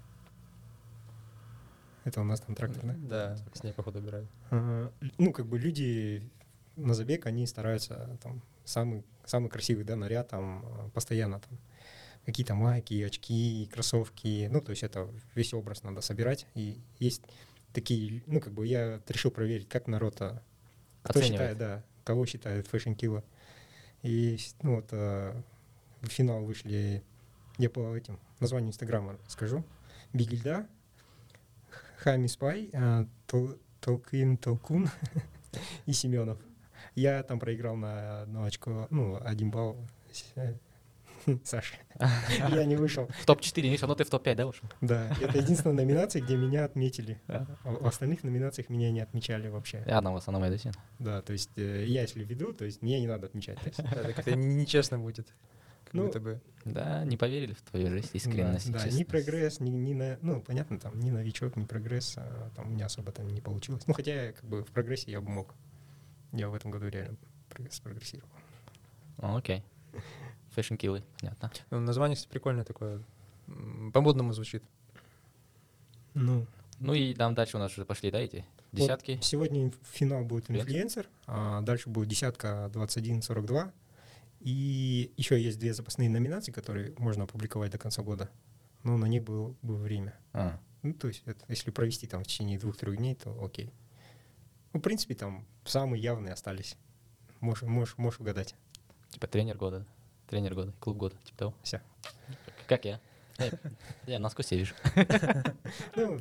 Это 2.03 2.21
у 2.21 2.23
нас 2.23 2.39
там 2.39 2.55
трактор, 2.55 2.84
да? 2.86 2.95
Да, 2.97 3.38
снег, 3.53 3.75
походу, 3.75 3.99
убирают. 3.99 4.30
Ну, 5.17 5.34
как 5.34 5.45
бы 5.47 5.59
люди 5.59 6.30
на 6.75 6.93
забег, 6.93 7.25
они 7.25 7.45
стараются 7.47 8.17
там 8.21 8.41
самый, 8.68 9.03
самый 9.26 9.49
красивый, 9.49 9.84
да, 9.84 9.95
наряд 9.95 10.30
там 10.30 10.63
э, 10.65 10.89
постоянно 10.93 11.39
там 11.39 11.57
какие-то 12.26 12.53
майки, 12.55 13.01
очки, 13.01 13.70
кроссовки, 13.72 14.49
ну, 14.51 14.59
то 14.61 14.72
есть 14.72 14.84
это 14.84 15.09
весь 15.34 15.53
образ 15.53 15.84
надо 15.84 16.01
собирать, 16.01 16.45
и 16.55 16.82
есть 16.99 17.22
такие, 17.74 18.22
ну, 18.28 18.41
как 18.41 18.53
бы 18.53 18.68
я 18.68 19.01
решил 19.07 19.32
проверить, 19.32 19.70
как 19.70 19.88
народ, 19.88 20.22
а, 20.22 20.41
кто 21.03 21.20
Оценивает. 21.20 21.32
считает, 21.32 21.57
да, 21.57 21.84
кого 22.03 22.26
считает 22.26 22.68
Fashion 22.68 22.95
Killa. 22.97 23.24
И, 24.03 24.38
ну, 24.61 24.76
вот 24.76 24.88
э, 24.91 25.41
в 26.01 26.07
финал 26.07 26.43
вышли, 26.43 27.01
я 27.57 27.70
по 27.70 27.95
этим 27.95 28.20
названию 28.39 28.70
Инстаграма 28.70 29.18
скажу, 29.28 29.63
Бигильда, 30.13 30.68
Хами 31.97 32.28
Спай, 32.28 32.70
Тол- 33.28 33.59
Толкин 33.80 34.38
Толкун 34.38 34.89
и 35.86 35.93
Семенов. 35.93 36.38
Я 36.97 37.21
там 37.21 37.39
проиграл 37.39 37.75
на 37.75 38.23
одно 38.23 38.43
очко, 38.43 38.87
ну, 38.89 39.19
один 39.23 39.51
балл 39.51 39.77
Саша. 41.43 41.75
Я 42.49 42.65
не 42.65 42.75
вышел. 42.75 43.07
в 43.07 43.25
топ-4, 43.27 43.61
видишь, 43.61 43.83
а 43.83 43.87
ну 43.87 43.93
ты 43.93 44.03
в 44.03 44.09
топ-5, 44.09 44.33
да, 44.33 44.47
ушел? 44.47 44.67
Да, 44.81 45.15
это 45.21 45.37
единственная 45.37 45.75
номинация, 45.75 46.23
где 46.23 46.35
меня 46.35 46.65
отметили. 46.65 47.21
А 47.27 47.45
В 47.63 47.85
остальных 47.85 48.23
номинациях 48.23 48.69
меня 48.69 48.91
не 48.91 49.01
отмечали 49.01 49.47
вообще. 49.47 49.83
Я 49.85 49.99
одного 49.99 50.17
основного 50.17 50.49
досин. 50.49 50.71
Да, 50.97 51.21
то 51.21 51.33
есть 51.33 51.51
э, 51.55 51.85
я 51.85 52.01
если 52.01 52.23
веду, 52.23 52.51
то 52.51 52.65
есть 52.65 52.81
мне 52.81 52.99
не 52.99 53.05
надо 53.07 53.27
отмечать. 53.27 53.59
Это 53.77 54.35
не- 54.35 54.55
нечестно 54.55 54.97
будет. 54.97 55.27
Ну, 55.93 56.11
бы. 56.11 56.41
Да, 56.65 57.05
не 57.05 57.15
поверили 57.15 57.53
в 57.53 57.61
твою 57.61 57.89
жизнь, 57.89 58.09
искренность. 58.13 58.71
Да, 58.71 58.79
да, 58.79 58.89
ни 58.89 59.03
прогресс, 59.03 59.59
ни, 59.59 59.69
ни 59.69 59.93
на, 59.93 60.17
ну, 60.21 60.41
понятно, 60.41 60.79
там, 60.79 60.99
ни 60.99 61.11
новичок, 61.11 61.55
ни 61.55 61.63
прогресс, 61.63 62.15
а, 62.17 62.49
там 62.55 62.67
у 62.67 62.69
меня 62.71 62.87
особо 62.87 63.11
там 63.11 63.27
не 63.27 63.39
получилось. 63.39 63.83
Ну, 63.85 63.93
хотя, 63.93 64.31
как 64.33 64.43
бы, 64.43 64.63
в 64.63 64.71
прогрессе 64.71 65.11
я 65.11 65.21
бы 65.21 65.29
мог. 65.29 65.53
Я 66.38 66.49
в 66.49 66.53
этом 66.55 66.71
году 66.71 66.88
реально 66.88 67.17
прогресс- 67.49 67.73
спрогрессировал. 67.75 68.29
Окей. 69.17 69.63
Fashion 70.51 70.75
killa, 70.75 71.03
понятно. 71.19 71.51
Ну, 71.71 71.79
название, 71.79 72.15
кстати, 72.15 72.31
прикольное 72.31 72.63
такое. 72.63 73.01
По-модному 73.93 74.33
звучит. 74.33 74.63
Ну, 76.13 76.45
Ну 76.79 76.93
и 76.93 77.13
там 77.13 77.33
дальше 77.35 77.57
у 77.57 77.59
нас 77.59 77.71
уже 77.73 77.85
пошли, 77.85 78.11
да, 78.11 78.19
эти 78.19 78.45
Вот 78.71 78.81
десятки. 78.81 79.19
сегодня 79.21 79.67
инф- 79.67 79.75
финал 79.91 80.23
будет 80.23 80.49
Инфлюенсер. 80.51 81.07
а 81.25 81.61
дальше 81.61 81.89
будет 81.89 82.07
десятка 82.09 82.69
21-42. 82.73 83.71
И 84.41 85.11
еще 85.17 85.41
есть 85.41 85.57
две 85.59 85.73
запасные 85.73 86.09
номинации, 86.09 86.51
которые 86.51 86.93
можно 86.99 87.23
опубликовать 87.23 87.71
до 87.71 87.77
конца 87.79 88.03
года. 88.03 88.29
Но 88.83 88.97
на 88.97 89.05
них 89.05 89.23
было, 89.23 89.55
было 89.63 89.77
время. 89.77 90.13
А, 90.33 90.59
Ну, 90.83 90.93
то 90.93 91.07
есть, 91.07 91.23
это, 91.25 91.43
если 91.47 91.71
провести 91.71 92.05
там 92.05 92.23
в 92.23 92.27
течение 92.27 92.59
двух-трех 92.59 92.95
дней, 92.97 93.15
то 93.15 93.35
окей. 93.43 93.71
Ну, 94.74 94.80
в 94.80 94.84
принципе, 94.84 95.15
там 95.15 95.45
самые 95.65 96.01
явные 96.01 96.34
остались. 96.34 96.78
Можешь, 97.39 97.63
можешь, 97.63 97.97
можешь 97.97 98.20
угадать. 98.20 98.55
типа 99.09 99.28
тренер 99.28 99.57
года, 99.57 99.86
тренер 100.28 100.55
года, 100.55 100.74
клуб 100.80 100.97
года, 100.97 101.15
типа 101.24 101.38
того. 101.38 101.53
Всё. 101.63 101.80
Как 102.68 102.86
я? 102.86 102.99
Я, 103.38 103.51
я 104.07 104.20
насквозь 104.20 104.47
тебя 104.47 104.59
вижу. 104.59 104.74
Ну, 105.95 106.20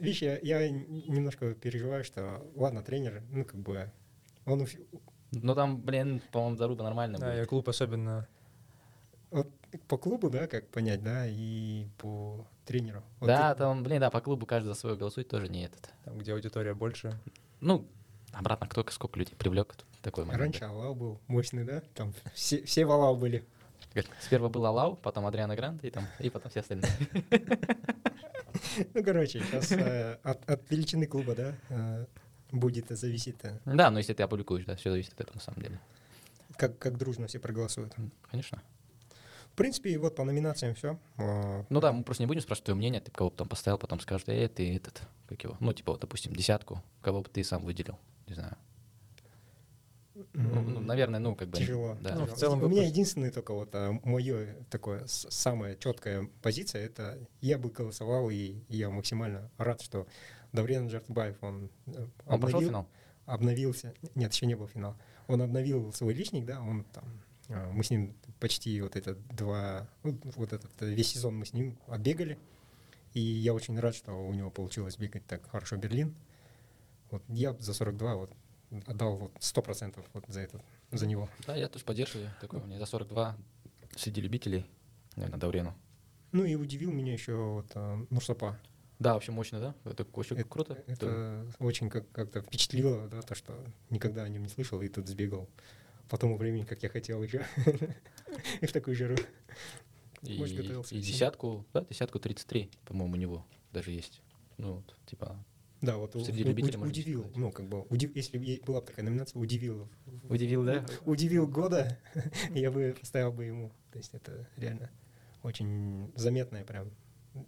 видишь, 0.00 0.22
я, 0.22 0.38
я 0.38 0.68
немножко 0.68 1.54
переживаю, 1.54 2.02
что, 2.04 2.44
ладно, 2.56 2.82
тренер, 2.82 3.22
ну, 3.30 3.44
как 3.44 3.60
бы, 3.60 3.90
он 4.46 4.66
Ну 5.32 5.54
там, 5.54 5.80
блин, 5.80 6.20
по-моему, 6.32 6.56
Заруба 6.56 6.82
нормально 6.84 7.18
Да, 7.18 7.32
и 7.34 7.38
будет. 7.38 7.48
клуб 7.48 7.68
особенно. 7.68 8.26
вот 9.30 9.48
по 9.86 9.96
клубу, 9.96 10.28
да, 10.30 10.48
как 10.48 10.66
понять, 10.68 11.02
да, 11.04 11.26
и 11.28 11.86
по 11.98 12.44
тренеру. 12.66 13.04
Вот 13.20 13.28
Да, 13.28 13.54
ты- 13.54 13.60
там, 13.60 13.84
блин, 13.84 14.00
да, 14.00 14.10
по 14.10 14.20
клубу 14.20 14.44
каждый 14.46 14.68
за 14.68 14.74
свой 14.74 14.96
голосует, 14.96 15.28
тоже 15.28 15.48
не 15.48 15.64
этот. 15.64 15.90
Там, 16.04 16.18
где 16.18 16.32
аудитория 16.32 16.74
больше. 16.74 17.16
Ну, 17.60 17.86
обратно, 18.32 18.66
кто 18.66 18.84
сколько 18.90 19.18
людей 19.18 19.34
привлек, 19.36 19.74
такой 20.02 20.24
момент. 20.24 20.40
Раньше 20.40 20.64
Алау 20.64 20.94
был 20.94 21.20
мощный, 21.26 21.64
да? 21.64 21.82
Там 21.94 22.12
все, 22.34 22.62
все 22.64 22.86
в 22.86 22.90
Алау 22.90 23.16
были. 23.16 23.44
Сперва 24.20 24.48
был 24.48 24.64
Алау, 24.66 24.96
потом 24.96 25.26
Адриана 25.26 25.56
Грант, 25.56 25.84
и, 25.84 25.90
там, 25.90 26.06
и 26.20 26.30
потом 26.30 26.50
все 26.50 26.60
остальные. 26.60 26.90
Ну, 28.94 29.02
короче, 29.02 29.40
сейчас 29.40 29.72
от, 30.22 30.48
от 30.48 30.70
величины 30.70 31.06
клуба, 31.06 31.34
да, 31.34 31.54
э, 31.70 32.06
будет 32.52 32.88
зависеть, 32.90 33.36
э, 33.42 33.58
Да, 33.64 33.90
но 33.90 33.98
если 33.98 34.12
ты 34.12 34.22
опубликуешь, 34.22 34.64
да, 34.64 34.76
все 34.76 34.90
зависит 34.90 35.12
от 35.14 35.20
этого 35.22 35.36
на 35.36 35.40
самом 35.40 35.62
деле. 35.62 35.80
как, 36.56 36.78
как 36.78 36.98
дружно 36.98 37.26
все 37.26 37.38
проголосуют. 37.38 37.94
Конечно. 38.30 38.60
В 39.60 39.62
принципе, 39.62 39.98
вот 39.98 40.16
по 40.16 40.24
номинациям 40.24 40.74
все. 40.74 40.98
Ну 41.18 41.80
да, 41.80 41.92
мы 41.92 42.02
просто 42.02 42.22
не 42.22 42.26
будем 42.26 42.40
спрашивать 42.40 42.64
твое 42.64 42.78
мнение, 42.78 43.02
ты 43.02 43.10
кого 43.10 43.28
бы 43.28 43.36
там 43.36 43.46
поставил, 43.46 43.76
потом 43.76 44.00
скажешь, 44.00 44.26
э, 44.26 44.48
ты 44.48 44.74
этот, 44.74 45.02
как 45.26 45.44
его, 45.44 45.58
ну, 45.60 45.74
типа, 45.74 45.92
вот, 45.92 46.00
допустим, 46.00 46.34
десятку, 46.34 46.82
кого 47.02 47.20
бы 47.20 47.28
ты 47.28 47.44
сам 47.44 47.62
выделил, 47.62 47.98
не 48.26 48.32
знаю. 48.32 48.56
Ну, 50.14 50.62
ну, 50.62 50.80
наверное, 50.80 51.20
ну, 51.20 51.34
как 51.34 51.48
бы... 51.48 51.58
Тяжело. 51.58 51.94
Да. 52.00 52.14
Ну, 52.14 52.24
в 52.24 52.32
целом 52.32 52.62
У 52.62 52.68
меня 52.68 52.86
единственное 52.86 53.30
только 53.30 53.52
вот 53.52 53.74
мое 54.02 54.56
такое 54.70 55.02
самая 55.06 55.76
четкая 55.76 56.26
позиция, 56.40 56.86
это 56.86 57.18
я 57.42 57.58
бы 57.58 57.68
голосовал, 57.68 58.30
и 58.30 58.54
я 58.70 58.88
максимально 58.88 59.50
рад, 59.58 59.82
что 59.82 60.06
Даврен 60.52 60.88
Джартбаев, 60.88 61.36
он 61.42 61.70
э, 61.86 62.06
Он 62.24 62.34
обновил- 62.34 62.60
финал? 62.62 62.88
обновился. 63.26 63.92
Нет, 64.14 64.32
еще 64.32 64.46
не 64.46 64.54
был 64.54 64.68
финал. 64.68 64.96
Он 65.28 65.42
обновил 65.42 65.92
свой 65.92 66.14
личник, 66.14 66.46
да, 66.46 66.62
он 66.62 66.84
там, 66.84 67.04
а, 67.50 67.70
мы 67.70 67.84
с 67.84 67.90
ним 67.90 68.16
почти 68.40 68.80
вот 68.80 68.96
это 68.96 69.14
два, 69.36 69.86
ну, 70.02 70.18
вот 70.36 70.52
этот 70.52 70.70
э, 70.82 70.92
весь 70.92 71.08
сезон 71.12 71.36
мы 71.38 71.46
с 71.46 71.52
ним 71.52 71.78
отбегали. 71.86 72.38
И 73.12 73.20
я 73.20 73.54
очень 73.54 73.78
рад, 73.78 73.94
что 73.94 74.12
у 74.12 74.32
него 74.32 74.50
получилось 74.50 74.96
бегать 74.96 75.26
так 75.26 75.48
хорошо 75.50 75.76
Берлин. 75.76 76.14
Вот 77.10 77.22
я 77.28 77.52
за 77.54 77.74
42 77.74 78.14
вот 78.16 78.32
отдал 78.86 79.16
вот 79.16 79.32
100% 79.38 80.04
вот 80.14 80.24
за 80.28 80.40
этот, 80.40 80.62
за 80.92 81.06
него. 81.06 81.28
Да, 81.46 81.56
я 81.56 81.68
тоже 81.68 81.84
поддерживаю. 81.84 82.30
Такой 82.40 82.60
у 82.60 82.64
меня 82.66 82.78
за 82.78 82.86
42 82.86 83.36
среди 83.96 84.20
любителей, 84.20 84.64
наверное, 85.16 85.38
Даврену. 85.40 85.74
Ну 86.32 86.44
и 86.44 86.54
удивил 86.54 86.92
меня 86.92 87.12
еще 87.12 87.34
вот 87.34 87.66
а, 87.74 88.06
Нурсапа. 88.10 88.56
Да, 89.00 89.14
вообще 89.14 89.32
мощно, 89.32 89.58
да? 89.58 89.74
Это 89.84 90.04
очень 90.12 90.36
Это- 90.36 90.48
круто. 90.48 90.84
Это 90.86 91.46
очень 91.58 91.90
как- 91.90 92.10
как-то 92.12 92.42
впечатлило, 92.42 93.08
да, 93.08 93.22
то, 93.22 93.34
что 93.34 93.58
никогда 93.88 94.22
о 94.22 94.28
нем 94.28 94.42
не 94.42 94.48
слышал, 94.48 94.80
и 94.82 94.88
тут 94.88 95.08
сбегал 95.08 95.48
по 96.10 96.18
тому 96.18 96.36
времени, 96.36 96.64
как 96.64 96.82
я 96.82 96.88
хотел 96.90 97.22
еще. 97.22 97.44
И 98.60 98.66
в 98.66 98.72
такую 98.72 98.94
жару. 98.96 99.16
И, 100.22 100.36
Может, 100.38 100.56
готовился 100.56 100.94
и 100.94 100.98
к 100.98 101.02
всему. 101.02 101.14
десятку, 101.14 101.66
да, 101.72 101.86
десятку 101.88 102.18
33, 102.18 102.70
по-моему, 102.84 103.14
у 103.14 103.16
него 103.16 103.46
даже 103.72 103.90
есть. 103.90 104.20
Ну, 104.58 104.74
вот, 104.74 104.94
типа, 105.06 105.42
Да, 105.80 105.96
вот 105.96 106.14
у- 106.14 106.20
Среди 106.22 106.44
у- 106.44 106.48
любителей, 106.48 106.76
можно 106.76 106.90
удивил, 106.92 107.20
сказать. 107.20 107.36
ну, 107.38 107.50
как 107.52 107.66
бы, 107.68 107.78
удив- 107.88 108.12
если 108.14 108.60
была 108.66 108.80
бы 108.82 108.86
такая 108.88 109.04
номинация, 109.06 109.40
удивил. 109.40 109.88
удивил, 110.28 110.62
да? 110.64 110.84
Удивил 111.06 111.46
года, 111.48 111.98
я 112.50 112.70
бы 112.70 112.94
поставил 113.00 113.32
бы 113.32 113.44
ему. 113.46 113.72
То 113.92 113.98
есть 113.98 114.12
это 114.12 114.46
реально 114.58 114.90
очень 115.42 116.12
заметное 116.16 116.64
прям. 116.64 116.90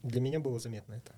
Для 0.03 0.23
меня 0.23 0.41
было 0.41 0.59
заметно 0.59 0.95
это. 0.95 1.15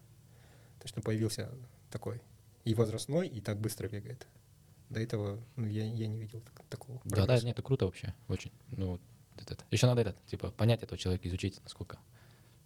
То, 0.81 0.89
что 0.89 1.03
появился 1.03 1.53
такой 1.91 2.21
и 2.65 2.75
возрастной, 2.75 3.29
и 3.29 3.41
так 3.41 3.61
быстро 3.61 3.89
бегает. 3.89 4.27
До 4.95 5.01
этого 5.01 5.41
ну, 5.57 5.67
я, 5.67 5.85
я 5.85 6.07
не 6.07 6.19
видел 6.19 6.41
так- 6.41 6.65
такого. 6.69 7.01
Да, 7.05 7.27
да, 7.27 7.35
нет, 7.41 7.53
это 7.59 7.63
круто 7.63 7.85
вообще, 7.87 8.15
очень. 8.29 8.53
Ну, 8.71 9.01
этот. 9.37 9.65
Еще 9.71 9.87
надо 9.87 10.03
этот, 10.03 10.25
типа, 10.27 10.51
понять 10.53 10.83
этого 10.83 10.97
человека, 10.97 11.29
изучить, 11.29 11.61
насколько. 11.63 11.99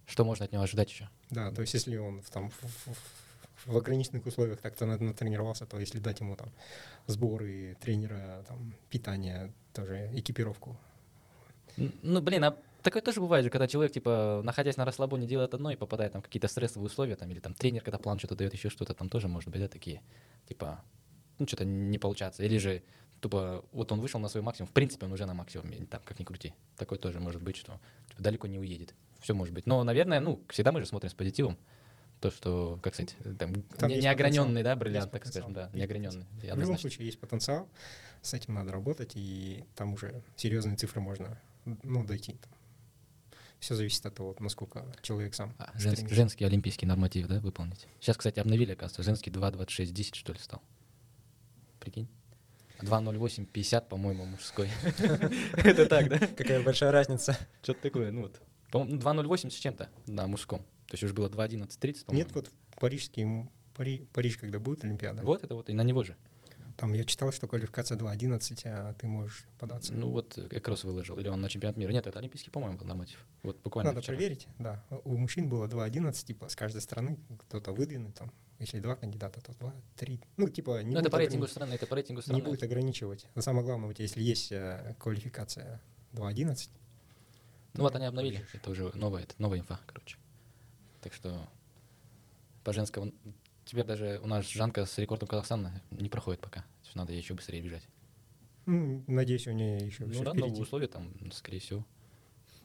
Что 0.05 0.23
можно 0.25 0.45
от 0.45 0.51
него 0.51 0.63
ожидать 0.63 0.89
еще. 0.89 1.09
Да, 1.29 1.51
то 1.51 1.61
есть 1.61 1.73
если 1.73 1.97
он 1.97 2.21
в, 2.21 2.29
там 2.29 2.49
в, 2.49 2.63
в- 2.63 3.67
в 3.73 3.77
ограниченных 3.77 4.25
условиях 4.25 4.59
так-то 4.61 4.85
на- 4.85 4.97
натренировался, 4.97 5.65
то 5.65 5.79
если 5.79 5.99
дать 5.99 6.19
ему 6.19 6.35
там 6.35 6.49
сборы 7.07 7.75
тренера, 7.81 8.43
там 8.47 8.73
питание, 8.89 9.51
тоже 9.73 10.09
экипировку. 10.13 10.77
Ну, 11.77 12.21
блин, 12.21 12.43
а 12.43 12.57
такое 12.81 13.01
тоже 13.01 13.19
бывает 13.21 13.43
же, 13.45 13.49
когда 13.51 13.67
человек, 13.67 13.93
типа, 13.93 14.41
находясь 14.43 14.77
на 14.77 14.85
расслабоне, 14.85 15.27
делает 15.27 15.53
одно 15.53 15.71
и 15.71 15.75
попадает 15.75 16.13
там 16.13 16.21
в 16.21 16.25
какие-то 16.25 16.47
стрессовые 16.47 16.87
условия, 16.87 17.15
там, 17.15 17.29
или 17.31 17.39
там 17.39 17.53
тренер, 17.53 17.81
когда 17.83 17.97
план 17.97 18.19
что-то 18.19 18.35
дает, 18.35 18.53
еще 18.53 18.69
что-то, 18.69 18.93
там 18.93 19.09
тоже 19.09 19.27
может 19.27 19.49
быть, 19.49 19.61
да, 19.61 19.67
такие, 19.67 20.01
типа, 20.47 20.83
ну, 21.39 21.47
что-то 21.47 21.65
не 21.65 21.97
получается. 21.97 22.43
Или 22.43 22.57
же, 22.57 22.83
тупо, 23.21 23.65
вот 23.71 23.91
он 23.91 23.99
вышел 23.99 24.19
на 24.19 24.27
свой 24.29 24.43
максимум, 24.43 24.67
в 24.67 24.73
принципе, 24.73 25.05
он 25.05 25.13
уже 25.13 25.25
на 25.25 25.33
максимуме, 25.33 25.85
там, 25.89 26.01
как 26.05 26.19
ни 26.19 26.23
крути. 26.23 26.53
Такое 26.77 26.99
тоже 26.99 27.19
может 27.19 27.41
быть, 27.41 27.55
что 27.55 27.79
типа, 28.09 28.21
далеко 28.21 28.47
не 28.47 28.59
уедет. 28.59 28.93
Все 29.19 29.33
может 29.33 29.53
быть. 29.53 29.65
Но, 29.65 29.83
наверное, 29.83 30.19
ну, 30.19 30.41
всегда 30.49 30.71
мы 30.71 30.79
же 30.81 30.85
смотрим 30.85 31.09
с 31.09 31.13
позитивом. 31.13 31.57
То, 32.21 32.31
что, 32.31 32.77
как 32.83 32.93
сказать, 32.95 33.15
там, 33.39 33.63
Там 33.77 33.89
не, 33.89 34.01
неограненный, 34.01 34.61
да, 34.61 34.75
бриллиант, 34.75 35.11
так 35.11 35.25
скажем, 35.25 35.53
да, 35.53 35.69
неограненный. 35.73 36.25
В 36.41 36.59
любом 36.59 36.77
случае 36.77 37.05
есть 37.05 37.19
потенциал, 37.19 37.69
с 38.21 38.33
этим 38.33 38.55
надо 38.55 38.73
работать, 38.73 39.13
и 39.15 39.63
там 39.75 39.93
уже 39.93 40.21
серьезные 40.35 40.75
цифры 40.75 40.99
можно 40.99 41.39
ну, 41.83 42.03
дойти. 42.03 42.37
Все 43.59 43.75
зависит 43.75 44.05
от 44.05 44.15
того, 44.15 44.35
насколько 44.39 44.85
человек 45.01 45.33
сам 45.35 45.53
А, 45.57 45.71
женс- 45.75 45.93
стремится. 45.93 46.15
женский 46.15 46.45
олимпийский 46.45 46.85
норматив, 46.85 47.27
да, 47.27 47.39
выполнить? 47.39 47.87
Сейчас, 47.99 48.15
кстати, 48.15 48.39
обновили, 48.39 48.71
оказывается, 48.71 49.03
женский 49.03 49.31
2.26.10, 49.31 50.15
что 50.15 50.33
ли, 50.33 50.39
стал. 50.39 50.61
Прикинь? 51.79 52.07
2.08.50, 52.81 53.87
по-моему, 53.89 54.25
мужской. 54.25 54.69
Это 55.57 55.85
так, 55.85 56.07
да? 56.09 56.19
Какая 56.19 56.63
большая 56.63 56.91
разница. 56.91 57.37
Что-то 57.61 57.81
такое, 57.81 58.11
ну 58.11 58.21
вот. 58.23 58.41
По-моему, 58.71 58.99
2.08 59.01 59.49
с 59.49 59.55
чем-то 59.55 59.89
на 60.07 60.27
мужском. 60.27 60.59
То 60.87 60.93
есть 60.93 61.03
уже 61.03 61.13
было 61.13 61.27
2.11.30, 61.29 62.05
по-моему. 62.05 62.25
Нет, 62.25 62.35
вот 62.35 62.49
парижский, 62.79 63.49
Пари- 63.75 64.05
Париж, 64.13 64.37
когда 64.37 64.59
будет 64.59 64.83
Олимпиада, 64.83 65.21
Вот 65.23 65.43
это 65.43 65.55
вот, 65.55 65.69
и 65.69 65.73
на 65.73 65.81
него 65.83 66.03
же. 66.03 66.15
Там 66.79 66.93
я 66.93 67.03
читал, 67.03 67.33
что 67.33 67.45
квалификация 67.45 67.97
2.11, 67.97 68.61
а 68.65 68.93
ты 68.93 69.05
можешь 69.05 69.45
податься. 69.59 69.93
Ну 69.93 70.09
вот, 70.09 70.37
Экрос 70.37 70.85
выложил, 70.85 71.17
или 71.19 71.27
он 71.27 71.41
на 71.41 71.49
чемпионат 71.49 71.75
мира. 71.75 71.91
Нет, 71.91 72.07
это 72.07 72.19
олимпийский, 72.19 72.51
по-моему, 72.51 72.77
был 72.77 72.85
норматив. 72.85 73.25
Вот 73.43 73.61
буквально 73.61 73.91
Надо 73.91 74.01
вчера. 74.01 74.15
проверить, 74.15 74.47
да. 74.59 74.81
У 75.03 75.17
мужчин 75.17 75.49
было 75.49 75.67
2.11, 75.67 76.25
типа, 76.25 76.47
с 76.47 76.55
каждой 76.55 76.81
стороны 76.81 77.19
кто-то 77.47 77.73
выдвинут, 77.73 78.15
там, 78.15 78.31
если 78.59 78.79
два 78.79 78.95
кандидата, 78.95 79.41
то 79.41 79.53
два, 79.59 79.73
три. 79.97 80.21
Ну, 80.37 80.47
типа, 80.47 80.81
не, 80.81 80.93
Ну 80.93 81.01
это 81.01 81.09
по 81.09 81.17
рейтингу 81.17 81.47
страны, 81.47 81.73
это 81.73 81.85
по 81.85 81.95
рейтингу 81.95 82.19
не 82.19 82.23
страны. 82.23 82.43
будет 82.43 82.63
ограничивать. 82.63 83.27
Но 83.35 83.41
самое 83.41 83.65
главное, 83.65 83.87
вот 83.87 83.99
если 83.99 84.21
есть 84.21 84.51
э, 84.53 84.95
квалификация 84.99 85.81
2.11, 86.13 86.69
Ну 87.73 87.83
вот 87.83 87.93
они 87.95 88.05
обновили, 88.05 88.45
это 88.53 88.71
уже 88.71 88.89
новая, 88.95 89.23
это 89.23 89.35
новая 89.37 89.59
инфа, 89.59 89.81
короче. 89.85 90.17
Так 91.01 91.13
что 91.13 91.45
по 92.63 92.71
женскому... 92.71 93.11
Теперь 93.69 93.85
даже 93.85 94.19
у 94.23 94.25
нас 94.25 94.49
Жанка 94.49 94.83
с 94.83 94.97
рекордом 94.97 95.27
Казахстана 95.27 95.79
не 95.91 96.09
проходит 96.09 96.41
пока. 96.41 96.61
То 96.61 96.85
есть 96.85 96.95
надо 96.95 97.11
ей 97.13 97.19
еще 97.21 97.35
быстрее 97.35 97.61
бежать. 97.61 97.87
ну, 98.65 99.03
надеюсь, 99.05 99.45
у 99.45 99.51
нее 99.51 99.77
еще 99.77 100.05
Ну 100.05 100.11
всё 100.13 100.23
да, 100.23 100.31
впереди. 100.31 100.47
новые 100.47 100.63
условия 100.63 100.87
там, 100.87 101.13
скорее 101.31 101.59
всего. 101.59 101.85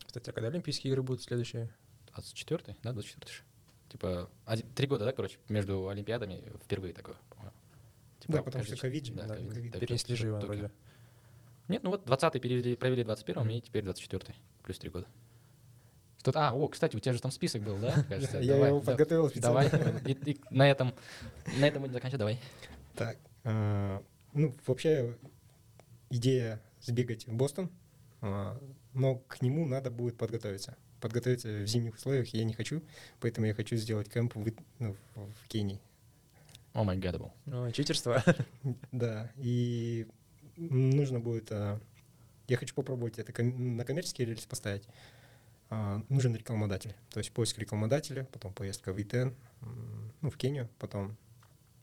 Кстати, 0.07 0.31
а 0.31 0.33
когда 0.33 0.49
Олимпийские 0.49 0.91
игры 0.93 1.03
будут 1.03 1.23
следующие? 1.23 1.69
24 2.15 2.75
да, 2.83 2.93
24 2.95 3.31
же. 3.35 3.43
Типа, 3.91 4.31
один- 4.47 4.67
три 4.75 4.87
года, 4.87 5.05
да, 5.05 5.13
короче, 5.13 5.37
между 5.51 5.89
Олимпиадами 5.89 6.43
впервые 6.65 6.95
такое. 6.95 7.17
Типа, 8.21 8.33
Да, 8.33 8.43
потому 8.43 8.63
каждый 8.63 8.77
что 8.77 8.81
ковид 8.81 9.15
Да, 9.15 9.27
да, 9.27 9.35
ковид. 9.37 9.53
ковид. 9.53 9.73
Так 9.73 9.81
Перенесли 9.83 10.17
же 10.17 10.29
его 10.29 10.41
только- 10.41 10.53
вроде. 10.57 10.73
Нет, 11.69 11.83
ну 11.83 11.91
вот 11.91 12.07
20 12.07 12.41
перевели, 12.41 12.77
провели 12.77 13.05
21 13.05 13.51
и 13.51 13.61
теперь 13.61 13.85
24 13.85 14.35
плюс 14.63 14.79
три 14.79 14.89
года. 14.89 15.07
Тут, 16.25 16.37
а, 16.37 16.53
о, 16.55 16.69
кстати, 16.69 16.97
у 16.97 16.99
тебя 17.01 17.13
же 17.13 17.21
там 17.21 17.31
список 17.31 17.63
был, 17.63 17.77
да, 17.79 17.93
кажется? 18.09 18.39
Я 18.41 18.55
Давай, 18.55 18.71
его 18.71 18.81
подготовил 18.81 19.31
Давай, 19.37 19.67
специально. 19.69 19.99
и, 20.09 20.13
и 20.33 20.41
на 20.51 20.69
этом, 20.69 20.95
на 21.59 21.67
этом 21.69 21.83
будем 21.83 21.93
заканчивать, 21.93 22.19
давай. 22.19 22.41
Так, 22.97 23.19
э, 23.45 24.01
ну, 24.33 24.55
вообще 24.67 25.17
идея 26.09 26.63
сбегать 26.81 27.27
в 27.27 27.35
Бостон, 27.35 27.71
а, 28.23 28.59
но 28.95 29.17
к 29.17 29.43
нему 29.43 29.67
надо 29.67 29.91
будет 29.91 30.17
подготовиться. 30.17 30.77
Подготовиться 31.01 31.49
в 31.49 31.67
зимних 31.67 31.97
условиях 31.97 32.29
я 32.29 32.45
не 32.45 32.55
хочу, 32.55 32.83
поэтому 33.21 33.47
я 33.47 33.53
хочу 33.53 33.77
сделать 33.77 34.09
кемп 34.09 34.35
в, 34.37 34.51
ну, 34.79 34.97
в- 35.15 35.49
Кении. 35.49 35.79
О 36.73 36.85
май 36.85 36.97
гад, 36.97 37.19
был. 37.19 37.33
Ну, 37.45 37.71
читерство. 37.71 38.25
Да, 38.93 39.31
и 39.37 40.07
нужно 40.57 41.21
будет... 41.21 41.53
а, 41.53 41.79
Я 42.49 42.57
хочу 42.57 42.75
попробовать 42.75 43.19
это 43.19 43.31
ком- 43.33 43.77
на 43.77 43.85
коммерческий 43.85 44.25
рельс 44.25 44.47
поставить. 44.47 44.89
А, 45.71 46.03
Нужен 46.09 46.35
рекламодатель. 46.35 46.95
То 47.11 47.19
есть 47.19 47.33
поиск 47.33 47.59
рекламодателя, 47.59 48.25
потом 48.25 48.53
поездка 48.53 48.93
в 48.93 49.01
ИТН, 49.01 49.31
ну, 50.21 50.31
в 50.31 50.37
Кению, 50.37 50.69
потом 50.79 51.17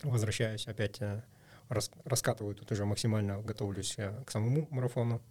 возвращаюсь 0.03 0.67
опять, 0.67 1.01
э, 1.01 1.23
рас- 1.69 1.91
раскатываю 2.05 2.55
тут 2.55 2.71
уже 2.71 2.85
максимально, 2.85 3.41
готовлюсь 3.41 3.95
э, 3.97 4.23
к 4.25 4.31
самому 4.31 4.67
марафону. 4.71 5.21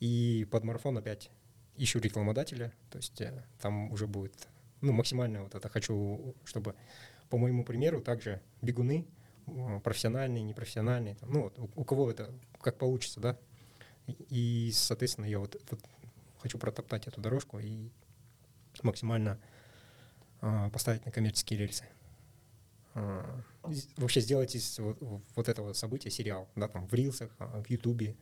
И 0.00 0.46
под 0.50 0.64
марафон 0.64 0.98
опять 0.98 1.30
ищу 1.76 2.00
рекламодателя, 2.00 2.72
то 2.90 2.98
есть 2.98 3.20
э, 3.20 3.44
там 3.60 3.90
уже 3.92 4.06
будет, 4.06 4.48
ну, 4.80 4.92
максимально 4.92 5.42
вот 5.42 5.54
это 5.54 5.68
хочу, 5.68 6.34
чтобы, 6.44 6.74
по 7.30 7.38
моему 7.38 7.64
примеру, 7.64 8.00
также 8.00 8.40
бегуны, 8.62 9.06
профессиональные, 9.84 10.42
непрофессиональные, 10.42 11.14
там, 11.14 11.32
ну, 11.32 11.42
вот, 11.42 11.58
у, 11.58 11.70
у 11.76 11.84
кого 11.84 12.10
это, 12.10 12.34
как 12.60 12.78
получится, 12.78 13.20
да, 13.20 13.38
и, 14.06 14.70
соответственно, 14.74 15.26
я 15.26 15.38
вот, 15.38 15.56
вот 15.70 15.80
хочу 16.46 16.58
протоптать 16.58 17.08
эту 17.08 17.20
дорожку 17.20 17.58
и 17.58 17.90
максимально 18.82 19.36
а, 20.40 20.70
поставить 20.70 21.04
на 21.04 21.10
коммерческие 21.10 21.58
рельсы. 21.58 21.84
Из- 23.68 23.88
вообще 23.96 24.20
сделать 24.20 24.54
из 24.54 24.78
вот, 24.78 24.96
вот 25.34 25.48
этого 25.48 25.72
события 25.72 26.08
сериал, 26.08 26.48
да, 26.54 26.68
там 26.68 26.86
в 26.86 26.94
рилсах, 26.94 27.30
а, 27.40 27.62
в 27.62 27.68
Ютубе. 27.68 28.14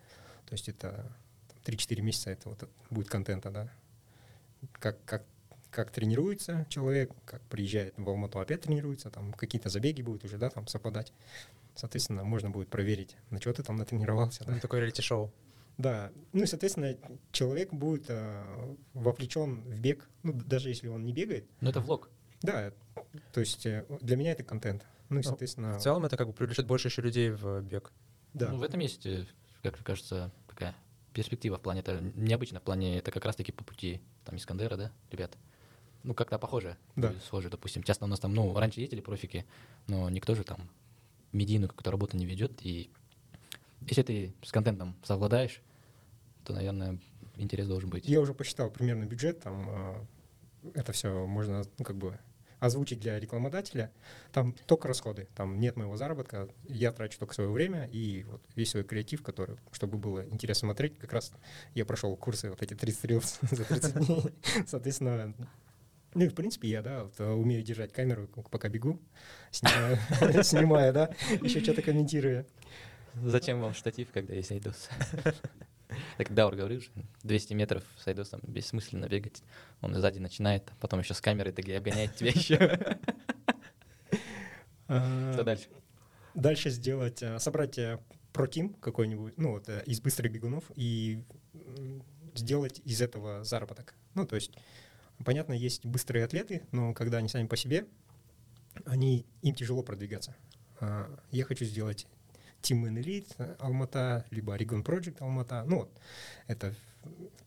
То 0.47 0.55
есть 0.55 0.71
это 0.71 1.15
там, 1.49 1.59
3-4 1.75 2.01
месяца 2.01 2.31
это 2.31 2.49
вот 2.49 2.71
будет 2.89 3.09
контента, 3.09 3.51
да. 3.51 3.71
Как, 4.73 5.05
как, 5.05 5.23
как 5.71 5.91
тренируется 5.91 6.67
человек, 6.71 7.13
как 7.27 7.43
приезжает 7.43 7.93
в 7.99 8.09
Алмату, 8.09 8.41
опять 8.41 8.63
тренируется, 8.63 9.11
там 9.11 9.35
какие-то 9.35 9.69
забеги 9.69 10.01
будут 10.01 10.25
уже, 10.25 10.39
да, 10.39 10.49
там 10.49 10.67
совпадать. 10.67 11.13
Соответственно, 11.75 12.25
можно 12.25 12.49
будет 12.49 12.69
проверить, 12.69 13.17
на 13.29 13.39
что 13.39 13.53
ты 13.53 13.63
там 13.63 13.77
натренировался, 13.77 14.45
да. 14.45 14.53
Ну, 14.55 14.61
Такое 14.61 14.81
реалити-шоу. 14.81 15.31
Да, 15.77 16.13
ну 16.33 16.43
и, 16.45 16.47
соответственно, 16.47 16.97
человек 17.33 17.73
будет 17.73 18.07
э, 18.09 18.77
вовлечен 18.93 19.63
в 19.63 19.81
бег, 19.81 20.09
ну, 20.23 20.33
даже 20.33 20.69
если 20.69 20.87
он 20.89 21.05
не 21.05 21.13
бегает. 21.13 21.49
Ну 21.61 21.71
это 21.71 21.81
влог. 21.81 22.11
Да, 22.43 22.73
то 23.33 23.41
есть 23.41 23.67
э, 23.67 23.85
для 24.01 24.17
меня 24.17 24.33
это 24.33 24.45
контент. 24.45 24.87
Ну 25.09 25.17
и, 25.17 25.23
Ну, 25.23 25.23
соответственно, 25.29 25.79
В 25.79 25.83
целом 25.83 26.05
это 26.05 26.17
как 26.17 26.29
бы 26.29 26.33
привлечет 26.33 26.67
больше 26.67 26.89
еще 26.89 27.03
людей 27.03 27.31
в 27.31 27.61
бег. 27.63 27.93
да. 28.35 28.51
Ну 28.51 28.59
в 28.59 28.63
этом 28.63 28.79
есть, 28.81 29.05
э, 29.07 29.27
как 29.63 29.75
мне 29.75 29.85
кажется, 29.85 30.31
такая 30.49 30.75
перспектива 31.13 31.57
в 31.59 31.61
плане, 31.61 31.81
это 31.81 32.01
необычно, 32.15 32.61
в 32.61 32.63
плане, 32.63 32.99
это 32.99 33.11
как 33.11 33.25
раз-таки 33.25 33.51
по 33.53 33.65
пути 33.65 34.01
там 34.25 34.37
Искандера, 34.37 34.77
да, 34.77 34.93
ребят? 35.11 35.37
Ну 36.05 36.15
как-то 36.15 36.39
похоже, 36.39 36.77
Да. 36.97 37.13
схоже, 37.25 37.51
допустим. 37.51 37.83
Часто 37.83 38.05
у 38.05 38.09
нас 38.09 38.21
там, 38.21 38.33
ну, 38.35 38.57
раньше 38.57 38.81
ездили 38.81 39.01
профики, 39.01 39.45
но 39.89 40.09
никто 40.11 40.35
же 40.35 40.45
там 40.45 40.69
медийную 41.33 41.69
какую-то 41.69 41.91
работу 41.91 42.17
не 42.17 42.27
ведет, 42.27 42.61
и 42.65 42.91
если 43.81 44.03
ты 44.03 44.35
с 44.43 44.53
контентом 44.53 44.97
совладаешь, 45.03 45.63
то, 46.45 46.53
наверное, 46.53 46.99
интерес 47.37 47.67
должен 47.67 47.91
быть. 47.91 48.07
Я 48.07 48.21
уже 48.21 48.35
посчитал 48.35 48.71
примерно 48.71 49.05
бюджет, 49.05 49.41
там 49.41 49.69
э, 49.69 50.71
это 50.75 50.93
все 50.93 51.27
можно, 51.27 51.65
ну, 51.79 51.85
как 51.85 51.97
бы 51.97 52.19
озвучить 52.65 53.01
для 53.01 53.21
рекламодателя. 53.21 53.93
Там 54.33 54.55
только 54.67 54.89
расходы, 54.89 55.29
там 55.35 55.61
нет 55.61 55.77
моего 55.77 55.97
заработка, 55.97 56.49
я 56.69 56.93
трачу 56.93 57.19
только 57.19 57.35
свое 57.35 57.51
время 57.51 57.89
и 57.93 58.25
вот 58.25 58.43
весь 58.55 58.71
свой 58.71 58.85
креатив, 58.85 59.23
который, 59.23 59.57
чтобы 59.73 59.99
было 59.99 60.25
интересно 60.31 60.69
смотреть, 60.69 60.99
как 60.99 61.13
раз 61.13 61.33
я 61.75 61.85
прошел 61.85 62.17
курсы 62.17 62.51
вот 62.51 62.63
эти 62.63 62.75
30 62.75 63.05
рилс 63.05 63.39
за 63.51 63.65
30 63.65 64.07
дней, 64.07 64.23
соответственно, 64.67 65.35
ну 66.15 66.25
и 66.25 66.29
в 66.29 66.35
принципе 66.35 66.69
я, 66.69 66.81
да, 66.81 67.05
вот, 67.05 67.15
э, 67.19 67.29
умею 67.29 67.63
держать 67.63 67.93
камеру, 67.93 68.29
пока 68.51 68.69
бегу, 68.69 69.01
снимаю, 69.51 69.99
снимаю, 70.45 70.93
да, 70.93 71.11
еще 71.43 71.61
что-то 71.61 71.83
комментирую. 71.83 72.47
Зачем 73.23 73.61
вам 73.61 73.75
штатив, 73.75 74.09
когда 74.13 74.35
есть 74.35 74.51
айдос? 74.53 74.89
Так 76.17 76.35
Даур 76.35 76.57
говорил 76.57 76.81
же, 76.81 76.89
200 77.23 77.55
метров 77.55 77.85
с 77.99 78.09
айдосом 78.09 78.41
бессмысленно 78.43 79.07
бегать. 79.07 79.45
Он 79.81 79.95
сзади 79.95 80.19
начинает, 80.19 80.69
а 80.71 80.73
потом 80.81 80.99
еще 81.01 81.15
с 81.15 81.21
камерой 81.21 81.53
таки 81.53 81.73
обгоняет 81.73 82.17
тебя 82.17 82.31
еще. 82.31 82.99
А, 84.89 85.33
Что 85.35 85.45
дальше? 85.45 85.69
Дальше 86.35 86.71
сделать, 86.71 87.23
э, 87.23 87.39
собрать 87.39 87.79
э, 87.79 88.01
протим 88.33 88.75
какой-нибудь, 88.75 89.39
ну 89.39 89.53
вот 89.53 89.69
э, 89.69 89.85
из 89.87 90.01
быстрых 90.01 90.33
бегунов 90.33 90.65
и 90.75 91.23
сделать 92.35 92.81
из 92.85 93.01
этого 93.01 93.45
заработок. 93.45 93.95
Ну 94.15 94.27
то 94.27 94.35
есть 94.35 94.53
Понятно, 95.25 95.53
есть 95.53 95.87
быстрые 95.87 96.25
атлеты, 96.25 96.63
но 96.73 96.93
когда 96.93 97.19
они 97.19 97.29
сами 97.29 97.47
по 97.47 97.57
себе, 97.57 97.87
они, 98.85 99.27
им 99.43 99.55
тяжело 99.55 99.83
продвигаться. 99.83 100.35
А, 100.81 101.09
Я 101.31 101.45
хочу 101.45 101.65
сделать 101.65 102.07
Team 102.65 102.83
Man 102.83 102.97
Elite 103.03 103.57
Алмата, 103.59 104.25
либо 104.31 104.57
Oregon 104.57 104.83
Project 104.83 105.19
Алмата. 105.21 105.65
Ну, 105.67 105.81
вот, 105.81 105.91
это 106.47 106.75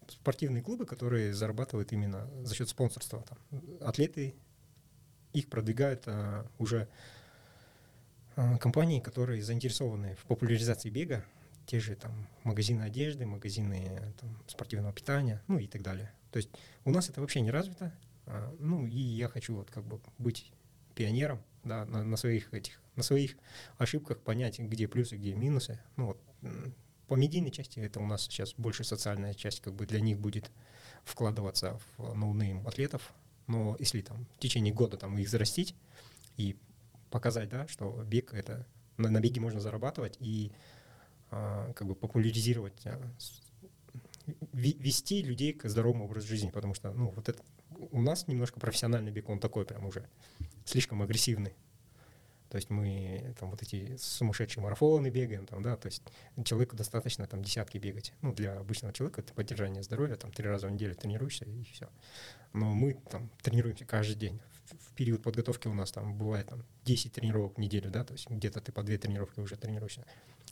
спортивные 0.07 0.61
клубы, 0.63 0.85
которые 0.85 1.33
зарабатывают 1.33 1.91
именно 1.91 2.29
за 2.43 2.53
счет 2.53 2.69
спонсорства. 2.69 3.23
Там. 3.23 3.61
Атлеты, 3.81 4.35
их 5.33 5.49
продвигают 5.49 6.03
а, 6.05 6.45
уже 6.59 6.87
а, 8.35 8.57
компании, 8.57 8.99
которые 8.99 9.41
заинтересованы 9.41 10.15
в 10.15 10.25
популяризации 10.25 10.89
бега, 10.89 11.25
те 11.65 11.79
же 11.79 11.95
там 11.95 12.27
магазины 12.43 12.83
одежды, 12.83 13.25
магазины 13.25 14.13
там, 14.19 14.43
спортивного 14.47 14.93
питания, 14.93 15.41
ну 15.47 15.57
и 15.57 15.67
так 15.67 15.81
далее. 15.81 16.11
То 16.31 16.37
есть 16.37 16.49
у 16.85 16.91
нас 16.91 17.09
это 17.09 17.19
вообще 17.21 17.41
не 17.41 17.51
развито. 17.51 17.91
а, 18.27 18.55
Ну 18.59 18.85
и 18.85 18.99
я 18.99 19.27
хочу 19.27 19.55
вот 19.55 19.71
как 19.71 19.83
бы 19.83 19.99
быть 20.19 20.51
пионером, 20.95 21.41
да, 21.67 21.85
на, 21.85 22.03
на 22.03 22.17
своих 22.17 22.53
этих, 22.53 22.79
на 22.95 23.03
своих 23.03 23.35
ошибках 23.77 24.19
понять, 24.19 24.59
где 24.59 24.87
плюсы, 24.87 25.17
где 25.17 25.33
минусы. 25.33 25.79
Ну 25.95 26.07
вот 26.07 26.21
по 27.07 27.15
медийной 27.15 27.51
части 27.51 27.79
это 27.79 27.99
у 27.99 28.05
нас 28.05 28.23
сейчас 28.23 28.53
больше 28.55 28.83
социальная 28.83 29.33
часть, 29.33 29.61
как 29.61 29.73
бы 29.73 29.85
для 29.85 30.01
них 30.01 30.19
будет 30.19 30.51
вкладываться 31.03 31.79
в 31.97 32.13
no 32.13 32.31
name 32.31 32.67
атлетов. 32.67 33.13
Но 33.47 33.77
если 33.79 34.01
там 34.01 34.25
в 34.37 34.39
течение 34.39 34.73
года 34.73 34.97
там 34.97 35.17
их 35.17 35.29
зарастить 35.29 35.73
и 36.35 36.57
показать, 37.09 37.49
да, 37.49 37.67
что 37.67 38.03
бег 38.03 38.33
это 38.33 38.65
на, 38.97 39.09
на 39.09 39.21
беге 39.21 39.39
можно 39.39 39.61
зарабатывать 39.61 40.17
и 40.19 40.51
а, 41.31 41.71
как 41.73 41.87
бы 41.87 41.95
популяризировать, 41.95 42.85
а, 42.85 42.99
вести 44.53 45.21
людей 45.21 45.53
к 45.53 45.69
здоровому 45.69 46.05
образу 46.05 46.27
жизни, 46.27 46.49
потому 46.49 46.73
что, 46.73 46.91
ну, 46.91 47.11
вот 47.11 47.29
это 47.29 47.41
у 47.91 48.01
нас 48.01 48.27
немножко 48.27 48.59
профессиональный 48.59 49.11
бег, 49.11 49.29
он 49.29 49.39
такой 49.39 49.65
прям 49.65 49.85
уже 49.85 50.07
слишком 50.67 51.01
агрессивный. 51.01 51.55
То 52.49 52.55
есть 52.55 52.69
мы 52.69 53.35
там 53.39 53.51
вот 53.51 53.61
эти 53.61 53.97
сумасшедшие 53.97 54.63
марафоны 54.63 55.09
бегаем, 55.09 55.45
там, 55.45 55.61
да, 55.61 55.75
то 55.75 55.87
есть 55.87 56.01
человеку 56.45 56.77
достаточно 56.77 57.27
там 57.27 57.43
десятки 57.43 57.77
бегать. 57.77 58.13
Ну, 58.21 58.33
для 58.33 58.57
обычного 58.57 58.93
человека 58.93 59.19
это 59.19 59.33
поддержание 59.33 59.83
здоровья, 59.83 60.15
там 60.15 60.31
три 60.31 60.47
раза 60.47 60.67
в 60.67 60.71
неделю 60.71 60.95
тренируешься 60.95 61.43
и 61.43 61.63
все. 61.63 61.89
Но 62.53 62.73
мы 62.73 62.93
там 62.93 63.29
тренируемся 63.41 63.83
каждый 63.85 64.15
день. 64.15 64.39
В, 64.63 64.91
в 64.91 64.93
период 64.93 65.23
подготовки 65.23 65.67
у 65.67 65.73
нас 65.73 65.91
там 65.91 66.17
бывает 66.17 66.47
там 66.47 66.63
10 66.85 67.11
тренировок 67.11 67.57
в 67.57 67.59
неделю, 67.59 67.91
да, 67.91 68.05
то 68.05 68.13
есть 68.13 68.29
где-то 68.29 68.61
ты 68.61 68.71
по 68.71 68.81
две 68.81 68.97
тренировки 68.97 69.41
уже 69.41 69.57
тренируешься. 69.57 70.05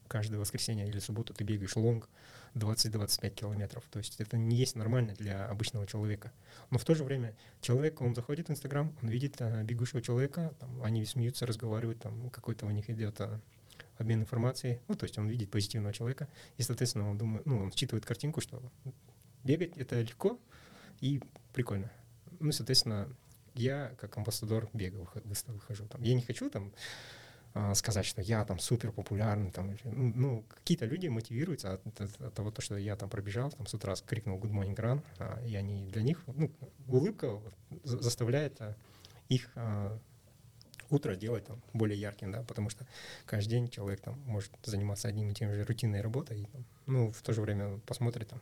Каждое 0.09 0.37
воскресенье 0.37 0.87
или 0.87 0.99
субботу 0.99 1.33
ты 1.33 1.45
бегаешь 1.45 1.77
лонг 1.77 2.09
20-25 2.55 3.29
километров. 3.31 3.83
То 3.91 3.99
есть 3.99 4.19
это 4.19 4.37
не 4.37 4.55
есть 4.55 4.75
нормально 4.75 5.13
для 5.13 5.45
обычного 5.45 5.85
человека. 5.85 6.31
Но 6.69 6.77
в 6.77 6.85
то 6.85 6.95
же 6.95 7.03
время 7.03 7.35
человек, 7.61 8.01
он 8.01 8.15
заходит 8.15 8.47
в 8.47 8.51
Инстаграм, 8.51 8.95
он 9.01 9.09
видит 9.09 9.35
а, 9.39 9.63
бегущего 9.63 10.01
человека, 10.01 10.53
там, 10.59 10.81
они 10.81 11.05
смеются, 11.05 11.45
разговаривают, 11.45 11.99
там 11.99 12.29
какой-то 12.29 12.65
у 12.65 12.71
них 12.71 12.89
идет 12.89 13.19
а, 13.21 13.39
обмен 13.97 14.21
информацией. 14.21 14.79
Ну, 14.87 14.95
то 14.95 15.05
есть 15.05 15.17
он 15.17 15.27
видит 15.27 15.51
позитивного 15.51 15.93
человека, 15.93 16.27
и, 16.57 16.63
соответственно, 16.63 17.09
он 17.09 17.17
думает, 17.17 17.45
ну, 17.45 17.59
он 17.59 17.71
считывает 17.71 18.05
картинку, 18.05 18.41
что 18.41 18.61
бегать 19.43 19.77
это 19.77 20.01
легко 20.01 20.39
и 21.01 21.21
прикольно. 21.53 21.91
Ну, 22.39 22.51
соответственно, 22.51 23.09
я 23.53 23.93
как 23.99 24.17
амбассадор 24.17 24.69
бега 24.73 25.07
выхожу. 25.45 25.87
Там. 25.87 26.01
Я 26.03 26.13
не 26.13 26.21
хочу 26.21 26.49
там 26.49 26.73
сказать, 27.73 28.05
что 28.05 28.21
я 28.21 28.43
там 28.43 28.59
супер 28.59 28.91
популярный, 28.91 29.49
там, 29.51 29.75
ну, 29.85 30.11
ну, 30.15 30.43
какие-то 30.49 30.85
люди 30.85 31.07
мотивируются 31.07 31.73
от, 31.73 32.01
от- 32.01 32.21
от 32.21 32.33
того, 32.33 32.51
то, 32.51 32.61
что 32.61 32.75
я 32.75 32.95
там 32.95 33.09
пробежал, 33.09 33.49
там 33.51 33.65
с 33.65 33.73
утра 33.73 33.95
крикнул 34.05 34.37
Good 34.39 34.51
Morning 34.51 34.75
Run, 34.75 35.01
а, 35.19 35.41
и 35.45 35.55
они 35.55 35.87
для 35.89 36.01
них, 36.01 36.21
ну, 36.27 36.51
улыбка 36.87 37.39
заставляет 37.83 38.59
а, 38.59 38.75
их 39.29 39.49
а, 39.55 39.97
утро 40.89 41.15
делать 41.15 41.45
там 41.45 41.61
более 41.73 41.99
ярким, 41.99 42.31
да, 42.31 42.43
потому 42.43 42.69
что 42.69 42.85
каждый 43.25 43.51
день 43.51 43.69
человек 43.69 44.01
там 44.01 44.19
может 44.25 44.51
заниматься 44.63 45.07
одним 45.07 45.29
и 45.29 45.33
тем 45.33 45.51
же 45.53 45.63
рутинной 45.63 46.01
работой, 46.01 46.41
и, 46.41 46.47
ну, 46.85 47.11
в 47.11 47.21
то 47.21 47.33
же 47.33 47.41
время 47.41 47.79
посмотрит 47.85 48.27
там, 48.29 48.41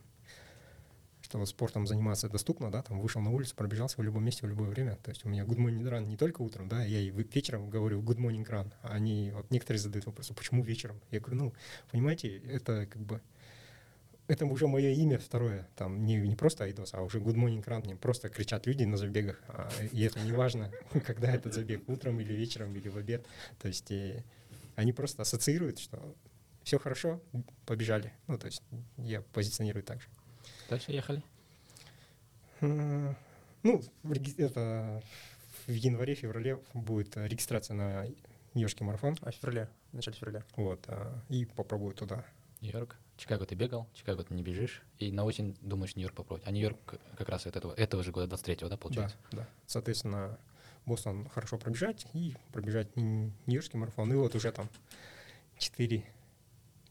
что 1.24 1.44
спортом 1.46 1.86
заниматься 1.86 2.28
доступно, 2.28 2.70
да, 2.70 2.82
там 2.82 3.00
вышел 3.00 3.22
на 3.22 3.30
улицу, 3.30 3.56
пробежался 3.56 3.96
в 3.96 4.02
любом 4.02 4.24
месте, 4.24 4.46
в 4.46 4.48
любое 4.48 4.68
время. 4.68 4.96
То 5.02 5.10
есть 5.10 5.24
у 5.24 5.28
меня 5.30 5.44
good 5.44 5.56
morning 5.56 5.82
run 5.82 6.04
не 6.06 6.18
только 6.18 6.42
утром, 6.42 6.68
да, 6.68 6.84
я 6.84 7.00
и 7.00 7.10
вечером 7.10 7.70
говорю 7.70 8.02
good 8.02 8.18
morning 8.18 8.46
run. 8.46 8.70
А 8.82 8.92
Они, 8.92 9.32
вот 9.34 9.50
некоторые 9.50 9.80
задают 9.80 10.04
вопрос, 10.04 10.30
«А 10.30 10.34
почему 10.34 10.62
вечером? 10.62 11.00
Я 11.10 11.20
говорю, 11.20 11.36
ну, 11.36 11.54
понимаете, 11.90 12.36
это 12.40 12.84
как 12.84 13.00
бы, 13.00 13.22
это 14.26 14.44
уже 14.44 14.66
мое 14.66 14.90
имя 14.90 15.18
второе, 15.18 15.66
там 15.76 16.04
не, 16.04 16.16
не 16.16 16.36
просто 16.36 16.64
Айдос, 16.64 16.92
а 16.92 17.00
уже 17.00 17.20
Good 17.20 17.36
Morning 17.36 17.64
Run, 17.64 17.84
мне 17.84 17.96
просто 17.96 18.28
кричат 18.28 18.66
люди 18.66 18.84
на 18.84 18.98
забегах, 18.98 19.40
а, 19.48 19.70
и 19.92 20.02
это 20.02 20.20
не 20.20 20.32
важно, 20.32 20.70
когда 21.06 21.32
этот 21.32 21.54
забег, 21.54 21.88
утром 21.88 22.20
или 22.20 22.34
вечером, 22.34 22.76
или 22.76 22.90
в 22.90 22.98
обед, 22.98 23.26
то 23.58 23.68
есть 23.68 23.90
э, 23.90 24.22
они 24.76 24.92
просто 24.92 25.22
ассоциируют, 25.22 25.78
что 25.78 26.14
все 26.64 26.78
хорошо, 26.78 27.22
побежали, 27.64 28.12
ну, 28.26 28.36
то 28.36 28.46
есть 28.46 28.62
я 28.98 29.22
позиционирую 29.22 29.82
так 29.82 30.02
же. 30.02 30.08
Дальше 30.68 30.92
ехали. 30.92 31.22
Ну, 32.60 33.82
это 34.38 35.02
в 35.66 35.72
январе-феврале 35.72 36.60
будет 36.74 37.16
э, 37.16 37.26
регистрация 37.26 37.74
на 37.74 38.04
Нью-Йоркский 38.54 38.84
марафон. 38.84 39.16
А 39.22 39.30
в 39.30 39.34
феврале, 39.34 39.68
в 39.92 39.96
начале 39.96 40.16
февраля. 40.16 40.44
Вот, 40.56 40.84
а, 40.88 41.18
и 41.28 41.46
попробую 41.46 41.94
туда. 41.94 42.24
Нью-Йорк. 42.60 42.96
Чикаго 43.16 43.46
ты 43.46 43.54
бегал, 43.54 43.88
Чикаго 43.94 44.24
ты 44.24 44.34
не 44.34 44.42
бежишь. 44.42 44.82
И 44.98 45.12
на 45.12 45.24
осень 45.24 45.56
думаешь 45.60 45.96
Нью-Йорк 45.96 46.14
попробовать. 46.14 46.46
А 46.46 46.50
Нью-Йорк 46.50 47.00
как 47.16 47.28
раз 47.28 47.46
от 47.46 47.56
этого, 47.56 47.72
этого 47.74 48.02
же 48.02 48.10
года, 48.10 48.34
23-го, 48.34 48.68
да, 48.68 48.76
получается? 48.76 49.16
Да, 49.30 49.38
да. 49.38 49.48
Соответственно, 49.66 50.38
Бостон 50.86 51.28
хорошо 51.30 51.58
пробежать 51.58 52.06
и 52.12 52.34
пробежать 52.52 52.94
Нью-Йоркский 52.96 53.78
марафон. 53.78 54.12
И 54.12 54.16
вот 54.16 54.34
уже 54.34 54.52
там 54.52 54.68
4, 55.58 56.04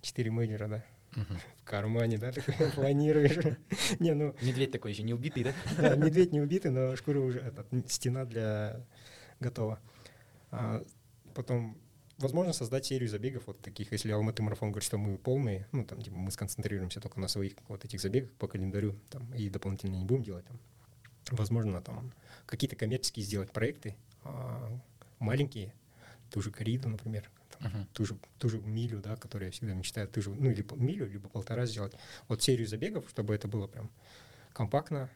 4 0.02 0.32
мейджора, 0.32 0.68
да, 0.68 0.86
В 1.58 1.64
кармане, 1.64 2.18
да, 2.18 2.32
такой 2.32 2.72
планируешь. 2.76 3.38
Не, 4.00 4.14
ну, 4.14 4.36
Медведь 4.42 4.72
такой 4.72 4.92
еще 4.92 5.04
не 5.04 5.14
убитый, 5.14 5.44
да? 5.44 5.54
Да, 5.78 5.96
медведь 5.96 6.32
не 6.32 6.42
убитый, 6.42 6.72
но 6.72 6.96
шкура 6.96 7.20
уже, 7.20 7.40
этот, 7.40 7.72
м, 7.72 7.88
стена 7.88 8.26
для 8.26 8.86
готова. 9.40 9.80
А, 10.52 10.84
потом, 11.34 11.78
возможно, 12.18 12.54
создать 12.54 12.86
серию 12.86 13.10
забегов 13.10 13.44
вот 13.48 13.60
таких, 13.60 13.92
если 13.92 14.12
Алматы 14.12 14.44
марафон 14.44 14.72
говорит, 14.72 14.86
что 14.86 14.98
мы 14.98 15.18
полные, 15.18 15.68
ну, 15.72 15.86
там, 15.86 16.02
типа, 16.02 16.18
мы 16.18 16.32
сконцентрируемся 16.32 17.00
только 17.02 17.20
на 17.20 17.28
своих 17.28 17.54
вот 17.68 17.86
этих 17.86 18.02
забегах 18.02 18.32
по 18.34 18.48
календарю, 18.48 18.96
там, 19.10 19.34
и 19.34 19.50
дополнительно 19.50 19.96
не 19.96 20.06
будем 20.06 20.24
делать, 20.24 20.46
там. 20.46 20.60
Возможно, 21.32 21.82
там, 21.82 22.12
какие-то 22.46 22.76
коммерческие 22.76 23.26
сделать 23.26 23.52
проекты, 23.52 23.96
а, 24.24 24.78
маленькие, 25.20 25.74
ту 26.30 26.42
же 26.42 26.52
кориду, 26.52 26.90
например, 26.90 27.30
Мгм. 27.64 27.88
ту 27.94 28.06
же, 28.06 28.18
ту 28.40 28.50
же 28.50 28.60
милю, 28.60 29.00
да, 29.02 29.16
которую 29.16 29.48
я 29.48 29.52
всегда 29.52 29.74
мечтаю, 29.74 30.08
ту 30.08 30.22
же, 30.22 30.30
ну, 30.30 30.50
или 30.50 30.62
по- 30.62 30.76
милю, 30.76 31.08
либо 31.10 31.30
полтора 31.30 31.66
сделать. 31.66 31.94
Вот 32.28 32.42
серию 32.42 32.68
забегов, 32.68 33.10
чтобы 33.10 33.34
это 33.34 33.48
было 33.48 33.68
прям 33.68 33.90
компактно, 34.54 35.10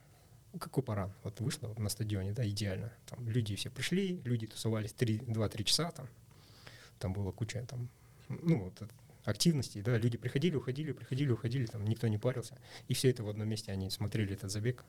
как 0.60 0.78
у 0.78 0.82
паран. 0.82 1.12
Вот 1.24 1.40
вышло 1.42 1.74
на 1.78 1.90
стадионе, 1.90 2.32
да, 2.32 2.48
идеально. 2.48 2.92
Там 3.06 3.28
люди 3.30 3.56
все 3.56 3.70
пришли, 3.70 4.22
люди 4.24 4.48
тусовались 4.48 4.94
2-3 4.94 5.64
часа, 5.66 5.92
там, 5.92 6.08
там 7.00 7.14
была 7.14 7.32
куча 7.32 7.66
там, 7.66 7.90
ну, 8.30 8.64
вот, 8.64 8.90
активностей, 9.26 9.82
да, 9.82 9.98
люди 9.98 10.18
приходили, 10.18 10.56
уходили, 10.56 10.94
приходили, 10.94 11.30
уходили, 11.32 11.66
там 11.66 11.84
никто 11.84 12.08
не 12.08 12.18
парился. 12.18 12.58
И 12.88 12.94
все 12.94 13.10
это 13.10 13.24
в 13.24 13.30
одном 13.30 13.50
месте, 13.50 13.74
они 13.74 13.90
смотрели 13.90 14.34
этот 14.34 14.52
забег. 14.52 14.86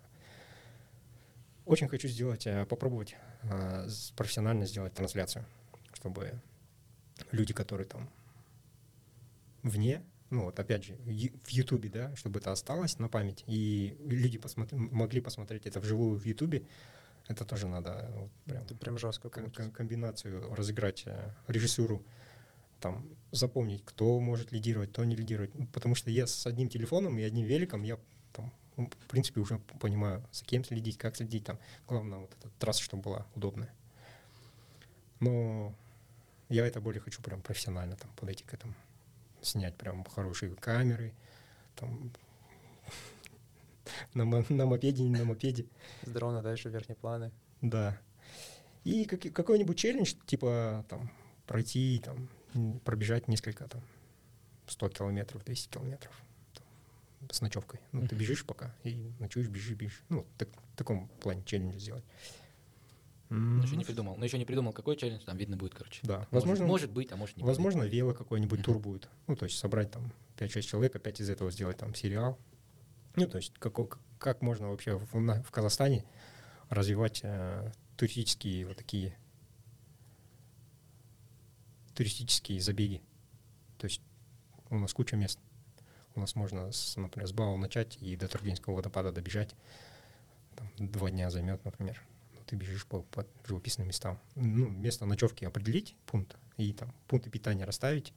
Очень 1.66 1.89
хочу 1.89 2.09
сделать, 2.09 2.47
э, 2.47 2.64
попробовать 2.64 3.16
э, 3.43 3.89
профессионально 4.16 4.64
сделать 4.64 4.94
трансляцию, 4.94 5.44
чтобы 5.93 6.40
люди, 7.32 7.53
которые 7.53 7.86
там 7.86 8.09
вне, 9.62 10.03
ну 10.31 10.45
вот 10.45 10.59
опять 10.59 10.85
же, 10.85 10.95
в 10.97 11.49
Ютубе, 11.49 11.89
да, 11.89 12.15
чтобы 12.16 12.40
это 12.40 12.53
осталось 12.53 12.99
на 12.99 13.09
память, 13.09 13.45
и 13.47 13.97
люди 14.05 14.39
посмотр- 14.39 14.77
могли 14.77 15.20
посмотреть 15.20 15.66
это 15.66 15.81
вживую 15.81 16.19
в 16.19 16.24
Ютубе, 16.24 16.65
это 17.28 17.45
тоже 17.45 17.69
надо 17.69 18.11
вот 18.15 18.31
прям 18.47 18.62
Это 18.65 18.74
прям 18.74 18.99
жестко 18.99 19.28
ком- 19.28 19.51
комбинацию 19.70 20.55
разыграть, 20.55 21.03
э, 21.07 21.31
режиссуру, 21.47 22.03
там, 22.81 23.07
запомнить, 23.32 23.82
кто 23.85 24.19
может 24.20 24.53
лидировать, 24.53 24.90
кто 24.90 25.05
не 25.05 25.16
лидировать. 25.16 25.55
Ну, 25.55 25.66
Потому 25.66 25.95
что 25.95 26.11
я 26.11 26.27
с 26.27 26.47
одним 26.47 26.69
телефоном 26.69 27.19
и 27.19 27.23
одним 27.23 27.45
великом, 27.47 27.82
я 27.82 27.99
там, 28.32 28.53
ну, 28.77 28.86
в 28.86 29.07
принципе, 29.09 29.40
уже 29.40 29.59
понимаю, 29.81 30.24
за 30.32 30.45
кем 30.45 30.65
следить, 30.65 30.97
как 30.97 31.16
следить. 31.16 31.45
Там. 31.45 31.59
Главное, 31.86 32.19
вот 32.20 32.32
эта 32.39 32.49
трасса, 32.59 32.82
чтобы 32.82 33.03
была 33.03 33.27
удобная. 33.35 33.73
Но 35.20 35.74
я 36.49 36.66
это 36.66 36.81
более 36.81 37.01
хочу 37.01 37.23
прям 37.23 37.41
профессионально 37.43 37.97
там 37.97 38.11
подойти 38.16 38.45
к 38.45 38.55
этому. 38.55 38.75
Снять 39.43 39.77
прям 39.77 40.05
хорошие 40.05 40.55
камеры, 40.57 41.12
там, 41.77 42.12
на, 44.15 44.25
на 44.25 44.66
мопеде, 44.66 45.03
не 45.03 45.11
на 45.19 45.25
мопеде. 45.25 45.66
С 46.05 46.11
дрона 46.11 46.43
дальше 46.43 46.69
верхние 46.69 46.97
планы. 46.97 47.31
Да. 47.61 47.99
И 48.85 49.05
как- 49.05 49.33
какой-нибудь 49.33 49.77
челлендж, 49.79 50.15
типа 50.27 50.85
там 50.89 51.11
пройти, 51.47 52.03
там, 52.05 52.29
пробежать 52.85 53.29
несколько, 53.29 53.69
там, 53.69 53.83
100 54.66 54.89
километров, 54.91 55.45
200 55.45 55.69
километров. 55.73 56.12
Там, 56.55 57.31
с 57.31 57.41
ночевкой. 57.41 57.81
Ну, 57.93 58.07
ты 58.07 58.15
бежишь 58.16 58.45
пока 58.45 58.75
и 58.85 59.12
ночуешь, 59.19 59.49
бежишь, 59.49 59.77
бежишь. 59.77 60.03
Ну, 60.09 60.27
так- 60.37 60.49
в 60.73 60.77
таком 60.77 61.09
плане 61.20 61.43
челлендж 61.45 61.77
сделать. 61.79 62.05
Ну, 63.31 63.63
еще 63.63 63.77
не 63.77 63.85
придумал. 63.85 64.17
Ну, 64.17 64.25
еще 64.25 64.39
не 64.39 64.45
придумал, 64.47 64.73
какой 64.73 64.97
челлендж, 64.97 65.23
там 65.25 65.37
видно 65.37 65.57
будет, 65.57 65.75
короче. 65.75 66.01
Да, 66.03 66.19
Может- 66.19 66.33
возможно, 66.33 66.67
Может 66.67 66.91
быть, 66.91 67.13
а 67.13 67.17
может 67.17 67.37
не 67.37 67.43
возможно, 67.45 67.83
вело 67.83 68.15
какой-нибудь 68.15 68.63
тур 68.65 68.79
будет. 68.79 69.09
Ну, 69.27 69.37
то 69.37 69.45
есть 69.45 69.59
собрать 69.59 69.91
там 69.91 70.13
5-6 70.37 70.63
человек, 70.63 70.97
опять 70.97 71.21
из 71.21 71.29
этого 71.29 71.51
сделать 71.51 71.77
там 71.77 71.95
сериал. 71.95 72.39
Ну, 73.17 73.27
то 73.27 73.37
есть 73.37 73.53
како- 73.59 73.91
как, 74.19 74.41
можно 74.43 74.71
вообще 74.71 74.97
в, 74.97 75.13
в 75.13 75.51
Казахстане 75.51 76.05
развивать 76.71 77.21
э, 77.23 77.73
туристические 77.97 78.67
вот 78.67 78.77
такие 78.77 79.17
туристические 81.95 82.61
забеги. 82.61 83.03
То 83.79 83.87
есть 83.87 84.01
у 84.71 84.79
нас 84.79 84.93
куча 84.95 85.17
мест. 85.17 85.39
У 86.15 86.21
нас 86.21 86.35
можно, 86.35 86.73
с, 86.73 86.97
например, 86.97 87.29
с 87.29 87.33
Бау 87.33 87.57
начать 87.57 87.97
и 88.01 88.17
до 88.17 88.29
Тургеневского 88.29 88.75
водопада 88.77 89.13
добежать. 89.13 89.55
Там, 90.57 90.69
два 90.79 91.11
дня 91.11 91.31
займет, 91.31 91.65
например. 91.65 92.01
Ты 92.49 92.57
бежишь 92.57 92.87
по, 92.87 93.03
по 93.03 93.27
живописным 93.47 93.87
местам. 93.89 94.19
Ну, 94.35 94.69
место 94.70 95.05
ночевки 95.05 95.45
определить, 95.45 95.95
пункт, 96.07 96.37
и 96.57 96.73
там 96.73 96.95
пункты 97.07 97.29
питания 97.31 97.65
расставить. 97.66 98.15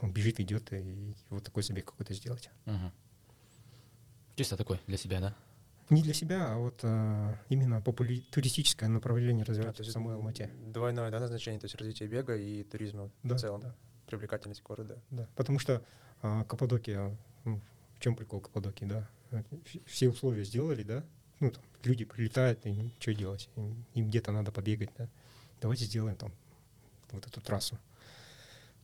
Он 0.00 0.12
бежит, 0.12 0.40
идет, 0.40 0.70
и 0.74 1.14
вот 1.30 1.42
такой 1.44 1.62
забег 1.62 1.86
какой-то 1.86 2.12
сделать. 2.12 2.50
Мгм. 2.66 2.92
Чисто 4.36 4.56
такой 4.56 4.78
для 4.86 4.96
себя, 4.98 5.20
да? 5.20 5.34
Не 5.90 6.02
для 6.02 6.12
себя, 6.14 6.52
а 6.52 6.56
вот 6.58 6.80
а, 6.84 7.34
именно 7.48 7.80
попули- 7.80 8.22
туристическое 8.30 8.88
направление 8.88 9.44
А, 9.44 9.46
развивать 9.46 9.76
то 9.76 9.82
в 9.82 9.86
самой 9.86 10.14
Алмате. 10.16 10.50
Двойное 10.66 11.10
да, 11.10 11.18
назначение, 11.20 11.60
то 11.60 11.64
есть 11.64 11.74
развитие 11.76 12.08
бега 12.08 12.36
и 12.36 12.62
туризма 12.64 13.10
Да, 13.22 13.36
в 13.36 13.40
целом, 13.40 13.60
да. 13.60 13.74
привлекательность 14.06 14.62
города. 14.62 14.98
Да, 15.10 15.28
потому 15.34 15.58
что 15.58 15.82
а, 16.22 16.44
Каппадокия, 16.44 17.16
ну, 17.44 17.60
в 17.96 18.00
чем 18.00 18.16
прикол 18.16 18.40
Каппадокии, 18.40 18.84
да? 18.84 19.08
Э, 19.30 19.42
вс- 19.64 19.82
Все 19.86 20.08
условия 20.08 20.44
сделали, 20.44 20.82
да? 20.82 21.04
Ну, 21.42 21.50
там, 21.50 21.60
люди 21.82 22.04
прилетают, 22.04 22.64
им 22.66 22.92
что 23.00 23.12
делать? 23.12 23.48
Им, 23.56 23.84
им 23.94 24.06
где-то 24.06 24.30
надо 24.30 24.52
побегать, 24.52 24.90
да? 24.96 25.08
Давайте 25.60 25.86
сделаем 25.86 26.14
там 26.14 26.30
вот 27.10 27.26
эту 27.26 27.40
трассу. 27.40 27.76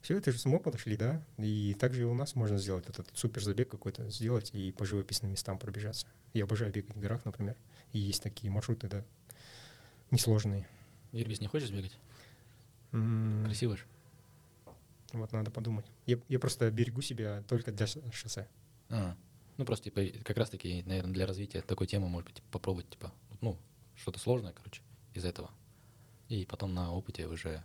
Все 0.03 0.19
это 0.19 0.33
же 0.33 0.39
с 0.39 0.45
ума 0.45 0.59
подошли, 0.59 0.97
да? 0.97 1.23
И 1.37 1.77
также 1.79 2.01
и 2.03 2.05
у 2.05 2.15
нас 2.15 2.35
можно 2.35 2.59
сделать 2.59 2.89
этот 2.89 3.07
суперзабег 3.15 3.69
какой-то, 3.69 4.11
сделать 4.11 4.51
и 4.55 4.73
по 4.73 4.85
живописным 4.85 5.31
местам 5.31 5.57
пробежаться. 5.57 6.09
Я 6.35 6.45
обожаю 6.45 6.73
бегать 6.73 6.97
в 6.97 6.99
горах, 6.99 7.25
например. 7.25 7.57
И 7.93 8.01
есть 8.01 8.25
такие 8.25 8.51
маршруты, 8.51 8.89
да, 8.89 9.05
несложные. 10.11 10.67
Ирбис 11.13 11.41
не 11.41 11.47
хочешь 11.47 11.71
бегать? 11.71 11.97
М, 12.91 13.45
Красиво 13.45 13.77
же. 13.77 13.85
Вот 15.13 15.31
надо 15.31 15.53
подумать. 15.53 15.87
Я, 16.07 16.19
я 16.29 16.41
просто 16.41 16.69
берегу 16.73 17.03
себя 17.03 17.45
только 17.47 17.71
для 17.71 17.87
шоссе. 17.87 18.49
А, 18.91 19.17
ну, 19.59 19.65
просто, 19.65 19.91
типа, 19.91 20.03
как 20.25 20.37
раз-таки, 20.37 20.83
наверное, 20.87 21.13
для 21.13 21.27
развития 21.27 21.61
такой 21.63 21.87
темы, 21.87 22.09
может 22.09 22.31
быть, 22.31 22.43
попробовать, 22.51 22.89
типа, 22.89 23.13
ну, 23.41 23.59
что-то 23.97 24.19
сложное, 24.21 24.53
короче, 24.53 24.83
из 25.15 25.25
этого. 25.25 25.51
И 26.29 26.47
потом 26.47 26.75
на 26.75 26.93
опыте 26.93 27.27
уже, 27.27 27.65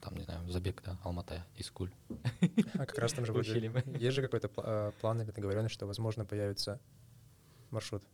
там, 0.00 0.14
не 0.16 0.22
знаю, 0.22 0.48
забег, 0.48 0.82
да, 0.84 0.96
Алмата, 1.02 1.44
Искуль. 1.56 1.92
А 2.74 2.86
как 2.86 2.98
раз 2.98 3.12
там 3.12 3.26
же 3.26 3.32
Ущельем. 3.32 3.74
есть 3.98 4.14
же 4.14 4.22
какой-то 4.22 4.48
э, 4.56 4.92
план 5.00 5.20
или 5.20 5.30
договоренность, 5.32 5.74
что, 5.74 5.86
возможно, 5.86 6.24
появится 6.24 6.80
маршрут. 7.70 8.04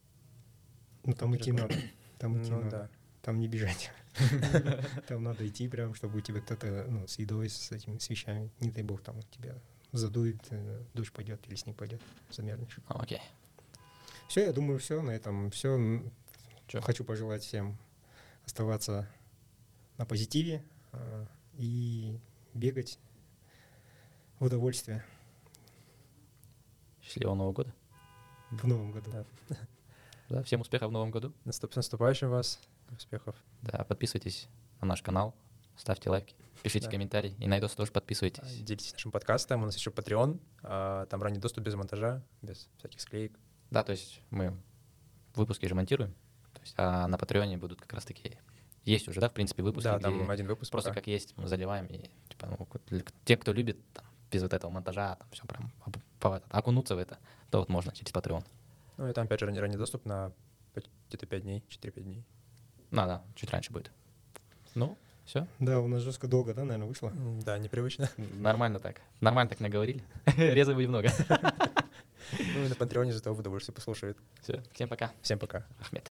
Ну, 1.05 1.12
там 1.12 1.36
идти 1.36 1.53
надо. 1.53 1.74
Там 2.19 2.40
идти 2.40 2.51
Ну 2.51 2.61
надо. 2.62 2.70
да. 2.70 2.90
Там 3.20 3.39
не 3.39 3.49
бежать. 3.49 3.93
Там 5.09 5.23
надо 5.23 5.47
идти 5.47 5.69
прям, 5.69 5.94
чтобы 5.94 6.19
у 6.19 6.20
тебя 6.20 6.40
кто-то 6.40 6.86
ну, 6.89 7.07
с 7.07 7.19
едой, 7.19 7.49
с 7.49 7.70
этими 7.70 7.99
с 7.99 8.11
вещами. 8.11 8.51
Не 8.61 8.70
дай 8.70 8.82
бог, 8.82 9.01
там 9.01 9.23
тебя 9.23 9.55
задует, 9.93 10.40
э, 10.51 10.82
дождь 10.94 11.12
пойдет 11.12 11.47
или 11.47 11.55
снег 11.55 11.77
пойдет, 11.77 12.01
замерзнешь. 12.31 12.78
А, 12.89 13.01
окей. 13.01 13.20
Все, 14.28 14.47
я 14.47 14.52
думаю, 14.52 14.78
все 14.78 15.02
на 15.02 15.10
этом. 15.10 15.51
Все. 15.51 16.02
Чё? 16.66 16.81
Хочу 16.81 17.05
пожелать 17.05 17.43
всем 17.43 17.77
оставаться 18.44 19.09
на 19.98 20.06
позитиве 20.06 20.64
а, 20.93 21.27
и 21.55 22.19
бегать 22.55 22.98
в 24.39 24.44
удовольствие 24.47 25.05
Счастливого 27.02 27.35
Нового 27.35 27.52
года. 27.52 27.74
в 28.51 28.66
новом 28.66 28.93
году. 28.93 29.10
Да. 29.10 29.24
Да, 30.28 30.43
всем 30.43 30.62
успехов 30.62 30.89
в 30.89 30.93
Новом 30.93 31.10
году. 31.10 31.35
С 31.44 31.60
наступающим 31.77 32.31
вас. 32.31 32.59
Успехов. 32.90 33.36
Да, 33.60 33.85
подписывайтесь 33.85 34.48
на 34.81 34.86
наш 34.86 35.02
канал, 35.02 35.35
ставьте 35.77 36.09
лайки, 36.10 36.35
пишите 36.62 36.86
Да. 36.86 36.90
комментарии. 36.93 37.34
И 37.39 37.47
на 37.47 37.56
Айдос 37.56 37.72
тоже 37.74 37.90
А, 37.90 37.94
подписывайтесь. 37.94 38.59
Делитесь 38.62 38.93
нашим 38.93 39.10
подкастом. 39.12 39.62
У 39.62 39.66
нас 39.66 39.76
еще 39.76 39.90
Patreon. 39.90 40.40
а, 40.62 41.06
Там 41.06 41.22
ранний 41.22 41.39
доступ 41.39 41.64
без 41.64 41.74
монтажа, 41.74 42.22
без 42.43 42.68
всяких 42.78 43.01
склеек. 43.01 43.39
Да, 43.70 43.82
то 43.84 43.93
есть 43.93 44.20
мы 44.30 44.56
выпуски 45.34 45.66
же 45.66 45.74
монтируем. 45.74 46.14
То 46.55 46.60
есть, 46.60 46.74
а 46.76 47.06
на 47.09 47.18
Патреоне 47.18 47.56
будут 47.59 47.80
как 47.80 47.93
раз 47.93 48.05
таки... 48.05 48.39
Есть 48.84 49.06
уже, 49.09 49.20
да, 49.20 49.28
в 49.28 49.32
принципе, 49.32 49.62
выпуски, 49.62 49.84
Да, 49.84 49.98
там 50.01 50.28
один 50.28 50.47
выпуск. 50.47 50.72
просто 50.72 50.90
пока. 50.90 51.01
как 51.01 51.06
есть 51.06 51.36
мы 51.36 51.47
заливаем. 51.47 51.86
И, 51.86 52.10
типа, 52.28 52.48
ну, 52.48 52.68
те, 53.24 53.36
кто 53.36 53.52
любит 53.52 53.78
там, 53.93 54.05
без 54.30 54.43
вот 54.43 54.52
этого 54.52 54.70
монтажа, 54.72 55.14
там 55.16 55.28
все 55.30 55.44
прям 55.47 55.72
окунуться 56.51 56.97
в 56.97 56.98
это, 56.98 57.18
то 57.51 57.60
вот 57.60 57.68
можно 57.68 57.93
через 57.93 58.12
Patreon. 58.12 58.44
Ну 58.97 59.09
и 59.09 59.12
там, 59.12 59.26
опять 59.26 59.39
же, 59.40 59.47
ранний, 59.47 59.60
ранний 59.60 59.76
доступ 59.76 60.05
на 60.05 60.32
где-то 60.74 61.26
5 61.26 61.43
дней, 61.43 61.64
4-5 61.68 62.01
дней. 62.02 62.24
Ну, 62.90 63.06
да, 63.06 63.22
чуть 63.36 63.51
раньше 63.51 63.72
будет. 63.72 63.93
Ну, 64.74 64.98
все. 65.24 65.47
Да, 65.61 65.81
у 65.81 65.89
нас 65.89 66.03
жестко 66.03 66.27
долго, 66.28 66.55
да, 66.55 66.65
наверное, 66.65 66.89
вышло. 66.89 67.12
Да, 67.44 67.59
непривычно. 67.59 68.11
Нормально 68.16 68.78
так. 68.78 69.01
Нормально 69.20 69.51
так 69.51 69.61
наговорили. 69.61 70.03
Резво 70.36 70.78
и 70.81 70.86
много. 70.86 71.11
Ну 72.55 72.65
и 72.65 72.69
на 72.69 72.74
Патреоне 72.74 73.12
зато 73.12 73.32
в 73.32 73.39
удовольствие 73.39 73.74
послушают. 73.74 74.19
Все, 74.40 74.62
всем 74.73 74.89
пока. 74.89 75.12
Всем 75.23 75.39
пока. 75.39 75.66
Ахмед. 75.81 76.11